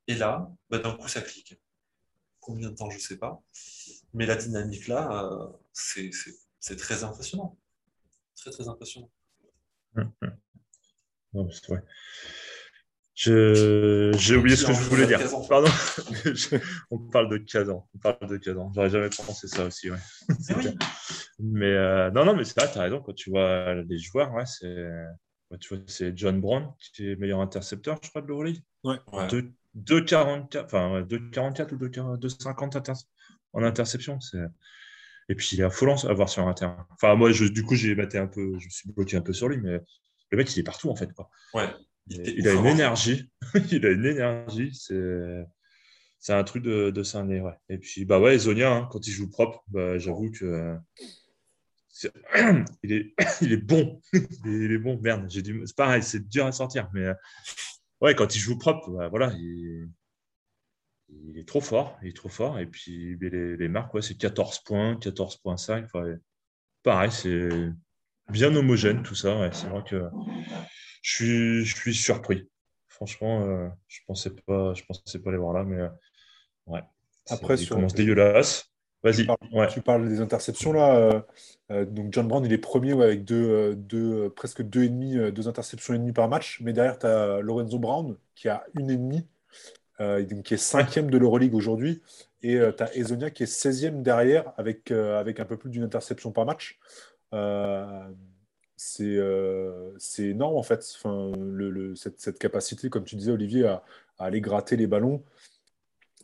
Et 0.06 0.14
là, 0.14 0.52
bah, 0.70 0.78
d'un 0.78 0.96
coup, 0.96 1.08
ça 1.08 1.22
clique. 1.22 1.60
Combien 2.40 2.70
de 2.70 2.76
temps, 2.76 2.90
je 2.92 2.98
ne 2.98 3.02
sais 3.02 3.18
pas. 3.18 3.42
Mais 4.14 4.28
la 4.28 4.36
dynamique 4.36 4.88
là, 4.88 5.24
euh, 5.24 5.48
c'est 5.74 6.76
très 6.78 7.04
impressionnant. 7.04 7.58
Très, 8.36 8.52
très 8.52 8.68
impressionnant. 8.68 9.10
Hum, 9.96 10.12
hum. 11.34 11.52
c'est 11.52 11.68
vrai. 11.68 11.84
J'ai 13.18 14.36
oublié 14.36 14.56
ce 14.56 14.66
que 14.66 14.74
je 14.74 14.82
voulais 14.82 15.08
dire. 15.08 15.20
Pardon. 15.50 15.70
on 16.92 17.00
parle 17.00 17.30
de 17.30 17.38
Kazan. 17.38 17.88
On 17.96 17.98
parle 17.98 18.30
de 18.30 18.38
Kazan. 18.38 18.72
J'aurais 18.76 18.90
jamais 18.92 19.10
pensé 19.10 19.48
ça 19.48 19.66
aussi. 19.66 19.90
Ouais. 19.90 19.98
Mais 21.40 21.66
euh, 21.66 22.12
non, 22.12 22.26
non, 22.26 22.36
mais 22.36 22.44
c'est 22.44 22.60
vrai, 22.60 22.72
tu 22.72 22.80
as 22.80 22.82
raison. 22.82 23.00
Quand 23.00 23.14
tu 23.14 23.30
vois 23.30 23.76
les 23.76 24.00
joueurs, 24.00 24.34
ouais, 24.34 24.46
c'est 24.46 24.88
tu 25.60 25.76
vois, 25.76 25.84
c'est 25.88 26.18
John 26.18 26.42
Brown 26.42 26.74
qui 26.94 27.12
est 27.12 27.16
meilleur 27.16 27.40
intercepteur, 27.40 28.00
je 28.04 28.10
crois, 28.10 28.22
de 28.22 28.28
l'Euroleague. 28.28 28.62
Ouais. 28.84 28.98
2,44 29.86 30.66
enfin, 30.66 31.02
2,44 31.02 31.74
ou 31.74 31.78
2,50 31.78 33.06
en 33.54 33.64
interception. 33.64 34.20
Et 35.30 35.36
puis, 35.36 35.50
il 35.54 35.62
est 35.62 35.64
affolant 35.64 35.96
à 36.06 36.14
voir 36.14 36.30
sur 36.30 36.48
un 36.48 36.54
terrain. 36.54 36.88
Enfin, 36.92 37.16
moi, 37.16 37.32
je, 37.32 37.46
du 37.46 37.64
coup, 37.64 37.76
j'ai 37.76 37.96
battu 37.96 38.18
un 38.18 38.28
peu, 38.28 38.58
je 38.60 38.66
me 38.66 38.70
suis 38.70 38.92
bloqué 38.92 39.18
un 39.18 39.22
peu 39.22 39.34
sur 39.34 39.48
lui, 39.48 39.58
mais 39.58 39.80
le 40.32 40.38
mec, 40.38 40.56
il 40.56 40.60
est 40.60 40.64
partout, 40.64 40.90
en 40.90 40.96
fait. 40.96 41.12
Quoi. 41.14 41.30
Ouais. 41.54 41.70
Il, 42.10 42.48
a 42.48 42.54
une 42.54 42.66
énergie. 42.66 43.30
il 43.72 43.86
a 43.86 43.92
une 43.92 44.06
énergie. 44.06 44.74
C'est, 44.74 45.46
c'est 46.20 46.34
un 46.34 46.44
truc 46.44 46.64
de, 46.64 46.90
de 46.90 47.04
s'inner, 47.04 47.42
ouais. 47.42 47.54
Et 47.70 47.78
puis, 47.78 48.06
bah 48.06 48.20
ouais, 48.20 48.38
Zonia, 48.38 48.72
hein, 48.72 48.90
quand 48.92 49.06
il 49.06 49.12
joue 49.12 49.30
propre, 49.30 49.64
bah, 49.68 49.98
j'avoue 49.98 50.32
que. 50.32 50.78
il, 52.84 52.92
est, 52.94 53.14
il 53.42 53.54
est 53.54 53.58
bon. 53.58 54.02
il 54.46 54.72
est 54.72 54.78
bon. 54.78 55.00
Merde, 55.02 55.26
j'ai 55.30 55.42
du... 55.42 55.62
c'est 55.66 55.76
pareil, 55.76 56.04
c'est 56.04 56.28
dur 56.28 56.46
à 56.46 56.52
sortir. 56.52 56.90
Mais 56.94 57.08
ouais, 58.02 58.16
quand 58.16 58.36
il 58.36 58.40
joue 58.40 58.58
propre, 58.58 58.90
bah, 58.92 59.10
voilà, 59.10 59.34
il... 59.34 59.90
il, 61.10 61.38
est 61.38 61.48
trop 61.48 61.62
fort. 61.62 61.98
Il 62.02 62.10
est 62.10 62.16
trop 62.16 62.30
fort. 62.30 62.60
Et 62.60 62.68
puis, 62.68 63.18
les, 63.20 63.58
les 63.58 63.68
marques, 63.68 63.94
ouais, 63.94 64.02
c'est 64.02 64.18
14 64.18 64.60
points, 64.60 64.96
14,5. 64.96 65.86
Enfin, 65.86 66.16
pareil, 66.84 67.12
c'est 67.12 67.50
bien 68.30 68.56
homogène 68.56 69.04
tout 69.04 69.16
ça. 69.16 69.38
Ouais. 69.40 69.50
C'est 69.54 69.68
vrai 69.68 69.84
que 69.88 70.10
je 71.02 71.16
suis, 71.16 71.66
je 71.66 71.76
suis 71.76 71.96
surpris. 71.96 72.50
Franchement, 72.88 73.44
euh, 73.44 73.68
je 73.88 74.00
pensais 74.08 74.32
pas, 74.32 74.74
je 74.74 74.84
pensais 74.84 75.20
pas 75.20 75.32
les 75.32 75.38
voir 75.38 75.54
là, 75.54 75.64
mais 75.64 75.82
euh, 75.82 75.90
ouais. 76.66 76.82
Après, 77.30 77.56
il 77.56 77.70
commence 77.70 77.94
dégueulasse. 77.94 78.72
Vas-y. 79.04 79.28
Tu, 79.72 79.82
parles, 79.82 80.10
des 80.10 80.20
interceptions 80.20 80.74
là. 80.74 81.24
Euh, 81.72 81.86
donc 81.86 82.12
John 82.12 82.28
Brown, 82.28 82.44
il 82.44 82.52
est 82.52 82.58
premier 82.58 82.94
avec 82.94 83.24
deux, 83.24 83.76
deux, 83.76 84.30
presque 84.32 84.64
deux 84.64 84.84
et 84.84 84.90
demi, 84.90 85.16
deux 85.32 85.48
interceptions 85.48 85.94
et 85.94 86.00
demi 86.00 86.12
par 86.12 86.28
match. 86.28 86.60
Mais 86.62 86.74
derrière, 86.74 86.98
tu 86.98 87.06
as 87.06 87.40
Lorenzo 87.42 87.78
Brown 87.78 88.18
qui 88.34 88.50
a 88.50 88.66
une 88.74 88.90
et 88.90 88.98
demie, 88.98 89.28
donc 90.00 90.44
qui 90.44 90.56
est 90.56 90.58
cinquième 90.58 91.12
de 91.12 91.18
l'Euroleague 91.18 91.54
aujourd'hui. 91.54 92.02
Et 92.42 92.60
tu 92.76 92.84
as 92.84 92.98
Ezonia 92.98 93.30
qui 93.30 93.44
est 93.44 93.46
16e 93.46 94.02
derrière 94.02 94.52
avec, 94.58 94.90
avec 94.90 95.40
un 95.40 95.46
peu 95.46 95.58
plus 95.58 95.70
d'une 95.70 95.84
interception 95.84 96.32
par 96.32 96.46
match 96.46 96.80
c'est 98.78 99.18
euh, 99.18 99.92
c'est 99.98 100.28
énorme 100.28 100.56
en 100.56 100.64
fait. 100.64 100.88
Enfin, 100.96 101.32
le, 101.36 101.96
cette, 101.96 102.22
cette, 102.22 102.40
capacité, 102.40 102.90
comme 102.90 103.04
tu 103.04 103.16
disais, 103.16 103.32
Olivier, 103.32 103.66
à, 103.66 103.84
aller 104.20 104.40
gratter 104.40 104.78
les 104.78 104.88
ballons. 104.88 105.24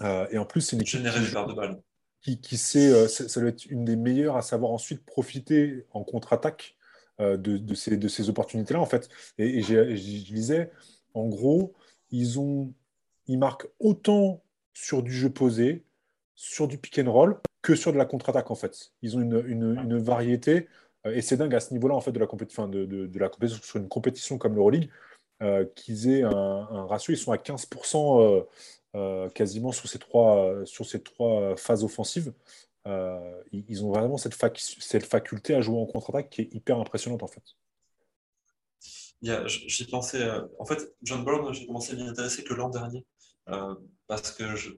Euh, 0.01 0.27
et 0.31 0.37
en 0.37 0.45
plus, 0.45 0.61
c'est 0.61 0.75
une 0.75 0.81
équipe 0.83 1.01
de 1.01 1.53
ballons. 1.53 1.83
qui, 2.21 2.39
qui 2.39 2.57
sait, 2.57 2.91
euh, 2.91 3.07
ça 3.07 3.39
doit 3.39 3.49
être 3.49 3.65
une 3.65 3.85
des 3.85 3.95
meilleures 3.95 4.37
à 4.37 4.41
savoir 4.41 4.71
ensuite 4.71 5.03
profiter 5.05 5.85
en 5.91 6.03
contre-attaque 6.03 6.77
de, 7.19 7.35
de, 7.35 7.75
ces, 7.75 7.95
de 7.95 8.07
ces 8.07 8.29
opportunités-là 8.29 8.81
en 8.81 8.87
fait. 8.87 9.07
Et, 9.37 9.59
et 9.59 9.61
je 9.61 10.33
disais, 10.33 10.71
en 11.13 11.27
gros, 11.27 11.73
ils 12.11 12.39
ont, 12.39 12.73
ils 13.27 13.37
marquent 13.37 13.67
autant 13.79 14.43
sur 14.73 15.03
du 15.03 15.13
jeu 15.13 15.29
posé, 15.29 15.85
sur 16.35 16.67
du 16.67 16.77
pick 16.77 16.99
and 16.99 17.11
roll 17.11 17.39
que 17.61 17.75
sur 17.75 17.93
de 17.93 17.97
la 17.97 18.05
contre-attaque 18.05 18.51
en 18.51 18.55
fait. 18.55 18.91
Ils 19.03 19.15
ont 19.15 19.21
une, 19.21 19.43
une, 19.47 19.77
une 19.77 19.97
variété 19.99 20.53
euh, 20.57 20.67
et 21.05 21.21
c'est 21.21 21.37
dingue 21.37 21.53
à 21.53 21.59
ce 21.59 21.73
niveau-là 21.73 21.95
en 21.95 22.01
fait, 22.01 22.11
de, 22.11 22.19
la 22.19 22.27
compétition, 22.27 22.67
de, 22.67 23.19
la 23.19 23.29
compétition 23.29 23.61
sur 23.61 23.79
une 23.79 23.89
compétition 23.89 24.37
comme 24.37 24.55
l'Euroleague, 24.55 24.89
euh, 25.41 25.65
qu'ils 25.75 26.09
aient 26.09 26.23
un, 26.23 26.85
ratio, 26.85 27.13
ils 27.13 27.17
sont 27.17 27.31
à 27.31 27.37
15% 27.37 28.21
euh, 28.21 28.43
euh, 28.95 29.29
quasiment 29.29 29.71
sur 29.71 29.89
ces 29.89 29.99
trois, 29.99 30.63
phases 31.57 31.83
offensives. 31.83 32.33
ils 32.85 33.83
ont 33.83 33.91
vraiment 33.91 34.17
cette, 34.17 35.05
faculté 35.05 35.55
à 35.55 35.61
jouer 35.61 35.79
en 35.79 35.85
contre-attaque 35.85 36.29
qui 36.29 36.41
est 36.41 36.53
hyper 36.53 36.79
impressionnante 36.79 37.23
en 37.23 37.27
fait. 37.27 37.43
J'ai 39.21 39.85
pensé, 39.85 40.25
en 40.59 40.65
fait, 40.65 40.93
John 41.01 41.23
Brown, 41.23 41.53
j'ai 41.53 41.65
commencé 41.65 41.93
à 41.93 41.95
m'y 41.95 42.03
intéresser 42.03 42.43
que 42.43 42.53
l'an 42.53 42.69
dernier, 42.69 43.05
parce 44.07 44.31
que 44.31 44.55
je, 44.55 44.71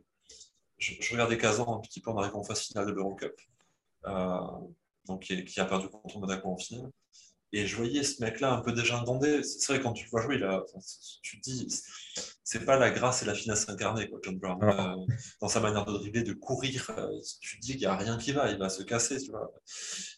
je, 0.77 1.11
regardais 1.11 1.38
Kazan 1.38 1.77
un 1.77 1.80
petit 1.80 1.99
peu 2.02 2.10
en 2.10 2.18
arrivant 2.18 2.39
en 2.39 2.43
phase 2.43 2.61
finale 2.61 2.88
de 2.88 2.91
l'Eurocup 2.91 3.39
donc 5.07 5.22
qui, 5.22 5.60
a 5.60 5.65
perdu 5.65 5.90
contre 5.90 6.19
Monaco 6.19 6.49
en 6.49 6.57
finale. 6.57 6.90
Et 7.52 7.68
je 7.68 7.76
voyais 7.77 8.03
ce 8.03 8.22
mec-là 8.22 8.53
un 8.53 8.61
peu 8.61 8.73
déjà 8.73 9.02
bandé. 9.03 9.41
C'est 9.44 9.73
vrai, 9.73 9.82
quand 9.82 9.94
tu 9.94 10.06
le 10.06 10.10
vois 10.10 10.22
jouer, 10.22 10.41
tu 11.22 11.40
te 11.40 11.49
dis, 11.49 11.68
c'est 12.44 12.65
pas 12.65 12.77
la 12.77 12.91
grâce 12.91 13.23
et 13.23 13.26
la 13.26 13.34
finesse 13.34 13.69
incarnée, 13.69 14.10
quoi, 14.10 14.19
John 14.23 14.38
Brown. 14.38 14.61
Euh, 14.61 15.14
dans 15.40 15.48
sa 15.48 15.61
manière 15.61 15.86
de 15.86 15.94
dribbler, 15.94 16.23
de 16.23 16.34
courir, 16.34 16.91
euh, 16.98 17.10
tu 17.40 17.57
te 17.57 17.61
dis 17.61 17.72
qu'il 17.72 17.82
n'y 17.82 17.86
a 17.86 17.95
rien 17.95 18.18
qui 18.18 18.34
va, 18.34 18.52
il 18.52 18.57
va 18.57 18.69
se 18.69 18.84
casser, 18.84 19.22
tu 19.22 19.32
vois. 19.32 19.53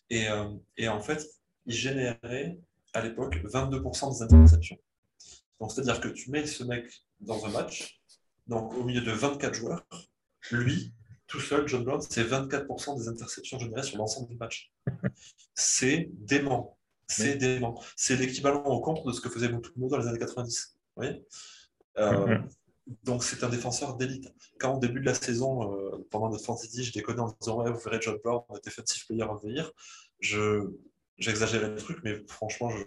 Et, 0.09 0.27
euh, 0.29 0.49
et 0.77 0.87
en 0.87 0.99
fait, 0.99 1.25
il 1.65 1.75
générait 1.75 2.57
à 2.93 3.01
l'époque 3.01 3.37
22% 3.43 4.11
des 4.11 4.21
interceptions. 4.23 4.77
Donc, 5.59 5.71
c'est-à-dire 5.71 6.01
que 6.01 6.07
tu 6.07 6.31
mets 6.31 6.45
ce 6.45 6.63
mec 6.63 6.85
dans 7.19 7.45
un 7.45 7.49
match, 7.49 7.99
donc 8.47 8.73
au 8.73 8.83
milieu 8.83 9.01
de 9.01 9.11
24 9.11 9.53
joueurs, 9.53 9.85
lui, 10.51 10.93
tout 11.27 11.39
seul, 11.39 11.67
John 11.67 11.83
Brown, 11.83 12.01
c'est 12.01 12.23
24% 12.23 12.97
des 12.97 13.07
interceptions 13.07 13.59
générées 13.59 13.83
sur 13.83 13.97
l'ensemble 13.97 14.29
du 14.29 14.37
match. 14.37 14.71
c'est 15.53 16.09
dément. 16.13 16.77
C'est 17.07 17.35
dément. 17.35 17.81
C'est 17.95 18.15
l'équivalent 18.15 18.63
au 18.63 18.81
contre 18.81 19.05
de 19.05 19.11
ce 19.11 19.21
que 19.21 19.29
faisait 19.29 19.49
Mutombo 19.49 19.89
dans 19.89 19.97
les 19.97 20.07
années 20.07 20.19
90. 20.19 20.77
Vous 20.95 21.03
voyez? 21.03 21.25
Euh, 21.97 22.11
mm-hmm. 22.11 22.49
Donc, 23.03 23.23
c'est 23.23 23.43
un 23.43 23.49
défenseur 23.49 23.95
d'élite. 23.95 24.33
Quand 24.59 24.75
au 24.75 24.79
début 24.79 25.01
de 25.01 25.05
la 25.05 25.13
saison, 25.13 25.73
euh, 25.73 26.07
pendant 26.09 26.29
notre 26.29 26.45
fantasy, 26.45 26.83
je 26.83 26.93
déconnais 26.93 27.19
en 27.19 27.35
disant 27.39 27.61
ouais, 27.61 27.71
Vous 27.71 27.79
verrez 27.79 27.99
John 28.01 28.17
Brown, 28.23 28.43
defensive 28.63 29.05
player 29.05 29.23
of 29.23 29.41
the 29.41 29.47
year, 29.47 29.71
j'exagérais 31.17 31.69
le 31.69 31.75
truc, 31.75 31.99
mais 32.03 32.23
franchement, 32.27 32.69
je. 32.69 32.83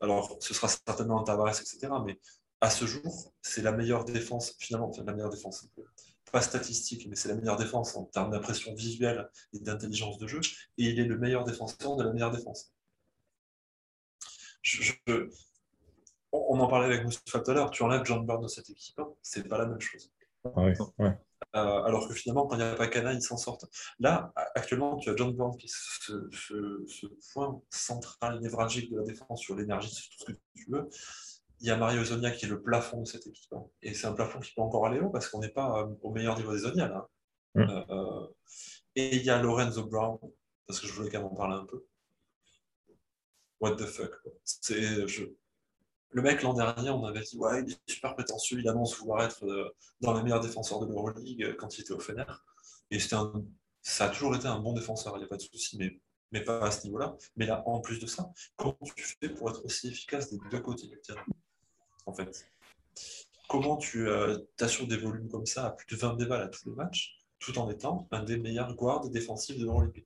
Alors, 0.00 0.36
ce 0.40 0.54
sera 0.54 0.68
certainement 0.68 1.20
un 1.20 1.24
Tavares, 1.24 1.60
etc. 1.60 1.88
Mais 2.04 2.20
à 2.60 2.70
ce 2.70 2.84
jour, 2.84 3.32
c'est 3.42 3.62
la 3.62 3.72
meilleure 3.72 4.04
défense, 4.04 4.54
finalement, 4.58 4.92
la 5.04 5.12
meilleure 5.12 5.30
défense 5.30 5.66
pas 6.30 6.40
statistique, 6.40 7.06
mais 7.08 7.16
c'est 7.16 7.28
la 7.28 7.34
meilleure 7.34 7.56
défense 7.56 7.96
en 7.96 8.04
termes 8.04 8.30
d'impression 8.30 8.74
visuelle 8.74 9.28
et 9.52 9.60
d'intelligence 9.60 10.18
de 10.18 10.26
jeu, 10.26 10.40
et 10.78 10.84
il 10.84 11.00
est 11.00 11.04
le 11.04 11.18
meilleur 11.18 11.44
défenseur 11.44 11.96
de 11.96 12.04
la 12.04 12.12
meilleure 12.12 12.30
défense. 12.30 12.72
on 16.32 16.60
en 16.60 16.68
parlait 16.68 16.86
avec 16.86 17.04
Moustapha 17.04 17.40
tout 17.40 17.50
à 17.50 17.54
l'heure, 17.54 17.70
tu 17.70 17.82
enlèves 17.82 18.04
John 18.04 18.24
Brown 18.24 18.42
de 18.42 18.48
cette 18.48 18.70
équipe, 18.70 19.00
c'est 19.22 19.48
pas 19.48 19.58
la 19.58 19.66
même 19.66 19.80
chose. 19.80 20.10
Ah 20.44 20.66
euh, 21.56 21.82
alors 21.82 22.08
que 22.08 22.14
finalement, 22.14 22.46
quand 22.46 22.56
il 22.56 22.58
n'y 22.58 22.64
a 22.64 22.74
pas 22.74 22.88
Cana, 22.88 23.12
ils 23.12 23.22
s'en 23.22 23.36
sortent. 23.36 23.66
Là, 23.98 24.32
actuellement, 24.54 24.96
tu 24.96 25.08
as 25.08 25.16
John 25.16 25.32
Brown 25.34 25.56
qui 25.56 25.66
est 25.66 25.72
ce, 25.72 27.06
point 27.32 27.60
central, 27.70 28.40
névralgique 28.40 28.90
de 28.90 28.98
la 28.98 29.04
défense 29.04 29.40
sur 29.40 29.56
l'énergie, 29.56 29.90
sur 29.90 30.10
tout 30.10 30.18
ce 30.18 30.32
que 30.32 30.38
tu 30.54 30.70
veux 30.70 30.88
il 31.60 31.66
y 31.66 31.70
a 31.70 31.76
Mario 31.76 32.04
Zonia 32.04 32.30
qui 32.30 32.46
est 32.46 32.48
le 32.48 32.62
plafond 32.62 33.02
de 33.02 33.06
cette 33.06 33.26
équipe. 33.26 33.52
Hein. 33.52 33.64
Et 33.82 33.94
c'est 33.94 34.06
un 34.06 34.12
plafond 34.12 34.40
qui 34.40 34.52
peut 34.54 34.62
encore 34.62 34.86
aller 34.86 35.00
haut 35.00 35.10
parce 35.10 35.28
qu'on 35.28 35.40
n'est 35.40 35.48
pas 35.48 35.80
euh, 35.80 35.94
au 36.02 36.12
meilleur 36.12 36.36
niveau 36.36 36.52
des 36.52 36.58
Zonia 36.58 36.88
là. 36.88 37.08
Mm. 37.54 37.84
Euh, 37.90 38.26
et 38.94 39.16
il 39.16 39.22
y 39.22 39.30
a 39.30 39.40
Lorenzo 39.40 39.86
Brown, 39.86 40.18
parce 40.66 40.80
que 40.80 40.86
je 40.86 40.92
voulais 40.92 41.10
quand 41.10 41.18
même 41.18 41.28
en 41.28 41.34
parler 41.34 41.54
un 41.54 41.64
peu. 41.64 41.84
What 43.60 43.76
the 43.76 43.86
fuck. 43.86 44.12
C'est, 44.44 45.06
je... 45.06 45.24
Le 46.10 46.22
mec, 46.22 46.42
l'an 46.42 46.54
dernier, 46.54 46.90
on 46.90 47.04
avait 47.04 47.20
dit 47.20 47.36
Ouais, 47.36 47.62
il 47.62 47.72
est 47.72 47.90
super 47.90 48.14
prétentieux, 48.14 48.58
il 48.58 48.68
annonce 48.68 48.96
vouloir 48.98 49.22
être 49.22 49.44
euh, 49.44 49.70
dans 50.00 50.14
les 50.14 50.22
meilleurs 50.22 50.40
défenseurs 50.40 50.80
de 50.80 50.86
l'Euroleague 50.86 51.56
quand 51.56 51.76
il 51.76 51.82
était 51.82 51.92
au 51.92 52.00
Fener. 52.00 52.24
Et 52.90 52.98
un... 53.12 53.32
ça 53.82 54.06
a 54.06 54.08
toujours 54.08 54.34
été 54.34 54.46
un 54.46 54.58
bon 54.58 54.72
défenseur, 54.72 55.14
il 55.16 55.20
n'y 55.20 55.24
a 55.24 55.28
pas 55.28 55.36
de 55.36 55.42
souci, 55.42 55.76
mais 55.76 56.00
mais 56.30 56.44
pas 56.44 56.60
à 56.60 56.70
ce 56.70 56.84
niveau-là. 56.84 57.16
Mais 57.36 57.46
là, 57.46 57.62
en 57.66 57.80
plus 57.80 57.98
de 57.98 58.06
ça, 58.06 58.30
comment 58.56 58.76
tu 58.94 59.04
fais 59.04 59.30
pour 59.30 59.50
être 59.50 59.64
aussi 59.64 59.88
efficace 59.88 60.30
des 60.30 60.38
deux 60.50 60.60
côtés 60.60 60.86
du 60.86 61.00
terrain 61.00 61.24
Comment 63.48 63.76
tu 63.76 64.08
euh, 64.08 64.38
t'assures 64.56 64.86
des 64.86 64.96
volumes 64.96 65.28
comme 65.28 65.46
ça 65.46 65.66
à 65.66 65.70
plus 65.70 65.86
de 65.86 65.96
20 65.96 66.14
balles 66.28 66.42
à 66.42 66.48
tous 66.48 66.68
les 66.68 66.74
matchs, 66.74 67.16
tout 67.38 67.58
en 67.58 67.70
étant 67.70 68.06
un 68.10 68.22
des 68.22 68.38
meilleurs 68.38 68.74
guards 68.74 69.08
défensifs 69.08 69.58
de 69.58 69.64
l'Euroleague 69.64 70.04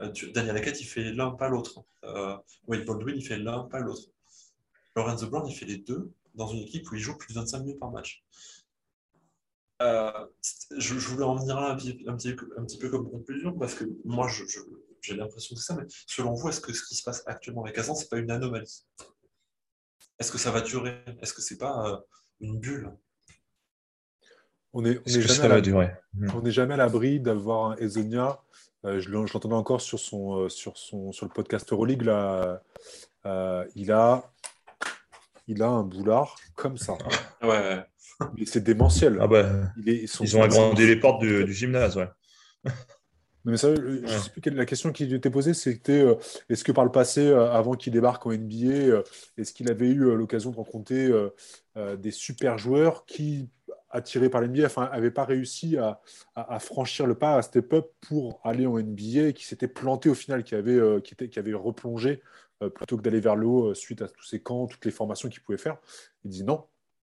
euh, 0.00 0.12
Daniel 0.32 0.56
Hackett, 0.56 0.80
il 0.80 0.86
fait 0.86 1.12
l'un, 1.12 1.30
pas 1.30 1.48
l'autre. 1.48 1.84
Euh, 2.04 2.36
Wade 2.66 2.84
Baldwin, 2.84 3.16
il 3.16 3.26
fait 3.26 3.38
l'un, 3.38 3.64
pas 3.64 3.80
l'autre. 3.80 4.02
Lorenzo 4.96 5.28
Brown, 5.28 5.46
il 5.46 5.54
fait 5.54 5.66
les 5.66 5.78
deux 5.78 6.10
dans 6.34 6.48
une 6.48 6.60
équipe 6.60 6.90
où 6.90 6.94
il 6.94 7.00
joue 7.00 7.16
plus 7.16 7.34
de 7.34 7.38
25 7.38 7.60
minutes 7.60 7.78
par 7.78 7.90
match. 7.90 8.24
Euh, 9.82 10.26
je, 10.76 10.94
voulais 10.94 11.24
en 11.24 11.36
venir 11.36 11.58
là 11.58 11.70
un 11.70 11.76
petit, 11.76 12.04
un, 12.06 12.16
petit, 12.16 12.78
peu 12.78 12.90
comme 12.90 13.10
conclusion, 13.10 13.52
parce 13.58 13.74
que 13.74 13.84
moi, 14.04 14.28
j'ai 15.00 15.14
l'impression 15.14 15.54
que 15.54 15.60
c'est 15.60 15.66
ça, 15.66 15.74
mais 15.74 15.86
selon 16.06 16.34
vous, 16.34 16.48
est-ce 16.48 16.60
que 16.60 16.72
ce 16.72 16.84
qui 16.86 16.94
se 16.94 17.02
passe 17.02 17.22
actuellement 17.26 17.62
avec 17.62 17.76
Kazan, 17.76 17.94
ce 17.94 18.02
n'est 18.02 18.08
pas 18.08 18.18
une 18.18 18.30
anomalie? 18.30 18.84
Est-ce 20.20 20.30
que 20.30 20.38
ça 20.38 20.50
va 20.50 20.60
durer? 20.60 20.98
Est-ce 21.22 21.34
que 21.34 21.42
ce 21.42 21.54
n'est 21.54 21.58
pas 21.58 21.88
euh, 21.88 21.96
une 22.40 22.60
bulle? 22.60 22.92
On 24.72 24.82
n'est 24.82 25.00
jamais, 25.06 26.52
jamais, 26.52 26.74
à 26.74 26.76
l'abri 26.76 27.18
d'avoir 27.18 27.72
un 27.72 27.76
Ezonia. 27.76 28.40
Euh, 28.84 29.00
je 29.00 29.10
l'entendais 29.10 29.54
encore 29.54 29.80
sur, 29.80 29.98
son, 29.98 30.48
sur, 30.48 30.76
son, 30.78 31.10
sur 31.10 31.26
le 31.26 31.32
podcast 31.32 31.72
Euroleague. 31.72 32.02
Là, 32.02 32.62
il, 33.74 33.90
a, 33.90 34.30
il 35.48 35.62
a 35.62 35.68
un 35.68 35.82
boulard 35.82 36.36
comme 36.54 36.78
ça. 36.78 36.96
Ouais. 37.42 37.84
Mais 38.36 38.44
c'est 38.46 38.62
démentiel. 38.62 39.18
Ah 39.20 39.26
bah, 39.26 39.48
ils, 39.84 40.36
ont 40.36 40.42
agrandi 40.42 40.86
les 40.86 40.96
portes 40.96 41.22
du, 41.22 41.52
gymnase, 41.52 41.96
ouais. 41.96 42.08
Mais 43.44 43.56
ça, 43.56 43.74
je 43.74 44.06
sais 44.06 44.30
plus 44.30 44.40
quelle 44.40 44.54
la 44.54 44.66
question 44.66 44.92
qui 44.92 45.06
lui 45.06 45.14
était 45.14 45.30
posée, 45.30 45.54
c'était 45.54 46.02
euh, 46.02 46.16
est-ce 46.48 46.62
que 46.62 46.72
par 46.72 46.84
le 46.84 46.90
passé, 46.90 47.26
euh, 47.26 47.50
avant 47.50 47.74
qu'il 47.74 47.92
débarque 47.92 48.26
en 48.26 48.32
NBA, 48.32 48.66
euh, 48.66 49.02
est-ce 49.38 49.52
qu'il 49.52 49.70
avait 49.70 49.88
eu 49.88 50.14
l'occasion 50.14 50.50
de 50.50 50.56
rencontrer 50.56 51.10
des 51.98 52.10
super 52.10 52.58
joueurs 52.58 53.06
qui, 53.06 53.48
attirés 53.88 54.28
par 54.28 54.42
l'NBA, 54.42 54.66
enfin, 54.66 54.90
n'avaient 54.92 55.10
pas 55.10 55.24
réussi 55.24 55.76
à, 55.78 56.00
franchir 56.58 57.06
le 57.06 57.14
pas, 57.14 57.36
à 57.36 57.42
step 57.42 57.72
up 57.72 57.92
pour 58.00 58.40
aller 58.44 58.66
en 58.66 58.78
NBA 58.78 59.28
et 59.28 59.32
qui 59.32 59.44
s'étaient 59.44 59.68
plantés 59.68 60.10
au 60.10 60.14
final, 60.14 60.44
qui 60.44 60.54
avaient, 60.54 61.00
qui, 61.02 61.14
qui 61.16 61.38
avaient 61.38 61.54
replongé 61.54 62.22
plutôt 62.74 62.98
que 62.98 63.02
d'aller 63.02 63.20
vers 63.20 63.36
le 63.36 63.46
haut 63.46 63.74
suite 63.74 64.02
à 64.02 64.08
tous 64.08 64.24
ces 64.24 64.40
camps, 64.40 64.66
toutes 64.66 64.84
les 64.84 64.90
formations 64.90 65.30
qu'ils 65.30 65.42
pouvaient 65.42 65.58
faire? 65.58 65.78
Il 66.24 66.30
dit 66.30 66.44
non, 66.44 66.66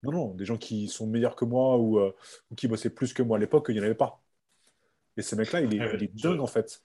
non, 0.03 0.11
non, 0.11 0.33
des 0.33 0.45
gens 0.45 0.57
qui 0.57 0.87
sont 0.89 1.07
meilleurs 1.07 1.35
que 1.35 1.45
moi 1.45 1.77
ou, 1.77 1.97
euh, 1.99 2.13
qui 2.57 2.67
bossaient 2.67 2.89
plus 2.89 3.13
que 3.13 3.23
moi 3.23 3.37
à 3.37 3.39
l'époque, 3.39 3.67
il 3.69 3.75
n'y 3.75 3.79
en 3.79 3.83
avait 3.83 3.95
pas. 3.95 4.22
Et 5.17 5.21
ce 5.21 5.35
mec-là, 5.35 5.61
il 5.61 5.73
est, 5.73 5.97
il 6.01 6.21
dingue 6.21 6.39
en 6.39 6.47
fait. 6.47 6.81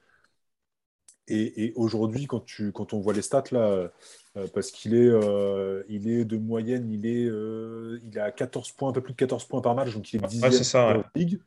Et, 1.31 1.75
aujourd'hui, 1.77 2.27
quand, 2.27 2.43
quand 2.73 2.95
on 2.95 3.01
voit 3.01 3.13
les 3.13 3.21
stats 3.21 3.45
là, 3.53 3.91
euh, 4.37 4.47
parce 4.55 4.71
qu'il 4.71 4.95
est, 4.95 5.09
euh, 5.09 5.83
il 5.87 6.09
est 6.09 6.25
de 6.25 6.39
moyenne, 6.39 6.91
il 6.91 7.05
est, 7.05 7.29
il 8.03 8.19
a 8.19 8.31
14 8.31 8.73
points, 8.73 8.89
un 8.89 8.93
peu 8.93 9.03
plus 9.03 9.13
de 9.13 9.19
14 9.19 9.45
points 9.45 9.61
par 9.61 9.75
match, 9.75 9.93
donc 9.93 10.11
il 10.13 10.25
est 10.25 10.27
10 10.27 10.43
e 10.43 10.79
Euroleague. 10.79 11.41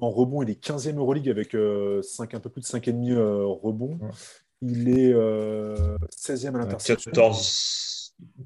En 0.00 0.10
rebond, 0.10 0.42
il 0.42 0.50
est 0.50 0.62
15e 0.62 0.98
Euroleague 0.98 1.30
avec 1.30 1.56
5, 2.02 2.34
un 2.34 2.40
peu 2.40 2.50
plus 2.50 2.60
de 2.60 2.66
5,5 2.66 3.14
rebonds. 3.62 3.98
Il 4.60 4.88
est 4.90 5.14
16e 5.14 6.54
à 6.54 6.58
l'interception. 6.58 7.10
14 7.10 7.86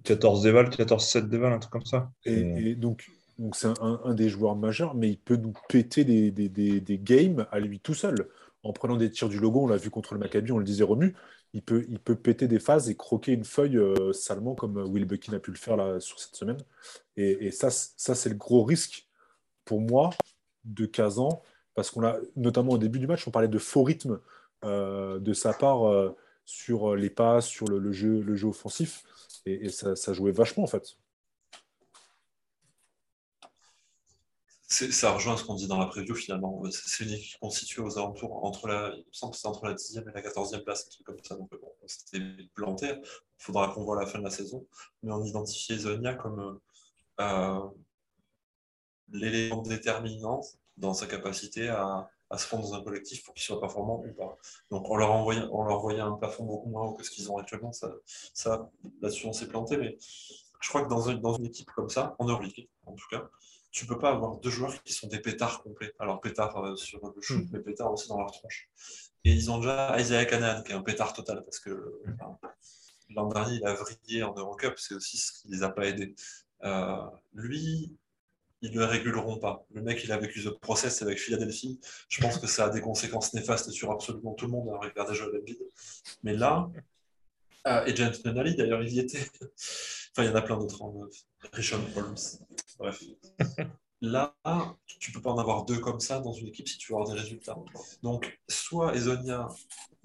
14 0.04 0.42
déval, 0.42 0.68
14-7 0.68 1.28
déval, 1.28 1.52
un 1.52 1.58
truc 1.58 1.72
comme 1.72 1.84
ça. 1.84 2.10
Et, 2.24 2.74
donc, 2.74 3.10
donc 3.40 3.56
c'est 3.56 3.68
un, 3.80 4.14
des 4.14 4.28
joueurs 4.28 4.54
majeurs, 4.54 4.94
mais 4.94 5.08
il 5.08 5.18
peut 5.18 5.36
nous 5.36 5.54
péter 5.68 6.04
des, 6.04 6.30
des, 6.30 6.48
des, 6.48 6.98
games 6.98 7.46
à 7.50 7.58
lui 7.58 7.80
tout 7.80 7.94
seul. 7.94 8.28
En 8.62 8.74
prenant 8.74 8.96
des 8.96 9.10
tirs 9.10 9.30
du 9.30 9.38
logo, 9.38 9.62
on 9.62 9.66
l'a 9.66 9.78
vu 9.78 9.88
contre 9.88 10.12
le 10.12 10.20
Maccabi, 10.20 10.52
on 10.52 10.58
le 10.58 10.64
disait 10.64 10.84
Romu, 10.84 11.14
il 11.54 11.62
peut, 11.62 11.86
il 11.88 11.98
peut 11.98 12.16
péter 12.16 12.48
des 12.48 12.60
phases 12.60 12.90
et 12.90 12.96
croquer 12.96 13.32
une 13.32 13.44
feuille 13.44 13.78
euh, 13.78 14.12
salement 14.12 14.54
comme 14.54 14.76
Will 14.76 15.06
Buckin 15.06 15.32
a 15.32 15.38
pu 15.38 15.50
le 15.50 15.56
faire 15.56 16.00
sur 16.02 16.20
cette 16.20 16.36
semaine. 16.36 16.58
Et, 17.16 17.46
et 17.46 17.50
ça, 17.50 17.70
ça 17.70 18.14
c'est 18.14 18.28
le 18.28 18.36
gros 18.36 18.62
risque 18.62 19.08
pour 19.64 19.80
moi 19.80 20.10
de 20.64 20.84
Kazan, 20.84 21.42
parce 21.74 21.90
qu'on 21.90 22.04
a, 22.04 22.18
notamment 22.36 22.72
au 22.72 22.78
début 22.78 22.98
du 22.98 23.06
match, 23.06 23.26
on 23.26 23.30
parlait 23.30 23.48
de 23.48 23.58
faux 23.58 23.82
rythme 23.82 24.20
euh, 24.64 25.18
de 25.18 25.32
sa 25.32 25.54
part 25.54 25.88
euh, 25.88 26.14
sur 26.44 26.94
les 26.94 27.08
passes, 27.08 27.46
sur 27.46 27.68
le, 27.68 27.90
jeu, 27.90 28.20
le 28.20 28.36
jeu 28.36 28.48
offensif 28.48 29.02
et, 29.46 29.70
ça, 29.70 30.12
jouait 30.12 30.32
vachement 30.32 30.64
en 30.64 30.66
fait. 30.66 30.98
Ça 34.70 35.12
rejoint 35.12 35.36
ce 35.36 35.42
qu'on 35.42 35.56
dit 35.56 35.66
dans 35.66 35.80
la 35.80 35.86
preview 35.86 36.14
finalement. 36.14 36.62
C'est 36.70 37.04
une 37.04 37.10
équipe 37.10 37.40
constituée 37.40 37.82
aux 37.82 37.98
alentours 37.98 38.44
entre 38.44 38.68
la, 38.68 38.92
il 38.94 39.00
me 39.00 39.12
semble 39.12 39.32
que 39.32 39.38
c'est 39.38 39.48
entre 39.48 39.66
la 39.66 39.74
10e 39.74 40.08
et 40.08 40.12
la 40.14 40.22
14e 40.22 40.62
place, 40.62 40.86
un 40.86 40.90
truc 40.90 41.06
comme 41.06 41.18
ça. 41.24 41.34
Donc 41.34 41.50
bon, 41.50 41.72
c'était 41.86 42.20
planté. 42.54 42.86
Il 42.88 43.02
faudra 43.42 43.68
qu'on 43.68 43.82
voit 43.82 44.00
la 44.00 44.06
fin 44.06 44.20
de 44.20 44.24
la 44.24 44.30
saison. 44.30 44.64
Mais 45.02 45.10
on 45.12 45.24
identifiait 45.24 45.76
Zonia 45.76 46.14
comme 46.14 46.60
euh, 47.20 47.60
l'élément 49.10 49.62
déterminant 49.62 50.40
dans 50.76 50.94
sa 50.94 51.08
capacité 51.08 51.68
à, 51.68 52.08
à 52.30 52.38
se 52.38 52.46
fondre 52.46 52.70
dans 52.70 52.74
un 52.74 52.84
collectif 52.84 53.24
pour 53.24 53.34
qu'ils 53.34 53.42
soient 53.42 53.60
performants 53.60 54.04
ou 54.06 54.12
pas. 54.14 54.36
Donc 54.70 54.88
on 54.88 54.96
leur 54.96 55.10
envoyait, 55.10 55.42
on 55.50 55.64
leur 55.64 55.78
envoyait 55.78 56.00
un 56.00 56.12
plafond 56.12 56.44
beaucoup 56.44 56.68
moins 56.68 56.84
haut 56.84 56.94
que 56.94 57.02
ce 57.02 57.10
qu'ils 57.10 57.28
ont 57.28 57.38
actuellement. 57.38 57.72
Ça, 57.72 57.92
ça 58.06 58.70
là-dessus, 59.02 59.26
on 59.26 59.32
s'est 59.32 59.48
planté. 59.48 59.76
Mais 59.76 59.98
je 60.60 60.68
crois 60.68 60.84
que 60.84 60.88
dans 60.88 61.08
une, 61.10 61.20
dans 61.20 61.34
une 61.34 61.46
équipe 61.46 61.70
comme 61.72 61.90
ça, 61.90 62.14
en 62.20 62.26
Euroleague 62.26 62.68
en 62.86 62.92
tout 62.94 63.08
cas, 63.10 63.28
tu 63.70 63.86
peux 63.86 63.98
pas 63.98 64.10
avoir 64.10 64.36
deux 64.36 64.50
joueurs 64.50 64.82
qui 64.82 64.92
sont 64.92 65.06
des 65.06 65.20
pétards 65.20 65.62
complets. 65.62 65.92
Alors 65.98 66.20
pétards 66.20 66.56
euh, 66.64 66.76
sur 66.76 67.00
le 67.14 67.20
shoot, 67.20 67.44
hmm. 67.44 67.50
mais 67.52 67.60
pétards 67.60 67.92
aussi 67.92 68.08
dans 68.08 68.18
leur 68.18 68.30
tronche. 68.30 68.68
Et 69.24 69.32
ils 69.32 69.50
ont 69.50 69.58
déjà 69.58 69.98
Isaiah 69.98 70.24
Canaan, 70.24 70.62
qui 70.62 70.72
est 70.72 70.74
un 70.74 70.82
pétard 70.82 71.12
total, 71.12 71.42
parce 71.44 71.60
que 71.60 72.02
l'an 73.10 73.28
dernier, 73.28 73.56
il 73.56 73.66
a 73.66 73.74
vrillé 73.74 74.22
en 74.22 74.34
Eurocup, 74.34 74.74
c'est 74.78 74.94
aussi 74.94 75.18
ce 75.18 75.32
qui 75.32 75.48
les 75.48 75.62
a 75.62 75.68
pas 75.68 75.86
aidés. 75.86 76.14
Euh, 76.64 76.96
lui, 77.34 77.96
ils 78.62 78.72
ne 78.72 78.78
le 78.78 78.84
réguleront 78.84 79.38
pas. 79.38 79.66
Le 79.72 79.82
mec, 79.82 80.02
il 80.04 80.12
a 80.12 80.18
vécu 80.18 80.42
The 80.42 80.58
Process 80.58 81.02
avec 81.02 81.18
Philadelphie. 81.18 81.80
Je 82.08 82.20
pense 82.20 82.38
que 82.38 82.46
ça 82.46 82.66
a 82.66 82.70
des 82.70 82.80
conséquences 82.80 83.32
néfastes 83.34 83.70
sur 83.70 83.90
absolument 83.90 84.34
tout 84.34 84.46
le 84.46 84.52
monde, 84.52 84.70
avec 84.82 84.96
hein, 84.98 85.04
déjà 85.08 85.24
Embiid. 85.26 85.58
Mais 86.22 86.34
là, 86.34 86.70
euh, 87.66 87.84
et 87.84 87.94
James 87.94 88.14
Nunnally, 88.24 88.56
d'ailleurs, 88.56 88.82
il 88.82 88.92
y 88.92 89.00
était. 89.00 89.26
Enfin, 90.12 90.24
il 90.24 90.30
y 90.30 90.32
en 90.32 90.36
a 90.36 90.42
plein 90.42 90.58
d'autres. 90.58 90.82
Hein. 90.82 91.08
Rishon 91.52 91.80
Holmes. 91.96 92.16
Bref. 92.78 93.02
Là, 94.02 94.34
tu 94.86 95.10
ne 95.10 95.14
peux 95.14 95.20
pas 95.20 95.30
en 95.30 95.38
avoir 95.38 95.66
deux 95.66 95.78
comme 95.78 96.00
ça 96.00 96.20
dans 96.20 96.32
une 96.32 96.48
équipe 96.48 96.66
si 96.66 96.78
tu 96.78 96.90
veux 96.90 96.96
avoir 96.96 97.14
des 97.14 97.20
résultats. 97.20 97.58
Donc, 98.02 98.40
soit 98.48 98.94
Ezonia, 98.96 99.46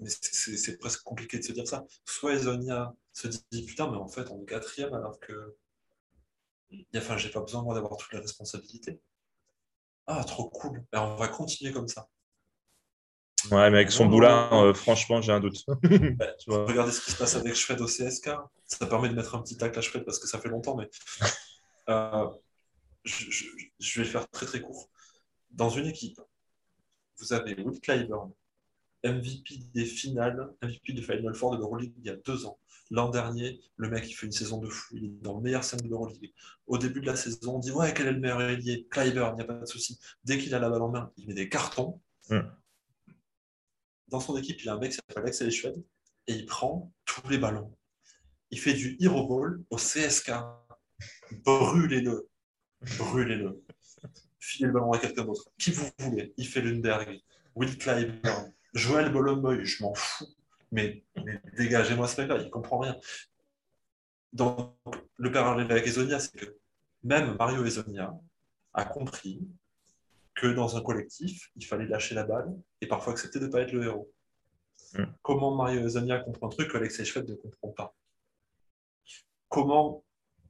mais 0.00 0.10
c'est 0.10 0.76
presque 0.76 1.02
compliqué 1.02 1.38
de 1.38 1.42
se 1.42 1.52
dire 1.52 1.66
ça, 1.66 1.82
soit 2.04 2.34
Ezonia 2.34 2.94
se 3.14 3.28
dit 3.50 3.64
putain, 3.64 3.90
mais 3.90 3.96
en 3.96 4.08
fait, 4.08 4.30
on 4.30 4.42
est 4.42 4.44
quatrième 4.44 4.92
alors 4.92 5.18
que 5.18 5.56
Enfin, 6.96 7.16
j'ai 7.16 7.30
pas 7.30 7.40
besoin 7.40 7.62
moi 7.62 7.74
d'avoir 7.74 7.96
toutes 7.96 8.12
les 8.12 8.18
responsabilités. 8.18 9.00
Ah, 10.06 10.24
trop 10.24 10.48
cool. 10.50 10.84
Ben, 10.92 11.02
on 11.02 11.16
va 11.16 11.28
continuer 11.28 11.72
comme 11.72 11.88
ça. 11.88 12.08
Ouais, 13.50 13.70
mais 13.70 13.78
avec 13.78 13.90
son 13.90 14.06
boulin, 14.06 14.48
euh, 14.52 14.74
franchement, 14.74 15.20
j'ai 15.20 15.32
un 15.32 15.40
doute. 15.40 15.64
Ben, 15.82 16.34
regardez 16.48 16.92
ce 16.92 17.00
qui 17.00 17.10
se 17.10 17.16
passe 17.16 17.36
avec 17.36 17.54
Shred 17.54 17.80
au 17.80 17.86
CSK. 17.86 18.30
Ça 18.66 18.86
permet 18.86 19.08
de 19.08 19.14
mettre 19.14 19.34
un 19.34 19.42
petit 19.42 19.56
tacle 19.56 19.78
à 19.78 19.82
Shred 19.82 20.04
parce 20.04 20.18
que 20.18 20.26
ça 20.26 20.38
fait 20.38 20.48
longtemps, 20.48 20.76
mais 20.76 20.88
euh, 21.88 22.26
je, 23.04 24.00
vais 24.00 24.06
faire 24.06 24.28
très 24.28 24.46
très 24.46 24.60
court. 24.60 24.88
Dans 25.50 25.70
une 25.70 25.86
équipe, 25.86 26.20
vous 27.18 27.32
avez 27.32 27.54
Will 27.60 27.80
Clyburn, 27.80 28.32
MVP 29.04 29.58
des 29.72 29.84
finales, 29.84 30.52
MVP 30.62 30.92
du 30.92 31.02
Final 31.02 31.34
Four 31.34 31.52
de 31.52 31.58
l'Euroleague 31.58 31.94
il 31.98 32.06
y 32.06 32.10
a 32.10 32.16
deux 32.16 32.46
ans. 32.46 32.58
L'an 32.90 33.10
dernier, 33.10 33.60
le 33.76 33.88
mec, 33.88 34.08
il 34.08 34.12
fait 34.12 34.26
une 34.26 34.32
saison 34.32 34.58
de 34.58 34.68
fou. 34.68 34.96
Il 34.96 35.04
est 35.04 35.22
dans 35.22 35.36
le 35.36 35.42
meilleur 35.42 35.64
scène 35.64 35.80
de 35.80 35.88
l'Euroleague. 35.88 36.32
Au 36.66 36.78
début 36.78 37.00
de 37.00 37.06
la 37.06 37.16
saison, 37.16 37.56
on 37.56 37.58
dit 37.58 37.72
Ouais, 37.72 37.92
quel 37.94 38.06
est 38.06 38.12
le 38.12 38.20
meilleur 38.20 38.40
ailier? 38.40 38.86
Kleiber, 38.90 39.28
il 39.32 39.36
n'y 39.36 39.42
a 39.42 39.44
pas 39.44 39.54
de 39.54 39.66
souci. 39.66 39.98
Dès 40.24 40.38
qu'il 40.38 40.54
a 40.54 40.58
la 40.58 40.70
balle 40.70 40.82
en 40.82 40.88
main, 40.88 41.12
il 41.16 41.26
met 41.26 41.34
des 41.34 41.48
cartons. 41.48 42.00
Dans 44.08 44.20
son 44.20 44.36
équipe, 44.36 44.60
il 44.60 44.66
y 44.66 44.68
a 44.68 44.74
un 44.74 44.78
mec 44.78 44.90
qui 44.90 44.96
s'appelle 44.96 45.26
Axel 45.26 45.50
Schwed 45.50 45.82
et 46.26 46.34
il 46.34 46.46
prend 46.46 46.92
tous 47.04 47.28
les 47.28 47.38
ballons. 47.38 47.72
Il 48.50 48.60
fait 48.60 48.74
du 48.74 48.96
hero 49.00 49.26
ball 49.26 49.62
au 49.70 49.76
CSK. 49.76 50.32
Brûlez-le. 51.44 52.28
Brûlez-le. 52.98 53.62
Filez 54.38 54.66
le 54.66 54.72
ballon 54.72 54.92
à 54.92 54.98
quelqu'un 54.98 55.24
d'autre. 55.24 55.50
Qui 55.58 55.72
vous 55.72 55.88
voulez 55.98 56.32
Il 56.36 56.46
fait 56.46 56.62
Lundberg, 56.62 57.20
Will 57.56 57.76
Clyburn, 57.76 58.52
Joël 58.74 59.10
Bolomboy, 59.10 59.64
je 59.64 59.82
m'en 59.82 59.94
fous 59.94 60.26
mais, 60.72 61.04
dégagez-moi 61.56 62.08
ce 62.08 62.20
mec-là, 62.20 62.38
il 62.38 62.50
comprend 62.50 62.78
rien. 62.78 62.96
Donc, 64.32 64.76
le 65.16 65.30
parallèle 65.30 65.70
avec 65.70 65.86
Ezonia, 65.86 66.18
c'est 66.18 66.36
que 66.36 66.58
même 67.02 67.36
Mario 67.36 67.64
Ezonia 67.64 68.18
a 68.74 68.84
compris 68.84 69.40
que 70.36 70.46
dans 70.46 70.76
un 70.76 70.82
collectif, 70.82 71.50
il 71.56 71.64
fallait 71.64 71.86
lâcher 71.86 72.14
la 72.14 72.24
balle 72.24 72.54
et 72.80 72.86
parfois 72.86 73.14
accepter 73.14 73.40
de 73.40 73.46
ne 73.46 73.50
pas 73.50 73.62
être 73.62 73.72
le 73.72 73.84
héros. 73.84 74.12
Mm. 74.94 75.04
Comment 75.22 75.54
Mario 75.54 75.80
Ezonia 75.86 76.20
comprend 76.20 76.46
un 76.46 76.50
truc 76.50 76.70
que 76.70 76.76
Alexei 76.76 77.04
Schwed 77.04 77.28
ne 77.28 77.34
comprend 77.34 77.70
pas? 77.70 77.94
Comment 79.48 80.04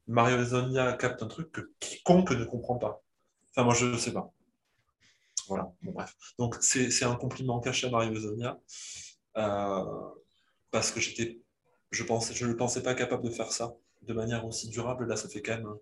Mario 0.08 0.38
Ezonia 0.38 0.92
capte 0.94 1.22
un 1.22 1.28
truc 1.28 1.52
que 1.52 1.72
quiconque 1.78 2.32
ne 2.32 2.44
comprend 2.44 2.76
pas? 2.76 3.02
Enfin, 3.50 3.64
moi, 3.64 3.74
je 3.74 3.86
ne 3.86 3.96
sais 3.96 4.12
pas. 4.12 4.32
Voilà, 5.48 5.72
bon, 5.82 5.92
bref. 5.92 6.14
Donc, 6.38 6.56
c'est 6.60 7.04
un 7.04 7.14
compliment 7.14 7.60
caché 7.60 7.86
à 7.86 7.90
Mario 7.90 8.12
Ezonia. 8.12 8.58
Euh, 9.36 9.84
parce 10.70 10.90
que 10.90 10.98
j'étais, 10.98 11.40
je 11.92 12.02
pensais, 12.02 12.34
je 12.34 12.44
ne 12.46 12.54
pensais 12.54 12.82
pas 12.82 12.94
capable 12.94 13.22
de 13.22 13.30
faire 13.30 13.52
ça 13.52 13.74
de 14.02 14.12
manière 14.12 14.44
aussi 14.44 14.68
durable. 14.68 15.06
Là, 15.06 15.16
ça 15.16 15.28
fait 15.28 15.42
quand 15.42 15.56
même 15.56 15.74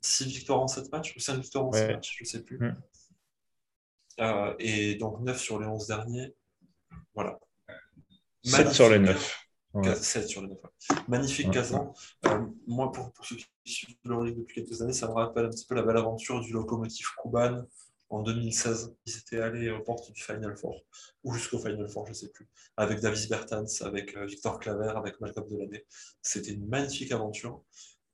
6 0.00 0.26
victoires 0.26 0.60
en 0.60 0.68
7 0.68 0.90
matchs 0.90 1.14
ou 1.16 1.20
5 1.20 1.38
victoires 1.40 1.66
en 1.66 1.72
7 1.72 1.90
matchs, 1.90 2.16
je 2.16 2.24
ne 2.24 2.28
sais 2.28 2.42
plus. 2.42 2.58
Mm. 2.58 2.80
Euh, 4.18 4.54
et 4.58 4.96
donc 4.96 5.20
9 5.20 5.40
sur 5.40 5.60
les 5.60 5.66
11 5.66 5.86
derniers. 5.86 6.34
Voilà. 7.14 7.38
7 8.42 8.72
sur 8.72 8.90
les 8.90 8.98
9. 8.98 9.46
7 9.94 10.28
sur 10.28 10.42
les 10.42 10.48
9. 10.48 10.58
Magnifique 11.08 11.48
ouais. 11.48 11.62
Euh, 12.26 12.46
moi, 12.66 12.90
pour, 12.90 13.12
pour, 13.12 13.24
ceux 13.24 13.36
qui 13.36 13.72
suivent 13.72 13.96
l'Euroleague 14.04 14.38
depuis 14.38 14.62
quelques 14.62 14.82
années, 14.82 14.92
ça 14.92 15.06
me 15.06 15.12
rappelle 15.12 15.46
un 15.46 15.50
petit 15.50 15.66
peu 15.66 15.74
la 15.74 15.82
belle 15.82 15.96
aventure 15.96 16.40
du 16.40 16.52
locomotive 16.52 17.06
Kuban 17.22 17.64
en 18.10 18.22
2016. 18.22 18.96
Ils 19.06 19.16
étaient 19.18 19.40
allés 19.40 19.70
aux 19.70 19.80
portes 19.80 20.12
du 20.12 20.22
Final 20.22 20.56
Four, 20.56 20.82
ou 21.24 21.32
jusqu'au 21.32 21.58
Final 21.58 21.88
Four, 21.88 22.06
je 22.06 22.10
ne 22.10 22.14
sais 22.14 22.28
plus, 22.28 22.48
avec 22.76 23.00
Davis 23.00 23.28
Bertans, 23.28 23.64
avec 23.82 24.16
euh, 24.16 24.26
Victor 24.26 24.58
Claver, 24.58 24.92
avec 24.96 25.20
Malcolm 25.20 25.48
Delaney. 25.48 25.84
C'était 26.20 26.52
une 26.52 26.66
magnifique 26.66 27.12
aventure. 27.12 27.62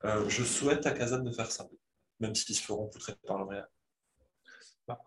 Euh, 0.05 0.28
je 0.28 0.44
souhaite 0.44 0.86
à 0.86 0.93
Kazan 0.93 1.20
de 1.20 1.32
faire 1.32 1.51
ça, 1.51 1.66
même 2.20 2.35
s'ils 2.35 2.56
se 2.56 2.62
feront 2.62 2.89
poutrer 2.89 3.14
par 3.27 3.39
le 3.39 3.44
Real. 3.44 3.68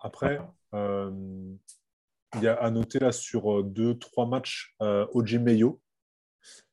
Après, 0.01 0.39
euh, 0.73 1.11
il 2.35 2.43
y 2.43 2.47
a 2.47 2.56
à 2.56 2.69
noter 2.69 2.99
là 2.99 3.11
sur 3.11 3.64
deux, 3.64 3.97
trois 3.97 4.26
matchs 4.26 4.76
euh, 4.81 5.06
OJ 5.14 5.35
Mayo, 5.35 5.81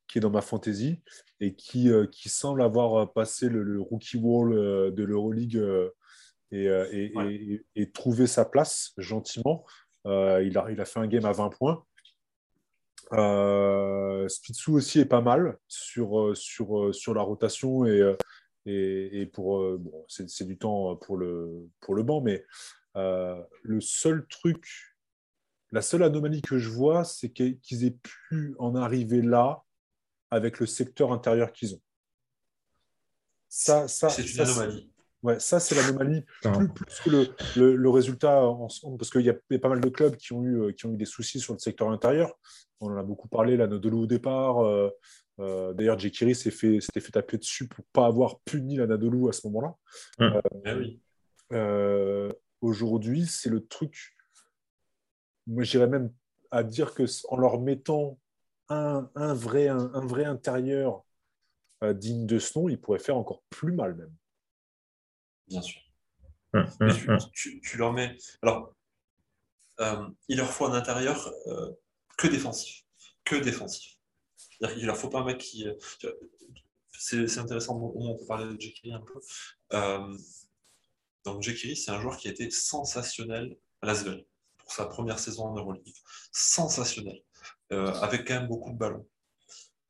qui 0.08 0.18
est 0.18 0.20
dans 0.20 0.30
ma 0.30 0.42
fantasy 0.42 1.02
et 1.40 1.54
qui, 1.54 1.90
qui 2.12 2.28
semble 2.28 2.62
avoir 2.62 3.12
passé 3.12 3.48
le, 3.48 3.80
rookie 3.80 4.16
wall 4.16 4.50
de 4.92 5.04
l'Euroleague 5.04 5.62
et, 6.52 7.62
et, 7.74 7.90
trouvé 7.90 8.26
sa 8.26 8.44
place 8.44 8.92
gentiment. 8.96 9.64
il, 10.04 10.56
a, 10.58 10.70
il 10.70 10.80
a 10.80 10.84
fait 10.84 11.00
un 11.00 11.08
game 11.08 11.24
à 11.24 11.32
20 11.32 11.50
points. 11.50 11.84
Euh, 13.12 14.26
aussi 14.68 15.00
est 15.00 15.04
pas 15.04 15.20
mal 15.20 15.58
sur, 15.68 16.36
sur, 16.36 16.94
sur 16.94 17.14
la 17.14 17.22
rotation 17.22 17.84
et, 17.84 18.16
et, 18.64 19.26
pour 19.26 19.78
bon, 19.78 20.04
c'est 20.08 20.46
du 20.46 20.56
temps 20.56 20.96
pour 20.96 21.16
le, 21.16 21.68
pour 21.80 21.94
le 21.94 22.02
banc, 22.02 22.20
mais 22.20 22.44
euh, 22.96 23.42
le 23.62 23.80
seul 23.80 24.26
truc, 24.26 24.96
la 25.72 25.82
seule 25.82 26.02
anomalie 26.02 26.42
que 26.42 26.58
je 26.58 26.70
vois, 26.70 27.04
c'est 27.04 27.30
qu'ils 27.30 27.84
aient 27.84 27.98
pu 28.28 28.54
en 28.58 28.74
arriver 28.74 29.22
là 29.22 29.62
avec 30.30 30.60
le 30.60 30.66
secteur 30.66 31.12
intérieur 31.12 31.52
qu'ils 31.52 31.74
ont. 31.74 31.82
Ça, 33.48 33.88
ça, 33.88 34.08
c'est 34.08 34.22
une 34.22 34.40
anomalie. 34.40 34.90
Ouais, 35.22 35.40
ça, 35.40 35.58
c'est 35.58 35.74
l'anomalie, 35.74 36.24
plus, 36.40 36.68
plus, 36.68 37.00
que 37.04 37.10
le, 37.58 37.74
le, 37.74 37.90
résultat 37.90 38.46
ensemble, 38.46 38.96
parce 38.96 39.10
qu'il 39.10 39.22
y, 39.22 39.30
a 39.30 39.58
pas 39.58 39.68
mal 39.68 39.80
de 39.80 39.88
clubs 39.88 40.14
qui 40.14 40.32
ont, 40.32 40.44
eu, 40.44 40.72
qui 40.74 40.86
ont 40.86 40.92
eu 40.92 40.96
des 40.96 41.04
soucis 41.04 41.40
sur 41.40 41.52
le 41.52 41.58
secteur 41.58 41.90
intérieur. 41.90 42.32
On 42.80 42.92
en 42.92 42.96
a 42.96 43.02
beaucoup 43.02 43.26
parlé, 43.26 43.56
là, 43.56 43.66
Nadolou 43.66 44.02
au 44.02 44.06
départ. 44.06 44.64
Euh, 44.64 44.90
euh, 45.40 45.72
D'ailleurs, 45.72 45.98
Jekiri 45.98 46.34
s'était 46.34 46.54
fait, 46.54 46.80
fait 46.80 47.12
taper 47.12 47.38
dessus 47.38 47.66
pour 47.66 47.80
ne 47.80 47.90
pas 47.92 48.06
avoir 48.06 48.38
puni 48.40 48.76
la 48.76 48.86
Nadolou 48.86 49.28
à 49.28 49.32
ce 49.32 49.46
moment-là. 49.48 49.74
Euh, 50.20 50.40
eh 50.64 50.72
oui. 50.74 51.00
Euh, 52.62 52.66
aujourd'hui, 52.66 53.26
c'est 53.26 53.50
le 53.50 53.66
truc. 53.66 54.16
Moi, 55.46 55.64
j'irais 55.64 55.86
même 55.86 56.12
à 56.50 56.62
dire 56.62 56.94
que 56.94 57.04
en 57.28 57.36
leur 57.36 57.60
mettant 57.60 58.18
un, 58.68 59.10
un 59.14 59.34
vrai, 59.34 59.68
un, 59.68 60.06
vrai 60.06 60.24
intérieur 60.24 61.04
euh, 61.82 61.92
digne 61.92 62.26
de 62.26 62.38
ce 62.38 62.58
nom, 62.58 62.68
ils 62.68 62.80
pourraient 62.80 62.98
faire 62.98 63.16
encore 63.16 63.42
plus 63.50 63.72
mal 63.72 63.94
même. 63.94 64.14
Bien 65.48 65.62
sûr. 65.62 65.80
Hum, 66.52 66.66
hum, 66.80 67.18
tu, 67.32 67.60
tu, 67.60 67.76
leur 67.76 67.92
mets. 67.92 68.16
Alors, 68.42 68.74
euh, 69.80 70.08
il 70.28 70.38
leur 70.38 70.50
faut 70.50 70.64
un 70.64 70.72
intérieur 70.72 71.32
euh, 71.46 71.72
que 72.16 72.26
défensif. 72.26 72.84
Que 73.24 73.36
défensif. 73.36 73.98
Il 74.60 74.82
ne 74.82 74.86
leur 74.86 74.96
faut 74.96 75.10
pas 75.10 75.20
un 75.20 75.24
mec 75.24 75.38
qui. 75.38 75.66
C'est 76.98 77.38
intéressant, 77.38 77.78
on 77.94 78.16
peut 78.16 78.24
parler 78.24 78.46
de 78.46 78.58
Jackie 78.58 78.90
un 78.90 79.02
peu. 79.02 79.20
Donc 81.26 81.42
Jekiri, 81.42 81.76
c'est 81.76 81.90
un 81.90 82.00
joueur 82.00 82.16
qui 82.16 82.28
a 82.28 82.30
été 82.30 82.50
sensationnel 82.50 83.56
à 83.82 83.86
Lasvel 83.86 84.24
pour 84.58 84.72
sa 84.72 84.86
première 84.86 85.18
saison 85.18 85.46
en 85.46 85.56
Euroleague. 85.56 85.92
Sensationnel, 86.30 87.20
euh, 87.72 87.92
avec 87.94 88.26
quand 88.26 88.34
même 88.34 88.46
beaucoup 88.46 88.72
de 88.72 88.78
ballons. 88.78 89.06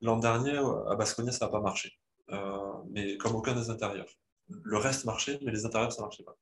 L'an 0.01 0.17
dernier, 0.19 0.57
à 0.57 0.95
Basconia, 0.97 1.33
ça 1.33 1.45
n'a 1.45 1.53
pas 1.53 1.61
marché, 1.61 1.93
euh, 2.31 2.73
mais 2.91 3.19
comme 3.19 3.35
aucun 3.35 3.55
des 3.55 3.69
intérieurs. 3.69 4.09
Le 4.49 4.79
reste 4.79 5.05
marchait, 5.05 5.39
mais 5.43 5.53
les 5.53 5.67
intérieurs, 5.67 5.93
ça 5.93 6.01
ne 6.01 6.07
marchait 6.07 6.25
pas. 6.25 6.37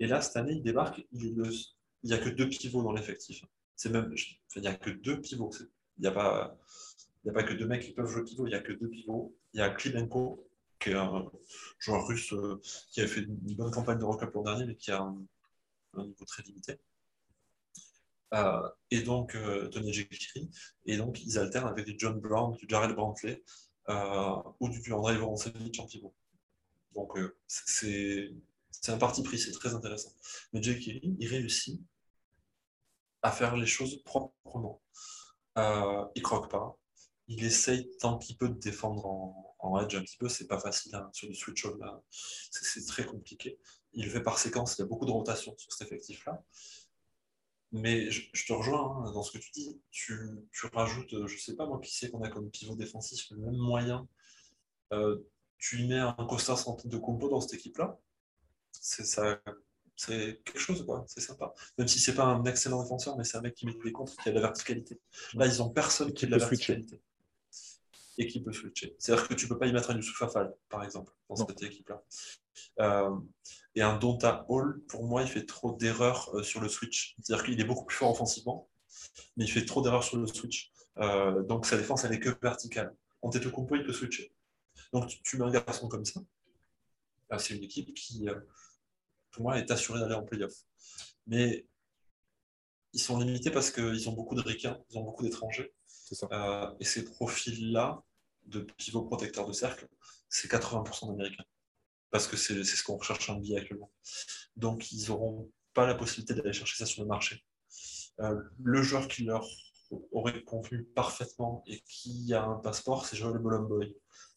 Et 0.00 0.06
là, 0.06 0.22
cette 0.22 0.36
année, 0.36 0.54
il 0.54 0.62
débarque, 0.62 1.06
il 1.12 1.42
n'y 2.04 2.12
a 2.12 2.18
que 2.18 2.30
deux 2.30 2.48
pivots 2.48 2.82
dans 2.82 2.92
l'effectif. 2.92 3.44
C'est 3.74 3.90
même, 3.90 4.14
il 4.54 4.62
n'y 4.62 4.68
a 4.68 4.74
que 4.74 4.90
deux 4.90 5.20
pivots. 5.20 5.50
Il 5.98 6.02
n'y 6.02 6.06
a, 6.06 6.12
pas... 6.12 6.56
a 7.26 7.32
pas 7.32 7.42
que 7.42 7.52
deux 7.52 7.66
mecs 7.66 7.82
qui 7.82 7.92
peuvent 7.92 8.06
jouer 8.06 8.24
pivot, 8.24 8.46
il 8.46 8.50
n'y 8.50 8.56
a 8.56 8.60
que 8.60 8.72
deux 8.72 8.88
pivots. 8.88 9.34
Il 9.52 9.60
y 9.60 9.62
a 9.62 9.68
Klimenko 9.70 10.45
qui 10.78 10.90
est 10.90 10.94
un 10.94 11.30
joueur 11.78 12.06
russe 12.06 12.32
euh, 12.32 12.60
qui 12.90 13.00
a 13.00 13.06
fait 13.08 13.20
une 13.20 13.36
bonne 13.56 13.70
campagne 13.70 13.98
de 13.98 14.04
Rock 14.04 14.22
l'an 14.34 14.42
dernier, 14.42 14.66
mais 14.66 14.76
qui 14.76 14.90
a 14.90 15.00
un, 15.00 15.16
niveau 15.96 16.24
très 16.24 16.42
limité. 16.42 16.78
Euh, 18.34 18.68
et 18.90 19.02
donc 19.02 19.34
euh, 19.34 19.68
Tony 19.68 19.92
Jekiri, 19.92 20.50
et 20.84 20.96
donc 20.96 21.22
ils 21.24 21.38
alternent 21.38 21.68
avec 21.68 21.86
du 21.86 21.94
John 21.96 22.20
Brown, 22.20 22.54
du 22.56 22.66
Jared 22.68 22.94
Brantley 22.94 23.42
ou 23.88 24.68
du 24.68 24.92
André 24.92 25.16
Voroncevic 25.16 25.78
en 25.78 25.86
pivot. 25.86 26.14
Donc 26.94 27.16
c'est 27.46 28.32
un 28.88 28.98
parti 28.98 29.22
pris, 29.22 29.38
c'est 29.38 29.52
très 29.52 29.74
intéressant. 29.74 30.12
Mais 30.52 30.62
Jekiri, 30.62 31.16
il 31.18 31.28
réussit 31.28 31.80
à 33.22 33.30
faire 33.30 33.56
les 33.56 33.66
choses 33.66 34.02
proprement. 34.02 34.82
il 35.56 36.22
croque 36.22 36.50
pas, 36.50 36.76
il 37.28 37.44
essaye 37.44 37.90
tant 37.98 38.18
qu'il 38.18 38.36
peut 38.36 38.48
de 38.48 38.58
défendre 38.58 39.06
en, 39.06 39.55
en 39.66 39.80
edge 39.80 39.94
un 39.94 40.02
petit 40.02 40.16
peu, 40.16 40.28
c'est 40.28 40.46
pas 40.46 40.58
facile 40.58 40.94
hein, 40.94 41.08
sur 41.12 41.28
du 41.28 41.34
switch 41.34 41.64
on 41.66 41.76
là, 41.76 42.00
c'est 42.10 42.84
très 42.86 43.04
compliqué. 43.04 43.58
Il 43.92 44.04
le 44.04 44.10
fait 44.10 44.22
par 44.22 44.38
séquence, 44.38 44.76
il 44.76 44.82
y 44.82 44.84
a 44.84 44.86
beaucoup 44.86 45.06
de 45.06 45.10
rotation 45.10 45.54
sur 45.58 45.72
cet 45.72 45.88
effectif-là. 45.88 46.42
Mais 47.72 48.10
je, 48.10 48.46
te 48.46 48.52
rejoins 48.52 49.04
hein, 49.04 49.12
dans 49.12 49.22
ce 49.22 49.32
que 49.32 49.38
tu 49.38 49.50
dis. 49.50 49.80
Tu, 49.90 50.14
rajoutes, 50.72 51.26
je 51.26 51.38
sais 51.38 51.56
pas 51.56 51.66
moi 51.66 51.80
qui 51.80 51.94
sais 51.94 52.10
qu'on 52.10 52.22
a 52.22 52.28
comme 52.28 52.50
pivot 52.50 52.76
défensif 52.76 53.26
le 53.30 53.38
même 53.38 53.56
moyen. 53.56 54.08
Euh, 54.92 55.18
tu 55.58 55.80
y 55.80 55.88
mets 55.88 55.98
un 55.98 56.14
Costa 56.28 56.54
de 56.84 56.96
compo 56.96 57.28
dans 57.28 57.40
cette 57.40 57.54
équipe-là. 57.54 57.98
C'est 58.72 59.04
ça, 59.04 59.40
c'est 59.96 60.42
quelque 60.44 60.58
chose, 60.58 60.84
quoi. 60.84 61.04
C'est 61.08 61.20
sympa. 61.20 61.52
Même 61.78 61.88
si 61.88 61.98
c'est 61.98 62.14
pas 62.14 62.24
un 62.24 62.44
excellent 62.44 62.82
défenseur, 62.82 63.16
mais 63.16 63.24
c'est 63.24 63.38
un 63.38 63.40
mec 63.40 63.54
qui 63.54 63.66
met 63.66 63.74
des 63.82 63.92
contre, 63.92 64.14
qui 64.16 64.28
a 64.28 64.32
de 64.32 64.36
la 64.36 64.42
verticalité. 64.42 65.00
Là, 65.34 65.46
ils 65.46 65.62
ont 65.62 65.70
personne 65.70 66.12
qui 66.12 66.26
a 66.26 66.28
de 66.28 66.32
la 66.32 66.38
verticalité 66.38 67.00
et 68.18 68.26
qui 68.26 68.42
peut 68.42 68.52
switcher. 68.52 68.96
C'est-à-dire 68.98 69.28
que 69.28 69.34
tu 69.34 69.44
ne 69.44 69.48
peux 69.50 69.58
pas 69.58 69.66
y 69.66 69.72
mettre 69.72 69.90
un 69.90 69.96
Yusuf 69.96 70.20
Afal, 70.22 70.54
par 70.68 70.82
exemple, 70.82 71.12
dans 71.28 71.36
cette 71.36 71.62
équipe-là. 71.62 72.02
Euh, 72.80 73.16
et 73.74 73.82
un 73.82 73.96
Donta 73.98 74.46
Hall, 74.48 74.80
pour 74.88 75.04
moi, 75.04 75.22
il 75.22 75.28
fait 75.28 75.44
trop 75.44 75.72
d'erreurs 75.72 76.34
euh, 76.34 76.42
sur 76.42 76.60
le 76.60 76.68
switch. 76.68 77.14
C'est-à-dire 77.20 77.44
qu'il 77.44 77.60
est 77.60 77.64
beaucoup 77.64 77.84
plus 77.84 77.96
fort 77.96 78.10
offensivement, 78.10 78.68
mais 79.36 79.44
il 79.44 79.50
fait 79.50 79.64
trop 79.64 79.82
d'erreurs 79.82 80.04
sur 80.04 80.16
le 80.16 80.26
switch. 80.26 80.72
Euh, 80.98 81.42
donc 81.42 81.66
sa 81.66 81.76
défense, 81.76 82.04
elle 82.04 82.12
est 82.12 82.20
que 82.20 82.30
verticale. 82.40 82.94
En 83.22 83.30
tête 83.30 83.50
compo, 83.50 83.76
il 83.76 83.84
peut 83.84 83.92
switcher. 83.92 84.32
Donc 84.92 85.08
tu, 85.22 85.38
mets 85.38 85.44
un 85.44 85.50
garçon 85.50 85.88
comme 85.88 86.04
ça. 86.04 86.20
C'est 87.38 87.54
une 87.54 87.64
équipe 87.64 87.92
qui, 87.94 88.26
pour 89.32 89.42
moi, 89.42 89.58
est 89.58 89.70
assurée 89.70 89.98
d'aller 89.98 90.14
en 90.14 90.22
playoff. 90.22 90.52
Mais 91.26 91.66
ils 92.92 93.00
sont 93.00 93.18
limités 93.18 93.50
parce 93.50 93.70
qu'ils 93.70 94.08
ont 94.08 94.12
beaucoup 94.12 94.34
de 94.34 94.40
ricains, 94.40 94.78
ils 94.90 94.98
ont 94.98 95.02
beaucoup 95.02 95.22
d'étrangers. 95.22 95.74
Euh, 96.32 96.70
et 96.80 96.84
ces 96.84 97.04
profils-là, 97.04 98.02
de 98.44 98.60
pivot 98.60 99.02
protecteur 99.02 99.46
de 99.46 99.52
cercle, 99.52 99.88
c'est 100.28 100.50
80% 100.50 101.08
d'Américains. 101.08 101.44
Parce 102.10 102.26
que 102.28 102.36
c'est 102.36 102.62
ce 102.64 102.82
qu'on 102.84 102.96
recherche 102.96 103.28
en 103.28 103.36
NBA 103.40 103.58
actuellement. 103.58 103.90
Donc, 104.54 104.92
ils 104.92 105.08
n'auront 105.08 105.50
pas 105.74 105.86
la 105.86 105.94
possibilité 105.94 106.34
d'aller 106.34 106.52
chercher 106.52 106.76
ça 106.76 106.86
sur 106.86 107.02
le 107.02 107.08
marché. 107.08 107.44
Euh, 108.20 108.40
le 108.62 108.82
joueur 108.82 109.08
qui 109.08 109.24
leur 109.24 109.46
aurait 110.12 110.42
convenu 110.42 110.84
parfaitement 110.84 111.62
et 111.66 111.80
qui 111.80 112.32
a 112.32 112.44
un 112.44 112.56
passeport, 112.56 113.04
c'est 113.06 113.16
Joel 113.16 113.38
Bolomboy. 113.38 113.94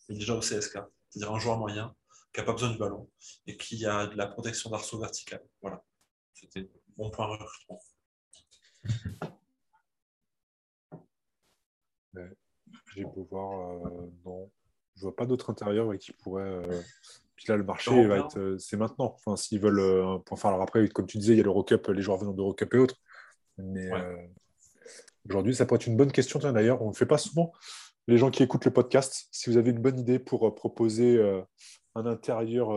Il 0.08 0.16
est 0.16 0.20
déjà 0.20 0.36
au 0.36 0.40
CSK. 0.40 0.80
C'est-à-dire 1.10 1.32
un 1.32 1.40
joueur 1.40 1.58
moyen 1.58 1.96
qui 2.34 2.40
n'a 2.40 2.46
pas 2.46 2.54
besoin 2.54 2.72
du 2.72 2.78
ballon 2.78 3.10
et 3.48 3.58
qui 3.58 3.86
a 3.86 4.08
de 4.08 4.16
la 4.16 4.28
protection 4.28 4.70
d'arceau 4.70 5.00
vertical. 5.00 5.41
Voilà. 5.62 5.84
C'était 6.34 6.70
mon 6.98 7.10
point 7.10 7.28
recrutement. 7.28 7.82
J'ai 12.94 13.03
beau 13.03 13.27
voir, 13.30 13.72
euh, 13.72 14.11
non. 14.26 14.49
Je 14.95 15.02
vois 15.03 15.15
pas 15.15 15.26
d'autre 15.26 15.49
intérieur 15.49 15.98
qui 15.98 16.11
pourrait. 16.11 16.44
Euh, 16.44 16.81
puis 17.36 17.45
là, 17.48 17.56
le 17.56 17.64
marché, 17.64 18.06
va 18.06 18.18
être, 18.18 18.38
euh, 18.38 18.57
c'est 18.57 18.77
maintenant. 18.77 19.15
Enfin, 19.15 19.38
s'ils 19.38 19.60
veulent 19.60 19.80
un 19.80 20.19
point 20.19 20.38
Alors 20.44 20.61
après, 20.61 20.88
comme 20.90 21.06
tu 21.06 21.18
disais, 21.18 21.34
il 21.34 21.38
y 21.38 21.41
a 21.41 21.44
l'Eurocup, 21.44 21.88
les 21.88 22.02
joueurs 22.02 22.18
venant 22.18 22.34
d'Eurocup 22.34 22.73
et 22.73 22.77
autres. 22.77 22.95
Mais 23.57 23.90
aujourd'hui, 25.26 25.56
ça 25.56 25.65
pourrait 25.65 25.77
être 25.77 25.88
une 25.88 25.98
bonne 25.98 26.11
question. 26.11 26.40
D'ailleurs, 26.40 26.81
on 26.81 26.88
ne 26.88 26.91
le 26.91 26.95
fait 26.95 27.06
pas 27.06 27.18
souvent. 27.18 27.52
Les 28.07 28.18
gens 28.18 28.31
qui 28.31 28.44
écoutent 28.44 28.65
le 28.65 28.73
podcast, 28.73 29.27
si 29.31 29.49
vous 29.49 29.57
avez 29.57 29.72
une 29.72 29.80
bonne 29.80 29.99
idée 29.99 30.19
pour 30.19 30.53
proposer 30.56 31.22
un 31.95 32.06
intérieur 32.06 32.69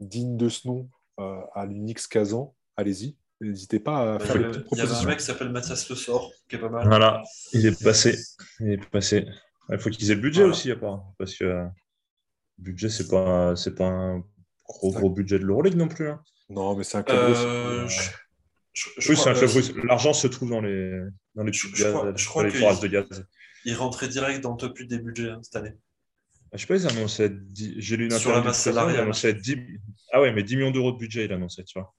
digne 0.00 0.36
de 0.36 0.48
ce 0.48 0.68
nom 0.68 0.88
à 1.18 1.66
l'Unix 1.66 2.06
Kazan, 2.06 2.54
allez-y. 2.76 3.16
N'hésitez 3.40 3.80
pas 3.80 4.16
à 4.16 4.18
faire 4.18 4.36
des 4.38 4.44
petites 4.44 4.64
propositions. 4.64 4.88
Il 4.90 4.96
y 4.96 5.00
a 5.00 5.02
un 5.02 5.06
mec 5.06 5.18
qui 5.18 5.24
s'appelle 5.24 5.48
Mathias 5.50 5.88
Le 5.88 5.96
Sort, 5.96 6.30
qui 6.48 6.56
est 6.56 6.58
pas 6.58 6.68
mal. 6.68 6.86
Voilà, 6.86 7.22
il 7.52 7.64
est 7.66 7.82
passé. 7.82 8.18
Il 8.60 8.68
est 8.72 8.90
passé. 8.90 9.26
Il 9.70 9.78
faut 9.78 9.88
qu'ils 9.90 10.10
aient 10.10 10.14
le 10.14 10.20
budget 10.20 10.42
aussi, 10.44 10.70
à 10.70 10.76
part. 10.76 11.04
Parce 11.18 11.34
que 11.36 11.44
le 11.44 11.68
budget, 12.58 12.88
c'est 12.90 13.08
pas, 13.08 13.56
c'est 13.56 13.74
pas 13.74 13.86
un 13.88 14.22
gros, 14.68 14.90
gros 14.92 15.10
budget 15.10 15.38
de 15.38 15.44
l'Euroleague 15.44 15.76
non 15.76 15.88
plus. 15.88 16.08
Hein. 16.10 16.20
Non, 16.50 16.76
mais 16.76 16.84
c'est 16.84 16.98
un 16.98 17.02
club 17.02 17.18
Euh, 17.18 17.88
je- 17.88 18.10
je 18.98 19.08
Oui, 19.10 19.14
crois- 19.16 19.24
c'est 19.24 19.30
un 19.30 19.34
club 19.34 19.50
russe. 19.50 19.72
L'argent 19.84 20.12
se 20.12 20.26
trouve 20.26 20.50
dans 20.50 20.60
les, 20.60 21.00
dans 21.34 21.44
les, 21.44 21.52
Je- 21.52 21.68
gaz- 21.68 21.92
crois- 21.92 22.12
je 22.14 22.24
dans 22.24 22.30
crois 22.30 22.44
les 22.44 22.50
que 22.52 22.58
forages 22.58 22.76
il- 22.82 22.82
de 22.82 22.88
gaz. 22.88 23.26
Il 23.64 23.74
rentrait 23.74 24.08
direct 24.08 24.42
dans 24.42 24.52
le 24.52 24.56
top 24.58 24.76
8 24.78 24.86
des 24.86 24.98
budgets 24.98 25.30
hein, 25.30 25.40
cette 25.42 25.56
année. 25.56 25.72
Ah, 26.52 26.56
Je 26.56 26.60
sais 26.62 26.66
pas, 26.66 26.76
ils 26.76 26.86
annonçaient. 26.88 27.30
10 27.30 27.74
J'ai 27.78 27.96
lu 27.96 28.04
une 28.06 28.10
Sur 28.10 28.30
interview 28.30 28.34
la 28.36 28.40
du 28.40 28.46
masse 28.48 28.62
salariale. 28.62 29.00
annonçait 29.02 29.34
10 29.34 29.56
Ah 30.12 30.20
ouais, 30.20 30.32
mais 30.32 30.42
10 30.42 30.56
millions 30.56 30.70
d'euros 30.72 30.92
de 30.92 30.98
budget, 30.98 31.24
il 31.26 31.32
annonçait, 31.32 31.62
tu 31.64 31.78
vois. 31.78 31.94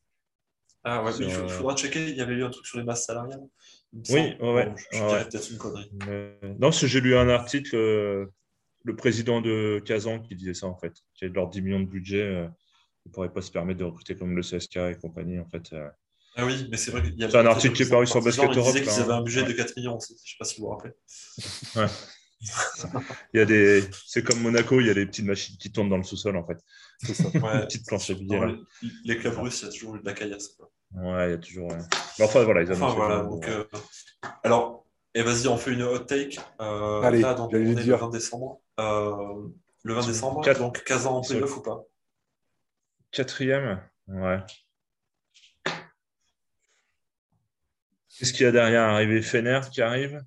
Ah 0.84 1.04
ouais, 1.04 1.12
mais 1.20 1.26
il 1.28 1.32
faudra 1.50 1.76
checker. 1.76 2.10
Il 2.10 2.16
y 2.16 2.22
avait 2.22 2.34
eu 2.34 2.44
un 2.44 2.50
truc 2.50 2.66
sur 2.66 2.78
les 2.80 2.84
masses 2.84 3.06
salariales. 3.06 3.42
Oui, 3.94 4.04
semble. 4.06 4.18
ouais, 4.42 4.54
ouais, 4.54 4.66
Bon, 4.68 4.76
je 4.78 4.84
je 4.98 5.02
ouais, 5.02 5.08
dirais 5.08 5.20
ouais. 5.24 5.30
peut-être 5.30 5.52
une 5.52 5.58
connerie. 5.58 5.92
Mais- 6.08 6.56
Non, 6.60 6.72
j'ai 6.72 7.02
lu 7.02 7.16
un 7.16 7.30
article, 7.30 7.76
euh, 7.76 8.26
le 8.84 8.96
président 8.96 9.42
de 9.42 9.82
Kazan 9.86 10.20
qui 10.20 10.36
disait 10.36 10.54
ça, 10.54 10.68
en 10.68 10.76
fait. 10.78 10.94
Qu'il 11.14 11.28
y 11.28 11.32
a 11.32 11.34
leurs 11.34 11.50
10 11.50 11.62
millions 11.62 11.80
de 11.82 11.86
budget, 11.86 12.22
euh, 12.24 12.48
ils 13.06 13.10
ne 13.10 13.14
pourraient 13.14 13.32
pas 13.34 13.42
se 13.42 13.52
permettre 13.52 13.80
de 13.80 13.84
recruter 13.86 14.16
comme 14.16 14.36
le 14.36 14.42
CSK 14.42 14.78
et 14.78 14.96
compagnie, 15.00 15.40
en 15.40 15.46
fait. 15.50 15.72
euh. 15.74 15.88
Ah 16.38 16.46
oui, 16.46 16.66
mais 16.72 16.78
c'est 16.78 16.92
vrai 16.92 17.04
qu'il 17.04 17.20
y 17.20 17.24
a 17.26 17.30
C'est 17.30 17.38
un 17.38 17.46
article 17.46 17.76
qui 17.76 17.84
est 17.84 17.90
paru 17.90 18.08
sur 18.08 18.24
Basket 18.24 18.46
Europe, 18.56 18.74
qu'ils 18.74 18.86
là, 18.86 18.96
avaient 19.00 19.12
un 19.12 19.18
hein. 19.18 19.22
budget 19.22 19.44
de 19.44 19.48
Ouais. 19.50 19.56
4 19.56 19.76
millions 19.76 19.98
aussi. 19.98 20.16
Je 20.24 20.32
sais 20.32 20.38
pas 20.40 20.46
si 20.46 20.60
vous 20.62 20.68
vous 20.68 20.72
rappelez. 20.72 20.94
Il 23.34 23.38
y 23.38 23.40
a 23.40 23.46
des... 23.46 23.84
C'est 24.08 24.24
comme 24.24 24.40
Monaco, 24.42 24.80
il 24.80 24.88
y 24.88 24.90
a 24.90 24.94
des 24.96 25.06
petites 25.06 25.26
machines 25.26 25.58
qui 25.58 25.72
tournent 25.72 25.90
dans 25.90 25.98
le 25.98 26.04
sous-sol, 26.04 26.36
en 26.38 26.46
fait. 26.46 26.58
C'est 27.04 27.14
ça. 27.14 27.28
Ouais. 27.30 27.60
Des 27.60 27.66
petites 27.66 27.86
planches 27.88 28.10
à 28.10 28.14
billets, 28.14 28.38
Dans 28.40 28.46
là. 28.46 28.54
les, 28.82 28.90
les 29.06 29.18
clubs 29.18 29.38
russes, 29.38 29.62
il 29.62 29.66
y 29.66 29.68
a 29.70 29.72
toujours 29.72 29.98
de 29.98 30.06
la 30.06 30.14
caillasse. 30.14 30.58
Ouais, 30.94 31.28
il 31.28 31.32
y 31.32 31.34
a 31.34 31.38
toujours. 31.38 31.68
ouais. 31.72 31.78
Mais 32.20 32.26
enfin, 32.26 32.44
voilà, 32.44 32.62
ils 32.64 32.72
Enfin 32.72 32.94
voilà, 32.94 33.24
donc. 33.24 33.48
euh, 33.48 33.64
alors, 34.44 34.86
et 35.14 35.24
vas-y, 35.24 35.48
on 35.48 35.58
fait 35.58 35.72
une 35.74 35.84
hot 35.84 36.00
take. 36.00 36.40
Euh, 36.62 37.02
Allez, 37.02 37.22
là, 37.22 37.34
donc, 37.34 37.52
on 37.54 37.56
est 37.56 37.60
le 37.60 37.74
le 37.74 37.76
dire. 37.84 37.98
20 37.98 38.10
décembre. 38.10 38.62
Euh, 38.80 39.48
le 39.84 39.94
20 39.94 40.08
décembre, 40.08 40.42
Quatre. 40.44 40.60
donc 40.60 40.84
Kazan 40.84 41.18
en 41.18 41.22
playoff 41.22 41.58
ou 41.58 41.62
pas? 41.62 41.84
Quatrième 43.12 43.82
Ouais. 44.08 44.40
Qu'est-ce 48.18 48.34
qu'il 48.34 48.44
y 48.44 48.46
a 48.48 48.52
derrière? 48.52 48.84
Arrivé 48.84 49.22
Fener 49.22 49.62
qui 49.72 49.82
arrive 49.82 50.24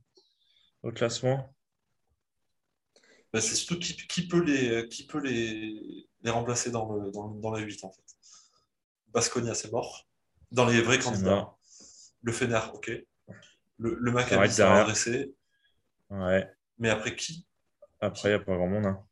au 0.82 0.90
classement? 0.90 1.54
Bah, 3.32 3.40
C'est 3.40 3.54
surtout 3.54 3.78
qui, 3.78 3.96
qui 3.96 4.26
peut, 4.26 4.42
les, 4.42 4.88
qui 4.88 5.06
peut 5.06 5.20
les, 5.20 6.06
les 6.24 6.30
remplacer 6.30 6.70
dans, 6.70 6.90
le, 6.92 7.10
dans, 7.12 7.28
dans 7.28 7.54
les 7.54 7.62
8 7.62 7.84
en 7.84 7.92
fait. 7.92 8.02
Basconia, 9.08 9.54
c'est 9.54 9.70
mort. 9.70 10.08
Dans 10.50 10.66
les 10.66 10.80
vrais 10.82 10.96
C'est 11.00 11.04
candidats. 11.04 11.54
Le 12.22 12.32
Fener, 12.32 12.60
ok. 12.72 12.90
Le, 13.78 13.94
le 13.94 14.10
Maccabi, 14.12 14.60
adresser. 14.62 15.34
Ouais. 16.10 16.48
Mais 16.78 16.90
après 16.90 17.14
qui? 17.14 17.46
Après, 18.00 18.30
il 18.30 18.32
n'y 18.36 18.40
a 18.40 18.44
pas 18.44 18.54
grand 18.56 18.66
monde. 18.68 18.86
hein. 18.86 19.04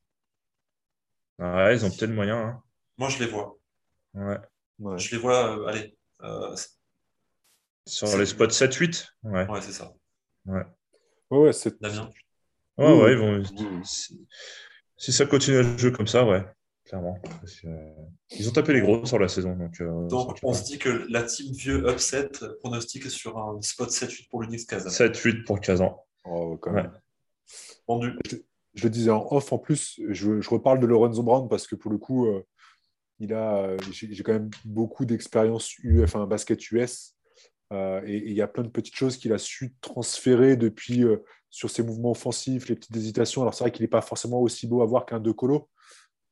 Ouais, 1.39 1.75
ils 1.77 1.85
ont 1.85 1.91
peut-être 1.91 2.11
moyen. 2.11 2.37
Hein. 2.39 2.63
Moi, 2.99 3.09
je 3.09 3.19
les 3.19 3.27
vois. 3.27 3.59
Ouais. 4.15 4.39
Ouais. 4.79 4.99
Je 4.99 5.11
les 5.15 5.19
vois, 5.21 5.59
euh, 5.59 5.67
allez. 5.67 5.97
euh, 6.23 6.55
Sur 7.87 8.09
C'est- 8.09 8.19
les 8.19 8.27
spots 8.27 8.51
7-8 8.51 9.09
Ouais. 9.25 9.47
ouais, 9.49 9.61
c'est 9.61 9.73
ça. 9.73 9.93
Ouais, 10.47 10.63
ouais, 11.31 11.53
c'est. 11.53 11.81
Damien. 11.81 12.11
Ouais, 12.79 12.93
ouais, 13.01 13.13
ils 13.13 13.19
vont. 13.19 13.85
Si, 13.85 14.27
si 14.97 15.13
ça 15.13 15.27
continue 15.27 15.63
le 15.63 15.77
jeu 15.79 15.91
comme 15.91 16.07
ça, 16.07 16.25
ouais, 16.25 16.45
clairement. 16.93 17.19
Euh, 17.65 17.91
ils 18.39 18.49
ont 18.49 18.53
tapé 18.53 18.75
les 18.75 18.83
gros 18.83 19.07
sur 19.07 19.19
la 19.19 19.29
saison. 19.29 19.57
Donc, 19.57 19.81
euh, 19.81 20.07
Donc, 20.09 20.39
on 20.43 20.53
se 20.53 20.65
dit 20.65 20.79
que 20.79 21.07
la 21.09 21.23
team 21.23 21.51
vieux 21.55 21.89
upset 21.91 22.29
pronostique 22.61 23.11
sur 23.11 23.39
un 23.39 23.61
spot 23.63 23.89
7-8 23.91 24.29
pour 24.29 24.43
l'Unix 24.43 24.67
Kazan. 24.67 24.91
7-8 24.91 25.45
pour 25.45 25.59
Kazan. 25.61 25.99
Oh, 26.25 26.59
quand 26.61 26.73
Ouais. 26.75 26.83
même. 26.83 26.93
Vendu. 27.89 28.13
Je 28.75 28.85
le 28.85 28.91
disais 28.91 29.11
en 29.11 29.27
off 29.31 29.53
en 29.53 29.59
plus, 29.59 30.01
je, 30.09 30.41
je 30.41 30.51
reparle 30.51 30.81
de 30.81 30.87
Lorenzo 30.87 31.23
Brown 31.23 31.49
parce 31.49 31.67
que 31.67 31.75
pour 31.77 31.91
le 31.91 31.99
coup, 31.99 32.27
euh, 32.27 32.45
il 33.19 33.33
a, 33.33 33.77
j'ai 33.91 34.23
quand 34.23 34.33
même 34.33 34.51
beaucoup 34.65 35.05
d'expérience 35.07 35.75
enfin, 36.03 36.27
basket 36.27 36.71
US 36.73 37.15
euh, 37.73 38.01
et 38.07 38.17
et 38.17 38.29
il 38.31 38.35
y 38.35 38.41
a 38.43 38.49
plein 38.49 38.65
de 38.65 38.69
petites 38.69 38.97
choses 38.97 39.17
qu'il 39.17 39.33
a 39.33 39.39
su 39.39 39.75
transférer 39.81 40.57
depuis 40.57 41.05
euh, 41.05 41.19
sur 41.51 41.69
ses 41.71 41.83
mouvements 41.83 42.13
offensifs, 42.13 42.69
les 42.69 42.75
petites 42.75 42.97
hésitations. 42.97 43.43
Alors 43.43 43.55
c'est 43.55 43.65
vrai 43.65 43.73
qu'il 43.73 43.83
n'est 43.83 43.89
pas 43.89 44.01
forcément 44.03 44.41
aussi 44.41 44.67
beau 44.67 44.81
à 44.83 44.87
voir 44.87 45.05
qu'un 45.07 45.21
De 45.21 45.33
Colo 45.33 45.69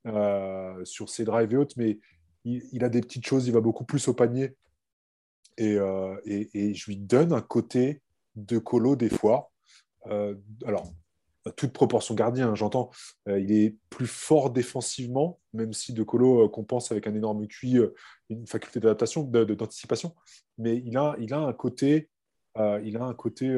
euh, 0.06 0.84
sur 0.84 1.08
ses 1.08 1.24
drives 1.24 1.52
et 1.52 1.56
autres, 1.56 1.74
mais 1.76 1.98
il, 2.44 2.84
a 2.84 2.88
des 2.88 3.00
petites 3.00 3.26
choses, 3.26 3.46
il 3.46 3.52
va 3.52 3.60
beaucoup 3.60 3.84
plus 3.84 4.08
au 4.08 4.14
panier 4.14 4.56
et, 5.60 5.76
euh, 5.76 6.16
je 6.24 6.86
lui 6.86 6.96
donne 6.96 7.32
un 7.32 7.42
côté 7.42 8.02
De 8.34 8.58
Colo 8.58 8.96
des 8.96 9.10
fois. 9.10 9.50
Euh, 10.06 10.34
alors 10.64 10.90
toute 11.56 11.72
proportion 11.72 12.14
gardien, 12.14 12.50
hein, 12.50 12.54
j'entends. 12.54 12.90
Euh, 13.28 13.40
il 13.40 13.52
est 13.52 13.76
plus 13.88 14.06
fort 14.06 14.50
défensivement, 14.50 15.40
même 15.52 15.72
si 15.72 15.92
De 15.92 16.02
Colo 16.02 16.48
compense 16.48 16.92
avec 16.92 17.06
un 17.06 17.14
énorme 17.14 17.46
QI, 17.46 17.78
une 18.28 18.46
faculté 18.46 18.80
d'adaptation, 18.80 19.22
d'anticipation. 19.22 20.14
Mais 20.58 20.82
il 20.84 20.96
a, 20.96 21.16
il 21.18 21.32
a 21.34 21.38
un 21.38 21.52
côté, 21.52 22.08
il 22.56 22.96
a 22.96 23.04
un 23.04 23.14
côté 23.14 23.50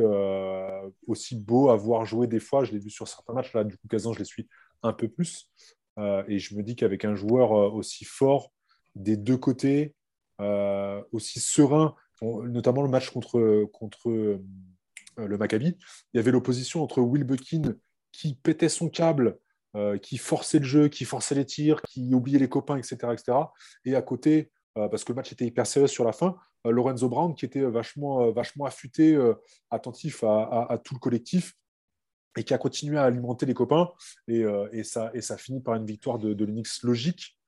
aussi 1.08 1.36
beau 1.36 1.70
à 1.70 1.76
voir 1.76 2.04
jouer 2.04 2.26
des 2.28 2.40
fois. 2.40 2.64
Je 2.64 2.72
l'ai 2.72 2.78
vu 2.78 2.90
sur 2.90 3.08
certains 3.08 3.32
matchs. 3.32 3.52
Là, 3.52 3.64
du 3.64 3.76
coup, 3.76 3.88
Kazan, 3.88 4.12
je 4.12 4.20
les 4.20 4.24
suis 4.24 4.48
un 4.84 4.92
peu 4.92 5.08
plus. 5.08 5.50
Euh, 5.98 6.22
et 6.28 6.38
je 6.38 6.54
me 6.54 6.62
dis 6.62 6.76
qu'avec 6.76 7.04
un 7.04 7.14
joueur 7.14 7.52
euh, 7.52 7.70
aussi 7.70 8.04
fort 8.04 8.52
des 8.94 9.16
deux 9.16 9.36
côtés, 9.36 9.94
euh, 10.40 11.02
aussi 11.12 11.40
serein, 11.40 11.94
notamment 12.22 12.82
le 12.82 12.88
match 12.88 13.10
contre, 13.10 13.64
contre 13.72 14.38
le 15.16 15.38
Maccabi, 15.38 15.76
il 16.12 16.16
y 16.16 16.20
avait 16.20 16.30
l'opposition 16.30 16.82
entre 16.82 17.00
Will 17.00 17.24
Buckin 17.24 17.74
qui 18.12 18.34
pétait 18.34 18.68
son 18.68 18.88
câble, 18.88 19.38
qui 20.02 20.18
forçait 20.18 20.60
le 20.60 20.64
jeu, 20.64 20.88
qui 20.88 21.04
forçait 21.04 21.34
les 21.34 21.46
tirs, 21.46 21.82
qui 21.82 22.14
oubliait 22.14 22.38
les 22.38 22.48
copains, 22.48 22.76
etc. 22.76 22.96
etc. 23.12 23.38
Et 23.84 23.96
à 23.96 24.02
côté, 24.02 24.52
parce 24.74 25.02
que 25.02 25.10
le 25.10 25.16
match 25.16 25.32
était 25.32 25.46
hyper 25.46 25.66
sérieux 25.66 25.88
sur 25.88 26.04
la 26.04 26.12
fin, 26.12 26.36
Lorenzo 26.64 27.08
Brown 27.08 27.34
qui 27.34 27.44
était 27.44 27.62
vachement, 27.62 28.30
vachement 28.30 28.66
affûté, 28.66 29.18
attentif 29.70 30.22
à 30.22 30.78
tout 30.84 30.94
le 30.94 31.00
collectif 31.00 31.54
et 32.36 32.44
qui 32.44 32.54
a 32.54 32.58
continué 32.58 32.98
à 32.98 33.04
alimenter 33.04 33.46
les 33.46 33.54
copains. 33.54 33.90
Et, 34.28 34.44
euh, 34.44 34.82
ça, 34.84 35.36
finit 35.36 35.60
par 35.60 35.74
une 35.74 35.86
victoire 35.86 36.18
de, 36.18 36.34
de 36.34 36.44
l'Unix 36.44 36.82
logique 36.82 37.38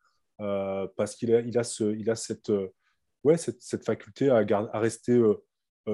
euh, 0.40 0.86
parce 0.97 1.15
qu'il 1.15 1.35
a, 1.35 1.39
euh, 1.39 3.36
cette, 3.36 3.85
faculté 3.85 4.28
à, 4.31 4.78
rester 4.78 5.20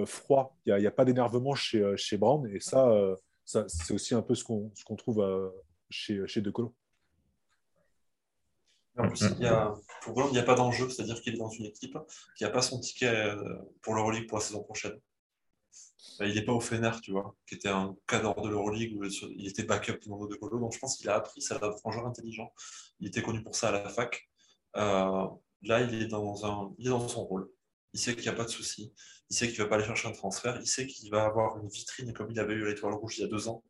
froid. 0.06 0.56
Il 0.66 0.74
n'y 0.76 0.86
a, 0.86 0.90
pas 0.90 1.04
d'énervement 1.04 1.54
chez, 1.54 2.16
Brown. 2.18 2.46
Et 2.52 2.60
ça, 2.60 2.92
c'est 3.44 3.94
aussi 3.94 4.14
un 4.14 4.22
peu 4.22 4.34
ce 4.34 4.44
qu'on 4.44 4.96
trouve 4.96 5.52
chez, 5.88 6.26
chez 6.26 6.40
De 6.40 6.50
Colo. 6.50 6.74
En 8.98 9.08
plus, 9.08 9.22
il 9.38 9.50
pour 10.02 10.14
Brown, 10.14 10.28
il 10.30 10.32
n'y 10.32 10.38
a 10.38 10.42
pas 10.42 10.56
d'enjeu, 10.56 10.90
c'est-à-dire 10.90 11.20
qu'il 11.22 11.34
est 11.34 11.38
dans 11.38 11.48
une 11.48 11.66
équipe 11.66 11.96
qui 12.36 12.44
n'a 12.44 12.50
pas 12.50 12.60
son 12.60 12.80
ticket 12.80 13.34
pour 13.82 13.94
l'Euroleague 13.94 14.28
pour 14.28 14.38
la 14.38 14.44
saison 14.44 14.62
prochaine. 14.62 14.98
Euh, 16.20 16.26
Il 16.28 16.34
n'est 16.34 16.44
pas 16.44 16.52
au 16.52 16.60
Fener, 16.60 16.90
tu 17.02 17.12
vois, 17.12 17.34
qui 17.46 17.54
était 17.54 17.68
un 17.68 17.96
cadre 18.06 18.40
de 18.42 18.48
l'Euroleague 18.48 18.98
il 19.36 19.46
était 19.48 19.64
backup 19.64 19.98
dans 20.06 20.26
de 20.26 20.34
Colo, 20.36 20.58
donc 20.58 20.72
je 20.72 20.78
pense 20.78 20.96
qu'il 20.96 21.08
a 21.08 21.16
appris, 21.16 21.40
ça 21.40 21.58
va 21.58 21.74
un 21.84 21.90
joueur 21.90 22.06
intelligent. 22.06 22.52
Il 23.00 23.08
était 23.08 23.22
connu 23.22 23.42
pour 23.42 23.54
ça 23.54 23.68
à 23.68 23.72
la 23.72 23.88
fac. 23.88 24.28
Euh, 24.76 25.26
là, 25.62 25.80
il 25.80 26.02
est, 26.02 26.06
dans 26.06 26.46
un, 26.46 26.74
il 26.78 26.86
est 26.86 26.90
dans 26.90 27.08
son 27.08 27.24
rôle. 27.24 27.50
Il 27.92 28.00
sait 28.00 28.14
qu'il 28.14 28.22
n'y 28.22 28.28
a 28.28 28.34
pas 28.34 28.44
de 28.44 28.50
souci. 28.50 28.92
Il 29.30 29.36
sait 29.36 29.48
qu'il 29.48 29.58
ne 29.58 29.64
va 29.64 29.68
pas 29.68 29.76
aller 29.76 29.84
chercher 29.84 30.08
un 30.08 30.12
transfert. 30.12 30.56
Il 30.60 30.66
sait 30.66 30.86
qu'il 30.86 31.10
va 31.10 31.24
avoir 31.24 31.58
une 31.58 31.68
vitrine 31.68 32.12
comme 32.12 32.30
il 32.30 32.38
avait 32.38 32.54
eu 32.54 32.66
à 32.66 32.68
l'Étoile 32.68 32.94
Rouge 32.94 33.18
il 33.18 33.22
y 33.22 33.24
a 33.24 33.28
deux 33.28 33.48
ans 33.48 33.64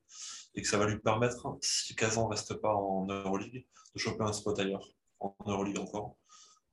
et 0.55 0.63
que 0.63 0.69
ça 0.69 0.79
va 0.79 0.87
lui 0.87 0.99
permettre, 0.99 1.57
si 1.61 1.95
Kazan 1.95 2.25
ne 2.25 2.31
reste 2.31 2.55
pas 2.55 2.75
en 2.75 3.07
Euroleague, 3.07 3.67
de 3.95 3.99
choper 3.99 4.25
un 4.25 4.33
spot 4.33 4.59
ailleurs, 4.59 4.87
en 5.21 5.35
Euroleague 5.47 5.79
encore. 5.79 6.17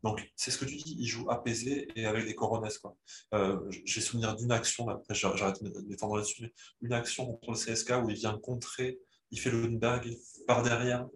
Donc, 0.03 0.31
c'est 0.35 0.51
ce 0.51 0.57
que 0.57 0.65
tu 0.65 0.75
dis, 0.75 0.95
il 0.99 1.07
joue 1.07 1.29
apaisé 1.29 1.87
et 1.95 2.05
avec 2.05 2.25
des 2.25 2.35
coronesses. 2.35 2.77
Quoi. 2.77 2.95
Euh, 3.33 3.59
J'ai 3.83 4.01
souvenir 4.01 4.35
d'une 4.35 4.51
action, 4.51 4.87
après 4.89 5.15
j'arrête 5.15 5.61
de 5.63 5.81
m'étendre 5.87 6.17
là-dessus, 6.17 6.43
mais 6.43 6.53
une 6.81 6.93
action 6.93 7.25
contre 7.25 7.51
le 7.51 7.57
CSK 7.57 7.93
où 8.03 8.09
il 8.09 8.15
vient 8.15 8.37
contrer, 8.37 8.99
il 9.31 9.39
fait 9.39 9.49
le 9.49 9.61
Lundberg 9.61 10.15
par 10.45 10.63
derrière. 10.63 11.07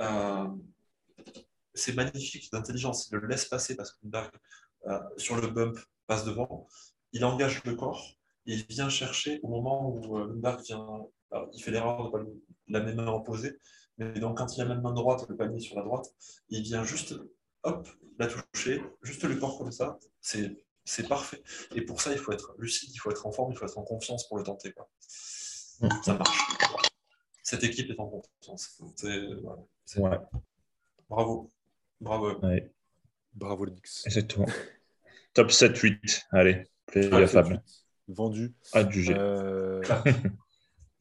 Euh, 0.00 0.48
c'est 1.74 1.94
magnifique 1.94 2.50
d'intelligence, 2.52 3.08
il 3.10 3.16
le 3.16 3.26
laisse 3.26 3.46
passer 3.46 3.76
parce 3.76 3.92
que 3.92 3.98
Lundberg, 4.02 4.30
euh, 4.86 5.00
sur 5.16 5.36
le 5.36 5.48
bump, 5.48 5.78
passe 6.06 6.24
devant. 6.24 6.68
Il 7.12 7.24
engage 7.24 7.62
le 7.64 7.74
corps 7.74 8.14
et 8.46 8.54
il 8.54 8.66
vient 8.66 8.88
chercher 8.88 9.40
au 9.42 9.48
moment 9.48 9.88
où 9.88 10.18
euh, 10.18 10.26
Lundberg 10.28 10.60
vient. 10.62 11.06
il 11.54 11.62
fait 11.62 11.70
l'erreur 11.70 12.04
de 12.04 12.10
pas 12.10 12.24
la 12.68 12.80
même 12.80 12.96
main 12.96 13.12
opposée, 13.12 13.58
mais 13.98 14.20
donc 14.20 14.38
quand 14.38 14.54
il 14.54 14.60
a 14.60 14.64
la 14.64 14.74
même 14.74 14.82
main 14.82 14.92
droite, 14.92 15.24
le 15.28 15.36
panier 15.36 15.60
sur 15.60 15.76
la 15.76 15.82
droite, 15.82 16.06
il 16.50 16.62
vient 16.62 16.84
juste 16.84 17.14
hop, 17.64 17.88
la 18.18 18.26
toucher, 18.28 18.82
juste 19.02 19.24
le 19.24 19.36
corps 19.36 19.58
comme 19.58 19.72
ça, 19.72 19.98
c'est 20.20 20.56
c'est 20.84 21.06
parfait. 21.08 21.42
Et 21.76 21.82
pour 21.82 22.00
ça, 22.00 22.12
il 22.12 22.18
faut 22.18 22.32
être 22.32 22.54
lucide, 22.58 22.90
il 22.92 22.98
faut 22.98 23.10
être 23.10 23.24
en 23.26 23.30
forme, 23.32 23.52
il 23.52 23.56
faut 23.56 23.64
être 23.64 23.78
en 23.78 23.84
confiance 23.84 24.26
pour 24.28 24.38
le 24.38 24.42
tenter. 24.44 24.72
Quoi. 24.72 24.90
Ça 24.98 26.14
marche. 26.14 26.38
Cette 27.44 27.62
équipe 27.64 27.88
est 27.90 28.00
en 28.00 28.08
confiance. 28.08 28.82
C'est- 28.96 29.34
voilà. 29.42 29.62
C'est- 29.84 30.00
Ouais, 30.00 30.18
Bravo. 31.08 31.50
Bravo. 32.00 32.38
ouais, 32.40 32.72
Bravo, 33.34 33.64
l'Unix. 33.64 34.04
exactement. 34.06 34.46
Top 35.34 35.50
7-8. 35.52 36.22
Allez, 36.32 36.50
Allez, 36.94 37.26
playoff. 37.26 37.36
Vendu. 38.08 38.52
Hâte 38.74 38.88
du. 38.88 39.06
Euh, 39.12 39.80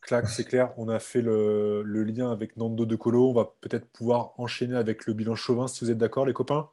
Clac, 0.02 0.28
c'est 0.28 0.44
clair. 0.46 0.74
On 0.78 0.90
a 0.90 1.00
fait 1.00 1.22
le, 1.22 1.84
le 1.84 2.04
lien 2.04 2.32
avec 2.32 2.58
Nando 2.58 2.86
De 2.86 2.96
Colo. 2.96 3.30
On 3.30 3.34
va 3.34 3.54
peut-être 3.62 3.88
pouvoir 3.88 4.34
enchaîner 4.38 4.76
avec 4.76 5.06
le 5.06 5.14
bilan 5.14 5.36
chauvin, 5.36 5.68
si 5.68 5.84
vous 5.86 5.92
êtes 5.92 5.98
d'accord, 5.98 6.26
les 6.26 6.34
copains. 6.34 6.70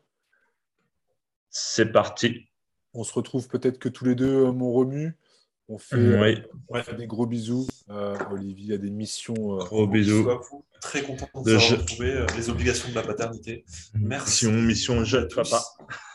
C'est 1.50 1.92
parti. 1.92 2.46
On 2.94 3.04
se 3.04 3.12
retrouve 3.12 3.48
peut-être 3.48 3.78
que 3.78 3.88
tous 3.88 4.04
les 4.04 4.14
deux, 4.14 4.46
euh, 4.46 4.52
mon 4.52 4.72
remue. 4.72 5.16
On 5.68 5.76
fait, 5.76 5.96
euh, 5.96 6.22
Oui. 6.22 6.42
on 6.70 6.82
fait 6.82 6.94
des 6.96 7.06
gros 7.06 7.26
bisous. 7.26 7.66
Euh, 7.90 8.16
Olivier 8.30 8.74
a 8.74 8.78
des 8.78 8.90
missions. 8.90 9.54
euh, 9.56 9.58
Gros 9.58 9.86
bisous. 9.86 10.24
Vous, 10.24 10.64
Très 10.80 11.02
content 11.02 11.28
de 11.42 11.52
De 11.52 11.58
je- 11.58 11.74
retrouver 11.74 12.12
euh, 12.12 12.26
les 12.36 12.48
obligations 12.50 12.88
de 12.88 12.94
la 12.94 13.02
paternité. 13.02 13.64
Merci. 13.94 14.46
Mission, 14.50 14.94
mission, 15.00 15.26
papa. 15.34 15.60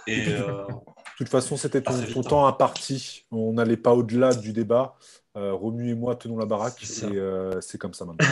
Et 0.08 0.30
euh, 0.30 0.66
De 0.66 1.18
toute 1.18 1.30
façon, 1.30 1.58
c'était 1.58 1.82
ton, 1.82 1.94
ton 2.02 2.20
hein. 2.22 2.24
temps 2.24 2.48
imparti. 2.48 3.26
On 3.30 3.54
n'allait 3.54 3.78
pas 3.78 3.94
au-delà 3.94 4.34
du 4.34 4.54
débat. 4.54 4.96
Euh, 5.36 5.54
Romu 5.54 5.90
et 5.90 5.96
moi 5.96 6.16
tenons 6.16 6.38
la 6.38 6.46
baraque. 6.46 6.80
C'est. 6.84 7.12
Et 7.12 7.18
euh, 7.18 7.60
c'est 7.62 7.78
comme 7.78 7.94
ça 7.94 8.06
maintenant. 8.06 8.28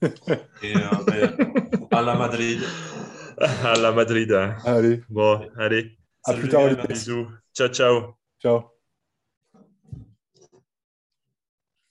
et, 0.62 0.76
euh, 0.76 0.80
ben, 1.06 1.36
à 1.90 2.02
la 2.02 2.14
Madrid. 2.14 2.60
À 3.38 3.74
la 3.76 3.92
Madrid. 3.92 4.32
hein. 4.32 4.56
Allez, 4.64 5.02
Bon, 5.10 5.40
allez. 5.56 5.96
à 6.24 6.30
Salut 6.32 6.40
plus 6.40 6.46
les 6.48 6.52
tard, 6.52 6.62
Olivier. 6.64 6.84
Bisous. 6.88 7.26
Ciao, 7.54 7.68
ciao. 7.68 8.14
Ciao. 8.40 8.62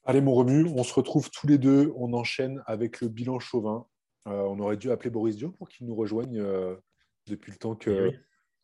Allez, 0.04 0.22
mon 0.22 0.34
Remu, 0.34 0.68
on 0.76 0.84
se 0.84 0.94
retrouve 0.94 1.30
tous 1.30 1.46
les 1.48 1.58
deux. 1.58 1.94
On 1.96 2.14
enchaîne 2.14 2.64
avec 2.66 3.02
le 3.02 3.08
bilan 3.08 3.40
chauvin. 3.40 3.86
Euh, 4.28 4.32
on 4.32 4.60
aurait 4.60 4.78
dû 4.78 4.92
appeler 4.92 5.10
Boris 5.10 5.36
Dio 5.38 5.52
pour 5.52 5.70
qu'il 5.70 5.86
nous 5.88 5.96
rejoigne 5.96 6.40
euh, 6.40 6.76
depuis 7.28 7.52
le 7.52 7.58
temps 7.58 7.76
que 7.76 7.90
Eh 7.92 8.02
oui. 8.10 8.18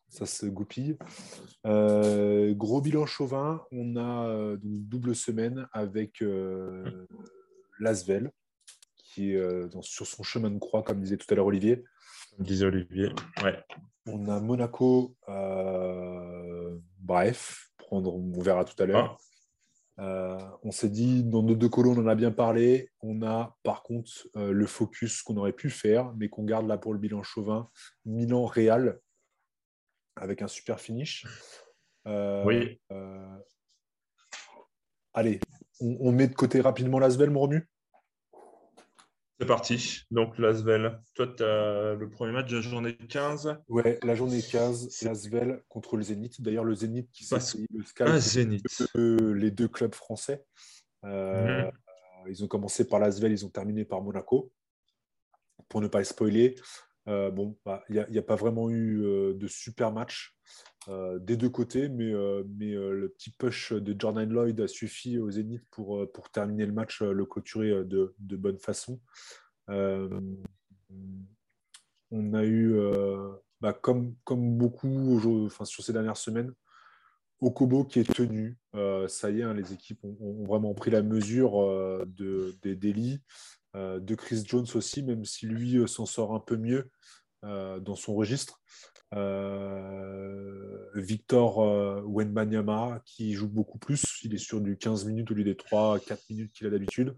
Ça 0.08 0.26
se 0.26 0.46
goupille. 0.46 0.96
Euh, 1.66 2.54
gros 2.54 2.80
bilan 2.80 3.06
chauvin. 3.06 3.62
On 3.72 3.96
a 3.96 4.26
euh, 4.28 4.56
donc 4.56 4.88
double 4.88 5.14
semaine 5.14 5.68
avec 5.72 6.22
euh, 6.22 7.06
Lasvel, 7.78 8.32
qui 8.96 9.32
est 9.32 9.36
euh, 9.36 9.68
dans- 9.68 9.82
sur 9.82 10.06
son 10.06 10.22
chemin 10.22 10.50
de 10.50 10.58
croix, 10.58 10.82
comme 10.82 11.00
disait 11.00 11.16
tout 11.16 11.26
à 11.30 11.34
l'heure 11.34 11.46
Olivier. 11.46 11.84
Comme 12.36 12.46
disait 12.46 12.66
Olivier. 12.66 13.10
Ouais. 13.42 13.58
On 14.06 14.28
a 14.28 14.40
Monaco, 14.40 15.14
bref, 16.98 17.70
prendre, 17.76 18.14
on 18.14 18.40
verra 18.40 18.64
tout 18.64 18.80
à 18.82 18.86
l'heure. 18.86 19.18
Ah. 19.18 19.22
Euh, 20.00 20.38
on 20.62 20.70
s'est 20.70 20.88
dit, 20.88 21.24
dans 21.24 21.42
nos 21.42 21.56
deux 21.56 21.68
colons, 21.68 21.92
on 21.96 22.02
en 22.02 22.06
a 22.06 22.14
bien 22.14 22.30
parlé. 22.30 22.90
On 23.02 23.20
a 23.22 23.56
par 23.64 23.82
contre 23.82 24.12
euh, 24.36 24.52
le 24.52 24.66
focus 24.66 25.22
qu'on 25.22 25.36
aurait 25.36 25.52
pu 25.52 25.70
faire, 25.70 26.14
mais 26.16 26.28
qu'on 26.28 26.44
garde 26.44 26.66
là 26.68 26.78
pour 26.78 26.92
le 26.92 27.00
bilan 27.00 27.22
chauvin. 27.22 27.68
Milan-Real, 28.06 29.00
avec 30.20 30.42
un 30.42 30.48
super 30.48 30.80
finish. 30.80 31.26
Euh, 32.06 32.44
Oui. 32.44 32.80
euh, 32.92 33.36
allez, 35.14 35.40
on, 35.80 35.96
on 36.00 36.12
met 36.12 36.26
de 36.28 36.34
côté 36.34 36.60
rapidement 36.60 36.98
l'Asvel, 36.98 37.30
mon 37.30 37.40
Romu 37.40 37.68
C'est 39.40 39.46
parti. 39.46 40.02
Donc, 40.10 40.36
Lasvel, 40.38 41.00
toi, 41.14 41.26
tu 41.36 41.42
as 41.44 41.94
le 41.94 42.08
premier 42.10 42.32
match 42.32 42.50
de 42.50 42.56
la 42.56 42.62
journée 42.62 42.96
15. 42.96 43.58
Ouais, 43.68 43.98
la 44.02 44.14
journée 44.14 44.42
15, 44.42 44.88
C'est- 44.90 45.06
l'Asvel 45.06 45.62
contre 45.68 45.96
le 45.96 46.02
Zénith. 46.02 46.40
D'ailleurs, 46.40 46.64
le 46.64 46.74
Zénith 46.74 47.10
qui 47.12 47.24
s'est 47.24 47.36
Parce- 47.36 47.56
le 47.56 47.84
scalp 47.84 48.10
Ah, 48.12 48.18
Zénith. 48.18 48.64
les 48.94 49.50
deux 49.50 49.68
clubs 49.68 49.94
français. 49.94 50.44
Euh, 51.04 51.64
Mhm. 51.66 51.70
Ils 52.30 52.44
ont 52.44 52.48
commencé 52.48 52.86
par 52.86 52.98
l'Asvel, 52.98 53.30
ils 53.32 53.46
ont 53.46 53.48
terminé 53.48 53.84
par 53.84 54.02
Monaco. 54.02 54.52
Pour 55.68 55.80
ne 55.80 55.86
pas 55.88 55.98
le 55.98 56.04
spoiler, 56.04 56.56
euh, 57.08 57.30
bon, 57.30 57.56
bah, 57.64 57.82
il 57.88 58.06
n'y 58.10 58.18
a, 58.18 58.22
pas 58.22 58.36
vraiment 58.36 58.68
eu 58.68 59.02
euh, 59.02 59.32
de 59.32 59.46
super 59.46 59.92
match 59.92 60.36
euh, 60.88 61.18
des 61.18 61.38
deux 61.38 61.48
côtés, 61.48 61.88
mais, 61.88 62.10
le 62.12 63.08
petit 63.08 63.30
push 63.30 63.72
de 63.72 63.98
Jordan 63.98 64.28
Lloyd 64.28 64.60
a 64.60 64.68
suffi 64.68 65.18
au 65.18 65.30
Zénith 65.30 65.64
pour, 65.70 66.06
terminer 66.32 66.66
le 66.66 66.72
match, 66.72 67.00
le 67.00 67.24
clôturer 67.24 67.84
de, 67.84 68.14
bonne 68.18 68.58
façon. 68.58 69.00
On 72.10 72.34
a 72.34 72.44
eu, 72.44 72.78
bah, 73.60 73.72
comme, 73.72 74.14
comme 74.24 74.56
beaucoup 74.56 75.48
sur 75.64 75.84
ces 75.84 75.92
dernières 75.92 76.16
semaines, 76.16 76.52
Okobo 77.40 77.84
qui 77.84 78.00
est 78.00 78.14
tenu. 78.14 78.58
Ça 79.08 79.30
y 79.30 79.40
est, 79.40 79.44
hein, 79.44 79.54
les 79.54 79.72
équipes 79.72 80.04
ont, 80.04 80.44
vraiment 80.44 80.74
pris 80.74 80.90
la 80.90 81.02
mesure 81.02 82.06
de, 82.06 82.54
des 82.62 82.76
délits. 82.76 83.20
Euh, 83.76 84.00
de 84.00 84.14
Chris 84.14 84.44
Jones 84.46 84.66
aussi, 84.74 85.02
même 85.02 85.24
si 85.24 85.46
lui 85.46 85.76
euh, 85.76 85.86
s'en 85.86 86.06
sort 86.06 86.34
un 86.34 86.40
peu 86.40 86.56
mieux 86.56 86.90
euh, 87.44 87.78
dans 87.80 87.96
son 87.96 88.14
registre. 88.14 88.60
Victor 90.94 91.58
Wenbanyama 92.06 93.00
qui 93.04 93.32
joue 93.34 93.48
beaucoup 93.48 93.78
plus. 93.78 94.02
Il 94.22 94.34
est 94.34 94.38
sur 94.38 94.60
du 94.60 94.76
15 94.76 95.04
minutes 95.06 95.30
au 95.30 95.34
lieu 95.34 95.44
des 95.44 95.54
3-4 95.54 96.18
minutes 96.30 96.52
qu'il 96.52 96.66
a 96.66 96.70
d'habitude. 96.70 97.16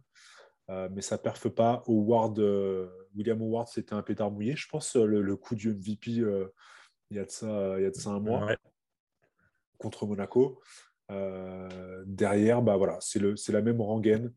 Euh, 0.70 0.88
mais 0.92 1.02
ça 1.02 1.18
perfe 1.18 1.48
pas. 1.48 1.82
Howard, 1.88 2.38
euh, 2.38 2.88
William 3.16 3.40
Howard, 3.42 3.68
c'était 3.68 3.94
un 3.94 4.02
pétard 4.02 4.30
mouillé, 4.30 4.54
je 4.54 4.68
pense, 4.68 4.94
le, 4.94 5.20
le 5.20 5.36
coup 5.36 5.56
du 5.56 5.74
MVP 5.74 6.20
euh, 6.20 6.46
il, 7.10 7.16
y 7.16 7.20
a 7.20 7.24
de 7.24 7.30
ça, 7.30 7.74
il 7.78 7.82
y 7.82 7.86
a 7.86 7.90
de 7.90 7.96
ça 7.96 8.10
un 8.10 8.20
mois 8.20 8.44
Ouais. 8.46 8.56
contre 9.78 10.06
Monaco. 10.06 10.60
Derrière, 12.06 12.62
bah 12.62 12.76
voilà, 12.76 12.98
c'est 13.00 13.48
la 13.48 13.62
même 13.62 13.80
rengaine. 13.80 14.32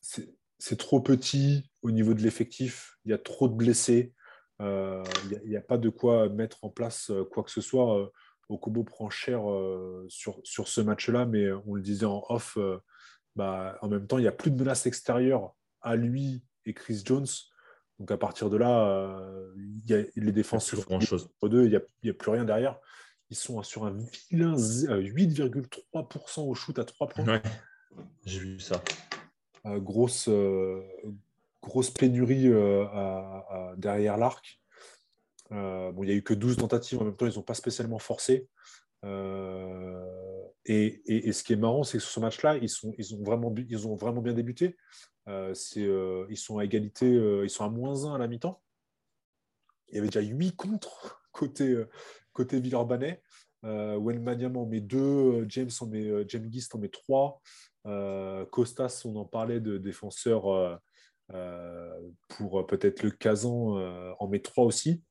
C'est 0.00 0.76
trop 0.76 1.00
petit 1.00 1.70
au 1.82 1.90
niveau 1.90 2.14
de 2.14 2.22
l'effectif. 2.22 2.96
Il 3.04 3.10
y 3.10 3.14
a 3.14 3.18
trop 3.18 3.48
de 3.48 3.54
blessés. 3.54 4.12
Euh, 4.60 5.02
il 5.30 5.48
n'y 5.48 5.56
a, 5.56 5.62
pas 5.62 5.78
de 5.78 5.88
quoi 5.88 6.28
mettre 6.28 6.64
en 6.64 6.68
place 6.68 7.10
euh, 7.10 7.24
quoi 7.24 7.42
que 7.42 7.50
ce 7.50 7.60
soit. 7.60 7.98
Euh, 7.98 8.06
Okobo 8.50 8.82
prend 8.82 9.08
cher 9.10 9.42
sur, 10.08 10.40
sur 10.42 10.66
ce 10.66 10.80
match-là, 10.80 11.24
mais 11.24 11.52
on 11.66 11.74
le 11.76 11.82
disait 11.82 12.04
en 12.06 12.24
off, 12.30 12.58
bah, 13.36 13.78
en 13.80 13.88
même 13.88 14.08
temps, 14.08 14.18
il 14.18 14.22
n'y 14.22 14.26
a 14.26 14.32
plus 14.32 14.50
de 14.50 14.58
menace 14.58 14.86
extérieure 14.86 15.54
à 15.82 15.94
lui 15.94 16.42
et 16.66 16.74
Chris 16.74 17.00
Jones. 17.04 17.28
Donc 18.00 18.10
à 18.10 18.16
partir 18.16 18.50
de 18.50 18.56
là, 18.56 19.22
il 19.56 19.88
y 19.88 19.94
a 19.94 20.02
les 20.16 20.42
chose. 20.42 21.30
entre 21.36 21.48
deux, 21.48 21.64
il 21.66 21.80
n'y 22.02 22.10
a, 22.10 22.14
plus 22.14 22.30
rien 22.32 22.44
derrière. 22.44 22.80
Ils 23.30 23.36
sont 23.36 23.62
sur 23.62 23.84
un 23.84 23.96
vilain 24.30 24.56
z- 24.56 24.90
euh, 24.90 25.00
8,3% 25.00 26.42
au 26.42 26.54
shoot 26.54 26.78
à 26.78 26.84
3 26.84 27.08
points. 27.08 27.24
Ouais. 27.24 27.42
J'ai 28.26 28.40
vu 28.40 28.58
ça. 28.58 28.82
Euh, 29.66 29.78
grosse, 29.78 30.28
euh, 30.28 30.82
grosse 31.62 31.90
pénurie 31.90 32.48
euh, 32.48 33.76
derrière 33.76 34.16
l'arc. 34.16 34.60
Bon, 35.50 36.02
il 36.02 36.06
n'y 36.06 36.12
a 36.12 36.14
eu 36.14 36.22
que 36.22 36.34
12 36.34 36.56
tentatives, 36.56 37.00
en 37.00 37.04
même 37.04 37.16
temps, 37.16 37.26
ils 37.26 37.34
n'ont 37.34 37.42
pas 37.42 37.54
spécialement 37.54 37.98
forcé. 37.98 38.48
Et, 40.64 41.02
et- 41.06 41.32
ce 41.32 41.42
qui 41.42 41.52
est 41.54 41.56
marrant, 41.56 41.82
c'est 41.82 41.98
que 41.98 42.04
sur 42.04 42.12
ce 42.12 42.20
match-là, 42.20 42.56
ils, 42.56 42.68
ils, 42.98 43.14
ont 43.14 43.22
vraiment, 43.24 43.52
ils 43.56 43.88
ont 43.88 43.96
vraiment 43.96 44.22
bien 44.22 44.32
débuté. 44.32 44.76
Euh, 45.28 45.52
ils 46.28 46.36
sont 46.36 46.58
à 46.58 46.64
égalité, 46.64 47.06
ils 47.42 47.50
sont 47.50 47.64
à 47.64 47.68
moins 47.68 48.04
1 48.04 48.14
à 48.14 48.18
la 48.18 48.28
mi-temps. 48.28 48.62
Il 49.88 49.96
y 49.96 49.98
avait 49.98 50.08
déjà 50.08 50.20
8 50.20 50.54
contre 50.54 51.20
côté, 51.32 51.84
côté 52.32 52.60
Villeurbanais. 52.60 53.20
Euh, 53.64 53.98
Wellmaniam 54.00 54.56
en 54.56 54.66
met 54.66 54.80
2, 54.80 55.46
James, 55.48 55.70
en 55.80 55.86
met, 55.86 56.28
James 56.28 56.50
Gist 56.50 56.74
en 56.74 56.78
met 56.78 56.88
3. 56.88 57.42
Euh, 57.86 58.44
Costas, 58.46 59.02
on 59.04 59.16
en 59.16 59.24
parlait 59.24 59.60
de 59.60 59.78
défenseur 59.78 60.52
euh, 60.52 60.76
euh, 61.32 62.00
pour 62.28 62.66
peut-être 62.66 63.02
le 63.02 63.10
Kazan, 63.10 64.14
en 64.18 64.28
met 64.28 64.40
3 64.40 64.64
aussi. 64.64 65.02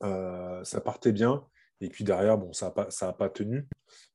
Ça 0.00 0.80
partait 0.84 1.12
bien. 1.12 1.44
Et 1.80 1.88
puis 1.88 2.04
derrière, 2.04 2.38
bon, 2.38 2.52
ça 2.52 2.66
n'a 2.66 2.72
pas, 2.72 2.90
ça 2.90 3.08
a 3.08 3.12
pas 3.12 3.28
tenu. 3.28 3.68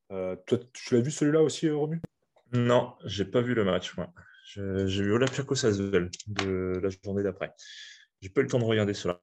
Toi, 0.10 0.60
tu 0.74 0.96
l'as 0.96 1.02
vu 1.02 1.12
celui-là 1.12 1.42
aussi, 1.42 1.70
Romu? 1.70 2.02
Non, 2.54 2.96
j'ai 3.04 3.26
pas 3.26 3.42
vu 3.42 3.54
le 3.54 3.66
match, 3.66 3.98
moi. 3.98 4.10
J'ai 4.46 5.04
vu 5.04 5.12
Olympiakos 5.12 5.66
Asvel 5.66 6.10
de 6.28 6.80
la 6.82 6.90
journée 7.04 7.24
d'après. 7.24 7.54
J'ai 8.22 8.30
pas 8.30 8.42
eu 8.42 8.46
le 8.46 8.50
temps 8.50 8.60
de 8.60 8.64
regarder 8.64 8.94
cela. 8.94 9.20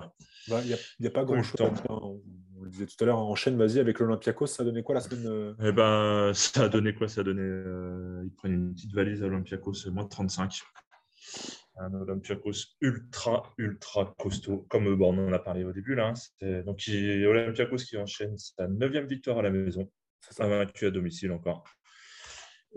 Bah, 0.48 0.61
Il 0.62 0.77
n'y 1.01 1.06
a, 1.06 1.11
pas 1.11 1.23
eu 1.23 1.24
grand-chose 1.24 1.61
à 1.61 1.70
temps. 1.70 1.73
dire. 1.73 2.20
On, 2.65 2.66
le 2.66 2.70
disait 2.70 2.86
tout 2.86 3.05
à 3.05 3.07
l'heure, 3.07 3.19
enchaîne, 3.19 3.59
vas-y, 3.59 3.78
avec 3.78 3.99
l'Olympiakos, 3.99 4.47
ça 4.47 4.62
a 4.62 4.66
donné 4.66 4.82
quoi 4.82 4.95
la 4.95 5.01
semaine 5.03 5.27
euh, 5.27 5.55
Eh 5.62 5.73
ben, 5.73 6.32
ça 6.35 6.65
a 6.65 6.69
donné 6.70 6.95
quoi? 6.95 7.09
Ça 7.09 7.20
a 7.20 7.24
donné. 7.24 7.43
euh, 7.43 8.23
ils 8.24 8.32
prennent 8.32 8.53
une 8.53 8.74
petite 8.74 8.95
valise 8.95 9.23
à 9.23 9.27
Olympiakos, 9.27 9.74
moins 9.91 10.05
de 10.05 10.09
35. 10.09 10.62
Un 11.77 11.93
Olympiakos 11.93 12.77
ultra, 12.81 13.53
ultra 13.59 14.15
costaud. 14.19 14.66
Comme 14.70 14.86
euh, 14.89 14.97
bon, 14.97 15.15
on 15.19 15.28
en 15.28 15.32
a 15.32 15.39
parlé 15.39 15.65
au 15.65 15.73
début. 15.73 15.95
Là, 15.95 16.12
hein. 16.15 16.62
Donc, 16.62 16.86
il- 16.86 17.27
Olympiakos 17.27 17.77
qui 17.77 17.97
enchaîne 17.99 18.36
sa 18.39 18.66
neuvième 18.69 19.07
victoire 19.07 19.39
à 19.39 19.43
la 19.43 19.51
maison, 19.51 19.91
ça 20.20 20.45
invaincu 20.45 20.86
à 20.86 20.91
domicile 20.91 21.32
encore. 21.32 21.65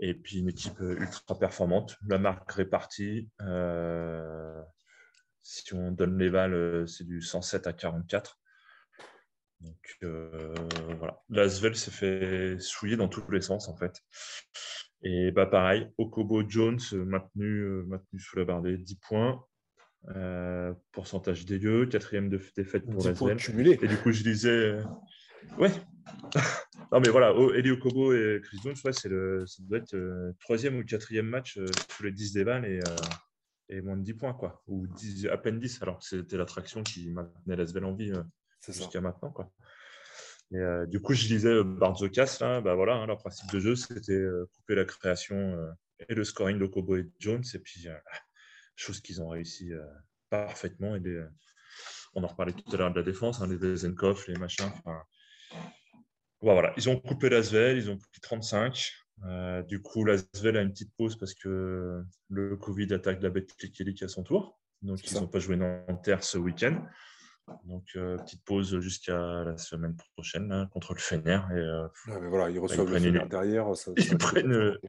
Et 0.00 0.14
puis 0.14 0.40
une 0.40 0.48
équipe 0.48 0.80
euh, 0.80 0.96
ultra 1.00 1.38
performante. 1.38 1.96
La 2.06 2.18
marque 2.18 2.52
répartie. 2.52 3.28
euh, 3.40 4.60
si 5.42 5.72
on 5.72 5.92
donne 5.92 6.18
les 6.18 6.28
euh, 6.28 6.86
c'est 6.86 7.04
du 7.04 7.22
107 7.22 7.66
à 7.66 7.72
44. 7.72 8.38
Donc 9.60 9.98
euh, 10.04 10.54
voilà. 10.98 11.20
L'Asvel 11.30 11.74
s'est 11.74 11.90
fait 11.90 12.58
souiller 12.60 12.96
dans 12.96 13.08
tous 13.08 13.28
les 13.30 13.40
sens 13.40 13.68
en 13.68 13.76
fait. 13.76 14.02
Et 15.02 15.30
bah 15.30 15.46
pareil, 15.46 15.88
Okobo 15.96 16.48
Jones 16.48 16.80
euh, 16.92 17.04
maintenu, 17.04 17.60
euh, 17.60 17.84
maintenu 17.86 18.18
sous 18.18 18.36
la 18.36 18.44
barre 18.44 18.62
des 18.62 18.76
10 18.76 18.96
points. 18.96 19.44
Euh, 20.16 20.72
pourcentage 20.92 21.44
dégueu, 21.44 21.86
quatrième 21.86 22.28
de 22.28 22.40
défaite 22.56 22.84
pour 22.84 23.02
10 23.02 23.12
points 23.12 23.28
l'Asvel. 23.30 23.36
cumulés. 23.36 23.78
Et 23.82 23.88
du 23.88 23.96
coup, 23.96 24.12
je 24.12 24.22
disais, 24.22 24.48
euh, 24.50 24.82
ouais, 25.58 25.70
non, 26.92 27.00
mais 27.00 27.08
voilà, 27.10 27.32
Elio 27.54 27.76
Kobo 27.76 28.12
et 28.12 28.40
Chris 28.42 28.58
Jones, 28.62 28.76
ouais, 28.84 28.92
c'est 28.92 29.08
le, 29.08 29.44
ça 29.46 29.62
doit 29.64 29.78
être 29.78 29.92
le 29.92 30.34
troisième 30.40 30.76
ou 30.76 30.84
quatrième 30.84 31.26
match 31.26 31.58
sous 31.90 32.02
les 32.02 32.12
10 32.12 32.32
des 32.32 32.44
balles 32.44 32.64
et, 32.64 32.80
et, 33.68 33.80
moins 33.80 33.96
de 33.96 34.02
10 34.02 34.14
points, 34.14 34.34
quoi. 34.34 34.62
Ou 34.66 34.86
10, 34.86 35.26
à 35.26 35.36
peine 35.36 35.58
10. 35.58 35.82
Alors, 35.82 36.02
c'était 36.02 36.36
l'attraction 36.36 36.82
qui 36.82 37.10
maintenait 37.10 37.56
l'Asvel 37.56 37.84
en 37.84 37.94
vie 37.94 38.12
jusqu'à 38.66 39.00
maintenant, 39.00 39.30
quoi. 39.30 39.50
Et, 40.52 40.86
du 40.86 41.00
coup, 41.00 41.12
je 41.12 41.26
disais 41.26 41.62
Barzocas, 41.62 42.38
là, 42.40 42.60
bah 42.60 42.74
voilà, 42.74 42.94
hein, 42.94 43.06
leur 43.06 43.18
principe 43.18 43.50
de 43.52 43.60
jeu, 43.60 43.76
c'était 43.76 44.24
couper 44.54 44.74
la 44.74 44.84
création 44.84 45.56
et 46.08 46.14
le 46.14 46.24
scoring 46.24 46.58
de 46.58 46.66
Kobo 46.66 46.96
et 46.96 47.10
Jones, 47.18 47.44
et 47.54 47.58
puis 47.58 47.86
chose 48.76 49.00
qu'ils 49.00 49.20
ont 49.20 49.28
réussi 49.28 49.72
parfaitement. 50.30 50.96
Et 50.96 51.02
on 52.14 52.24
en 52.24 52.28
reparlait 52.28 52.52
tout 52.52 52.74
à 52.74 52.78
l'heure 52.78 52.90
de 52.90 52.98
la 52.98 53.04
défense, 53.04 53.40
hein, 53.40 53.46
les 53.46 53.56
Bezenkov, 53.56 54.24
les 54.28 54.36
machins. 54.36 54.70
voilà, 56.40 56.72
ils 56.76 56.88
ont 56.88 56.98
coupé 56.98 57.28
l'Asvel, 57.28 57.76
ils 57.76 57.90
ont 57.90 57.98
pris 57.98 58.20
35. 58.22 58.92
du 59.68 59.82
coup, 59.82 60.04
l'Asvel 60.04 60.56
a 60.56 60.62
une 60.62 60.70
petite 60.70 60.94
pause 60.96 61.18
parce 61.18 61.34
que 61.34 62.02
le 62.30 62.56
Covid 62.56 62.92
attaque 62.94 63.22
la 63.22 63.30
bête 63.30 63.54
qui 63.54 64.04
à 64.04 64.08
son 64.08 64.22
tour. 64.22 64.58
Donc, 64.82 65.10
ils 65.10 65.14
n'ont 65.14 65.26
pas 65.26 65.40
joué 65.40 65.56
Nanterre 65.56 66.22
ce 66.22 66.38
week-end. 66.38 66.86
Donc, 67.64 67.84
euh, 67.96 68.16
petite 68.18 68.44
pause 68.44 68.78
jusqu'à 68.80 69.44
la 69.44 69.56
semaine 69.58 69.96
prochaine 70.14 70.50
hein, 70.52 70.68
contre 70.72 70.94
le 70.94 71.00
Fener. 71.00 71.40
Et, 71.50 71.54
euh, 71.54 71.88
voilà, 72.28 72.50
ils 72.50 72.58
reçoivent 72.58 72.90
le 72.90 72.98
Fener 72.98 73.26
derrière. 73.28 73.66
ils 73.96 74.18
prennent 74.18 74.52
euh, 74.52 74.80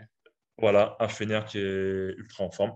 voilà, 0.57 0.95
un 0.99 1.07
Fener 1.07 1.41
qui 1.47 1.59
est 1.59 2.13
ultra 2.17 2.43
en 2.43 2.51
forme. 2.51 2.73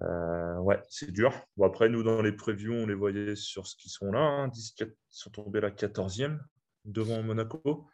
ouais, 0.00 0.80
c'est 0.88 1.10
dur. 1.10 1.32
Bon, 1.56 1.66
après, 1.66 1.88
nous, 1.88 2.02
dans 2.02 2.22
les 2.22 2.32
previews, 2.32 2.74
on 2.74 2.86
les 2.86 2.94
voyait 2.94 3.36
sur 3.36 3.66
ce 3.66 3.76
qu'ils 3.76 3.90
sont 3.90 4.10
là. 4.12 4.20
Hein, 4.20 4.50
ils 4.54 4.92
sont 5.08 5.30
tombés 5.30 5.60
la 5.60 5.70
14e 5.70 6.38
devant 6.84 7.22
Monaco. 7.22 7.86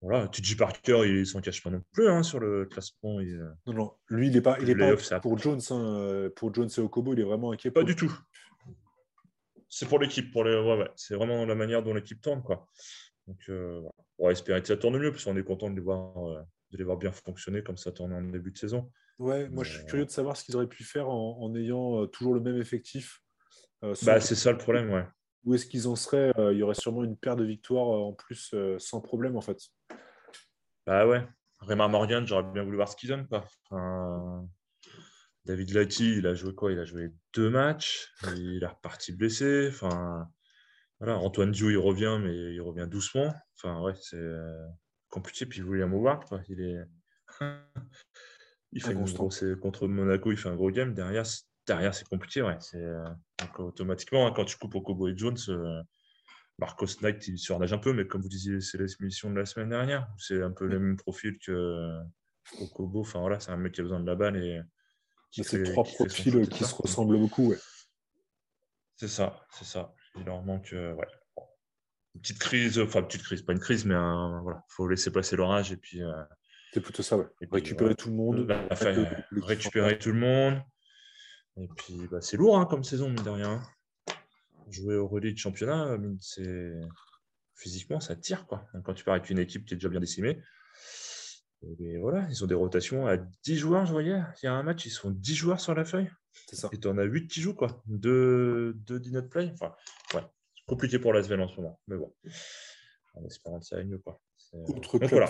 Voilà, 0.00 0.28
TJ 0.28 0.56
Parker, 0.56 1.02
il 1.06 1.26
s'en 1.26 1.40
cache 1.40 1.60
pas 1.60 1.70
non 1.70 1.82
plus 1.92 2.08
hein, 2.08 2.22
sur 2.22 2.38
le 2.38 2.66
classement. 2.66 3.18
Non, 3.66 3.72
non, 3.72 3.92
lui, 4.08 4.28
il 4.28 4.32
n'est 4.32 4.40
pas, 4.40 4.56
il 4.60 4.70
est 4.70 4.76
pas 4.76 5.18
pour 5.18 5.36
Jones. 5.38 5.60
pour 6.36 6.54
Jones 6.54 6.68
et 6.76 6.80
Okobo, 6.80 7.14
il 7.14 7.20
est 7.20 7.24
vraiment 7.24 7.50
inquiet. 7.50 7.72
Pas 7.72 7.82
du 7.82 7.96
tout 7.96 8.12
c'est 9.68 9.88
pour 9.88 9.98
l'équipe. 9.98 10.32
Pour 10.32 10.44
les... 10.44 10.56
ouais, 10.56 10.90
C'est 10.96 11.14
vraiment 11.14 11.44
la 11.44 11.54
manière 11.54 11.82
dont 11.82 11.94
l'équipe 11.94 12.20
tourne. 12.20 12.42
Quoi. 12.42 12.66
Donc, 13.26 13.38
euh, 13.50 13.82
on 14.18 14.26
va 14.26 14.32
espérer 14.32 14.60
que 14.60 14.68
ça 14.68 14.76
tourne 14.76 14.98
mieux, 14.98 15.12
parce 15.12 15.24
qu'on 15.24 15.36
est 15.36 15.44
content 15.44 15.70
de 15.70 15.76
les, 15.76 15.82
voir, 15.82 16.16
euh, 16.26 16.40
de 16.70 16.78
les 16.78 16.84
voir 16.84 16.96
bien 16.96 17.12
fonctionner 17.12 17.62
comme 17.62 17.76
ça 17.76 17.92
tourne 17.92 18.12
en 18.12 18.22
début 18.22 18.50
de 18.50 18.58
saison. 18.58 18.90
Ouais, 19.18 19.48
moi 19.48 19.64
je 19.64 19.78
suis 19.78 19.86
curieux 19.86 20.04
de 20.04 20.10
savoir 20.10 20.36
ce 20.36 20.44
qu'ils 20.44 20.54
auraient 20.54 20.68
pu 20.68 20.84
faire 20.84 21.08
en, 21.08 21.52
ayant 21.56 22.02
euh, 22.02 22.06
toujours 22.06 22.34
le 22.34 22.40
même 22.40 22.56
effectif. 22.56 23.20
bah, 23.82 24.20
c'est 24.20 24.34
ça 24.34 24.52
le 24.52 24.58
problème, 24.58 24.90
ouais. 24.90 25.04
Où 25.44 25.54
est-ce 25.54 25.66
qu'ils 25.66 25.88
en 25.88 25.96
seraient 25.96 26.32
Il 26.52 26.58
y 26.58 26.62
aurait 26.62 26.74
sûrement 26.74 27.04
une 27.04 27.16
paire 27.16 27.36
de 27.36 27.44
victoires 27.44 27.88
en 27.88 28.12
plus 28.12 28.54
sans 28.78 29.00
problème, 29.00 29.36
en 29.36 29.40
fait. 29.40 29.58
Bah 30.86 31.06
ouais. 31.06 31.26
Raymond 31.60 31.88
Morgan, 31.88 32.26
j'aurais 32.26 32.44
bien 32.52 32.64
voulu 32.64 32.76
voir 32.76 32.88
ce 32.88 32.96
qu'ils 32.96 33.08
donnent. 33.08 33.26
Quoi. 33.28 33.44
David 35.48 35.70
Lati, 35.70 36.18
il 36.18 36.26
a 36.26 36.34
joué 36.34 36.54
quoi? 36.54 36.72
Il 36.72 36.78
a 36.78 36.84
joué 36.84 37.10
deux 37.32 37.48
matchs. 37.48 38.12
Il 38.36 38.62
est 38.62 38.66
reparti 38.66 39.12
blessé. 39.12 39.68
Enfin, 39.70 40.28
voilà. 41.00 41.16
Antoine 41.16 41.52
Diou, 41.52 41.70
il 41.70 41.78
revient, 41.78 42.18
mais 42.20 42.52
il 42.52 42.60
revient 42.60 42.86
doucement. 42.86 43.34
Enfin, 43.56 43.80
ouais, 43.80 43.94
c'est 43.98 44.16
euh, 44.16 44.66
compliqué. 45.08 45.46
Puis 45.46 45.62
William 45.62 45.90
Howard, 45.94 46.26
quoi. 46.26 46.42
il 46.50 46.60
est. 46.60 46.76
il 48.72 48.82
fait 48.82 48.94
contre 49.58 49.88
Monaco, 49.88 50.30
il 50.32 50.36
fait 50.36 50.50
un 50.50 50.54
gros 50.54 50.70
game. 50.70 50.92
Derrière, 50.92 51.24
derrière 51.66 51.94
c'est 51.94 52.06
compliqué. 52.06 52.42
Ouais. 52.42 52.58
C'est, 52.60 52.84
euh, 52.84 53.08
Donc, 53.40 53.58
automatiquement, 53.60 54.26
hein, 54.26 54.34
quand 54.36 54.44
tu 54.44 54.58
coupes 54.58 54.74
au 54.74 54.82
Kobo 54.82 55.08
et 55.08 55.16
Jones, 55.16 55.38
euh, 55.48 55.82
Marcos 56.58 57.00
Knight, 57.00 57.26
il 57.26 57.38
surnage 57.38 57.72
un 57.72 57.78
peu, 57.78 57.94
mais 57.94 58.06
comme 58.06 58.20
vous 58.20 58.28
disiez, 58.28 58.60
c'est 58.60 58.76
l'émission 58.76 59.30
de 59.30 59.38
la 59.38 59.46
semaine 59.46 59.70
dernière. 59.70 60.06
C'est 60.18 60.42
un 60.42 60.50
peu 60.50 60.66
le 60.66 60.78
même 60.78 60.98
profil 60.98 61.38
que 61.38 62.00
Kobo. 62.74 63.00
Enfin, 63.00 63.20
voilà, 63.20 63.40
c'est 63.40 63.50
un 63.50 63.56
mec 63.56 63.72
qui 63.72 63.80
a 63.80 63.84
besoin 63.84 64.00
de 64.00 64.06
la 64.06 64.14
balle 64.14 64.36
et 64.36 64.60
c'est 65.30 65.62
trois 65.64 65.84
profils 65.84 66.48
qui 66.48 66.64
se 66.64 66.74
ressemblent 66.74 67.18
beaucoup. 67.18 67.54
C'est 68.96 69.08
ça, 69.08 69.46
c'est 69.52 69.64
ça. 69.64 69.94
Il 70.16 70.24
leur 70.24 70.42
manque 70.42 70.72
euh, 70.72 70.92
ouais. 70.94 71.06
une 72.14 72.20
petite 72.20 72.38
crise, 72.38 72.78
enfin 72.78 73.02
petite 73.02 73.22
crise, 73.22 73.42
pas 73.42 73.52
une 73.52 73.60
crise, 73.60 73.84
mais 73.84 73.94
il 73.94 74.40
voilà, 74.42 74.64
faut 74.68 74.88
laisser 74.88 75.12
passer 75.12 75.36
l'orage 75.36 75.70
et 75.72 75.76
puis. 75.76 76.02
Euh, 76.02 76.12
c'est 76.72 76.80
plutôt 76.80 77.02
ça, 77.02 77.16
ouais. 77.16 77.26
récupérer 77.50 77.94
tout 77.94 78.08
le 78.08 78.16
monde. 78.16 78.50
récupérer 79.42 79.98
tout 79.98 80.12
le 80.12 80.18
monde. 80.18 80.60
Et 81.56 81.68
puis 81.76 82.06
bah, 82.10 82.20
c'est 82.20 82.36
lourd 82.36 82.58
hein, 82.58 82.66
comme 82.66 82.84
saison, 82.84 83.08
mine 83.08 83.22
de 83.22 83.30
rien. 83.30 83.62
Jouer 84.68 84.96
au 84.96 85.08
relais 85.08 85.32
de 85.32 85.38
championnat, 85.38 85.96
c'est 86.20 86.72
physiquement 87.54 88.00
ça 88.00 88.16
tire 88.16 88.46
quoi. 88.46 88.66
Quand 88.84 88.94
tu 88.94 89.04
pars 89.04 89.14
avec 89.14 89.30
une 89.30 89.38
équipe 89.38 89.64
qui 89.64 89.74
est 89.74 89.76
déjà 89.76 89.88
bien 89.88 90.00
décimée, 90.00 90.42
voilà, 92.00 92.26
ils 92.30 92.44
ont 92.44 92.46
des 92.46 92.54
rotations 92.54 93.06
à 93.06 93.16
10 93.16 93.56
joueurs, 93.56 93.86
je 93.86 93.92
voyais. 93.92 94.20
Il 94.42 94.46
y 94.46 94.48
a 94.48 94.52
un 94.52 94.62
match, 94.62 94.86
ils 94.86 94.90
sont 94.90 95.10
10 95.10 95.34
joueurs 95.34 95.60
sur 95.60 95.74
la 95.74 95.84
feuille. 95.84 96.10
C'est 96.46 96.56
ça. 96.56 96.68
Et 96.72 96.78
tu 96.78 96.88
en 96.88 96.98
as 96.98 97.04
8 97.04 97.26
qui 97.26 97.40
jouent, 97.40 97.54
quoi. 97.54 97.82
Deux, 97.86 98.74
deux 98.74 99.00
did 99.00 99.28
play. 99.28 99.50
Enfin, 99.54 99.74
ouais, 100.14 100.24
c'est 100.54 100.64
compliqué 100.66 100.98
pour 100.98 101.12
l'Asvel 101.12 101.40
en 101.40 101.48
ce 101.48 101.56
moment. 101.56 101.80
Mais 101.88 101.96
bon, 101.96 102.14
en 103.14 103.24
espérant 103.24 103.58
que 103.58 103.66
ça 103.66 103.76
aille 103.76 103.86
mieux, 103.86 103.98
quoi. 103.98 104.20
Donc 104.52 105.04
voilà, 105.10 105.28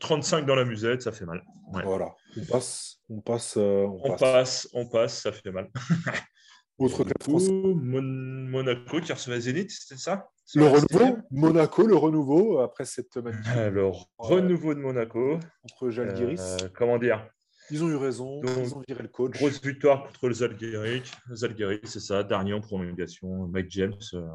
35 0.00 0.46
dans 0.46 0.54
la 0.54 0.64
musette, 0.64 1.02
ça 1.02 1.12
fait 1.12 1.26
mal. 1.26 1.44
Voilà, 1.70 2.14
on 2.36 2.44
passe, 2.46 2.98
on 3.10 3.20
passe, 3.20 3.56
euh, 3.58 3.86
on, 3.86 4.16
passe. 4.16 4.68
on 4.72 4.88
passe, 4.88 5.20
ça 5.20 5.32
fait 5.32 5.50
mal. 5.50 5.70
Autre 6.78 7.04
club 7.04 7.22
français. 7.22 7.52
Monaco 7.52 9.00
qui 9.00 9.12
recevait 9.12 9.40
Zénith, 9.40 9.70
c'était 9.70 10.00
ça? 10.00 10.28
Le 10.54 10.66
renouveau 10.66 11.18
Monaco, 11.30 11.86
le 11.86 11.96
renouveau 11.96 12.58
après 12.58 12.84
cette 12.84 13.16
magnifique. 13.16 13.54
Le 13.54 13.90
renouveau 14.18 14.74
de 14.74 14.80
Monaco. 14.80 15.38
Contre 15.62 15.90
Jalgiris. 15.90 16.40
Euh, 16.40 16.68
comment 16.74 16.98
dire? 16.98 17.26
Ils 17.70 17.82
ont 17.82 17.88
eu 17.88 17.96
raison, 17.96 18.42
ils 18.42 18.74
ont 18.74 18.82
viré 18.86 19.02
le 19.02 19.08
coach. 19.08 19.32
Grosse 19.38 19.62
victoire 19.62 20.04
contre 20.04 20.28
le 20.28 20.34
Zalgiris. 20.34 21.10
Zalgiris, 21.32 21.80
c'est 21.84 22.00
ça, 22.00 22.22
dernier 22.22 22.52
en 22.52 22.60
prolongation. 22.60 23.46
Mike 23.46 23.70
James. 23.70 23.94
Euh, 24.12 24.26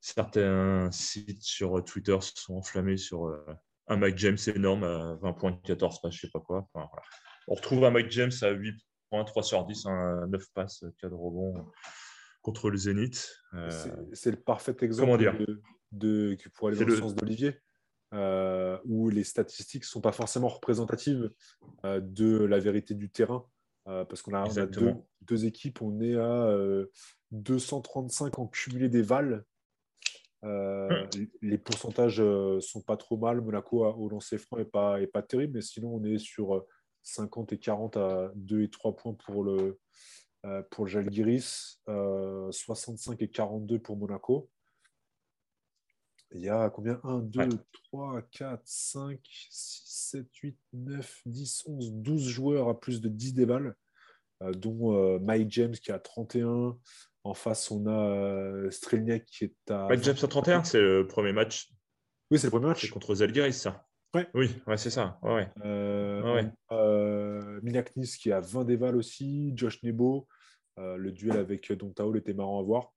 Certains 0.00 0.90
sites 0.92 1.42
sur 1.42 1.84
Twitter 1.84 2.16
se 2.20 2.32
sont 2.36 2.54
enflammés 2.54 2.96
sur 2.96 3.26
euh, 3.26 3.44
un 3.88 3.96
Mike 3.96 4.16
James 4.18 4.38
énorme 4.46 4.84
à 4.84 5.18
20 5.20 5.32
points, 5.34 5.60
14 5.64 6.00
je 6.04 6.06
ne 6.06 6.12
sais 6.12 6.30
pas 6.32 6.40
quoi. 6.40 6.66
On 7.48 7.54
retrouve 7.54 7.84
un 7.84 7.90
Mike 7.90 8.10
James 8.10 8.32
à 8.42 8.50
8 8.50 8.80
3 9.10 9.42
sur 9.42 9.64
10, 9.64 9.86
9 10.28 10.44
passes, 10.54 10.84
4 10.98 11.12
rebonds 11.12 11.54
contre 12.42 12.70
le 12.70 12.76
Zénith. 12.76 13.30
Euh, 13.54 13.70
c'est 14.12 14.30
le 14.30 14.40
parfait 14.40 14.76
exemple 14.82 15.18
de, 15.18 15.60
de, 15.92 16.36
pour 16.54 16.68
aller 16.68 16.78
dans 16.78 16.86
le, 16.86 16.96
sens 16.96 17.14
d'Olivier, 17.14 17.58
euh, 18.14 18.78
où 18.84 19.10
les 19.10 19.24
statistiques 19.24 19.82
ne 19.82 19.88
sont 19.88 20.00
pas 20.00 20.12
forcément 20.12 20.48
représentatives 20.48 21.30
euh, 21.84 22.00
de 22.02 22.44
la 22.44 22.58
vérité 22.58 22.94
du 22.94 23.10
terrain. 23.10 23.44
parce 23.84 24.22
qu'on 24.22 24.34
a, 24.34 24.48
deux, 25.20 25.44
équipes, 25.44 25.82
on 25.82 26.00
est 26.00 26.16
à 26.16 26.56
235 27.32 28.38
en 28.38 28.46
cumulé 28.46 28.88
des 28.88 29.02
vals. 29.02 29.44
Hum. 30.42 30.88
Les 31.42 31.58
pourcentages 31.58 32.22
sont 32.60 32.80
pas 32.80 32.96
trop 32.96 33.18
mal. 33.18 33.42
Monaco 33.42 33.84
au 33.84 34.08
lancer 34.08 34.38
franc 34.38 34.56
n'est 34.56 34.64
pas, 34.64 35.00
est 35.02 35.06
pas 35.06 35.22
terrible, 35.22 35.54
mais 35.54 35.60
sinon 35.60 35.96
on 35.96 36.04
est 36.04 36.18
sur 36.18 36.64
50 37.02 37.52
et 37.52 37.58
40 37.58 37.96
à 37.96 38.32
2 38.34 38.62
et 38.62 38.70
3 38.70 38.96
points 38.96 39.14
pour 39.14 39.44
le, 39.44 39.78
euh, 40.46 40.62
pour 40.70 40.86
Jalgiris, 40.86 41.80
65 41.86 43.12
euh, 43.12 43.24
et 43.24 43.28
42 43.28 43.78
pour 43.78 43.96
Monaco. 43.96 44.50
Il 46.32 46.40
y 46.40 46.48
a 46.48 46.70
combien? 46.70 47.00
1, 47.04 47.18
2, 47.18 47.48
3, 47.90 48.22
4, 48.30 48.62
5, 48.64 49.20
6, 49.50 49.82
7, 50.12 50.26
8, 50.36 50.58
9, 50.72 51.22
10, 51.26 51.64
11, 51.66 51.92
12 51.92 52.28
joueurs 52.28 52.68
à 52.68 52.78
plus 52.78 53.00
de 53.00 53.08
10 53.08 53.34
déballes, 53.34 53.74
euh, 54.42 54.52
dont 54.52 55.18
Mike 55.20 55.50
James 55.50 55.72
qui 55.72 55.92
a 55.92 55.98
31. 55.98 56.78
En 57.22 57.34
face, 57.34 57.70
on 57.70 57.86
a 57.86 58.70
Strelniak 58.70 59.26
qui 59.26 59.44
est 59.44 59.70
à. 59.70 59.88
Mike 59.88 60.04
James 60.04 60.16
à 60.22 60.26
31, 60.26 60.64
c'est 60.64 60.80
le 60.80 61.06
premier 61.06 61.34
match. 61.34 61.70
Oui, 62.30 62.38
c'est 62.38 62.46
le 62.46 62.50
premier 62.52 62.68
match. 62.68 62.80
C'est 62.80 62.88
contre 62.88 63.14
Zalgiris, 63.16 63.60
ça. 63.60 63.86
Oui, 64.14 64.48
ouais, 64.66 64.76
c'est 64.76 64.90
ça. 64.90 65.18
Ouais, 65.22 65.48
euh, 65.64 66.42
euh, 66.72 67.60
Minaknis 67.62 68.16
qui 68.20 68.32
a 68.32 68.40
20 68.40 68.64
déval 68.64 68.96
aussi, 68.96 69.52
Josh 69.56 69.82
Nebo. 69.82 70.26
Euh, 70.78 70.96
le 70.96 71.12
duel 71.12 71.36
avec 71.36 71.72
Dontaol 71.72 72.16
était 72.16 72.34
marrant 72.34 72.60
à 72.60 72.62
voir. 72.62 72.92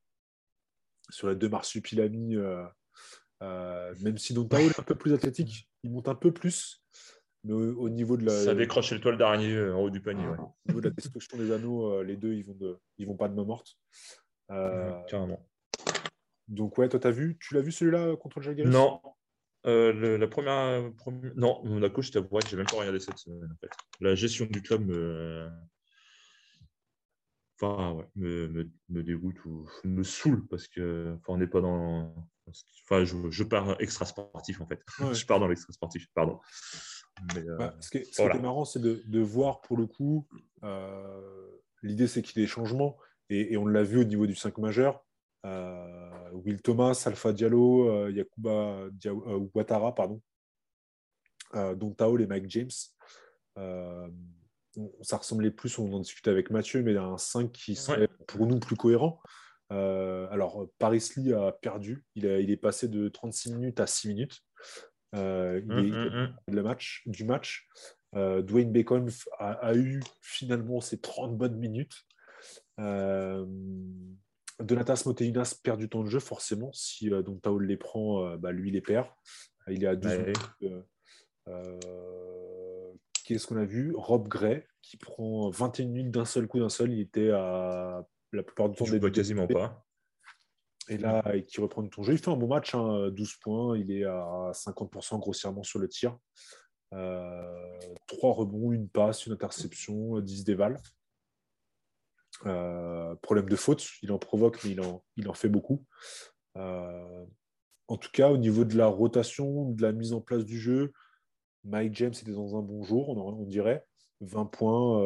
Sur 1.10 1.30
les 1.30 1.35
deux 1.35 1.49
marsupilami, 1.49 2.35
même 3.41 4.18
si 4.18 4.34
Dontaol 4.34 4.61
est 4.61 4.80
un 4.80 4.84
peu 4.84 4.95
plus 4.95 5.14
athlétique, 5.14 5.69
il 5.84 5.91
monte 5.91 6.07
un 6.07 6.15
peu 6.15 6.31
plus. 6.31 6.84
Mais 7.44 7.53
au, 7.53 7.90
niveau 7.90 8.15
de 8.15 8.26
la. 8.26 8.31
Ça 8.31 8.56
décroche 8.56 8.91
le 8.91 9.02
toile 9.02 9.18
d'araignée 9.18 9.69
en 9.69 9.81
haut 9.81 9.90
du 9.90 10.02
panier. 10.02 10.26
Au 10.26 10.53
niveau 10.68 10.81
de 10.81 10.88
la 10.88 10.95
destruction 10.95 11.38
des 11.38 11.52
anneaux, 11.52 12.02
les 12.02 12.15
deux, 12.15 12.34
ils 12.34 12.45
vont, 12.45 12.56
de, 12.56 12.80
ils 12.98 13.06
vont 13.06 13.18
pas 13.18 13.27
de 13.27 13.35
main 13.35 13.44
morte. 13.44 13.77
Carrément. 14.48 15.45
Donc, 16.48 16.77
ouais, 16.77 16.90
toi, 16.90 16.99
tu 16.99 17.07
as 17.07 17.11
vu, 17.11 17.38
tu 17.40 17.53
l'as 17.53 17.61
vu 17.61 17.72
celui-là 17.72 18.15
contre 18.18 18.40
le 18.40 18.45
Jaguars 18.45 18.68
Non, 18.68 19.02
euh, 19.65 20.18
la 20.18 20.27
première, 20.27 20.91
Non, 21.35 21.61
Monaco, 21.64 22.02
je 22.02 22.11
t'avoue 22.11 22.40
j'ai 22.48 22.57
même 22.57 22.65
pas 22.65 22.77
regardé 22.77 22.99
cette 22.99 23.18
semaine. 23.18 23.49
En 23.52 23.57
fait. 23.57 23.69
La 24.02 24.15
gestion 24.15 24.45
du 24.45 24.61
club 24.61 24.85
me, 24.85 25.49
enfin, 27.61 27.94
ouais, 27.94 28.06
me, 28.15 28.48
me, 28.48 28.69
me, 28.90 29.03
dégoûte 29.03 29.44
ou 29.45 29.68
me 29.84 30.03
saoule 30.03 30.45
parce 30.48 30.68
que 30.68 31.15
enfin, 31.15 31.34
on 31.34 31.38
n'est 31.38 31.48
pas 31.48 31.61
dans. 31.61 32.14
Enfin, 32.84 33.06
je, 33.06 33.44
pars 33.44 33.80
extra 33.80 34.06
sportif 34.06 34.60
en 34.60 34.68
fait. 34.68 34.81
je 35.14 35.26
pars 35.26 35.40
dans 35.40 35.48
l'extra 35.48 35.72
sportif, 35.72 36.07
pardon. 36.14 36.40
Euh, 37.38 37.57
bah, 37.57 37.76
ce 37.80 37.90
qui 37.90 37.98
est, 37.99 38.41
marrant, 38.41 38.65
c'est 38.65 38.81
de, 38.81 39.19
voir 39.19 39.61
pour 39.61 39.77
le 39.77 39.88
coup. 39.88 40.27
L'idée, 41.84 42.07
c'est 42.07 42.22
qu'il 42.22 42.40
y 42.40 42.44
ait 42.44 42.45
des 42.45 42.52
changements. 42.52 42.98
Et, 43.30 43.57
on 43.57 43.65
l'a 43.65 43.84
vu 43.84 43.99
au 43.99 44.03
niveau 44.03 44.27
du 44.27 44.35
5 44.35 44.57
majeur. 44.57 45.06
Will 45.43 46.61
Thomas, 46.61 47.03
Alpha 47.05 47.33
Diallo, 47.33 48.09
Yakuba 48.09 48.89
Ouattara, 49.53 49.93
pardon, 49.93 50.21
dont 51.53 51.91
Tao 51.91 52.17
et 52.17 52.27
Mike 52.27 52.49
James 52.49 52.69
ça 55.01 55.17
ressemblait 55.17 55.51
plus, 55.51 55.77
on 55.77 55.91
en 55.93 55.99
discutait 55.99 56.31
avec 56.31 56.49
Mathieu, 56.49 56.81
mais 56.81 56.97
un 56.97 57.17
5 57.17 57.51
qui 57.51 57.75
serait 57.75 58.07
pour 58.27 58.47
nous 58.47 58.59
plus 58.59 58.75
cohérent. 58.75 59.21
Euh, 59.71 60.27
alors, 60.31 60.67
Paris 60.77 61.03
Lee 61.17 61.33
a 61.33 61.51
perdu. 61.51 62.03
Il, 62.15 62.25
est 62.25 62.57
passé 62.57 62.87
de 62.87 63.09
36 63.09 63.53
minutes 63.53 63.79
à 63.79 63.87
6 63.87 64.07
minutes 64.09 64.41
euh, 65.15 65.61
il 65.63 65.71
est, 65.71 65.91
hum, 65.91 66.13
hum. 66.13 66.35
le 66.47 66.63
match, 66.63 67.03
du 67.05 67.23
match. 67.23 67.67
Euh, 68.15 68.41
Dwayne 68.41 68.71
Bacon 68.71 69.07
a, 69.39 69.75
eu 69.75 70.01
finalement 70.21 70.81
ses 70.81 70.99
30 70.99 71.37
bonnes 71.37 71.57
minutes. 71.57 72.05
Donatas 74.59 75.03
Moteinas 75.05 75.59
perd 75.63 75.80
du 75.80 75.89
temps 75.89 76.03
de 76.03 76.09
jeu, 76.09 76.19
forcément. 76.19 76.71
Si 76.73 77.09
donc 77.09 77.41
Taoul 77.41 77.65
les 77.65 77.77
prend, 77.77 78.38
bah, 78.38 78.51
lui, 78.51 78.69
il 78.69 78.73
les 78.73 78.81
perd. 78.81 79.07
Il 79.67 79.84
est 79.84 79.88
à 79.88 79.95
12 79.95 80.17
minutes 80.19 80.38
qu'est-ce 83.23 83.47
qu'on 83.47 83.57
a 83.57 83.65
vu? 83.65 83.93
Rob 83.95 84.27
Gray, 84.27 84.63
qui 84.81 84.97
prend 84.97 85.49
21 85.49 85.88
minutes 85.88 86.11
d'un 86.11 86.25
seul 86.25 86.47
coup, 86.47 86.59
d'un 86.59 86.69
seul. 86.69 86.91
Il 86.91 86.99
était 86.99 87.31
à 87.31 88.05
la 88.31 88.43
plupart 88.43 88.69
du 88.69 88.75
temps 88.75 88.85
des 88.85 89.11
quasiment 89.11 89.47
pas. 89.47 89.84
Et 90.89 90.97
là, 90.97 91.23
qui 91.47 91.61
reprend 91.61 91.81
du 91.81 91.89
ton 91.89 92.03
jeu. 92.03 92.13
Il 92.13 92.19
fait 92.19 92.30
un 92.30 92.35
bon 92.35 92.47
match, 92.47 92.73
12 92.73 92.77
hein, 92.77 93.11
points. 93.41 93.77
Il 93.77 93.91
est 93.91 94.03
à 94.03 94.51
50% 94.53 95.19
grossièrement 95.19 95.63
sur 95.63 95.80
le 95.80 95.88
tir. 95.88 96.17
Euh, 96.93 97.80
3 98.07 98.34
rebonds, 98.34 98.71
une 98.71 98.89
passe, 98.89 99.25
une 99.25 99.34
interception, 99.34 100.19
10 100.19 100.43
dévals. 100.43 100.77
Euh, 102.45 103.15
problème 103.22 103.47
de 103.47 103.55
faute, 103.55 103.88
il 104.01 104.11
en 104.11 104.19
provoque, 104.19 104.64
mais 104.64 104.72
il 104.72 104.81
en, 104.81 105.03
il 105.15 105.30
en 105.30 105.34
fait 105.34 105.49
beaucoup. 105.49 105.85
Euh, 106.57 107.26
en 107.88 107.97
tout 107.97 108.11
cas, 108.11 108.30
au 108.30 108.38
niveau 108.38 108.65
de 108.65 108.77
la 108.77 108.88
rotation, 108.88 109.69
de 109.72 109.81
la 109.81 109.91
mise 109.91 110.14
en 110.14 110.22
place 110.22 110.45
du 110.45 110.60
jeu, 110.60 110.93
Mike 111.64 111.95
James 111.95 112.14
était 112.14 112.31
dans 112.31 112.57
un 112.57 112.61
bon 112.61 112.84
jour, 112.84 113.10
on, 113.10 113.45
dirait. 113.45 113.85
20 114.22 114.45
points, 114.45 115.01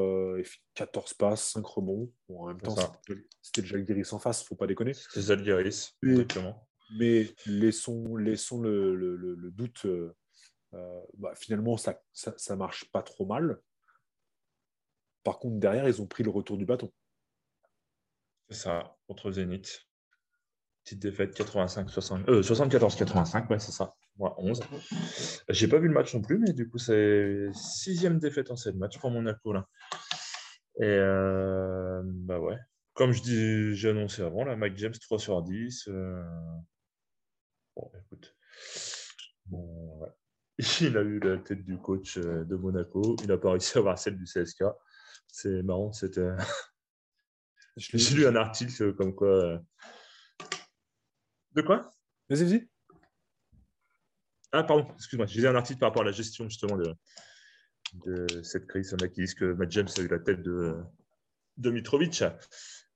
14 0.75 1.11
euh, 1.11 1.15
passes, 1.17 1.43
5 1.51 1.65
rebonds. 1.65 2.11
en 2.29 2.47
même 2.47 2.61
temps, 2.61 2.75
c'était 3.41 3.61
déjà 3.61 3.83
Giris 3.83 4.13
en 4.13 4.19
face, 4.19 4.41
il 4.41 4.43
ne 4.43 4.47
faut 4.47 4.55
pas 4.55 4.67
déconner. 4.67 4.93
C'était 4.93 5.21
Zalgiris, 5.21 5.95
exactement. 6.03 6.67
Mais 6.97 7.27
laissons, 7.45 8.15
laissons 8.15 8.61
le, 8.61 8.95
le, 8.95 9.51
doute. 9.51 9.85
Euh, 9.85 11.01
bah, 11.17 11.33
finalement, 11.35 11.77
ça 11.77 11.99
ne 12.27 12.31
ça, 12.37 12.55
marche 12.55 12.91
pas 12.91 13.01
trop 13.01 13.25
mal. 13.25 13.59
Par 15.23 15.39
contre, 15.39 15.57
derrière, 15.57 15.87
ils 15.87 16.01
ont 16.01 16.07
pris 16.07 16.23
le 16.23 16.29
retour 16.29 16.57
du 16.57 16.65
bâton. 16.65 16.91
C'est 18.49 18.57
ça, 18.57 18.95
contre 19.07 19.31
Zénith. 19.31 19.87
Petite 20.83 20.99
défaite 20.99 21.35
85, 21.35 21.89
74, 21.89 22.95
85, 22.95 23.49
ouais, 23.49 23.59
c'est 23.59 23.73
ça. 23.73 23.93
11. 24.19 24.61
J'ai 25.49 25.67
pas 25.67 25.79
vu 25.79 25.87
le 25.87 25.93
match 25.93 26.15
non 26.15 26.21
plus, 26.21 26.39
mais 26.39 26.53
du 26.53 26.69
coup, 26.69 26.77
c'est 26.77 27.49
sixième 27.53 28.19
défaite 28.19 28.51
en 28.51 28.55
7 28.55 28.75
matchs 28.75 28.97
pour 28.97 29.11
Monaco. 29.11 29.53
Là. 29.53 29.67
Et 30.79 30.85
euh, 30.85 32.01
bah 32.05 32.39
ouais. 32.39 32.57
Comme 32.93 33.11
je 33.11 33.21
dis, 33.21 33.75
j'ai 33.75 33.89
annoncé 33.89 34.23
avant, 34.23 34.43
là, 34.43 34.55
Mike 34.55 34.77
James 34.77 34.93
3 34.93 35.19
sur 35.19 35.41
10. 35.43 35.87
Euh, 35.89 36.23
bon, 37.75 37.91
écoute. 37.99 38.35
Il 40.81 40.97
a 40.97 41.01
eu 41.01 41.19
la 41.19 41.37
tête 41.37 41.63
du 41.63 41.77
coach 41.77 42.17
euh, 42.17 42.43
de 42.43 42.55
Monaco. 42.55 43.15
Il 43.21 43.27
n'a 43.27 43.37
pas 43.37 43.51
réussi 43.51 43.77
à 43.77 43.81
avoir 43.81 43.99
celle 43.99 44.17
du 44.17 44.23
CSK. 44.23 44.63
C'est 45.27 45.61
marrant. 45.61 45.91
C'était. 45.91 46.29
J'ai 47.77 48.15
lu 48.15 48.25
un 48.25 48.35
article 48.35 48.93
comme 48.93 49.13
quoi. 49.13 49.61
De 51.53 51.61
quoi? 51.61 51.91
Vas-y, 52.29 52.43
vas-y. 52.43 52.67
Ah, 54.51 54.63
pardon, 54.63 54.87
excuse-moi. 54.95 55.27
J'ai 55.27 55.41
lu 55.41 55.47
un 55.47 55.55
article 55.55 55.79
par 55.79 55.89
rapport 55.89 56.01
à 56.01 56.05
la 56.05 56.11
gestion 56.11 56.49
justement 56.49 56.77
de, 56.77 56.95
de 58.05 58.41
cette 58.43 58.67
crise. 58.67 58.89
Il 58.89 58.99
y 58.99 59.03
en 59.03 59.05
a 59.05 59.09
qui 59.09 59.21
disent 59.21 59.35
que 59.35 59.53
Matt 59.53 59.71
James 59.71 59.87
a 59.95 60.01
eu 60.01 60.07
la 60.07 60.19
tête 60.19 60.41
de, 60.41 60.75
de 61.57 61.71
Mitrovic. 61.71 62.23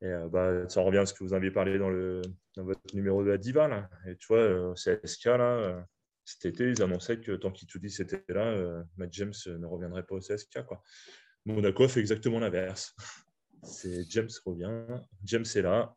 Et 0.02 0.06
euh, 0.06 0.28
bah, 0.30 0.68
ça 0.70 0.82
revient 0.82 1.00
à 1.00 1.06
ce 1.06 1.14
que 1.14 1.24
vous 1.24 1.34
aviez 1.34 1.52
parlé 1.52 1.78
dans, 1.78 1.90
le, 1.90 2.22
dans 2.56 2.64
votre 2.64 2.82
numéro 2.96 3.24
de 3.24 3.30
la 3.30 3.38
Diva. 3.38 3.68
Là. 3.68 3.90
Et 4.08 4.16
tu 4.18 4.28
vois, 4.28 4.40
euh, 4.40 4.74
CSK, 4.74 5.26
là, 5.26 5.58
euh, 5.58 5.82
cet 6.26 6.46
été, 6.46 6.70
ils 6.70 6.82
annonçaient 6.82 7.20
que 7.20 7.34
tant 7.34 7.52
qu'Itoudis 7.52 8.02
était 8.02 8.24
là, 8.30 8.46
euh, 8.46 8.84
Matt 8.98 9.14
James 9.14 9.34
ne 9.46 9.66
reviendrait 9.66 10.04
pas 10.04 10.16
au 10.16 10.20
CSK. 10.20 10.66
Quoi. 10.66 10.82
Monaco 11.46 11.88
fait 11.88 12.00
exactement 12.00 12.40
l'inverse. 12.40 12.96
C'est 13.64 14.10
James 14.10 14.30
revient, 14.46 14.72
James 15.24 15.46
est 15.56 15.62
là. 15.62 15.96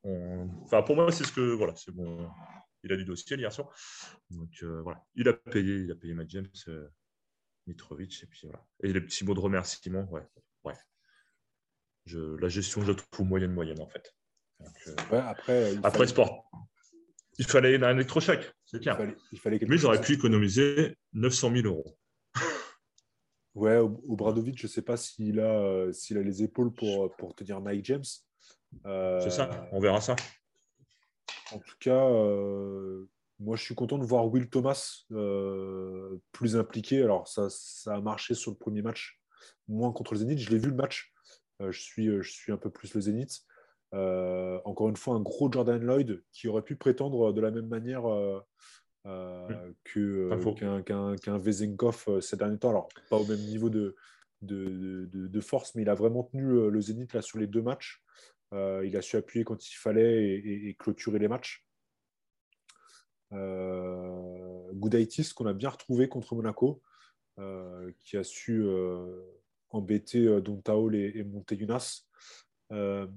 Enfin, 0.63 0.83
pour 0.83 0.97
moi, 0.97 1.11
c'est 1.11 1.25
ce 1.25 1.33
que 1.33 1.41
voilà, 1.41 1.75
c'est 1.77 1.93
bon 1.93 2.29
il 2.85 2.93
a 2.93 2.97
du 2.97 3.05
dossier 3.05 3.37
hier 3.37 3.53
soir. 3.53 3.75
Donc 4.31 4.51
euh, 4.63 4.81
voilà, 4.83 5.03
il 5.15 5.27
a 5.29 5.33
payé, 5.33 5.79
il 5.79 5.91
a 5.91 5.95
payé 5.95 6.15
Matt 6.15 6.31
James, 6.31 6.47
euh, 6.69 6.89
Mitrovic, 7.67 8.23
et 8.23 8.27
puis 8.27 8.41
voilà. 8.45 8.65
Et 8.83 8.93
les 8.93 9.01
petits 9.01 9.25
mots 9.25 9.35
de 9.35 9.41
remerciement, 9.41 10.09
ouais. 10.11 10.23
Je, 12.07 12.37
la 12.37 12.49
gestion, 12.49 12.83
je 12.83 12.93
la 12.93 12.99
trouve 13.13 13.27
moyenne, 13.27 13.53
moyenne 13.53 13.81
en 13.81 13.87
fait. 13.87 14.15
Euh, 14.61 15.21
après, 15.23 15.75
après 15.83 16.07
sport. 16.07 16.51
Il 17.39 17.47
fallait 17.47 17.83
un 17.83 17.95
électrochoc, 17.95 18.55
c'est 18.67 18.79
clair. 18.81 18.99
Il 19.33 19.41
fallait, 19.41 19.59
Mais 19.67 19.77
ils 19.77 19.87
auraient 19.87 20.03
pu 20.03 20.13
économiser 20.13 20.99
900 21.15 21.53
000 21.57 21.67
euros. 21.67 21.97
Ouais, 23.55 23.79
au, 23.79 24.17
Bradovic, 24.17 24.59
je 24.59 24.67
ne 24.67 24.71
sais 24.71 24.83
pas 24.83 24.97
s'il 24.97 25.39
a, 25.41 25.93
s'il 25.93 26.19
a 26.19 26.23
les 26.23 26.43
épaules 26.43 26.73
pour, 26.73 27.15
pour 27.17 27.35
tenir 27.35 27.61
Mike 27.61 27.85
James. 27.85 28.05
C'est 28.85 29.31
ça, 29.31 29.69
on 29.73 29.81
verra 29.81 30.01
ça. 30.01 30.17
En 31.53 31.59
tout 31.59 31.77
cas, 31.79 32.05
euh, 32.11 33.09
moi, 33.39 33.57
je 33.57 33.63
suis 33.63 33.75
content 33.75 33.99
de 33.99 34.05
voir 34.05 34.27
Will 34.27 34.49
Thomas 34.49 35.05
euh, 35.13 36.17
plus 36.33 36.57
impliqué. 36.57 37.03
Alors, 37.03 37.29
ça, 37.29 37.49
ça, 37.51 37.95
a 37.95 38.01
marché 38.01 38.35
sur 38.35 38.51
le 38.51 38.57
premier 38.57 38.83
match, 38.83 39.21
moins 39.69 39.93
contre 39.93 40.15
le 40.15 40.21
Zénith. 40.21 40.39
Je 40.39 40.51
l'ai 40.51 40.59
vu 40.59 40.71
le 40.71 40.77
match. 40.77 41.13
Euh, 41.61 41.71
je, 41.71 41.81
suis, 41.81 42.07
je 42.07 42.31
suis 42.31 42.53
un 42.53 42.57
peu 42.57 42.71
plus 42.71 42.95
le 42.95 43.01
Zénith. 43.01 43.43
encore 43.93 44.89
une 44.89 44.97
fois, 44.97 45.15
un 45.15 45.21
gros 45.21 45.51
Jordan 45.51 45.81
Lloyd 45.81 46.23
qui 46.33 46.49
aurait 46.49 46.63
pu 46.63 46.77
prétendre 46.77 47.33
de 47.33 47.41
la 47.41 47.51
même 47.51 47.69
manière 47.69 48.05
qu'un 49.05 49.75
qu 49.85 50.29
ces 52.21 52.37
derniers 52.37 52.59
temps. 52.59 52.71
Alors, 52.71 52.89
pas 53.11 53.17
au 53.17 53.27
même 53.27 53.41
niveau 53.41 53.71
de, 53.71 53.97
de, 54.43 55.09
de, 55.13 55.41
force, 55.41 55.75
mais 55.75 55.83
il 55.83 55.89
a 55.89 55.95
vraiment 55.95 56.25
tenu 56.25 56.71
le 56.71 56.81
Zénith 56.81 57.13
là, 57.13 57.23
sur 57.23 57.39
les 57.39 57.47
deux 57.47 57.63
matchs. 57.63 58.05
Euh, 58.55 58.87
il 58.87 58.97
a 58.97 59.03
su 59.03 59.17
appuyer 59.17 59.45
quand 59.45 59.69
il 59.69 59.75
fallait 59.75 60.35
et, 60.35 60.77
clôturer 60.79 61.19
les 61.19 61.29
matchs. 61.29 61.67
Euh, 63.33 64.71
Goudaitis, 64.73 65.33
qu'on 65.35 65.47
a 65.47 65.53
bien 65.53 65.71
retrouvé 65.71 66.09
contre 66.09 66.35
Monaco, 66.35 66.83
euh, 67.39 67.91
qui 68.05 68.17
a 68.17 68.23
su 68.23 68.63
euh, 68.63 69.21
embêter 69.71 70.41
Dontaol 70.41 70.95
et, 70.95 71.13
et 71.17 71.25
Monteyunas. 71.25 72.07
ouais, 72.71 73.09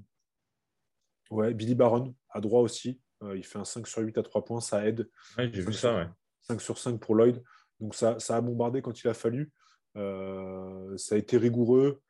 Billy 1.53 1.75
Baron, 1.75 2.15
à 2.29 2.41
droit 2.41 2.61
aussi. 2.61 2.99
Il 3.35 3.43
fait 3.43 3.59
un 3.59 3.65
5 3.65 3.87
sur 3.87 4.01
8 4.01 4.17
à 4.17 4.23
3 4.23 4.45
points, 4.45 4.61
ça 4.61 4.85
aide. 4.85 5.09
j'ai 5.37 5.61
vu 5.61 5.73
ça, 5.73 6.11
5 6.41 6.61
sur 6.61 6.77
5 6.77 6.99
pour 6.99 7.15
Lloyd. 7.15 7.43
Donc 7.79 7.95
ça, 7.95 8.19
ça 8.19 8.35
a 8.37 8.41
bombardé 8.41 8.81
quand 8.81 9.03
il 9.03 9.07
a 9.07 9.13
fallu. 9.13 9.51
ça 9.95 11.15
a 11.15 11.17
été 11.17 11.37
rigoureux 11.37 12.01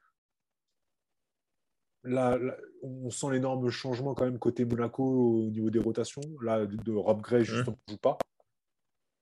là, 2.07 2.39
on 2.81 3.09
sent 3.09 3.27
l'énorme 3.31 3.69
changement 3.69 4.13
quand 4.13 4.25
même 4.25 4.39
côté 4.39 4.65
Monaco 4.65 5.03
au 5.03 5.49
niveau 5.49 5.69
des 5.69 5.79
rotations. 5.79 6.21
Là, 6.41 6.65
de, 6.65 6.91
Rob 6.91 7.21
Gray, 7.21 7.43
justement, 7.43 7.77
ne 7.87 7.93
joue 7.93 7.99
pas. 7.99 8.17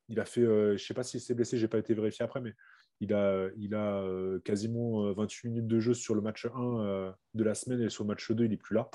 Il 0.07 0.19
a 0.19 0.25
fait, 0.25 0.41
euh, 0.41 0.69
je 0.69 0.83
ne 0.83 0.87
sais 0.87 0.93
pas 0.93 1.03
s'il 1.03 1.19
s'est 1.19 1.33
blessé, 1.33 1.57
je 1.57 1.63
n'ai 1.63 1.67
pas 1.67 1.79
été 1.79 1.93
vérifié 1.93 2.23
après, 2.23 2.41
mais 2.41 2.53
il 2.99 3.13
a, 3.13 3.49
il 3.57 3.73
a 3.73 4.01
euh, 4.03 4.39
quasiment 4.41 5.11
28 5.13 5.47
euh, 5.47 5.51
minutes 5.51 5.67
de 5.67 5.79
jeu 5.79 5.93
sur 5.93 6.15
le 6.15 6.21
match 6.21 6.45
1 6.45 7.13
de 7.33 7.43
la 7.43 7.55
semaine 7.55 7.81
et 7.81 7.89
sur 7.89 8.03
le 8.03 8.09
match 8.09 8.31
2, 8.31 8.45
il 8.45 8.51
n'est 8.51 8.57
plus 8.57 8.75
là. 8.75 8.89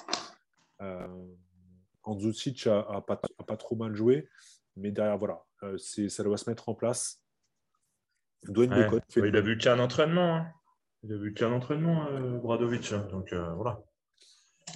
Euh, 2.07 2.11
Andzucic 2.11 2.67
n'a 2.67 3.03
pas, 3.07 3.21
pas, 3.47 3.57
trop 3.57 3.77
mal 3.77 3.95
joué, 3.95 4.29
mais 4.77 4.91
derrière, 4.91 5.19
voilà, 5.19 5.45
ça 5.79 6.23
doit 6.23 6.37
se 6.37 6.49
mettre 6.49 6.69
en 6.69 6.75
place. 6.75 7.23
il 8.49 9.37
a 9.37 9.41
vu 9.41 9.59
qu'un 9.59 9.79
entraînement. 9.79 10.37
Hein. 10.37 10.53
Il 11.03 11.13
a 11.13 11.17
vu 11.17 11.33
qu'un 11.33 11.53
entraînement, 11.53 12.09
euh, 12.09 12.39
Bradovic. 12.39 12.93
Hein, 12.93 13.09
donc 13.11 13.33
euh, 13.33 13.53
voilà. 13.55 13.83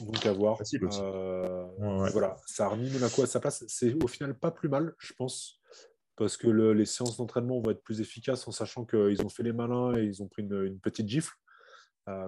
Donc 0.03 0.25
à 0.27 0.33
voir. 0.33 0.59
Euh, 0.83 1.67
voilà, 2.11 2.37
ça 2.47 2.67
a 2.67 2.69
remis 2.69 2.91
Monaco 2.91 3.23
à 3.23 3.27
sa 3.27 3.41
place. 3.41 3.65
C'est 3.69 3.95
au 4.03 4.09
final 4.09 4.37
pas 4.37 4.51
plus 4.51 4.69
mal, 4.69 4.95
je 4.99 5.13
pense, 5.13 5.61
parce 6.17 6.37
que 6.37 6.49
les 6.49 6.87
séances 6.87 7.17
d'entraînement 7.19 7.61
vont 7.61 7.71
être 7.71 7.83
plus 7.83 8.01
efficaces 8.01 8.49
en 8.49 8.53
sachant 8.53 8.85
qu'ils 8.87 9.23
ont 9.23 9.29
fait 9.29 9.43
les 9.43 9.53
malins 9.53 9.95
et 9.97 10.03
ils 10.03 10.23
ont 10.23 10.29
pris 10.29 10.43
une, 10.43 10.81
petite 10.81 11.09
gifle 11.09 11.35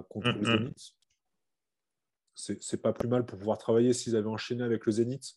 contre 0.08 0.28
mm-hmm. 0.28 0.44
Zénith. 0.44 0.95
C'est 2.36 2.82
pas 2.82 2.92
plus 2.92 3.08
mal 3.08 3.24
pour 3.24 3.38
pouvoir 3.38 3.56
travailler 3.56 3.94
s'ils 3.94 4.14
avaient 4.14 4.28
enchaîné 4.28 4.62
avec 4.62 4.84
le 4.84 4.92
Zénith. 4.92 5.34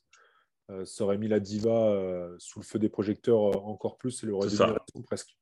euh, 0.70 0.86
ça 0.86 1.06
aurait 1.06 1.18
mis 1.18 1.28
la 1.28 1.40
diva 1.40 1.96
sous 2.38 2.60
le 2.60 2.66
feu 2.66 2.78
des 2.78 2.90
projecteurs 2.90 3.40
encore 3.66 3.98
plus 3.98 4.22
et 4.24 4.28
le 4.28 4.34
aurait 4.34 4.50
devenu 4.50 5.04
presque. 5.06 5.36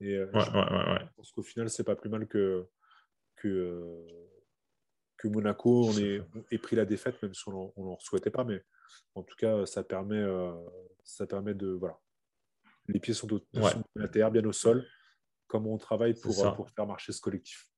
Et 0.00 0.18
ouais, 0.18 0.26
ouais, 0.26 0.32
ouais, 0.32 0.98
je 1.00 1.14
pense 1.16 1.32
qu'au 1.32 1.42
final, 1.42 1.70
c'est 1.70 1.84
pas 1.84 1.96
plus 1.96 2.10
mal 2.10 2.26
que, 2.28 2.66
que, 3.36 4.06
que 5.16 5.28
Monaco 5.28 5.86
on 5.86 5.98
ait, 5.98 6.58
pris 6.58 6.76
la 6.76 6.84
défaite, 6.84 7.20
même 7.22 7.34
si 7.34 7.48
on 7.48 7.72
n'en 7.76 7.98
souhaitait 7.98 8.30
pas. 8.30 8.44
Mais 8.44 8.62
en 9.14 9.22
tout 9.22 9.36
cas, 9.36 9.66
ça 9.66 9.82
permet, 9.82 10.24
ça 11.04 11.26
permet 11.26 11.54
de. 11.54 11.68
Voilà. 11.68 11.98
Les 12.86 13.00
pieds 13.00 13.14
sont, 13.14 13.32
au, 13.32 13.40
à 14.00 14.08
terre, 14.08 14.30
bien 14.30 14.44
au 14.44 14.52
sol. 14.52 14.86
Comment 15.46 15.74
on 15.74 15.78
travaille 15.78 16.14
pour, 16.14 16.54
pour 16.54 16.70
faire 16.70 16.86
marcher 16.86 17.12
ce 17.12 17.20
collectif. 17.20 17.70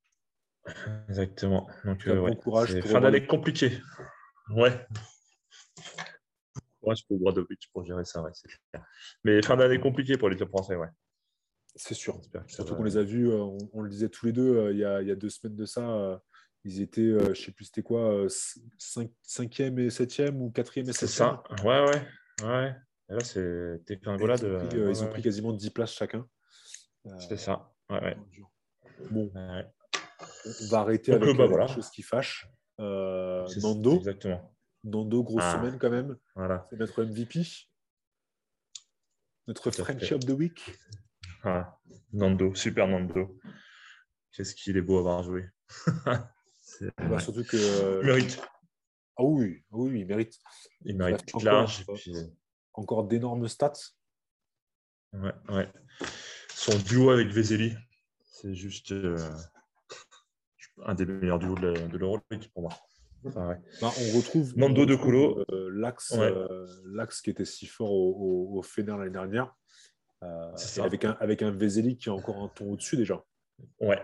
Exactement. 1.08 1.68
Donc, 1.84 2.06
euh, 2.06 2.20
bon 2.20 2.36
courage. 2.36 2.78
Pour 2.80 2.90
fin 2.90 3.00
d'année 3.00 3.26
compliquée. 3.26 3.78
Ouais. 4.54 4.86
Courage 6.80 7.06
pour 7.06 7.18
Bradovic 7.18 7.70
pour 7.72 7.84
gérer 7.84 8.04
ça, 8.04 8.22
ouais, 8.22 8.30
clair. 8.70 8.84
Mais 9.24 9.42
fin 9.42 9.56
d'année 9.56 9.80
compliquée 9.80 10.16
pour 10.16 10.28
les 10.28 10.36
clubs 10.36 10.48
français, 10.48 10.76
ouais. 10.76 10.88
C'est 11.76 11.94
sûr. 11.94 12.20
Surtout 12.48 12.74
qu'on 12.74 12.82
les 12.82 12.96
a 12.96 13.02
vus, 13.02 13.30
euh, 13.30 13.44
on, 13.72 13.82
le 13.82 13.88
disait 13.88 14.08
tous 14.08 14.26
les 14.26 14.32
deux 14.32 14.56
euh, 14.56 14.72
il, 14.72 14.78
y 14.78 14.84
a, 14.84 15.00
il, 15.02 15.08
y 15.08 15.10
a, 15.10 15.14
deux 15.14 15.30
semaines 15.30 15.56
de 15.56 15.64
ça. 15.64 16.20
ils 16.64 16.80
étaient, 16.80 17.12
je 17.18 17.28
ne 17.28 17.34
sais 17.34 17.52
plus 17.52 17.66
c'était 17.66 17.82
quoi, 17.82 18.26
5, 18.28 19.10
5e 19.24 19.78
et 19.78 19.88
7e 19.88 20.36
ou 20.38 20.50
4e 20.50 20.80
et 20.80 20.82
7e. 20.82 20.92
C'est 20.92 21.06
ça, 21.06 21.42
ouais, 21.64 21.84
ouais. 21.84 22.02
ouais. 22.42 22.76
Et 23.08 23.14
là, 23.14 23.20
c'était 23.20 24.00
un 24.06 24.16
de. 24.16 24.24
Ils 24.24 24.44
ont, 24.44 24.66
pris, 24.66 24.78
ils 24.78 25.04
ont 25.04 25.08
pris 25.08 25.22
quasiment 25.22 25.52
10 25.52 25.70
places 25.70 25.92
chacun. 25.92 26.26
C'est 27.18 27.38
ça, 27.38 27.72
ouais, 27.88 28.00
ouais. 28.00 28.16
Bon, 29.10 29.30
on 30.46 30.66
va 30.68 30.80
arrêter 30.80 31.12
avec 31.12 31.36
bah, 31.36 31.46
voilà. 31.46 31.66
chose 31.68 31.90
qui 31.90 32.02
fâche. 32.02 32.48
Euh, 32.78 33.46
Nando. 33.62 33.96
Exactement. 33.96 34.54
Nando, 34.84 35.22
grosse 35.22 35.42
ah. 35.44 35.58
semaine 35.58 35.78
quand 35.78 35.90
même. 35.90 36.16
Voilà. 36.34 36.66
C'est 36.70 36.78
notre 36.78 37.04
MVP. 37.04 37.42
Notre 39.46 39.70
French 39.70 40.12
of 40.12 40.20
the 40.20 40.30
Week. 40.30 40.60
Ah. 41.44 41.78
Nando, 42.12 42.54
super 42.54 42.88
Nando. 42.88 43.38
Qu'est-ce 44.32 44.54
qu'il 44.54 44.76
est 44.76 44.82
beau 44.82 44.96
à 44.96 45.00
avoir 45.00 45.22
joué. 45.22 45.48
bah, 46.06 47.18
surtout 47.18 47.44
que. 47.44 47.56
Euh, 47.56 48.00
il 48.02 48.06
mérite. 48.06 48.40
Ah 49.16 49.24
oui, 49.24 49.62
oui, 49.70 50.00
il 50.00 50.06
mérite. 50.06 50.38
Il 50.84 50.96
mérite 50.96 51.32
large. 51.42 51.84
Encore 52.72 53.04
d'énormes 53.04 53.48
stats. 53.48 53.72
Ouais, 55.12 55.34
ouais. 55.48 55.68
Son 56.54 56.78
duo 56.78 57.10
avec 57.10 57.28
Veseli, 57.28 57.74
c'est 58.24 58.54
juste. 58.54 58.92
Euh, 58.92 59.16
un 60.86 60.94
des 60.94 61.06
meilleurs 61.06 61.38
duos 61.38 61.56
de 61.56 61.96
l'Euroleague 61.96 62.48
pour 62.52 62.62
moi. 62.62 62.72
Bah, 63.22 63.58
on 63.82 64.16
retrouve 64.16 64.56
Nando 64.56 64.86
de 64.86 64.94
Colo. 64.94 65.44
Euh, 65.50 65.68
euh, 65.70 66.66
l'axe 66.86 67.20
qui 67.20 67.30
était 67.30 67.44
si 67.44 67.66
fort 67.66 67.92
au, 67.92 68.58
au, 68.58 68.62
Fener 68.62 68.96
l'année 68.96 69.10
dernière. 69.10 69.54
Euh, 70.22 70.52
avec, 70.82 71.04
un, 71.04 71.16
avec 71.20 71.42
un 71.42 71.50
Veseli 71.50 71.96
qui 71.96 72.08
est 72.08 72.12
encore 72.12 72.42
un 72.42 72.48
ton 72.48 72.72
au-dessus 72.72 72.96
déjà. 72.96 73.22
Ouais, 73.78 74.02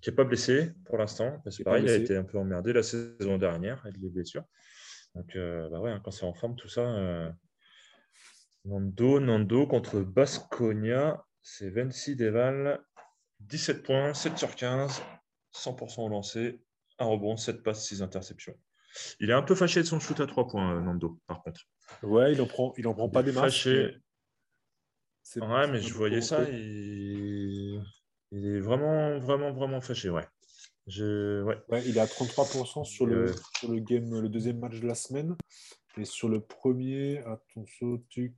qui 0.00 0.10
n'est 0.10 0.16
pas 0.16 0.24
blessé 0.24 0.72
pour 0.86 0.98
l'instant. 0.98 1.40
Parce 1.44 1.58
que 1.58 1.62
pareil, 1.62 1.84
il 1.84 1.90
a 1.90 1.94
été 1.94 2.16
un 2.16 2.24
peu 2.24 2.38
emmerdé 2.38 2.72
la 2.72 2.82
saison 2.82 3.38
dernière 3.38 3.80
avec 3.84 3.98
les 3.98 4.08
blessures. 4.08 4.44
Donc, 5.14 5.36
bah 5.36 5.80
ouais, 5.80 5.90
hein, 5.90 6.00
quand 6.02 6.10
c'est 6.10 6.26
en 6.26 6.34
forme, 6.34 6.56
tout 6.56 6.68
ça. 6.68 7.34
Nando, 8.64 9.20
Nando 9.20 9.66
contre 9.66 10.00
Basconia, 10.00 11.22
c'est 11.42 11.68
26 11.68 12.16
Deval, 12.16 12.82
17 13.40 13.82
points, 13.82 14.14
7 14.14 14.38
sur 14.38 14.54
15, 14.54 15.02
100% 15.54 16.02
au 16.02 16.08
lancer, 16.08 16.60
un 16.98 17.06
rebond, 17.06 17.36
7 17.36 17.62
passes, 17.62 17.86
6 17.86 18.02
interceptions. 18.02 18.54
Il 19.20 19.30
est 19.30 19.34
un 19.34 19.42
peu 19.42 19.54
fâché 19.54 19.80
de 19.80 19.86
son 19.86 19.98
shoot 19.98 20.20
à 20.20 20.26
3 20.26 20.48
points, 20.48 20.76
euh, 20.76 20.80
Nando, 20.80 21.18
par 21.26 21.42
contre. 21.42 21.62
Ouais, 22.02 22.32
il 22.32 22.40
en 22.40 22.46
prend, 22.46 22.72
il 22.76 22.86
en 22.86 22.94
prend 22.94 23.08
pas 23.08 23.22
des 23.22 23.32
masses. 23.32 23.54
Fâché. 23.54 23.96
Ouais, 25.36 25.66
mais 25.68 25.80
je 25.80 25.94
voyais 25.94 26.20
ça. 26.20 26.42
Il... 26.48 27.82
il... 28.30 28.46
est 28.46 28.60
vraiment, 28.60 29.18
vraiment, 29.18 29.52
vraiment 29.52 29.80
fâché, 29.80 30.10
ouais. 30.10 30.26
Je... 30.86 31.42
ouais. 31.42 31.56
ouais 31.68 31.82
il 31.86 31.96
est 31.96 32.00
à 32.00 32.06
33% 32.06 32.84
sur 32.84 33.06
le, 33.06 33.30
euh, 33.30 33.34
sur 33.58 33.70
le 33.70 33.80
game, 33.80 34.20
le 34.20 34.28
deuxième 34.28 34.58
match 34.58 34.78
de 34.78 34.86
la 34.86 34.94
semaine. 34.94 35.36
Et 35.96 36.04
sur 36.04 36.28
le 36.28 36.40
premier, 36.40 37.18
attention, 37.18 37.98
tuc. 38.08 38.34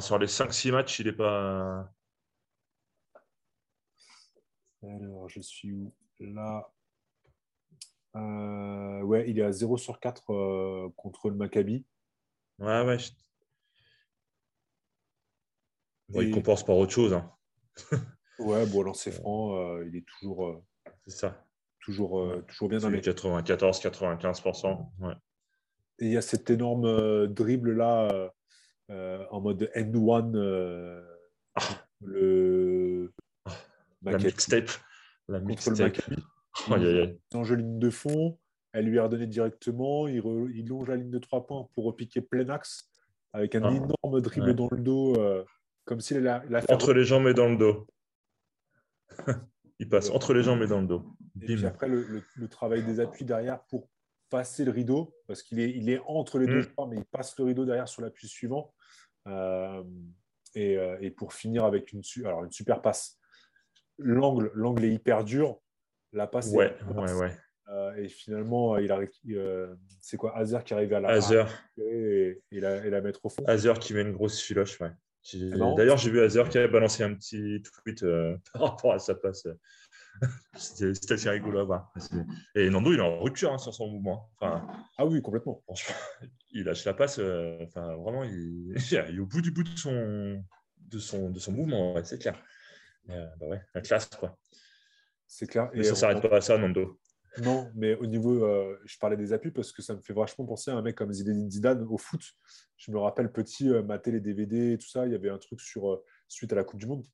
sur 0.00 0.18
les 0.18 0.26
5-6 0.26 0.72
matchs, 0.72 1.00
il 1.00 1.06
n'est 1.06 1.12
pas. 1.12 1.90
Alors, 4.82 5.28
je 5.28 5.40
suis 5.40 5.72
où? 5.72 5.94
Là, 6.22 6.72
euh, 8.14 9.02
ouais, 9.02 9.28
il 9.28 9.38
est 9.38 9.42
à 9.42 9.52
0 9.52 9.76
sur 9.76 9.98
4 9.98 10.30
euh, 10.30 10.88
contre 10.96 11.30
le 11.30 11.36
Maccabi. 11.36 11.84
Ouais, 12.58 12.82
ouais. 12.84 12.98
Il 16.14 16.30
compense 16.30 16.64
par 16.64 16.76
autre 16.76 16.92
chose. 16.92 17.12
Hein. 17.14 17.32
ouais, 18.38 18.66
bon, 18.66 18.82
lancer 18.82 19.10
franc, 19.10 19.56
euh, 19.56 19.84
il 19.88 19.96
est 19.96 20.04
toujours. 20.06 20.62
C'est 21.06 21.16
ça. 21.16 21.44
Toujours, 21.80 22.32
toujours 22.46 22.68
bien 22.68 22.78
dans 22.78 22.90
les 22.90 23.00
94-95%. 23.00 24.88
Ouais. 25.00 25.14
Et 25.98 26.06
il 26.06 26.12
y 26.12 26.16
a 26.16 26.22
cet 26.22 26.48
énorme 26.50 27.26
dribble 27.26 27.72
là 27.72 28.30
en 28.88 29.40
mode 29.40 29.68
N1. 29.74 31.02
Ah. 31.56 31.60
Le. 32.00 33.12
Ah. 33.46 33.56
La 34.02 34.18
mixtape. 34.18 34.70
La 35.28 35.38
le 35.38 35.44
Maccabi. 35.44 35.82
Il 36.68 37.56
ligne 37.56 37.78
de 37.78 37.90
fond, 37.90 38.38
elle 38.72 38.86
lui 38.86 38.98
a 38.98 39.04
redonné 39.04 39.26
directement, 39.26 40.06
il, 40.08 40.22
longe 40.66 40.88
la 40.88 40.96
ligne 40.96 41.10
de 41.10 41.18
trois 41.18 41.46
points 41.46 41.68
pour 41.74 41.84
repiquer 41.84 42.20
plein 42.20 42.48
axe 42.48 42.90
avec 43.32 43.54
un 43.54 43.62
ah. 43.64 43.70
énorme 43.70 44.20
dribble 44.20 44.54
dans 44.54 44.68
le 44.70 44.78
dos, 44.78 45.16
euh, 45.16 45.44
comme 45.84 46.00
s'il 46.00 46.26
a, 46.28 46.42
Entre 46.68 46.92
les 46.92 47.04
jambes 47.04 47.26
et 47.26 47.34
dans 47.34 47.48
le 47.48 47.56
dos. 47.56 47.86
il 49.78 49.88
passe 49.88 50.10
entre 50.10 50.34
les 50.34 50.42
jambes 50.42 50.62
et 50.62 50.66
dans 50.66 50.80
le 50.80 50.86
dos. 50.86 51.16
Et 51.40 51.46
puis 51.46 51.66
après, 51.66 51.88
le, 51.88 52.48
travail 52.48 52.84
des 52.84 53.00
appuis 53.00 53.24
derrière 53.24 53.62
pour 53.64 53.88
passer 54.30 54.64
le 54.64 54.70
rideau, 54.70 55.14
parce 55.26 55.42
qu'il 55.42 55.60
est, 55.60 55.70
il 55.70 55.90
est 55.90 56.00
entre 56.06 56.38
les 56.38 56.46
deux, 56.46 56.62
mm. 56.62 56.90
mais 56.90 56.96
il 56.98 57.04
passe 57.04 57.36
le 57.38 57.44
rideau 57.44 57.64
derrière 57.64 57.88
sur 57.88 58.02
l'appui 58.02 58.28
suivant. 58.28 58.74
Euh, 59.26 59.82
et, 60.54 60.76
euh, 60.76 60.98
et, 61.00 61.10
pour 61.10 61.32
finir 61.32 61.64
avec 61.64 61.92
une, 61.92 62.02
alors 62.24 62.44
une 62.44 62.50
super 62.50 62.82
passe 62.82 63.18
l'angle, 63.98 64.50
l'angle 64.54 64.84
est 64.84 64.92
hyper 64.92 65.24
dur. 65.24 65.58
La 66.12 66.26
passe 66.26 66.50
ouais, 66.50 66.76
ouais, 66.94 67.12
ouais. 67.14 67.32
Euh, 67.72 67.94
et 67.96 68.08
finalement, 68.08 68.76
il 68.76 68.90
arrive, 68.92 69.08
euh, 69.30 69.74
c'est 70.00 70.16
quoi 70.16 70.36
Hazer 70.36 70.62
qui 70.62 70.74
arrive 70.74 70.92
à 70.92 71.00
la, 71.00 71.08
Hazer. 71.10 71.48
Et, 71.78 72.42
la, 72.50 72.84
et, 72.84 72.90
la, 72.90 73.00
mettre 73.00 73.24
au 73.24 73.28
fond. 73.28 73.44
Hazer 73.46 73.78
qui 73.78 73.94
met 73.94 74.02
une 74.02 74.12
grosse 74.12 74.40
filoche. 74.40 74.78
Ouais. 74.80 74.90
D'ailleurs, 75.76 75.96
j'ai 75.96 76.10
vu 76.10 76.20
Hazer 76.20 76.48
qui 76.48 76.58
a 76.58 76.68
balancé 76.68 77.02
un 77.02 77.14
petit 77.14 77.62
tweet 77.62 78.02
euh, 78.02 78.36
par 78.52 78.62
rapport 78.62 78.92
à 78.92 78.98
sa 78.98 79.14
passe. 79.14 79.46
C'était 80.54 81.14
assez 81.14 81.30
rigolo 81.30 81.60
à 81.60 81.64
voir. 81.64 81.94
Et 82.54 82.68
Nando, 82.68 82.92
il 82.92 82.98
est 82.98 83.02
en 83.02 83.20
rupture 83.20 83.52
hein, 83.52 83.58
sur 83.58 83.72
son 83.72 83.88
mouvement. 83.88 84.30
Enfin, 84.38 84.66
ah 84.98 85.06
oui, 85.06 85.22
complètement. 85.22 85.64
il 86.50 86.64
lâche 86.64 86.84
la 86.84 86.92
passe. 86.92 87.18
enfin, 87.62 87.96
vraiment, 87.96 88.24
il... 88.24 88.74
il, 88.76 88.94
est 88.94 89.18
au 89.18 89.26
bout 89.26 89.40
du 89.40 89.50
bout 89.50 89.62
de 89.62 89.78
son, 89.78 90.44
de 90.78 90.98
son, 90.98 91.30
de 91.30 91.38
son 91.38 91.52
mouvement. 91.52 91.94
c'est 92.04 92.18
clair. 92.18 92.38
Euh, 93.10 93.26
bah 93.38 93.46
ouais, 93.46 93.62
la 93.74 93.80
classe, 93.80 94.08
quoi. 94.08 94.38
C'est 95.26 95.46
clair. 95.46 95.70
Et 95.72 95.82
ça 95.82 95.90
ne 95.90 95.96
s'arrête 95.96 96.22
pas 96.22 96.36
à 96.36 96.40
ça, 96.40 96.58
Nando. 96.58 96.98
Non, 97.38 97.70
mais 97.74 97.94
au 97.96 98.06
niveau, 98.06 98.44
euh, 98.44 98.78
je 98.84 98.98
parlais 98.98 99.16
des 99.16 99.32
appuis 99.32 99.50
parce 99.50 99.72
que 99.72 99.80
ça 99.80 99.94
me 99.94 100.00
fait 100.00 100.12
vachement 100.12 100.44
penser 100.44 100.70
à 100.70 100.74
un 100.74 100.82
mec 100.82 100.96
comme 100.96 101.12
Zinedine 101.12 101.50
Zidane 101.50 101.82
au 101.88 101.96
foot. 101.96 102.20
Je 102.76 102.90
me 102.90 102.98
rappelle 102.98 103.32
petit, 103.32 103.70
euh, 103.70 103.82
mater 103.82 104.10
les 104.10 104.20
DVD 104.20 104.72
et 104.72 104.78
tout 104.78 104.88
ça, 104.88 105.06
il 105.06 105.12
y 105.12 105.14
avait 105.14 105.30
un 105.30 105.38
truc 105.38 105.60
sur 105.60 105.90
euh, 105.90 106.04
suite 106.28 106.52
à 106.52 106.56
la 106.56 106.64
Coupe 106.64 106.80
du 106.80 106.86
Monde. 106.86 107.06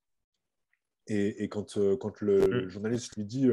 Et, 1.06 1.44
et 1.44 1.48
quand, 1.48 1.78
quand 1.98 2.20
le, 2.20 2.64
mm. 2.64 2.68
journaliste 2.68 3.16
lui 3.16 3.24
dit 3.24 3.48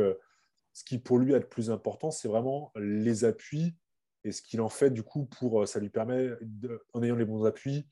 ce 0.74 0.84
qui 0.84 0.98
pour 0.98 1.20
lui 1.20 1.34
est 1.34 1.40
le 1.40 1.48
plus 1.48 1.70
important, 1.70 2.12
c'est 2.12 2.28
vraiment 2.28 2.72
les 2.76 3.24
appuis 3.24 3.78
et 4.26 4.32
ce 4.32 4.42
qu'il 4.42 4.60
en 4.60 4.70
fait 4.70 4.90
du 4.90 5.04
coup 5.04 5.26
pour 5.26 5.66
ça 5.66 5.80
lui 5.80 5.90
permet 5.90 6.32
en 6.94 7.02
ayant 7.02 7.16
les 7.16 7.24
bons 7.24 7.46
appuis 7.46 7.88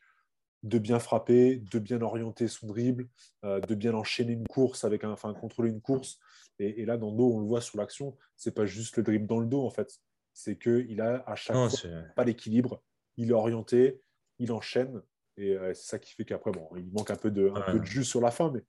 de 0.64 0.80
bien 0.80 0.98
frapper, 0.99 1.57
de 1.57 1.80
bien 1.80 2.02
orienter 2.02 2.48
son 2.48 2.68
dribble, 2.68 3.07
euh, 3.44 3.60
de 3.60 3.76
bien 3.76 3.94
enchaîner 3.94 4.34
une 4.34 4.48
course 4.48 4.85
avec 4.85 5.03
un, 5.03 5.11
enfin 5.11 5.34
contrôler 5.34 5.69
une 5.69 5.81
course. 5.81 6.19
Et, 6.60 6.85
là, 6.85 6.98
dans 6.98 7.11
le 7.11 7.18
dos, 7.18 7.34
on 7.34 7.40
le 7.40 7.45
voit 7.45 7.61
sur 7.61 7.77
l'action, 7.77 8.15
c'est 8.38 8.53
pas 8.53 8.65
juste 8.65 8.98
le 8.98 9.03
dribble 9.03 9.27
dans 9.27 9.40
le 9.40 9.48
dos 9.48 9.65
en 9.65 9.69
fait, 9.69 9.99
c'est 10.34 10.56
que 10.56 10.85
il 10.88 11.02
a 11.02 11.23
à 11.27 11.35
chaque 11.35 11.56
fois 11.56 11.90
pas 12.15 12.23
l'équilibre, 12.23 12.81
il 13.18 13.31
est 13.31 13.34
orienté, 13.34 14.02
il 14.40 14.52
enchaîne, 14.52 15.02
et 15.35 15.57
euh, 15.57 15.73
c'est 15.73 15.88
ça 15.88 15.99
qui 15.99 16.14
fait 16.14 16.26
qu'après, 16.26 16.52
bon, 16.52 16.69
il 16.77 16.91
manque 16.91 17.11
un 17.11 17.15
peu 17.15 17.31
de, 17.31 17.52
un 17.56 17.61
peu 17.61 17.80
de 17.80 17.85
jus 17.85 18.06
sur 18.06 18.22
la 18.22 18.31
fin, 18.31 18.52
mais 18.52 18.64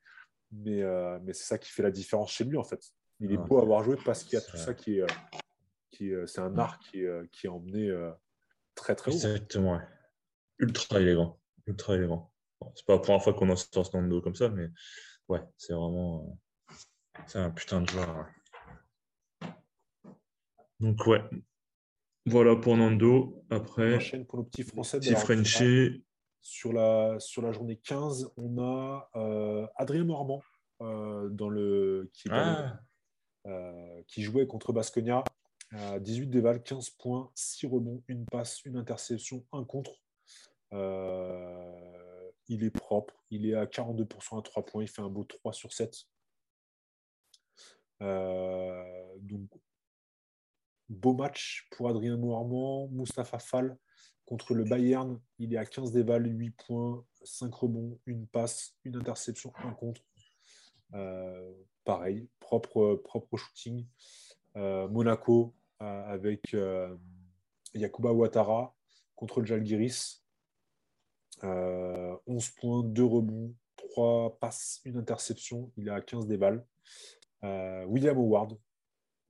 mais, 0.50 0.82
euh, 0.82 1.18
mais 1.24 1.32
c'est 1.32 1.44
ça 1.44 1.58
qui 1.58 1.70
fait 1.70 1.82
la 1.82 1.90
différence 1.90 2.30
chez 2.30 2.44
lui 2.44 2.56
en 2.56 2.64
fait. 2.64 2.80
Il 3.20 3.32
est 3.32 3.36
beau 3.36 3.58
à 3.58 3.62
avoir 3.62 3.82
joué 3.82 3.96
parce 4.04 4.22
qu'il 4.22 4.34
y 4.34 4.36
a 4.36 4.40
tout 4.40 4.56
ça 4.56 4.72
qui 4.72 4.98
est, 4.98 5.06
qui 5.90 6.12
c'est 6.26 6.40
un 6.40 6.56
art 6.58 6.78
qui, 6.78 7.04
qui 7.32 7.46
est 7.46 7.50
emmené 7.50 7.92
très 8.74 8.94
très 8.94 9.10
haut. 9.10 9.14
Exactement, 9.14 9.80
ultra 10.58 11.00
élégant 11.00 11.38
ultra 11.66 11.94
élégant. 11.96 12.30
c'est 12.74 12.84
pas 12.86 12.94
la 12.94 12.98
première 13.00 13.22
fois 13.22 13.34
qu'on 13.34 13.48
en 13.50 13.56
sort 13.56 13.86
ce 13.86 14.08
dos 14.08 14.20
comme 14.22 14.34
ça, 14.34 14.48
mais 14.48 14.68
ouais, 15.28 15.40
c'est 15.56 15.72
vraiment. 15.72 16.38
c'est 17.26 17.38
un 17.38 17.50
putain 17.50 17.80
de 17.80 17.88
joueur. 17.88 18.26
Donc, 20.80 21.06
ouais. 21.06 21.22
Voilà 22.26 22.56
pour 22.56 22.76
Nando. 22.76 23.44
Après, 23.50 23.98
pour 24.24 24.44
Français. 24.64 24.98
petit 24.98 25.10
Alors, 25.10 25.22
Frenchie. 25.22 26.04
Sur 26.40 26.74
la, 26.74 27.18
sur 27.20 27.40
la 27.40 27.52
journée 27.52 27.76
15, 27.78 28.32
on 28.36 28.58
a 28.58 29.08
euh, 29.16 29.66
Adrien 29.76 30.04
Normand 30.04 30.42
euh, 30.82 31.28
dans 31.30 31.48
le, 31.48 32.10
qui, 32.12 32.28
Ah, 32.30 32.78
le- 33.46 33.50
euh, 33.50 34.02
qui 34.08 34.22
jouait 34.22 34.46
contre 34.46 34.72
Basconia. 34.74 35.24
Euh, 35.72 35.98
18 35.98 36.26
déval, 36.26 36.62
15 36.62 36.90
points, 36.90 37.30
6 37.34 37.66
rebonds, 37.66 38.02
une 38.08 38.26
passe, 38.26 38.62
une 38.64 38.76
interception, 38.76 39.44
un 39.52 39.64
contre. 39.64 39.92
Euh, 40.74 42.30
il 42.48 42.64
est 42.64 42.70
propre, 42.70 43.14
il 43.30 43.46
est 43.48 43.54
à 43.54 43.64
42% 43.64 44.38
à 44.38 44.42
3 44.42 44.66
points, 44.66 44.82
il 44.82 44.88
fait 44.88 45.02
un 45.02 45.08
beau 45.08 45.24
3 45.24 45.52
sur 45.52 45.72
7. 45.72 46.04
Euh, 48.02 49.14
donc, 49.20 49.48
beau 50.88 51.14
match 51.14 51.68
pour 51.70 51.88
Adrien 51.88 52.16
Moarmand, 52.16 52.88
Mustapha 52.88 53.38
Fall 53.38 53.78
contre 54.26 54.54
le 54.54 54.64
Bayern. 54.64 55.20
Il 55.38 55.54
est 55.54 55.56
à 55.56 55.64
15 55.64 55.92
déval, 55.92 56.26
8 56.26 56.50
points, 56.50 57.04
5 57.22 57.54
rebonds, 57.54 57.98
une 58.06 58.26
passe, 58.26 58.74
une 58.84 58.96
interception, 58.96 59.52
un 59.56 59.72
contre. 59.72 60.02
Euh, 60.92 61.52
pareil, 61.84 62.28
propre, 62.40 63.00
shooting. 63.36 63.86
Monaco 64.56 65.54
avec 65.80 66.54
Yakuba 67.74 68.12
Ouattara 68.12 68.76
contre 69.16 69.40
le 69.40 69.46
Jalgiris. 69.46 70.23
Euh, 71.42 72.16
11 72.26 72.48
points, 72.50 72.82
2 72.84 73.04
rebonds, 73.04 73.54
3 73.76 74.38
passes, 74.40 74.80
une 74.84 74.96
interception. 74.96 75.72
Il 75.76 75.88
est 75.88 75.90
à 75.90 76.00
15 76.00 76.26
déval. 76.26 76.64
Euh, 77.42 77.84
William 77.86 78.16
Howard, 78.16 78.56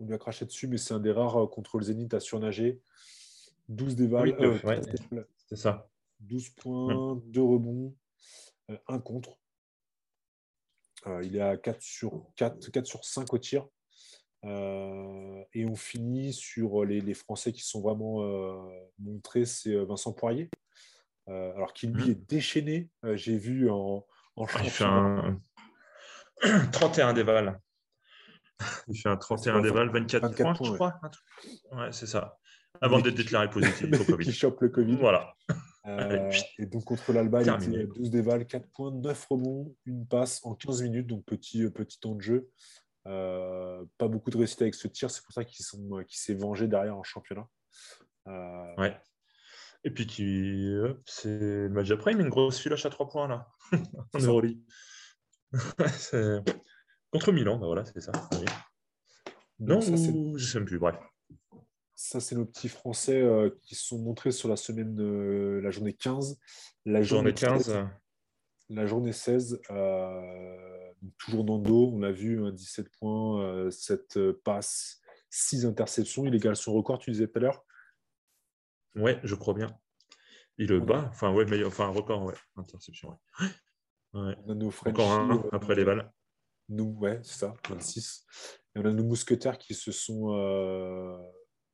on 0.00 0.06
lui 0.06 0.14
a 0.14 0.18
craché 0.18 0.44
dessus, 0.44 0.68
mais 0.68 0.78
c'est 0.78 0.94
un 0.94 1.00
des 1.00 1.12
rares 1.12 1.44
euh, 1.44 1.46
contre 1.46 1.78
le 1.78 1.84
Zénith 1.84 2.14
à 2.14 2.20
surnager. 2.20 2.80
12 3.68 3.96
déval, 3.96 4.28
Oui, 4.28 4.34
euh, 4.40 4.58
ouais. 4.64 4.80
13 4.80 4.86
déval, 4.86 5.26
c'est 5.48 5.56
ça. 5.56 5.88
12 6.20 6.50
points, 6.50 7.22
2 7.26 7.42
rebonds, 7.42 7.94
1 8.88 8.98
contre. 9.00 9.38
Il 11.22 11.36
est 11.36 11.40
à 11.40 11.56
4 11.58 11.82
sur, 11.82 12.26
4, 12.36 12.70
4 12.70 12.86
sur 12.86 13.04
5 13.04 13.32
au 13.34 13.38
tir. 13.38 13.66
Euh, 14.44 15.42
et 15.54 15.64
on 15.64 15.74
finit 15.74 16.32
sur 16.32 16.84
les, 16.84 17.00
les 17.00 17.14
Français 17.14 17.52
qui 17.52 17.62
sont 17.62 17.80
vraiment 17.80 18.22
euh, 18.22 18.56
montrés, 18.98 19.46
c'est 19.46 19.74
Vincent 19.84 20.12
Poirier. 20.12 20.50
Euh, 21.28 21.52
alors 21.54 21.72
qu'il 21.72 21.90
lui 21.92 22.04
Mhm. 22.04 22.10
est 22.10 22.28
déchaîné, 22.28 22.90
euh, 23.04 23.16
j'ai 23.16 23.38
vu 23.38 23.70
en, 23.70 24.06
en 24.36 24.44
Ah, 24.54 24.60
Il 24.62 24.70
fait 24.70 24.84
un 24.84 25.40
31 26.72 27.12
déval. 27.14 27.60
Il 28.88 28.98
fait 29.00 29.08
un 29.08 29.16
31 29.16 29.60
déval, 29.60 29.90
24, 29.90 30.22
24 30.22 30.36
points, 30.36 30.54
points, 30.54 30.66
je 30.68 30.74
crois. 30.74 31.00
Ouais, 31.72 31.92
c'est 31.92 32.06
ça. 32.06 32.38
Avant 32.80 33.00
d'être 33.00 33.14
déclaré 33.14 33.48
positif 33.50 34.00
au 34.00 34.04
Covid. 34.04 34.32
chope 34.32 34.60
le 34.60 34.68
Covid. 34.68 34.96
Voilà. 34.96 35.34
Euh, 35.86 36.30
et 36.58 36.66
donc 36.66 36.84
contre 36.84 37.12
l'Alba, 37.12 37.42
il 37.42 37.48
était 37.48 37.86
12 37.86 38.10
déval, 38.10 38.46
4 38.46 38.68
points, 38.70 38.90
9 38.90 39.26
rebonds, 39.30 39.74
une 39.86 40.06
passe 40.06 40.40
en 40.44 40.54
15 40.54 40.82
minutes, 40.82 41.06
donc 41.06 41.24
petit, 41.24 41.68
petit 41.70 41.98
temps 42.00 42.14
de 42.14 42.20
jeu. 42.20 42.50
Euh, 43.06 43.84
pas 43.98 44.08
beaucoup 44.08 44.30
de 44.30 44.36
réussite 44.38 44.62
avec 44.62 44.74
ce 44.74 44.88
tir, 44.88 45.10
c'est 45.10 45.22
pour 45.22 45.32
ça 45.32 45.44
qu'il 45.44 45.64
s'est 46.08 46.34
vengé 46.34 46.68
derrière 46.68 46.96
en 46.96 47.02
championnat. 47.02 47.46
Euh, 48.28 48.74
Ouais. 48.76 48.96
Et 49.84 49.90
puis, 49.90 50.06
qui, 50.06 50.74
c'est 51.04 51.28
le 51.28 51.68
match 51.68 51.88
d'après, 51.88 52.12
il 52.12 52.16
met 52.16 52.24
une 52.24 52.30
grosse 52.30 52.58
filoche 52.58 52.86
à 52.86 52.90
3 52.90 53.08
points 53.08 53.28
là, 53.28 53.48
en. 54.14 54.18
Euroleague. 54.18 54.60
Contre 57.12 57.32
Milan, 57.32 57.58
bah 57.58 57.66
voilà, 57.66 57.84
c'est 57.84 58.00
ça. 58.00 58.12
Oui. 58.32 58.44
Non, 59.60 59.80
ça, 59.80 59.92
ou 59.92 60.36
je 60.36 60.44
sais 60.44 60.58
même 60.58 60.66
plus, 60.66 60.78
bref. 60.78 60.96
Ça, 61.94 62.18
c'est 62.18 62.34
nos 62.34 62.44
petits 62.44 62.68
Français 62.68 63.22
euh, 63.22 63.50
qui 63.62 63.76
se 63.76 63.86
sont 63.86 63.98
montrés 63.98 64.32
sur 64.32 64.48
la 64.48 64.56
semaine, 64.56 65.00
euh, 65.00 65.60
la 65.60 65.70
journée 65.70 65.92
15. 65.92 66.38
La 66.86 67.02
Journée 67.02 67.32
15, 67.32 67.64
16, 67.64 67.86
la 68.70 68.86
journée 68.86 69.12
16, 69.12 69.60
euh, 69.70 70.92
donc 71.00 71.12
toujours 71.18 71.44
Nando, 71.44 71.90
on 71.94 72.00
l'a 72.00 72.12
vu, 72.12 72.44
hein, 72.44 72.52
17 72.52 72.88
points, 72.98 73.42
euh, 73.42 73.70
7 73.70 74.18
passes, 74.44 75.00
6 75.30 75.66
interceptions. 75.66 76.26
Il 76.26 76.34
égale 76.34 76.56
son 76.56 76.74
record, 76.74 76.98
tu 76.98 77.10
disais 77.10 77.26
tout 77.26 77.38
à 77.38 77.42
l'heure. 77.42 77.64
Ouais, 78.96 79.20
je 79.24 79.34
crois 79.34 79.54
bien. 79.54 79.76
Il 80.58 80.68
le 80.68 80.80
bat, 80.80 81.08
enfin, 81.10 81.32
ouais, 81.32 81.44
mais, 81.46 81.64
enfin, 81.64 81.86
un 81.86 81.90
record, 81.90 82.22
ouais, 82.24 82.34
interception, 82.56 83.10
ouais. 83.10 83.46
Ouais. 84.12 84.36
On 84.44 84.50
a 84.52 84.54
nos 84.54 84.70
Frenchies, 84.70 84.92
Encore 84.92 85.12
un, 85.12 85.36
euh, 85.38 85.48
après 85.52 85.74
les 85.74 85.84
balles. 85.84 86.10
Nous, 86.68 86.96
ouais, 87.00 87.18
c'est 87.22 87.38
ça, 87.40 87.54
26. 87.68 88.24
Et 88.74 88.78
on 88.78 88.84
a 88.84 88.92
nos 88.92 89.02
mousquetaires 89.04 89.58
qui 89.58 89.74
se 89.74 89.90
sont 89.90 90.34
euh, 90.36 91.18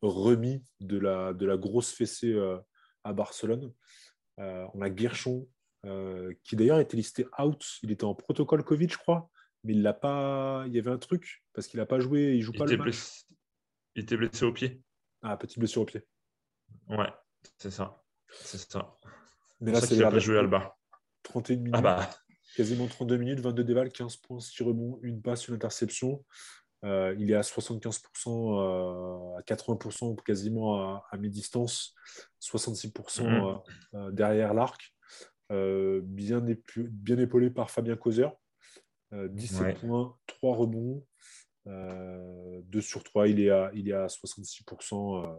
remis 0.01 0.65
de 0.81 0.99
la, 0.99 1.35
de 1.35 1.45
la 1.47 1.57
grosse 1.59 1.93
fessée 1.93 2.33
euh, 2.33 2.59
à 3.05 3.13
Barcelone. 3.13 3.73
Euh, 4.39 4.67
on 4.73 4.81
a 4.81 4.89
Guerchon, 4.89 5.47
euh, 5.85 6.33
qui 6.45 6.57
d'ailleurs 6.57 6.81
était 6.81 6.97
listé 6.97 7.27
out. 7.39 7.65
Il 7.83 7.91
était 7.91 8.05
en 8.05 8.15
protocole 8.15 8.65
Covid, 8.65 8.89
je 8.89 8.97
crois, 8.97 9.31
mais 9.65 9.75
il 9.75 9.83
l'a 9.83 9.93
pas. 9.93 10.65
Il 10.67 10.75
y 10.75 10.79
avait 10.79 10.91
un 10.91 10.99
truc 10.99 11.43
parce 11.53 11.67
qu'il 11.67 11.79
n'a 11.79 11.87
pas 11.87 12.01
joué, 12.01 12.35
il 12.37 12.43
joue 12.43 12.53
Il 12.55 12.59
pas 12.59 12.65
le 12.65 12.77
match. 12.79 12.85
blessé... 12.85 13.25
il 13.97 14.03
était 14.03 14.17
blessé 14.17 14.45
au 14.47 14.53
pied. 14.53 14.83
Ah, 15.23 15.37
petite 15.37 15.59
blessure 15.59 15.83
au 15.83 15.87
pied. 15.87 16.03
Ouais, 16.89 17.09
c'est 17.59 17.71
ça. 17.71 18.03
C'est 18.31 18.59
ça. 18.71 18.97
Mais 19.61 19.73
là, 19.73 19.81
c'est 19.81 19.97
la- 19.97 20.09
Alba. 20.41 20.77
31 21.23 21.57
minutes, 21.57 21.75
Ah 21.77 21.83
bah, 21.83 22.11
quasiment 22.57 22.87
32 22.87 23.17
minutes, 23.19 23.41
22 23.41 23.65
déval, 23.65 23.91
15 23.91 24.17
points, 24.17 24.41
6 24.41 24.63
rebonds, 24.63 24.99
une 25.03 25.21
passe, 25.21 25.49
une 25.49 25.55
interception. 25.55 26.25
Euh, 26.83 27.15
il 27.19 27.31
est 27.31 27.35
à 27.35 27.43
75%, 27.43 28.59
euh, 28.59 29.37
à 29.39 29.43
80% 29.43 30.17
quasiment 30.17 30.77
à, 30.81 31.05
à 31.11 31.17
mi-distance, 31.19 31.95
66% 32.41 33.25
Mhm. 33.29 33.61
euh, 33.95 34.11
derrière 34.13 34.55
l'arc. 34.55 34.95
Bien, 35.51 36.47
épaulé 37.19 37.51
par 37.51 37.71
Fabien 37.71 37.97
Causer. 37.97 38.29
Euh, 39.13 39.29
17 39.29 39.61
Ouais. 39.61 39.75
points, 39.75 40.17
3 40.27 40.57
rebonds, 40.57 41.05
euh, 41.67 42.61
2 42.65 42.81
sur 42.81 43.03
3. 43.03 43.27
Il 43.29 43.41
est 43.41 43.51
à, 43.51 43.71
il 43.75 43.89
est 43.89 43.93
à 43.93 44.09
66% 44.09 45.25
euh, 45.25 45.27
à 45.27 45.39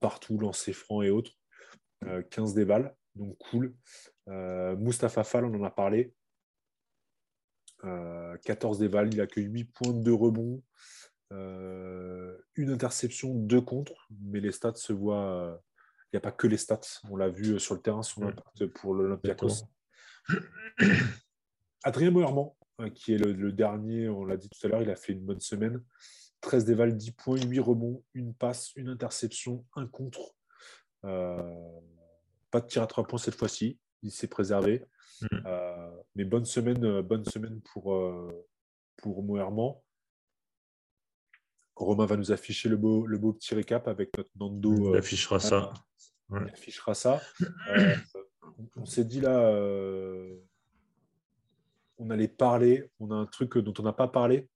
partout, 0.00 0.38
lancer 0.38 0.72
franc 0.72 1.02
et 1.02 1.10
autres. 1.10 1.32
Euh, 2.04 2.22
15 2.22 2.54
déval, 2.54 2.94
donc 3.14 3.36
cool. 3.38 3.74
Euh, 4.28 4.76
Mustapha 4.76 5.24
Fall, 5.24 5.44
on 5.44 5.54
en 5.60 5.64
a 5.64 5.70
parlé. 5.70 6.14
Euh, 7.84 8.36
14 8.38 8.78
déval, 8.78 9.12
il 9.12 9.20
accueille 9.20 9.44
8 9.44 9.64
points 9.64 9.92
de 9.92 10.10
rebond, 10.10 10.62
euh, 11.32 12.36
une 12.56 12.70
interception, 12.70 13.34
deux 13.34 13.60
contre, 13.60 14.06
mais 14.22 14.40
les 14.40 14.52
stats 14.52 14.74
se 14.74 14.92
voient. 14.92 15.32
euh, 15.46 15.56
Il 16.12 16.16
n'y 16.16 16.18
a 16.18 16.20
pas 16.20 16.32
que 16.32 16.46
les 16.46 16.56
stats, 16.58 16.80
on 17.10 17.16
l'a 17.16 17.28
vu 17.28 17.54
euh, 17.54 17.58
sur 17.58 17.74
le 17.74 17.80
terrain, 17.80 18.02
son 18.02 18.22
impact 18.22 18.66
pour 18.66 18.94
l'Olympiakos. 18.94 19.64
Adrien 21.84 22.10
Moerman, 22.10 22.50
euh, 22.80 22.90
qui 22.90 23.14
est 23.14 23.18
le, 23.18 23.32
le 23.32 23.52
dernier, 23.52 24.08
on 24.08 24.24
l'a 24.24 24.36
dit 24.36 24.48
tout 24.48 24.66
à 24.66 24.68
l'heure, 24.68 24.82
il 24.82 24.90
a 24.90 24.96
fait 24.96 25.12
une 25.12 25.24
bonne 25.24 25.40
semaine. 25.40 25.82
13 26.40 26.64
déval, 26.64 26.96
10 26.96 27.12
points, 27.12 27.40
8 27.40 27.60
rebonds, 27.60 28.02
une 28.14 28.34
passe, 28.34 28.72
une 28.76 28.88
interception, 28.88 29.64
un 29.74 29.86
contre. 29.86 30.34
Euh, 31.04 31.80
pas 32.50 32.60
de 32.60 32.66
tir 32.66 32.82
à 32.82 32.86
3 32.86 33.04
points 33.06 33.18
cette 33.18 33.34
fois-ci, 33.34 33.78
il 34.02 34.10
s'est 34.10 34.28
préservé. 34.28 34.84
Mm. 35.22 35.26
Euh, 35.46 35.90
mais 36.14 36.24
bonne 36.24 36.44
semaine, 36.44 36.84
euh, 36.84 37.02
bonne 37.02 37.24
semaine 37.24 37.60
pour, 37.72 37.94
euh, 37.94 38.46
pour 38.96 39.22
Moerman. 39.22 39.74
Romain 41.76 42.06
va 42.06 42.16
nous 42.16 42.30
afficher 42.30 42.68
le 42.68 42.76
beau, 42.76 43.06
le 43.06 43.16
beau 43.16 43.32
petit 43.32 43.54
récap 43.54 43.88
avec 43.88 44.16
notre 44.16 44.30
Nando. 44.38 44.92
il 44.92 44.98
affichera 44.98 45.40
ça. 45.40 45.72
il 46.30 46.50
affichera 46.52 46.92
ça. 46.92 47.22
On 48.76 48.84
s'est 48.84 49.04
dit 49.04 49.20
là, 49.20 49.50
on 51.96 52.10
allait 52.10 52.28
parler. 52.28 52.90
On 53.00 53.10
a 53.10 53.14
un 53.14 53.24
truc 53.24 53.56
dont 53.56 53.72
on 53.78 53.82
n'a 53.82 53.94
pas 53.94 54.08
parlé. 54.08 54.50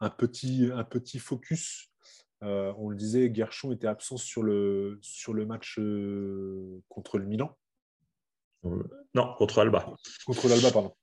Un 0.00 0.10
petit, 0.10 0.70
un 0.72 0.84
petit 0.84 1.18
focus. 1.18 1.90
Euh, 2.42 2.72
on 2.76 2.90
le 2.90 2.96
disait, 2.96 3.30
Guerchon 3.30 3.72
était 3.72 3.86
absent 3.86 4.18
sur 4.18 4.42
le, 4.42 4.98
sur 5.00 5.32
le 5.32 5.46
match 5.46 5.78
euh, 5.78 6.82
contre 6.88 7.18
le 7.18 7.24
Milan. 7.24 7.56
Non, 9.14 9.34
contre 9.38 9.60
Alba. 9.60 9.94
Contre 10.26 10.48
l'Alba, 10.48 10.70
pardon. 10.70 10.94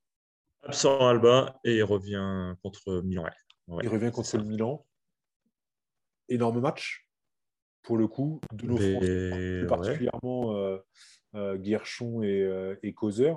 Absent 0.63 1.07
Alba 1.07 1.59
et 1.63 1.77
il 1.77 1.83
revient 1.83 2.55
contre 2.61 3.01
Milan. 3.01 3.23
ouais. 3.67 3.81
Il 3.83 3.89
revient 3.89 4.11
contre 4.11 4.37
le 4.37 4.43
Milan. 4.43 4.85
Énorme 6.29 6.61
match, 6.61 7.07
pour 7.81 7.97
le 7.97 8.07
coup, 8.07 8.39
de 8.53 8.67
nos 8.67 8.77
Français, 8.77 9.59
plus 9.59 9.67
particulièrement 9.67 10.55
euh, 10.55 10.77
euh, 11.35 11.57
Guerchon 11.57 12.21
et, 12.23 12.41
euh, 12.41 12.75
et 12.83 12.93
Causer. 12.93 13.33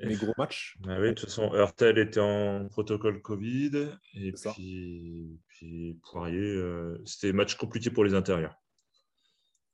Mais 0.00 0.16
gros 0.16 0.34
match. 0.36 0.76
Ah 0.86 1.00
oui, 1.00 1.08
de 1.08 1.14
toute 1.14 1.28
façon, 1.28 1.52
Hurtel 1.54 1.98
était 1.98 2.20
en 2.20 2.68
protocole 2.68 3.22
Covid. 3.22 3.88
Et 4.14 4.32
puis, 4.32 5.40
puis 5.48 5.98
Poirier, 6.02 6.38
euh, 6.38 7.00
c'était 7.06 7.32
match 7.32 7.56
compliqué 7.56 7.90
pour 7.90 8.04
les 8.04 8.14
intérieurs. 8.14 8.54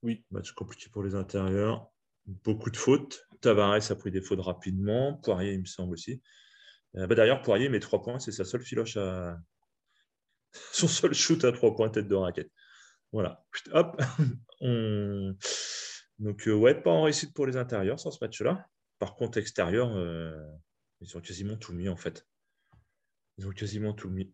Oui. 0.03 0.25
Match 0.31 0.53
compliqué 0.53 0.89
pour 0.91 1.03
les 1.03 1.15
intérieurs. 1.15 1.89
Beaucoup 2.27 2.71
de 2.71 2.77
fautes. 2.77 3.27
Tavares 3.41 3.91
a 3.91 3.95
pris 3.97 4.11
des 4.11 4.21
fautes 4.21 4.41
rapidement. 4.41 5.15
Poirier, 5.15 5.55
il 5.55 5.61
me 5.61 5.65
semble 5.65 5.95
aussi. 5.95 6.23
Euh, 6.97 7.07
bah, 7.07 7.15
D'ailleurs, 7.17 7.43
Poirier 7.43 7.69
met 7.69 7.81
3 7.81 8.03
points. 8.03 8.19
C'est 8.21 8.33
sa 8.33 8.45
seule 8.45 8.63
filoche 8.63 8.97
à. 8.97 9.37
Son 10.73 10.87
seul 10.87 11.15
shoot 11.15 11.45
à 11.45 11.53
3 11.53 11.75
points 11.75 11.89
tête 11.89 12.09
de 12.09 12.15
raquette. 12.15 12.51
Voilà. 13.11 13.45
Hop. 13.73 14.01
On... 14.61 15.35
Donc, 16.19 16.47
euh, 16.47 16.55
ouais, 16.55 16.81
pas 16.81 16.91
en 16.91 17.03
réussite 17.03 17.35
pour 17.35 17.47
les 17.47 17.57
intérieurs 17.57 17.99
sur 17.99 18.13
ce 18.13 18.19
match-là. 18.21 18.69
Par 19.03 19.17
contre, 19.17 19.37
extérieur, 19.39 19.91
euh, 19.97 20.41
ils 21.01 21.17
ont 21.17 21.21
quasiment 21.21 21.57
tout 21.57 21.73
mis 21.73 21.89
en 21.89 21.97
fait. 21.97 22.25
Ils 23.37 23.49
ont 23.49 23.51
quasiment 23.51 23.93
tout 23.95 24.09
mis. 24.09 24.33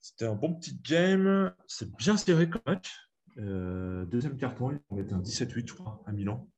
C'était 0.00 0.24
un 0.24 0.34
bon 0.34 0.54
petit 0.54 0.80
game. 0.80 1.54
C'est 1.66 1.94
bien 1.96 2.16
serré 2.16 2.48
comme 2.48 2.62
match. 2.64 2.90
Euh, 3.36 4.06
deuxième 4.06 4.38
carton, 4.38 4.70
ils 4.70 4.80
vont 4.88 4.96
mettre 4.96 5.12
un 5.12 5.20
17-8, 5.20 5.68
je 5.68 5.74
crois, 5.74 6.02
à 6.06 6.12
Milan. 6.12 6.50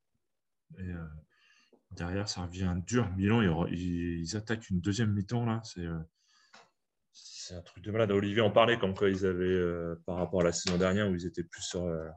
Et 0.78 0.92
derrière, 1.90 2.28
ça 2.28 2.42
revient 2.42 2.72
dur. 2.86 3.10
Milan, 3.16 3.66
ils, 3.66 4.36
attaquent 4.36 4.70
une 4.70 4.80
deuxième 4.80 5.12
mi-temps 5.12 5.44
là. 5.44 5.60
C'est 5.64 7.56
un 7.56 7.62
truc 7.62 7.82
de 7.82 7.90
malade. 7.90 8.12
Olivier 8.12 8.42
en 8.42 8.52
parlait 8.52 8.78
comme 8.78 8.94
quoi 8.94 9.10
ils 9.10 9.26
avaient, 9.26 9.44
euh, 9.44 10.00
par 10.06 10.18
rapport 10.18 10.42
à 10.42 10.44
la 10.44 10.52
saison 10.52 10.78
dernière, 10.78 11.10
où 11.10 11.16
ils 11.16 11.26
étaient 11.26 11.42
plus 11.42 11.74
euh, 11.74 12.08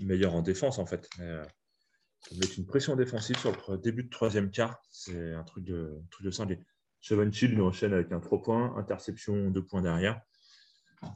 meilleurs 0.00 0.36
en 0.36 0.42
défense, 0.42 0.78
en 0.78 0.86
fait. 0.86 1.08
Euh, 1.18 1.44
mettre 2.34 2.58
une 2.58 2.66
pression 2.66 2.96
défensive 2.96 3.38
sur 3.38 3.52
le 3.68 3.78
début 3.78 4.04
de 4.04 4.10
troisième 4.10 4.50
quart, 4.50 4.80
c'est 4.90 5.32
un 5.32 5.44
truc 5.44 5.64
de, 5.64 6.00
un 6.02 6.06
truc 6.10 6.26
de 6.26 6.30
cinglé. 6.30 6.60
Chill 7.00 7.52
il 7.52 7.60
enchaîne 7.60 7.92
avec 7.92 8.10
un 8.10 8.20
3 8.20 8.42
points, 8.42 8.76
interception 8.76 9.50
2 9.50 9.64
points 9.64 9.82
derrière. 9.82 10.20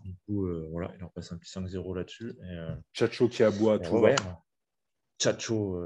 Du 0.05 0.15
coup, 0.25 0.47
voilà, 0.71 0.93
il 0.97 1.03
en 1.03 1.09
passe 1.09 1.33
un 1.33 1.39
petit 1.39 1.51
5-0 1.51 1.97
là-dessus. 1.97 2.35
Chacho 2.93 3.29
qui 3.29 3.43
aboie 3.43 3.75
à 3.75 3.79
tout. 3.81 3.97
Ouais. 3.97 4.15
Chacho 5.19 5.83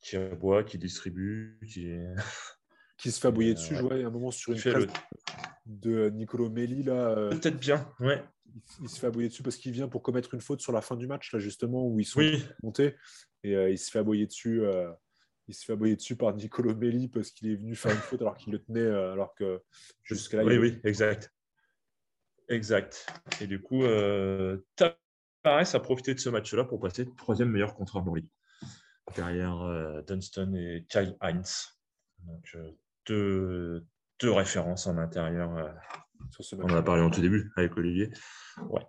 qui 0.00 0.16
aboie, 0.16 0.64
qui 0.64 0.76
distribue, 0.76 1.58
qui. 1.66 1.96
qui 3.02 3.10
se 3.10 3.18
fait 3.18 3.28
aboyer 3.28 3.54
dessus, 3.54 3.74
je 3.74 3.80
vois 3.80 3.94
à 3.94 3.96
un 3.96 4.10
moment 4.10 4.30
sur 4.30 4.52
une 4.52 4.60
presse 4.60 4.86
de 5.66 6.08
Nicolo 6.10 6.48
Melli 6.48 6.84
là. 6.84 7.10
Euh, 7.18 7.30
Peut-être 7.30 7.58
bien, 7.58 7.92
ouais. 7.98 8.22
Il, 8.80 8.88
se 8.88 9.00
fait 9.00 9.08
aboyer 9.08 9.28
dessus 9.28 9.42
parce 9.42 9.56
qu'il 9.56 9.72
vient 9.72 9.88
pour 9.88 10.02
commettre 10.02 10.34
une 10.34 10.40
faute 10.40 10.60
sur 10.60 10.72
la 10.72 10.82
fin 10.82 10.94
du 10.94 11.06
match 11.06 11.32
là 11.32 11.38
justement 11.38 11.86
où 11.86 11.98
ils 11.98 12.04
sont 12.04 12.20
montés 12.62 12.94
et 13.42 13.56
euh, 13.56 13.70
il 13.70 13.78
se 13.78 13.90
fait 13.90 13.98
aboyer 13.98 14.26
dessus. 14.26 14.62
Euh, 14.62 14.92
il 15.48 15.54
se 15.54 15.64
fait 15.64 15.72
aboyer 15.72 15.96
dessus 15.96 16.14
par 16.14 16.32
Nicolo 16.34 16.76
Melli 16.76 17.08
parce 17.08 17.32
qu'il 17.32 17.50
est 17.50 17.56
venu 17.56 17.74
faire 17.74 17.90
une 17.90 17.98
faute 17.98 18.20
alors 18.20 18.36
qu'il 18.36 18.52
le 18.52 18.60
tenait 18.60 18.86
alors 18.86 19.34
que 19.34 19.60
jusqu'à 20.04 20.36
là. 20.36 20.44
Oui, 20.44 20.58
oui, 20.58 20.78
exact, 20.84 21.32
exact. 22.48 23.06
Et 23.40 23.48
du 23.48 23.60
coup, 23.60 23.82
Tavares 24.76 25.74
a 25.74 25.80
profité 25.80 26.14
de 26.14 26.20
ce 26.20 26.28
match-là 26.28 26.64
pour 26.64 26.78
passer 26.78 27.12
troisième 27.16 27.50
meilleur 27.50 27.74
contre 27.74 28.00
Mori 28.00 28.30
derrière 29.16 30.04
Dunston 30.06 30.54
et 30.54 30.86
Kyle 30.88 31.16
Heinz. 31.20 31.80
Donc, 32.20 32.56
deux, 33.06 33.84
deux 34.20 34.32
références 34.32 34.86
en 34.86 34.98
intérieur. 34.98 35.56
Euh, 35.56 35.68
on 36.58 36.70
en 36.70 36.76
a 36.76 36.82
parlé 36.82 37.02
en 37.02 37.10
tout 37.10 37.20
début 37.20 37.52
avec 37.56 37.76
Olivier. 37.76 38.10
Ouais. 38.68 38.82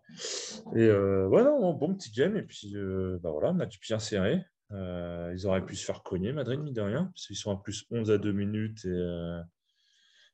Et 0.76 0.88
euh, 0.88 1.28
ouais, 1.28 1.44
bon 1.44 1.94
petit 1.96 2.12
game. 2.12 2.38
Et 2.38 2.44
puis, 2.44 2.76
euh, 2.76 3.18
bah 3.22 3.32
voilà, 3.32 3.54
match 3.54 3.80
bien 3.80 4.00
serré. 4.00 4.46
ils 4.72 5.42
auraient 5.46 5.66
pu 5.66 5.76
se 5.76 5.86
faire 5.86 6.04
cogner, 6.04 6.32
Madrid, 6.32 6.62
ni 6.62 6.72
de 6.72 6.82
rien, 6.82 7.06
parce 7.06 7.28
qu'ils 7.28 7.36
sont 7.36 7.52
à 7.52 7.62
plus 7.62 7.86
11 7.92 8.12
à 8.12 8.18
2 8.18 8.32
minutes. 8.32 8.86
Et 8.86 9.40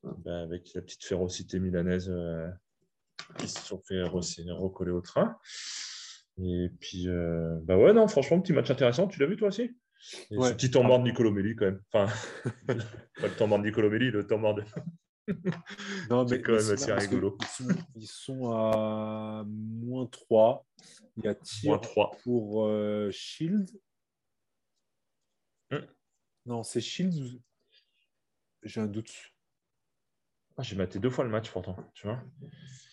bah, 0.03 0.41
avec 0.41 0.73
la 0.75 0.81
petite 0.81 1.03
férocité 1.03 1.59
milanaise, 1.59 2.11
ils 3.41 3.49
se 3.49 3.59
sont 3.59 3.81
fait 3.87 4.03
recoller 4.03 4.91
au 4.91 5.01
train. 5.01 5.37
Et 6.37 6.69
puis, 6.79 7.07
bah 7.63 7.77
ouais, 7.77 7.93
non, 7.93 8.07
franchement, 8.07 8.39
petit 8.39 8.53
match 8.53 8.69
intéressant. 8.69 9.07
Tu 9.07 9.19
l'as 9.19 9.27
vu 9.27 9.37
toi 9.37 9.47
aussi? 9.47 9.71
Ce 9.99 10.53
petit 10.53 10.71
temps 10.71 10.83
mort 10.83 10.99
de 10.99 11.03
Nicolo 11.05 11.31
Melli, 11.31 11.55
quand 11.55 11.65
même. 11.65 11.81
Enfin, 11.91 12.13
pas 12.67 13.27
le 13.27 13.35
temps 13.35 13.47
mort 13.47 13.59
de 13.59 13.65
Nicolo 13.65 13.89
Melli, 13.89 14.11
le 14.11 14.25
temps 14.25 14.37
mort 14.37 14.55
de. 14.55 14.63
non, 16.09 16.25
mais 16.29 16.41
quand 16.41 16.53
même 16.53 16.71
assez 16.71 16.93
rigolo. 16.93 17.37
Ils 17.95 18.07
sont, 18.07 18.51
à 18.51 19.43
moins 19.47 20.05
3. 20.07 20.65
Il 21.17 21.25
y 21.25 21.27
a 21.27 21.35
tir 21.35 21.79
3. 21.81 22.11
pour 22.23 22.65
euh, 22.65 23.09
Shield. 23.11 23.69
Hum. 25.71 25.85
Non, 26.45 26.63
c'est 26.63 26.81
Shield 26.81 27.39
J'ai 28.63 28.81
un 28.81 28.87
doute. 28.87 29.11
Ah, 30.57 30.63
J'ai 30.63 30.75
maté 30.75 30.99
deux 30.99 31.09
fois 31.09 31.23
le 31.23 31.29
match 31.29 31.49
pourtant, 31.51 31.77
tu 31.93 32.07
vois. 32.07 32.21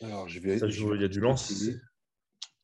Alors, 0.00 0.28
je 0.28 0.38
vais. 0.40 0.58
il 0.58 1.00
y 1.00 1.04
a 1.04 1.08
du 1.08 1.20
lance. 1.20 1.52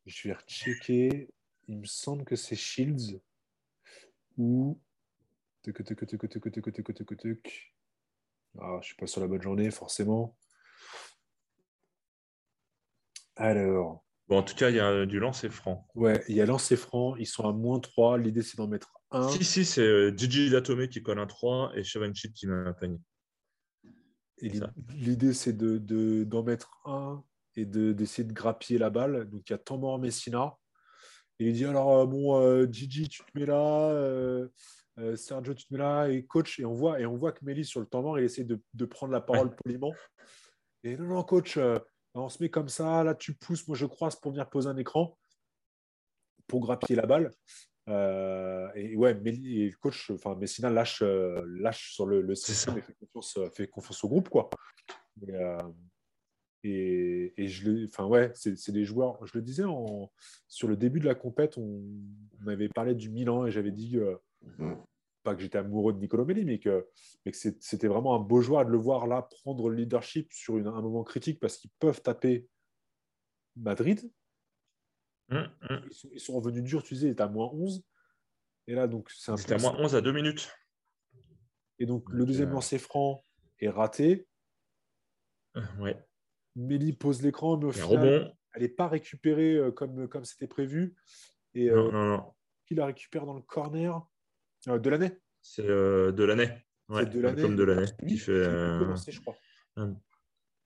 Je 0.05 0.27
vais 0.27 0.33
rechecker. 0.33 1.29
Il 1.67 1.79
me 1.79 1.85
semble 1.85 2.25
que 2.25 2.35
c'est 2.35 2.55
Shields 2.55 3.21
ou 4.37 4.79
ah, 8.59 8.79
je 8.81 8.87
suis 8.87 8.95
pas 8.95 9.07
sur 9.07 9.21
la 9.21 9.27
bonne 9.27 9.41
journée, 9.41 9.71
forcément. 9.71 10.35
Alors. 13.35 14.03
Bon, 14.27 14.37
en 14.37 14.43
tout 14.43 14.55
cas, 14.55 14.69
il 14.69 14.75
y 14.75 14.79
a 14.79 15.05
du 15.05 15.19
lancer 15.19 15.49
franc. 15.49 15.87
Ouais, 15.95 16.23
il 16.27 16.35
y 16.35 16.41
a 16.41 16.45
lancer 16.45 16.75
franc. 16.75 17.15
Ils 17.15 17.25
sont 17.25 17.47
à 17.47 17.51
moins 17.51 17.79
3. 17.79 18.17
L'idée, 18.17 18.41
c'est 18.41 18.57
d'en 18.57 18.67
mettre 18.67 18.93
un. 19.11 19.27
Si, 19.29 19.43
si, 19.43 19.65
c'est 19.65 19.81
euh, 19.81 20.15
Gigi 20.15 20.49
Datome 20.49 20.87
qui 20.87 21.01
colle 21.01 21.19
un 21.19 21.27
3 21.27 21.71
et 21.75 21.83
Chavanchit 21.83 22.31
qui 22.33 22.47
met 22.47 22.53
un 22.53 22.73
panier. 22.73 22.99
l'idée, 24.41 25.33
c'est 25.33 25.53
d'en 25.53 25.77
de, 25.79 26.23
d'en 26.23 26.43
mettre 26.43 26.81
un 26.85 27.23
et 27.55 27.65
d'essayer 27.65 28.27
de, 28.27 28.33
grappiller 28.33 28.79
la 28.79 28.89
balle. 28.89 29.29
Donc, 29.29 29.49
il 29.49 29.53
y 29.53 29.55
a 29.55 29.59
Tamor 29.59 29.99
Messina 29.99 30.57
et 31.39 31.47
il 31.47 31.53
dit 31.53 31.65
alors, 31.65 31.99
euh, 31.99 32.05
bon, 32.05 32.39
euh, 32.39 32.67
Gigi, 32.69 33.09
tu 33.09 33.23
te 33.23 33.37
mets 33.37 33.45
là, 33.45 33.89
euh, 33.89 34.47
Sergio, 35.15 35.53
tu 35.53 35.65
te 35.65 35.73
mets 35.73 35.79
là, 35.79 36.07
et 36.09 36.23
coach, 36.25 36.59
et 36.59 36.65
on 36.65 36.73
voit, 36.73 36.99
et 36.99 37.05
on 37.05 37.15
voit 37.15 37.31
que 37.31 37.43
Mélis, 37.43 37.65
sur 37.65 37.79
le 37.79 37.85
temps 37.87 38.01
mort, 38.01 38.19
il 38.19 38.25
essaie 38.25 38.43
de, 38.43 38.61
de 38.73 38.85
prendre 38.85 39.11
la 39.11 39.21
parole 39.21 39.55
poliment. 39.55 39.93
Et 40.83 40.95
non, 40.97 41.05
non, 41.05 41.23
coach, 41.23 41.57
on 42.13 42.29
se 42.29 42.41
met 42.43 42.49
comme 42.49 42.69
ça, 42.69 43.03
là, 43.03 43.15
tu 43.15 43.33
pousses, 43.33 43.67
moi, 43.67 43.75
je 43.75 43.85
croise 43.85 44.15
pour 44.15 44.31
venir 44.31 44.49
poser 44.49 44.69
un 44.69 44.77
écran 44.77 45.17
pour 46.47 46.59
grappiller 46.59 46.95
la 46.95 47.07
balle. 47.07 47.31
et 48.75 48.95
ouais, 48.95 49.15
Mélis, 49.15 49.71
coach, 49.81 50.11
enfin, 50.11 50.35
Messina 50.35 50.69
lâche, 50.69 51.01
lâche 51.01 51.93
sur 51.93 52.05
le, 52.05 52.21
le 52.21 52.35
système 52.35 52.77
et 52.77 52.81
fait 52.81 52.93
confiance, 52.93 53.39
fait 53.55 53.67
confiance 53.67 54.03
au 54.03 54.09
groupe, 54.09 54.29
quoi. 54.29 54.49
Et, 55.25 55.33
je 56.63 57.85
enfin 57.85 58.05
ouais, 58.05 58.31
c'est 58.35 58.71
des 58.71 58.85
joueurs. 58.85 59.25
Je 59.25 59.37
le 59.37 59.41
disais 59.41 59.63
en, 59.65 60.11
sur 60.47 60.67
le 60.67 60.77
début 60.77 60.99
de 60.99 61.05
la 61.05 61.15
compète, 61.15 61.57
on, 61.57 61.83
on 62.43 62.47
avait 62.47 62.69
parlé 62.69 62.95
du 62.95 63.09
Milan 63.09 63.45
et 63.45 63.51
j'avais 63.51 63.71
dit 63.71 63.97
mm. 64.57 64.73
pas 65.23 65.35
que 65.35 65.41
j'étais 65.41 65.57
amoureux 65.57 65.93
de 65.93 65.99
Nicolo 65.99 66.25
Melli, 66.25 66.45
mais 66.45 66.59
que, 66.59 66.87
mais 67.25 67.31
que 67.31 67.37
c'était 67.37 67.87
vraiment 67.87 68.15
un 68.15 68.19
beau 68.19 68.41
joueur 68.41 68.65
de 68.65 68.71
le 68.71 68.77
voir 68.77 69.07
là 69.07 69.27
prendre 69.43 69.69
le 69.69 69.75
leadership 69.75 70.31
sur 70.31 70.57
une, 70.57 70.67
un 70.67 70.81
moment 70.81 71.03
critique 71.03 71.39
parce 71.39 71.57
qu'ils 71.57 71.71
peuvent 71.79 72.01
taper 72.01 72.47
Madrid. 73.55 74.11
Mm, 75.29 75.37
mm. 75.37 75.89
Ils, 76.11 76.19
sont, 76.19 76.33
revenus 76.33 76.63
durs, 76.63 76.83
tu 76.83 76.93
disais, 76.93 77.07
ils 77.07 77.11
étaient 77.11 77.21
à 77.21 77.27
moins 77.27 77.49
11. 77.53 77.83
Et 78.67 78.75
là, 78.75 78.87
donc 78.87 79.09
c'est 79.11 79.35
C'était 79.37 79.55
à 79.55 79.57
moins 79.57 79.75
11 79.77 79.95
à 79.95 80.01
2 80.01 80.11
minutes. 80.11 80.49
Et 81.79 81.85
donc, 81.85 82.09
le 82.09 82.25
deuxième 82.25 82.49
euh... 82.49 82.53
lancer 82.53 82.77
franc 82.77 83.21
est 83.59 83.69
raté. 83.69 84.27
Ouais. 85.79 85.97
Mélie 86.55 86.93
pose 86.93 87.21
l'écran, 87.21 87.57
mais 87.57 87.65
au 87.65 87.71
final, 87.71 88.35
elle 88.53 88.61
n'est 88.61 88.69
pas 88.69 88.87
récupérée 88.87 89.55
euh, 89.55 89.71
comme 89.71 90.07
comme 90.07 90.25
c'était 90.25 90.47
prévu. 90.47 90.95
Et 91.55 91.69
euh, 91.69 92.17
qui 92.65 92.75
la 92.75 92.85
récupère 92.85 93.25
dans 93.25 93.33
le 93.33 93.41
corner? 93.41 94.01
Euh, 94.67 94.79
de 94.79 94.89
l'année 94.89 95.11
C'est 95.41 95.65
de 95.65 96.23
l'année. 96.23 96.49
Ouais, 96.89 97.05
de 97.05 97.19
l'année. 97.19 97.41
Comme 97.41 97.55
de 97.55 97.63
l'année. 97.63 97.87
Qui 98.07 98.17
fait 98.17 98.47
lancé, 98.47 99.11
je 99.11 99.21
crois. 99.21 99.35
un, 99.75 99.95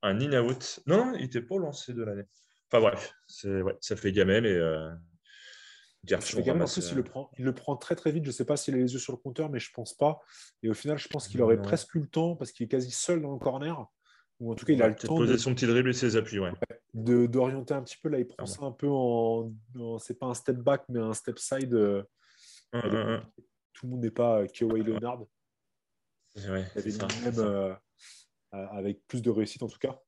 in-out. 0.03 0.79
Non, 0.87 1.13
il 1.15 1.21
n'était 1.21 1.41
pas 1.41 1.57
lancé 1.57 1.93
de 1.93 2.03
l'année. 2.03 2.25
Enfin 2.69 2.81
bref, 2.81 3.13
ouais, 3.45 3.77
ça 3.79 3.95
fait 3.95 4.11
gamelle 4.11 4.45
et. 4.45 4.57
Il 6.09 7.45
le 7.45 7.53
prend 7.53 7.75
très 7.75 7.95
très 7.95 8.11
vite. 8.11 8.23
Je 8.23 8.29
ne 8.29 8.33
sais 8.33 8.45
pas 8.45 8.55
s'il 8.55 8.75
a 8.75 8.77
les 8.77 8.93
yeux 8.93 8.99
sur 8.99 9.11
le 9.11 9.17
compteur, 9.17 9.49
mais 9.49 9.59
je 9.59 9.69
ne 9.71 9.73
pense 9.73 9.93
pas. 9.93 10.21
Et 10.63 10.69
au 10.69 10.73
final, 10.73 10.97
je 10.97 11.07
pense 11.09 11.27
qu'il 11.27 11.41
aurait 11.41 11.61
presque 11.61 11.95
eu 11.95 11.99
le 11.99 12.07
temps 12.07 12.35
parce 12.35 12.51
qu'il 12.51 12.65
est 12.65 12.69
quasi 12.69 12.91
seul 12.91 13.21
dans 13.21 13.33
le 13.33 13.39
corner 13.39 13.85
ou 14.39 14.51
en 14.51 14.55
tout 14.55 14.65
cas, 14.65 14.73
il 14.73 14.81
a 14.83 14.89
le 14.89 14.95
temps. 14.95 15.13
de 15.13 15.19
poser 15.19 15.37
son 15.37 15.53
petit 15.53 15.65
dribble 15.65 15.89
et 15.89 15.93
ses 15.93 16.15
appuis, 16.15 16.39
ouais. 16.39 16.51
D'orienter 16.93 17.73
un 17.73 17.81
petit 17.81 17.97
peu. 18.01 18.09
Là, 18.09 18.19
il 18.19 18.27
prend 18.27 18.45
ça 18.45 18.63
un 18.65 18.71
peu 18.71 18.87
en. 18.89 19.51
c'est 19.99 20.17
pas 20.17 20.27
un 20.27 20.33
step 20.33 20.57
back, 20.57 20.83
mais 20.89 20.99
un 20.99 21.13
step 21.13 21.39
side. 21.39 21.73
Euh, 21.73 22.03
tout 23.73 23.85
le 23.85 23.91
monde 23.91 24.01
n'est 24.01 24.11
pas 24.11 24.41
euh, 24.41 24.47
Kawhi 24.47 24.83
Leonard. 24.83 25.23
Ouais, 26.35 26.65
ça, 26.65 27.07
même 27.23 27.39
euh, 27.39 27.73
avec 28.51 29.05
plus 29.07 29.21
de 29.21 29.31
réussite, 29.31 29.63
en 29.63 29.67
tout 29.67 29.79
cas. 29.79 29.99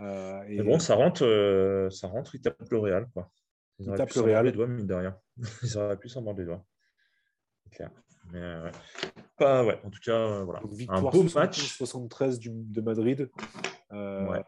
et... 0.00 0.56
Mais 0.56 0.62
bon, 0.62 0.78
ça 0.78 0.94
rentre, 0.94 1.88
ça 1.90 2.08
rentre, 2.08 2.34
il 2.34 2.40
tape 2.40 2.56
le 2.70 2.78
Real. 2.78 3.08
Quoi. 3.12 3.30
il 3.78 3.92
tape 3.94 4.12
le 4.14 4.20
Real. 4.22 4.46
les 4.46 4.52
doigts, 4.52 4.66
mine 4.66 4.86
de 4.86 4.94
rien. 4.94 5.18
Ils 5.62 5.76
auraient 5.76 5.98
pu 5.98 6.08
s'en 6.08 6.22
mordre 6.22 6.40
les 6.40 6.46
doigts. 6.46 6.64
C'est 7.64 7.76
clair. 7.76 7.90
Mais 8.32 8.40
ouais. 8.40 8.72
Pas, 9.36 9.64
ouais, 9.64 9.80
en 9.84 9.90
tout 9.90 9.98
cas, 10.00 10.12
euh, 10.12 10.44
voilà. 10.44 10.60
un 10.88 11.02
beau 11.02 11.24
match. 11.34 11.60
73 11.60 12.38
du, 12.38 12.50
de 12.52 12.80
Madrid. 12.80 13.30
Euh, 13.92 14.42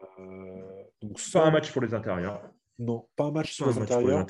donc 1.01 1.19
pas 1.33 1.45
un 1.45 1.51
match 1.51 1.71
pour 1.71 1.81
les 1.81 1.93
intérieurs. 1.93 2.41
Non, 2.79 3.07
pas 3.15 3.25
un 3.25 3.31
match 3.31 3.53
sur 3.53 3.67
les, 3.67 3.77
intérieurs. 3.79 4.25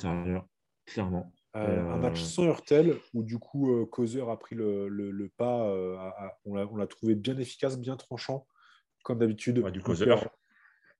Clairement. 0.86 1.32
Euh, 1.56 1.92
un 1.92 1.96
match 1.96 2.20
sans 2.22 2.44
Hurtel, 2.44 2.96
où 3.14 3.22
du 3.22 3.38
coup, 3.38 3.86
Causeur 3.86 4.30
a 4.30 4.38
pris 4.38 4.56
le, 4.56 4.88
le, 4.88 5.28
pas. 5.28 5.72
on 6.44 6.54
l'a 6.54 6.86
trouvé 6.86 7.14
bien 7.14 7.38
efficace, 7.38 7.78
bien 7.78 7.96
tranchant, 7.96 8.46
comme 9.04 9.18
d'habitude. 9.18 9.64
du 9.70 9.80
Causeur. 9.80 10.18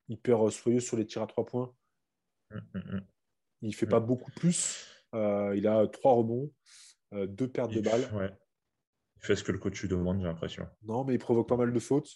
Hyper, 0.08 0.38
hyper, 0.38 0.52
soyeux 0.52 0.80
sur 0.80 0.96
les 0.96 1.06
tirs 1.06 1.22
à 1.22 1.26
trois 1.26 1.44
points. 1.44 1.74
Hum, 2.52 2.62
hum, 2.74 2.82
hum. 2.92 3.00
Il 3.62 3.70
ne 3.70 3.74
fait 3.74 3.86
pas 3.86 4.00
beaucoup 4.00 4.30
plus. 4.30 4.86
il 5.14 5.66
a 5.66 5.86
trois 5.88 6.12
rebonds, 6.12 6.52
deux 7.12 7.48
pertes 7.48 7.72
de 7.72 7.80
balles. 7.80 8.08
Ouais. 8.14 8.30
Il 9.20 9.26
fait 9.26 9.36
ce 9.36 9.44
que 9.44 9.52
le 9.52 9.58
coach 9.58 9.80
lui 9.82 9.88
demande, 9.88 10.20
j'ai 10.20 10.26
l'impression. 10.26 10.66
Non, 10.84 11.04
mais 11.04 11.14
il 11.14 11.18
provoque 11.18 11.48
pas 11.48 11.56
mal 11.56 11.72
de 11.72 11.80
fautes. 11.80 12.10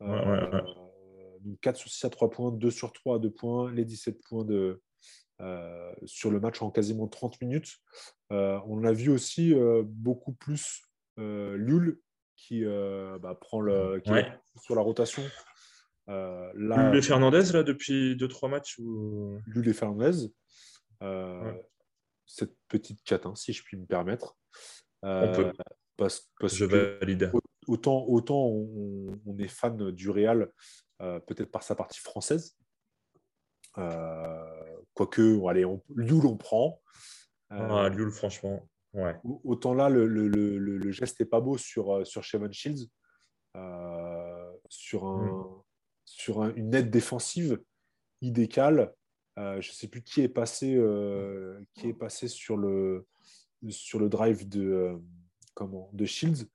Ouais, 0.00 0.40
4 1.60 1.76
sur 1.76 1.90
6 1.90 2.04
à 2.04 2.10
3 2.10 2.30
points, 2.30 2.52
2 2.52 2.70
sur 2.70 2.92
3 2.92 3.16
à 3.16 3.18
2 3.18 3.30
points, 3.30 3.72
les 3.72 3.84
17 3.84 4.20
points 4.22 4.44
de, 4.44 4.82
euh, 5.40 5.92
sur 6.04 6.30
le 6.30 6.38
match 6.38 6.60
en 6.60 6.70
quasiment 6.70 7.08
30 7.08 7.40
minutes. 7.40 7.76
Euh, 8.32 8.60
on 8.66 8.84
a 8.84 8.92
vu 8.92 9.10
aussi 9.10 9.54
euh, 9.54 9.82
beaucoup 9.84 10.32
plus 10.32 10.82
Lul 11.16 12.00
qui 12.36 12.64
bah, 12.64 13.36
prend 13.38 13.60
le, 13.60 14.00
qui 14.00 14.10
sur 14.62 14.74
la 14.74 14.80
rotation. 14.80 15.22
Euh, 16.08 16.50
là, 16.54 16.94
et 16.94 17.02
Fernandez, 17.02 17.52
là, 17.52 17.62
depuis 17.62 18.16
2-3 18.16 18.48
matchs 18.48 18.78
ou... 18.78 19.38
Lul 19.46 19.68
et 19.68 19.74
Fernandez. 19.74 20.32
Cette 22.24 22.56
petite 22.68 23.02
catin, 23.02 23.34
si 23.34 23.52
je 23.52 23.62
puis 23.62 23.76
me 23.76 23.84
permettre. 23.84 24.38
on 25.02 25.30
peut. 25.32 25.52
Parce, 26.00 26.30
parce 26.40 26.54
je 26.54 26.64
valide. 26.64 27.30
Autant, 27.66 28.06
autant 28.08 28.46
on, 28.46 29.20
on, 29.26 29.38
est 29.38 29.48
fan 29.48 29.90
du 29.90 30.08
Real, 30.08 30.50
peut-être 30.98 31.50
par 31.50 31.62
sa 31.62 31.74
partie 31.74 32.00
française, 32.00 32.56
euh, 33.78 34.76
quoique, 34.94 35.46
allez, 35.48 35.64
on, 35.64 35.82
Lioul, 35.94 36.26
on 36.26 36.36
prend. 36.36 36.80
Ah, 37.50 37.88
Lioul, 37.88 38.10
franchement. 38.10 38.68
Ouais. 38.92 39.16
Autant 39.44 39.74
là, 39.74 39.88
le, 39.88 40.06
le, 40.06 40.28
le, 40.28 40.90
geste 40.90 41.20
n'est 41.20 41.26
pas 41.26 41.40
beau 41.40 41.56
sur, 41.56 41.94
euh, 41.94 42.04
sur 42.04 42.24
Shevon 42.24 42.50
Shields. 42.50 42.88
Euh, 43.56 44.52
sur, 44.68 45.04
un, 45.04 45.26
mm. 45.26 45.62
sur 46.04 46.42
une 46.56 46.74
aide 46.74 46.90
défensive, 46.90 47.60
il 48.20 48.32
décale. 48.32 48.94
je 49.36 49.56
ne 49.56 49.74
sais 49.74 49.88
plus 49.88 50.02
qui 50.02 50.22
est 50.22 50.28
passé, 50.28 50.80
qui 51.74 51.88
est 51.88 51.94
passé 51.94 52.28
sur, 52.28 52.56
le, 52.56 53.06
sur 53.68 53.98
le 53.98 54.08
drive 54.08 54.48
de, 54.48 55.00
comment, 55.54 55.90
de 55.92 56.04
Shields 56.04 56.46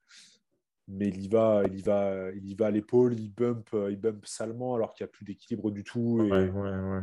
mais 0.88 1.08
il 1.08 1.24
y 1.24 1.28
va, 1.28 1.62
il 1.66 1.78
y 1.78 1.82
va, 1.82 2.30
il 2.32 2.46
y 2.46 2.54
va 2.54 2.66
à 2.66 2.70
l'épaule, 2.70 3.18
il 3.18 3.32
bump, 3.32 3.68
euh, 3.74 3.90
il 3.90 3.96
bump 3.98 4.24
salement 4.26 4.74
alors 4.74 4.94
qu'il 4.94 5.04
n'y 5.04 5.10
a 5.10 5.12
plus 5.12 5.24
d'équilibre 5.24 5.70
du 5.70 5.82
tout. 5.82 6.22
Et... 6.22 6.30
Ouais, 6.30 6.48
ouais, 6.48 6.78
ouais. 6.78 7.02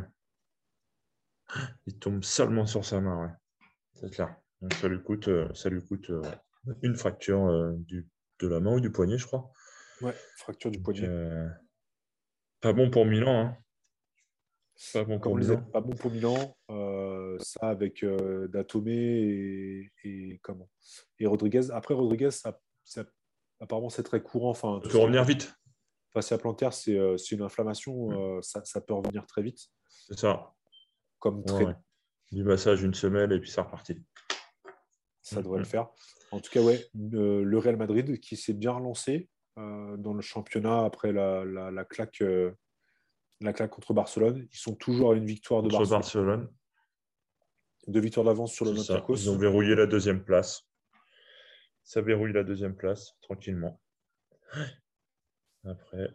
Il 1.86 1.98
tombe 1.98 2.24
salement 2.24 2.66
sur 2.66 2.84
sa 2.84 3.00
main, 3.00 3.22
ouais. 3.22 3.32
C'est 3.92 4.10
clair. 4.10 4.34
Donc 4.62 4.72
ça 4.74 4.88
lui 4.88 5.02
coûte, 5.02 5.28
euh, 5.28 5.52
ça 5.52 5.68
lui 5.68 5.84
coûte 5.84 6.08
euh, 6.10 6.22
une 6.82 6.96
fracture 6.96 7.74
du, 7.76 8.08
de 8.38 8.48
la 8.48 8.60
main 8.60 8.74
ou 8.74 8.80
du 8.80 8.90
poignet, 8.90 9.18
je 9.18 9.26
crois. 9.26 9.52
Ouais, 10.00 10.14
fracture 10.38 10.70
du 10.70 10.80
poignet. 10.80 11.08
pas 12.60 12.72
bon 12.72 12.90
pour 12.90 13.04
Milan. 13.04 13.46
Hein. 13.46 13.58
Pas 14.92 15.04
bon 15.04 15.20
pour 15.20 15.36
Milan. 15.36 15.62
pas 15.72 15.80
bon 15.80 15.94
pour 15.94 16.10
Milan. 16.10 16.56
ça 17.40 17.68
avec 17.68 18.04
Datomé 18.48 18.92
et, 18.92 19.92
et, 20.04 20.38
comment? 20.42 20.68
Et 21.18 21.26
Rodriguez. 21.26 21.70
Après 21.70 21.94
Rodriguez, 21.94 22.30
ça, 22.30 22.58
ça 22.84 23.04
apparemment, 23.60 23.88
c'est 23.88 24.02
très 24.02 24.22
courant. 24.22 24.50
Enfin, 24.50 24.80
ça 24.82 24.90
peut 24.90 24.98
revenir 24.98 25.24
vite. 25.24 25.54
Face 26.12 26.32
plantaire, 26.38 26.72
c'est 26.72 26.96
euh, 26.96 27.16
une 27.32 27.42
inflammation, 27.42 28.10
mm. 28.10 28.14
euh, 28.14 28.40
ça, 28.42 28.80
peut 28.80 28.94
revenir 28.94 29.26
très 29.26 29.42
vite. 29.42 29.66
C'est 29.88 30.18
ça. 30.18 30.54
Comme 31.18 31.44
très... 31.44 31.76
Du 32.30 32.44
massage 32.44 32.82
une 32.82 32.94
semaine 32.94 33.32
et 33.32 33.40
puis 33.40 33.50
ça 33.50 33.62
repartit. 33.62 34.02
Ça 35.22 35.42
devrait 35.42 35.58
le 35.58 35.64
mm. 35.64 35.68
faire. 35.68 35.88
En 36.30 36.40
tout 36.40 36.50
cas, 36.50 36.62
ouais, 36.62 36.84
le 36.94 37.58
Real 37.58 37.76
Madrid 37.76 38.20
qui 38.20 38.36
s'est 38.36 38.52
bien 38.52 38.72
relancé 38.72 39.28
euh, 39.58 39.96
dans 39.96 40.14
le 40.14 40.22
championnat 40.22 40.84
après 40.84 41.12
la, 41.12 41.44
la, 41.44 41.84
claque, 41.84 42.22
la 43.40 43.52
claque 43.52 43.70
contre 43.70 43.92
Barcelone. 43.92 44.46
Ils 44.52 44.58
sont 44.58 44.74
toujours 44.74 45.12
à 45.12 45.16
une 45.16 45.26
victoire 45.26 45.62
de 45.62 45.68
Barcelone. 45.68 46.00
Barcelone. 46.00 46.48
Deux 47.86 48.00
victoires 48.00 48.24
d'avance 48.24 48.52
sur 48.52 48.64
le 48.64 48.72
Olympiakos. 48.72 49.16
Ils 49.16 49.30
ont 49.30 49.36
verrouillé 49.36 49.74
la 49.74 49.86
deuxième 49.86 50.24
place 50.24 50.66
ça 51.84 52.00
verrouille 52.00 52.32
la 52.32 52.42
deuxième 52.42 52.74
place 52.74 53.14
tranquillement. 53.20 53.80
Après, 55.64 56.08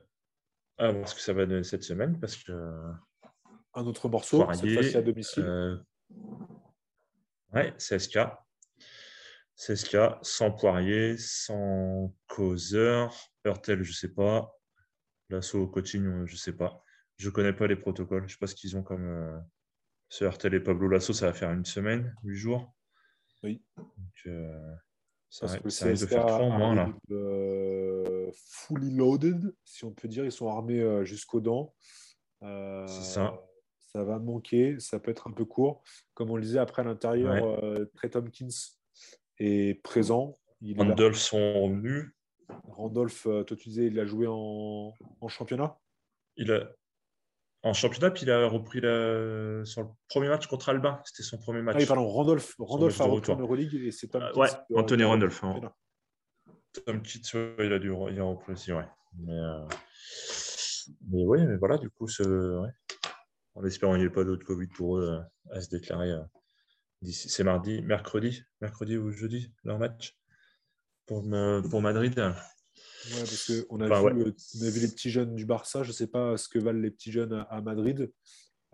à 0.78 0.92
voir 0.92 1.08
ce 1.08 1.16
que 1.16 1.22
ça 1.22 1.34
va 1.34 1.46
donner 1.46 1.64
cette 1.64 1.84
semaine 1.84 2.20
parce 2.20 2.36
que. 2.36 2.52
Un 3.76 3.86
autre 3.86 4.10
morceau, 4.10 4.44
fois-ci 4.44 4.98
à 4.98 5.02
domicile. 5.02 5.44
Euh... 5.46 5.78
Ouais, 7.54 7.74
CSK. 7.78 8.20
CSK, 9.56 9.98
sans 10.22 10.52
Poirier, 10.52 11.18
sans 11.18 12.14
Causeur, 12.28 13.14
Hurtel, 13.46 13.84
je 13.84 13.92
ne 13.92 13.96
sais 13.96 14.10
pas. 14.10 14.52
L'assaut 15.30 15.68
coaching, 15.68 16.26
je 16.26 16.34
ne 16.34 16.38
sais 16.38 16.54
pas. 16.54 16.82
Je 17.20 17.28
ne 17.28 17.34
connais 17.34 17.54
pas 17.54 17.68
les 17.68 17.76
protocoles. 17.76 18.22
Je 18.22 18.26
ne 18.26 18.30
sais 18.30 18.38
pas 18.40 18.48
ce 18.48 18.56
qu'ils 18.56 18.76
ont 18.78 18.84
comme. 18.84 19.08
Euh... 19.08 19.38
Ce 20.08 20.26
et 20.26 20.60
Pablo 20.60 20.88
Lasso, 20.88 21.14
ça 21.14 21.28
va 21.28 21.34
faire 21.34 21.52
une 21.52 21.66
semaine, 21.66 22.16
huit 22.24 22.38
jours. 22.38 22.74
Oui. 23.44 23.64
Donc, 23.78 23.88
euh... 24.26 24.76
Ça, 25.30 25.46
risque 25.46 26.02
de 26.02 26.08
faire 26.08 26.26
trois 26.26 26.50
mois 26.50 26.74
là. 26.74 26.92
Euh, 27.12 28.32
fully 28.34 28.96
loaded, 28.96 29.54
si 29.64 29.86
on 29.86 29.92
peut 29.92 30.08
dire. 30.08 30.26
Ils 30.26 30.32
sont 30.32 30.48
armés 30.48 30.82
euh, 30.82 31.06
jusqu'aux 31.06 31.40
dents. 31.42 31.76
C'est 32.42 32.88
ça. 32.88 33.40
Ça 33.80 34.04
va 34.04 34.18
manquer. 34.18 34.80
Ça 34.80 35.00
peut 35.00 35.12
être 35.12 35.28
un 35.28 35.32
peu 35.32 35.46
court. 35.46 35.84
Comme 36.16 36.32
on 36.32 36.36
le 36.36 36.42
disait, 36.42 36.58
après 36.58 36.82
à 36.82 36.86
l'intérieur, 36.86 37.62
Trey 37.94 38.10
Tompkins 38.10 38.48
est 39.38 39.84
présent. 39.84 40.40
Il 40.62 40.76
Randolph 40.80 41.18
sont 41.18 41.62
revenus. 41.62 42.12
Randolph, 42.64 43.24
toi 43.24 43.44
tu 43.46 43.70
disais, 43.70 43.86
il 43.86 44.00
a 44.00 44.06
joué 44.06 44.26
en, 44.28 44.96
en 45.22 45.28
championnat? 45.28 45.78
Il 46.38 46.52
a, 46.52 46.72
en 47.64 47.74
championnat, 47.74 48.12
puis 48.12 48.24
il 48.24 48.32
a 48.32 48.48
repris 48.48 48.80
la... 48.80 49.66
sur 49.66 49.82
le 49.82 49.88
premier 50.08 50.30
match 50.30 50.48
contre 50.48 50.70
Albin. 50.70 51.02
C'était 51.06 51.24
son 51.24 51.38
premier 51.38 51.62
match. 51.62 51.76
Ah 51.78 51.82
oui, 51.82 51.86
pardon, 51.86 52.08
Randolph, 52.08 52.56
Randolph 52.58 53.00
a 53.02 53.04
repris 53.04 53.32
en 53.32 53.38
Euroleague 53.38 53.76
et 53.76 53.92
c'est 53.92 54.08
Tom 54.08 54.22
euh, 54.22 54.34
Ouais, 54.34 54.50
Anthony 54.76 55.04
Randolph. 55.04 55.44
Hein. 55.44 55.60
Tom 56.86 57.02
Kitts, 57.02 57.34
il 57.34 57.74
a 57.74 57.80
dû 57.80 57.92
il 58.12 58.20
a 58.20 58.24
repris 58.24 58.54
aussi, 58.54 58.72
ouais. 58.72 58.88
Mais, 59.18 59.34
euh... 59.34 59.66
mais 61.10 61.26
oui, 61.26 61.46
mais 61.46 61.58
voilà, 61.58 61.78
du 61.78 61.90
coup, 61.90 62.08
ce... 62.08 62.24
ouais. 62.62 62.70
en 63.56 63.66
espérant 63.66 63.94
qu'il 63.94 64.02
n'y 64.02 64.08
ait 64.08 64.14
pas 64.14 64.24
d'autres 64.24 64.46
Covid 64.46 64.68
pour 64.68 65.00
eux 65.00 65.22
euh, 65.52 65.56
à 65.56 65.62
se 65.62 65.70
déclarer. 65.70 66.12
Euh, 66.12 66.24
c'est 67.12 67.44
mardi, 67.44 67.82
mercredi, 67.82 68.44
mercredi 68.62 68.98
ou 68.98 69.10
jeudi, 69.12 69.54
leur 69.64 69.80
match 69.80 70.18
pour, 71.06 71.24
pour 71.70 71.82
Madrid. 71.82 72.34
Ouais, 73.06 73.20
parce 73.20 73.52
qu'on 73.52 73.80
a, 73.82 73.86
vu, 73.86 74.34
on 74.60 74.66
a 74.66 74.70
vu 74.70 74.80
les 74.82 74.88
petits 74.88 75.10
jeunes 75.10 75.36
du 75.36 75.46
Barça. 75.46 75.84
Je 75.84 75.90
ne 75.90 75.94
sais 75.94 76.08
pas 76.08 76.38
ce 76.38 76.50
que 76.50 76.60
valent 76.60 76.80
les 76.80 76.92
petits 76.92 77.12
jeunes 77.12 77.46
à, 77.50 77.62
Madrid, 77.62 78.12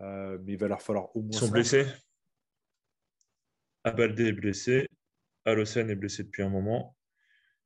euh, 0.00 0.38
mais 0.44 0.54
il 0.54 0.58
va 0.58 0.68
leur 0.68 0.82
falloir 0.82 1.14
au 1.16 1.22
moins. 1.22 1.30
Ils 1.32 1.38
sont 1.38 1.48
blessés. 1.48 1.86
Abalde 3.84 4.18
est 4.18 4.32
blessé. 4.32 4.88
Alocen 5.44 5.88
est 5.90 5.94
blessé 5.94 6.24
depuis 6.24 6.42
un 6.42 6.48
moment. 6.48 6.96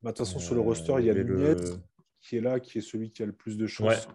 Bah, 0.03 0.13
de 0.13 0.17
toute 0.17 0.27
façon, 0.27 0.39
sur 0.39 0.55
le 0.55 0.61
roster, 0.61 0.95
il 0.99 1.07
y 1.07 1.11
a 1.11 1.15
Nunez 1.15 1.57
qui 2.21 2.37
est 2.37 2.41
là, 2.41 2.61
qui 2.61 2.79
est 2.79 2.83
celui 2.83 3.11
qui 3.11 3.23
a 3.23 3.27
le 3.27 3.33
plus 3.33 3.57
de 3.57 3.67
chances. 3.67 4.07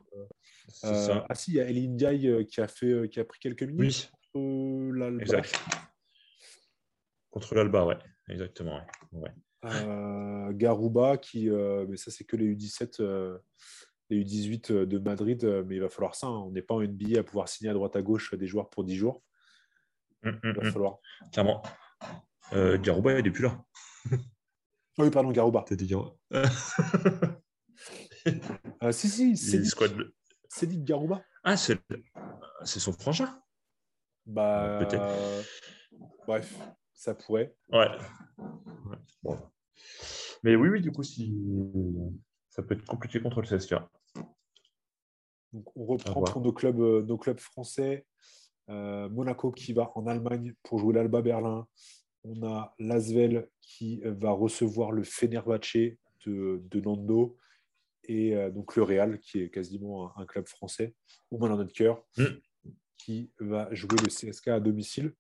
Euh, 0.83 1.21
ah 1.27 1.35
si, 1.35 1.51
il 1.51 1.55
y 1.55 1.59
a 1.59 1.67
Elin 1.67 1.95
Diaye 1.95 2.27
euh, 2.27 2.43
qui 2.43 2.61
a, 2.61 2.67
fait, 2.67 3.09
qui 3.09 3.19
a 3.19 3.25
pris 3.25 3.39
quelques 3.39 3.63
minutes 3.63 4.11
contre 4.31 4.95
l'Alba. 4.95 5.41
Contre 7.31 7.55
l'Alba, 7.55 7.85
ouais, 7.85 7.97
exactement. 8.29 8.81
Ouais. 9.11 9.31
Euh, 9.65 10.51
Garouba, 10.53 11.17
qui, 11.17 11.49
euh, 11.49 11.85
mais 11.89 11.97
ça, 11.97 12.11
c'est 12.11 12.23
que 12.23 12.35
les 12.35 12.55
U17, 12.55 13.01
euh, 13.01 13.37
les 14.09 14.23
U18 14.23 14.85
de 14.85 14.99
Madrid, 14.99 15.43
mais 15.65 15.75
il 15.75 15.81
va 15.81 15.89
falloir 15.89 16.15
ça. 16.15 16.27
Hein. 16.27 16.43
On 16.45 16.51
n'est 16.51 16.61
pas 16.61 16.75
en 16.75 16.81
NBA 16.81 17.19
à 17.19 17.23
pouvoir 17.23 17.49
signer 17.49 17.69
à 17.69 17.73
droite 17.73 17.95
à 17.95 18.01
gauche 18.01 18.33
des 18.35 18.47
joueurs 18.47 18.69
pour 18.69 18.83
10 18.83 18.95
jours. 18.95 19.23
Hum, 20.23 20.39
hum, 20.43 20.51
il 20.51 20.53
va 20.53 20.67
hum. 20.67 20.71
falloir. 20.71 20.99
Clairement. 21.31 21.63
Garouba, 22.51 23.17
il 23.17 23.23
n'est 23.23 23.31
plus 23.31 23.43
là. 23.43 23.63
Ah 24.11 24.15
oui, 24.99 25.09
pardon, 25.09 25.31
Garouba. 25.31 25.65
T'as 25.67 25.75
dit 25.75 25.87
Garouba. 25.87 26.15
si, 28.91 29.09
si, 29.09 29.37
c'est 29.37 29.59
dit, 29.59 30.77
dit 30.77 30.83
Garouba. 30.83 31.23
Ah, 31.43 31.57
c'est 31.57 31.79
son 32.65 32.93
frangin 32.93 33.39
Bah, 34.25 34.79
peut-être. 34.79 35.05
Bref, 36.27 36.57
ça 36.93 37.13
pourrait. 37.13 37.55
Ouais. 37.71 37.87
Bon. 39.23 39.39
Mais 40.43 40.55
oui, 40.55 40.69
oui, 40.69 40.81
du 40.81 40.91
coup, 40.91 41.03
si... 41.03 41.33
ça 42.49 42.63
peut 42.63 42.75
être 42.75 42.85
compliqué 42.85 43.19
contre 43.21 43.41
le 43.41 43.47
CSK. 43.47 43.75
Donc, 45.53 45.75
on 45.77 45.85
reprend 45.85 46.21
pour 46.21 46.41
nos 46.41 46.51
clubs, 46.51 46.79
euh, 46.79 47.01
nos 47.03 47.17
clubs 47.17 47.39
français. 47.39 48.05
Euh, 48.69 49.07
Monaco 49.09 49.51
qui 49.51 49.73
va 49.73 49.91
en 49.95 50.07
Allemagne 50.07 50.53
pour 50.63 50.79
jouer 50.79 50.93
l'Alba 50.93 51.21
Berlin. 51.21 51.67
On 52.23 52.43
a 52.43 52.73
Lasvel 52.79 53.47
qui 53.61 54.01
va 54.03 54.31
recevoir 54.31 54.91
le 54.91 55.03
Fenerbahce 55.03 55.97
de, 56.25 56.61
de 56.63 56.79
Nando. 56.81 57.37
Et 58.07 58.35
euh, 58.35 58.49
donc 58.49 58.75
le 58.75 58.83
Real, 58.83 59.19
qui 59.19 59.41
est 59.41 59.49
quasiment 59.49 60.15
un, 60.17 60.25
club 60.25 60.47
français, 60.47 60.93
au 61.31 61.37
moins 61.37 61.49
dans 61.49 61.57
notre 61.57 61.73
cœur, 61.73 62.03
mm. 62.17 62.25
qui 62.97 63.31
va 63.39 63.73
jouer 63.73 63.97
le 64.03 64.07
CSK 64.07 64.49
à 64.49 64.59
domicile. 64.59 65.13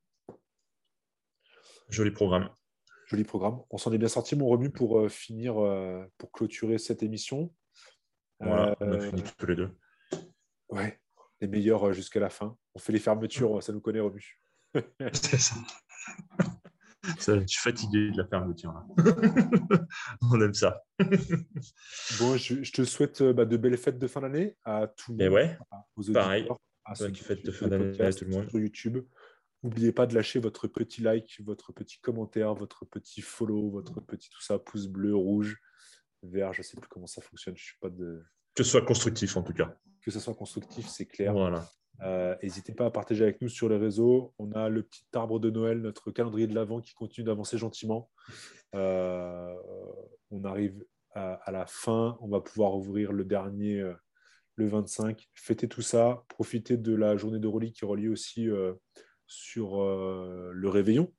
Joli 1.89 2.11
programme. 2.11 2.49
Joli 3.05 3.23
programme. 3.23 3.59
On 3.69 3.77
s'en 3.77 3.91
est 3.93 3.97
bien 3.97 4.07
sorti, 4.07 4.35
mon 4.35 4.47
Remu, 4.47 4.69
pour 4.71 4.99
euh, 4.99 5.09
finir, 5.09 5.63
euh, 5.63 6.03
pour 6.17 6.31
clôturer 6.31 6.77
cette 6.77 7.03
émission. 7.03 7.53
Voilà, 8.39 8.75
on 8.79 8.91
a 8.91 8.95
euh, 8.95 9.09
fini 9.09 9.23
tous 9.37 9.45
les 9.45 9.55
deux. 9.55 9.69
Ouais, 10.69 10.99
les 11.39 11.47
meilleurs 11.47 11.93
jusqu'à 11.93 12.19
la 12.19 12.29
fin. 12.29 12.57
On 12.73 12.79
fait 12.79 12.93
les 12.93 12.99
fermetures, 12.99 13.61
ça 13.61 13.71
nous 13.73 13.81
connaît, 13.81 13.99
Remu. 13.99 14.39
C'est 15.13 15.39
ça. 15.39 15.55
Ça, 17.19 17.39
Je 17.39 17.45
suis 17.45 17.61
fatigué 17.61 18.09
de 18.11 18.17
la 18.17 18.25
fermeture. 18.27 18.73
là. 18.73 18.83
On 20.23 20.41
aime 20.41 20.55
ça. 20.55 20.83
Bon, 22.19 22.35
je, 22.35 22.63
je 22.63 22.71
te 22.71 22.83
souhaite 22.83 23.21
bah, 23.21 23.45
de 23.45 23.57
belles 23.57 23.77
fêtes 23.77 23.99
de 23.99 24.07
fin 24.07 24.21
d'année 24.21 24.57
à 24.63 24.87
tous 24.87 25.15
Et 25.19 25.29
ouais, 25.29 25.55
aux 25.95 26.11
pareil. 26.11 26.47
à 26.83 26.95
ceux 26.95 27.11
qui 27.11 27.23
fête 27.23 27.45
de 27.45 27.51
fin 27.51 27.67
d'année 27.67 28.01
à 28.01 28.11
tout 28.11 28.25
le 28.25 28.31
monde. 28.31 28.49
Sur 28.49 28.59
YouTube. 28.59 29.05
N'oubliez 29.65 29.91
pas 29.91 30.05
de 30.05 30.13
lâcher 30.13 30.37
votre 30.37 30.67
petit 30.67 31.01
like, 31.01 31.41
votre 31.43 31.73
petit 31.73 31.97
commentaire, 31.97 32.53
votre 32.53 32.85
petit 32.85 33.21
follow, 33.21 33.71
votre 33.71 33.99
petit 33.99 34.29
tout 34.29 34.39
ça, 34.39 34.59
pouce 34.59 34.85
bleu, 34.85 35.15
rouge, 35.15 35.59
vert, 36.21 36.53
je 36.53 36.59
ne 36.59 36.63
sais 36.63 36.77
plus 36.77 36.87
comment 36.87 37.07
ça 37.07 37.19
fonctionne. 37.19 37.57
Je 37.57 37.63
suis 37.63 37.77
pas 37.81 37.89
de... 37.89 38.23
que 38.53 38.61
ce 38.61 38.69
soit 38.69 38.85
constructif 38.85 39.35
en 39.37 39.41
tout 39.41 39.53
cas. 39.53 39.75
Que 40.03 40.11
ce 40.11 40.19
soit 40.19 40.35
constructif, 40.35 40.87
c'est 40.87 41.07
clair. 41.07 41.33
Voilà. 41.33 41.67
Euh, 42.03 42.35
N'hésitez 42.43 42.73
pas 42.73 42.85
à 42.85 42.91
partager 42.91 43.23
avec 43.23 43.41
nous 43.41 43.49
sur 43.49 43.67
les 43.67 43.77
réseaux. 43.77 44.35
On 44.37 44.51
a 44.51 44.69
le 44.69 44.83
petit 44.83 45.07
arbre 45.13 45.39
de 45.39 45.49
Noël, 45.49 45.81
notre 45.81 46.11
calendrier 46.11 46.45
de 46.45 46.53
l'Avent 46.53 46.79
qui 46.79 46.93
continue 46.93 47.25
d'avancer 47.25 47.57
gentiment. 47.57 48.11
Euh, 48.75 49.55
on 50.29 50.43
arrive 50.43 50.85
à, 51.15 51.33
à 51.43 51.51
la 51.51 51.65
fin. 51.65 52.19
On 52.21 52.27
va 52.27 52.39
pouvoir 52.39 52.75
ouvrir 52.75 53.11
le 53.13 53.25
dernier 53.25 53.79
euh, 53.79 53.95
le 54.57 54.67
25. 54.67 55.27
Fêtez 55.33 55.67
tout 55.67 55.81
ça. 55.81 56.23
Profitez 56.29 56.77
de 56.77 56.93
la 56.93 57.17
journée 57.17 57.39
de 57.39 57.47
Rolly 57.47 57.73
qui 57.73 57.83
est 57.83 57.87
reliée 57.87 58.09
aussi 58.09 58.47
sur 59.27 59.81
euh, 59.81 60.51
le 60.53 60.69
réveillon, 60.69 61.13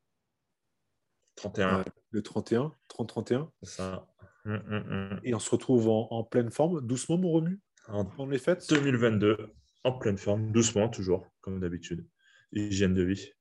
31. 1.36 1.78
Ouais. 1.78 1.84
le 2.10 2.22
31, 2.22 2.72
30-31. 2.88 3.50
c'est 3.62 3.70
ça. 3.76 4.06
Hum, 4.44 4.62
hum, 4.70 4.92
hum. 4.92 5.20
Et 5.24 5.34
on 5.34 5.38
se 5.40 5.50
retrouve 5.50 5.88
en, 5.88 6.08
en 6.10 6.22
pleine 6.24 6.50
forme. 6.50 6.80
Doucement, 6.86 7.18
mon 7.18 7.32
remue, 7.32 7.60
En 7.88 8.04
pendant 8.04 8.30
les 8.30 8.38
fêtes. 8.38 8.68
2022, 8.70 9.52
en 9.84 9.92
pleine 9.98 10.18
forme, 10.18 10.52
doucement 10.52 10.88
toujours, 10.88 11.26
comme 11.40 11.58
d'habitude. 11.60 12.06
Hygiène 12.52 12.94
de 12.94 13.02
vie. 13.02 13.32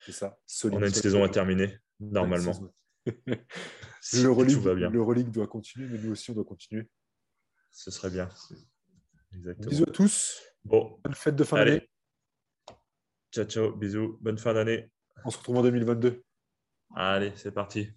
C'est 0.00 0.12
ça. 0.12 0.38
Solide, 0.46 0.78
On 0.78 0.82
a 0.82 0.86
une 0.86 0.90
solide. 0.90 1.02
saison 1.02 1.22
à 1.24 1.28
terminer, 1.28 1.78
normalement. 2.00 2.52
Le 3.06 4.22
Tout 4.22 4.34
relique, 4.34 4.58
va 4.58 4.74
bien. 4.74 4.90
le 4.90 5.02
relique 5.02 5.30
doit 5.30 5.46
continuer, 5.46 5.86
mais 5.88 5.98
nous 5.98 6.12
aussi, 6.12 6.30
on 6.30 6.34
doit 6.34 6.44
continuer. 6.44 6.88
Ce 7.70 7.90
serait 7.90 8.10
bien. 8.10 8.28
Exactement. 9.34 9.68
Bisous 9.68 9.84
à 9.88 9.92
tous. 9.92 10.42
Bon, 10.64 10.98
Bonne 11.04 11.14
fête 11.14 11.36
de 11.36 11.44
fin 11.44 11.56
d'année. 11.58 11.88
Ciao, 13.34 13.46
ciao. 13.46 13.72
Bisous. 13.72 14.16
Bonne 14.20 14.38
fin 14.38 14.54
d'année. 14.54 14.88
On 15.24 15.30
se 15.30 15.38
retrouve 15.38 15.56
en 15.56 15.62
2022. 15.62 16.22
Allez, 16.94 17.32
c'est 17.34 17.50
parti. 17.50 17.90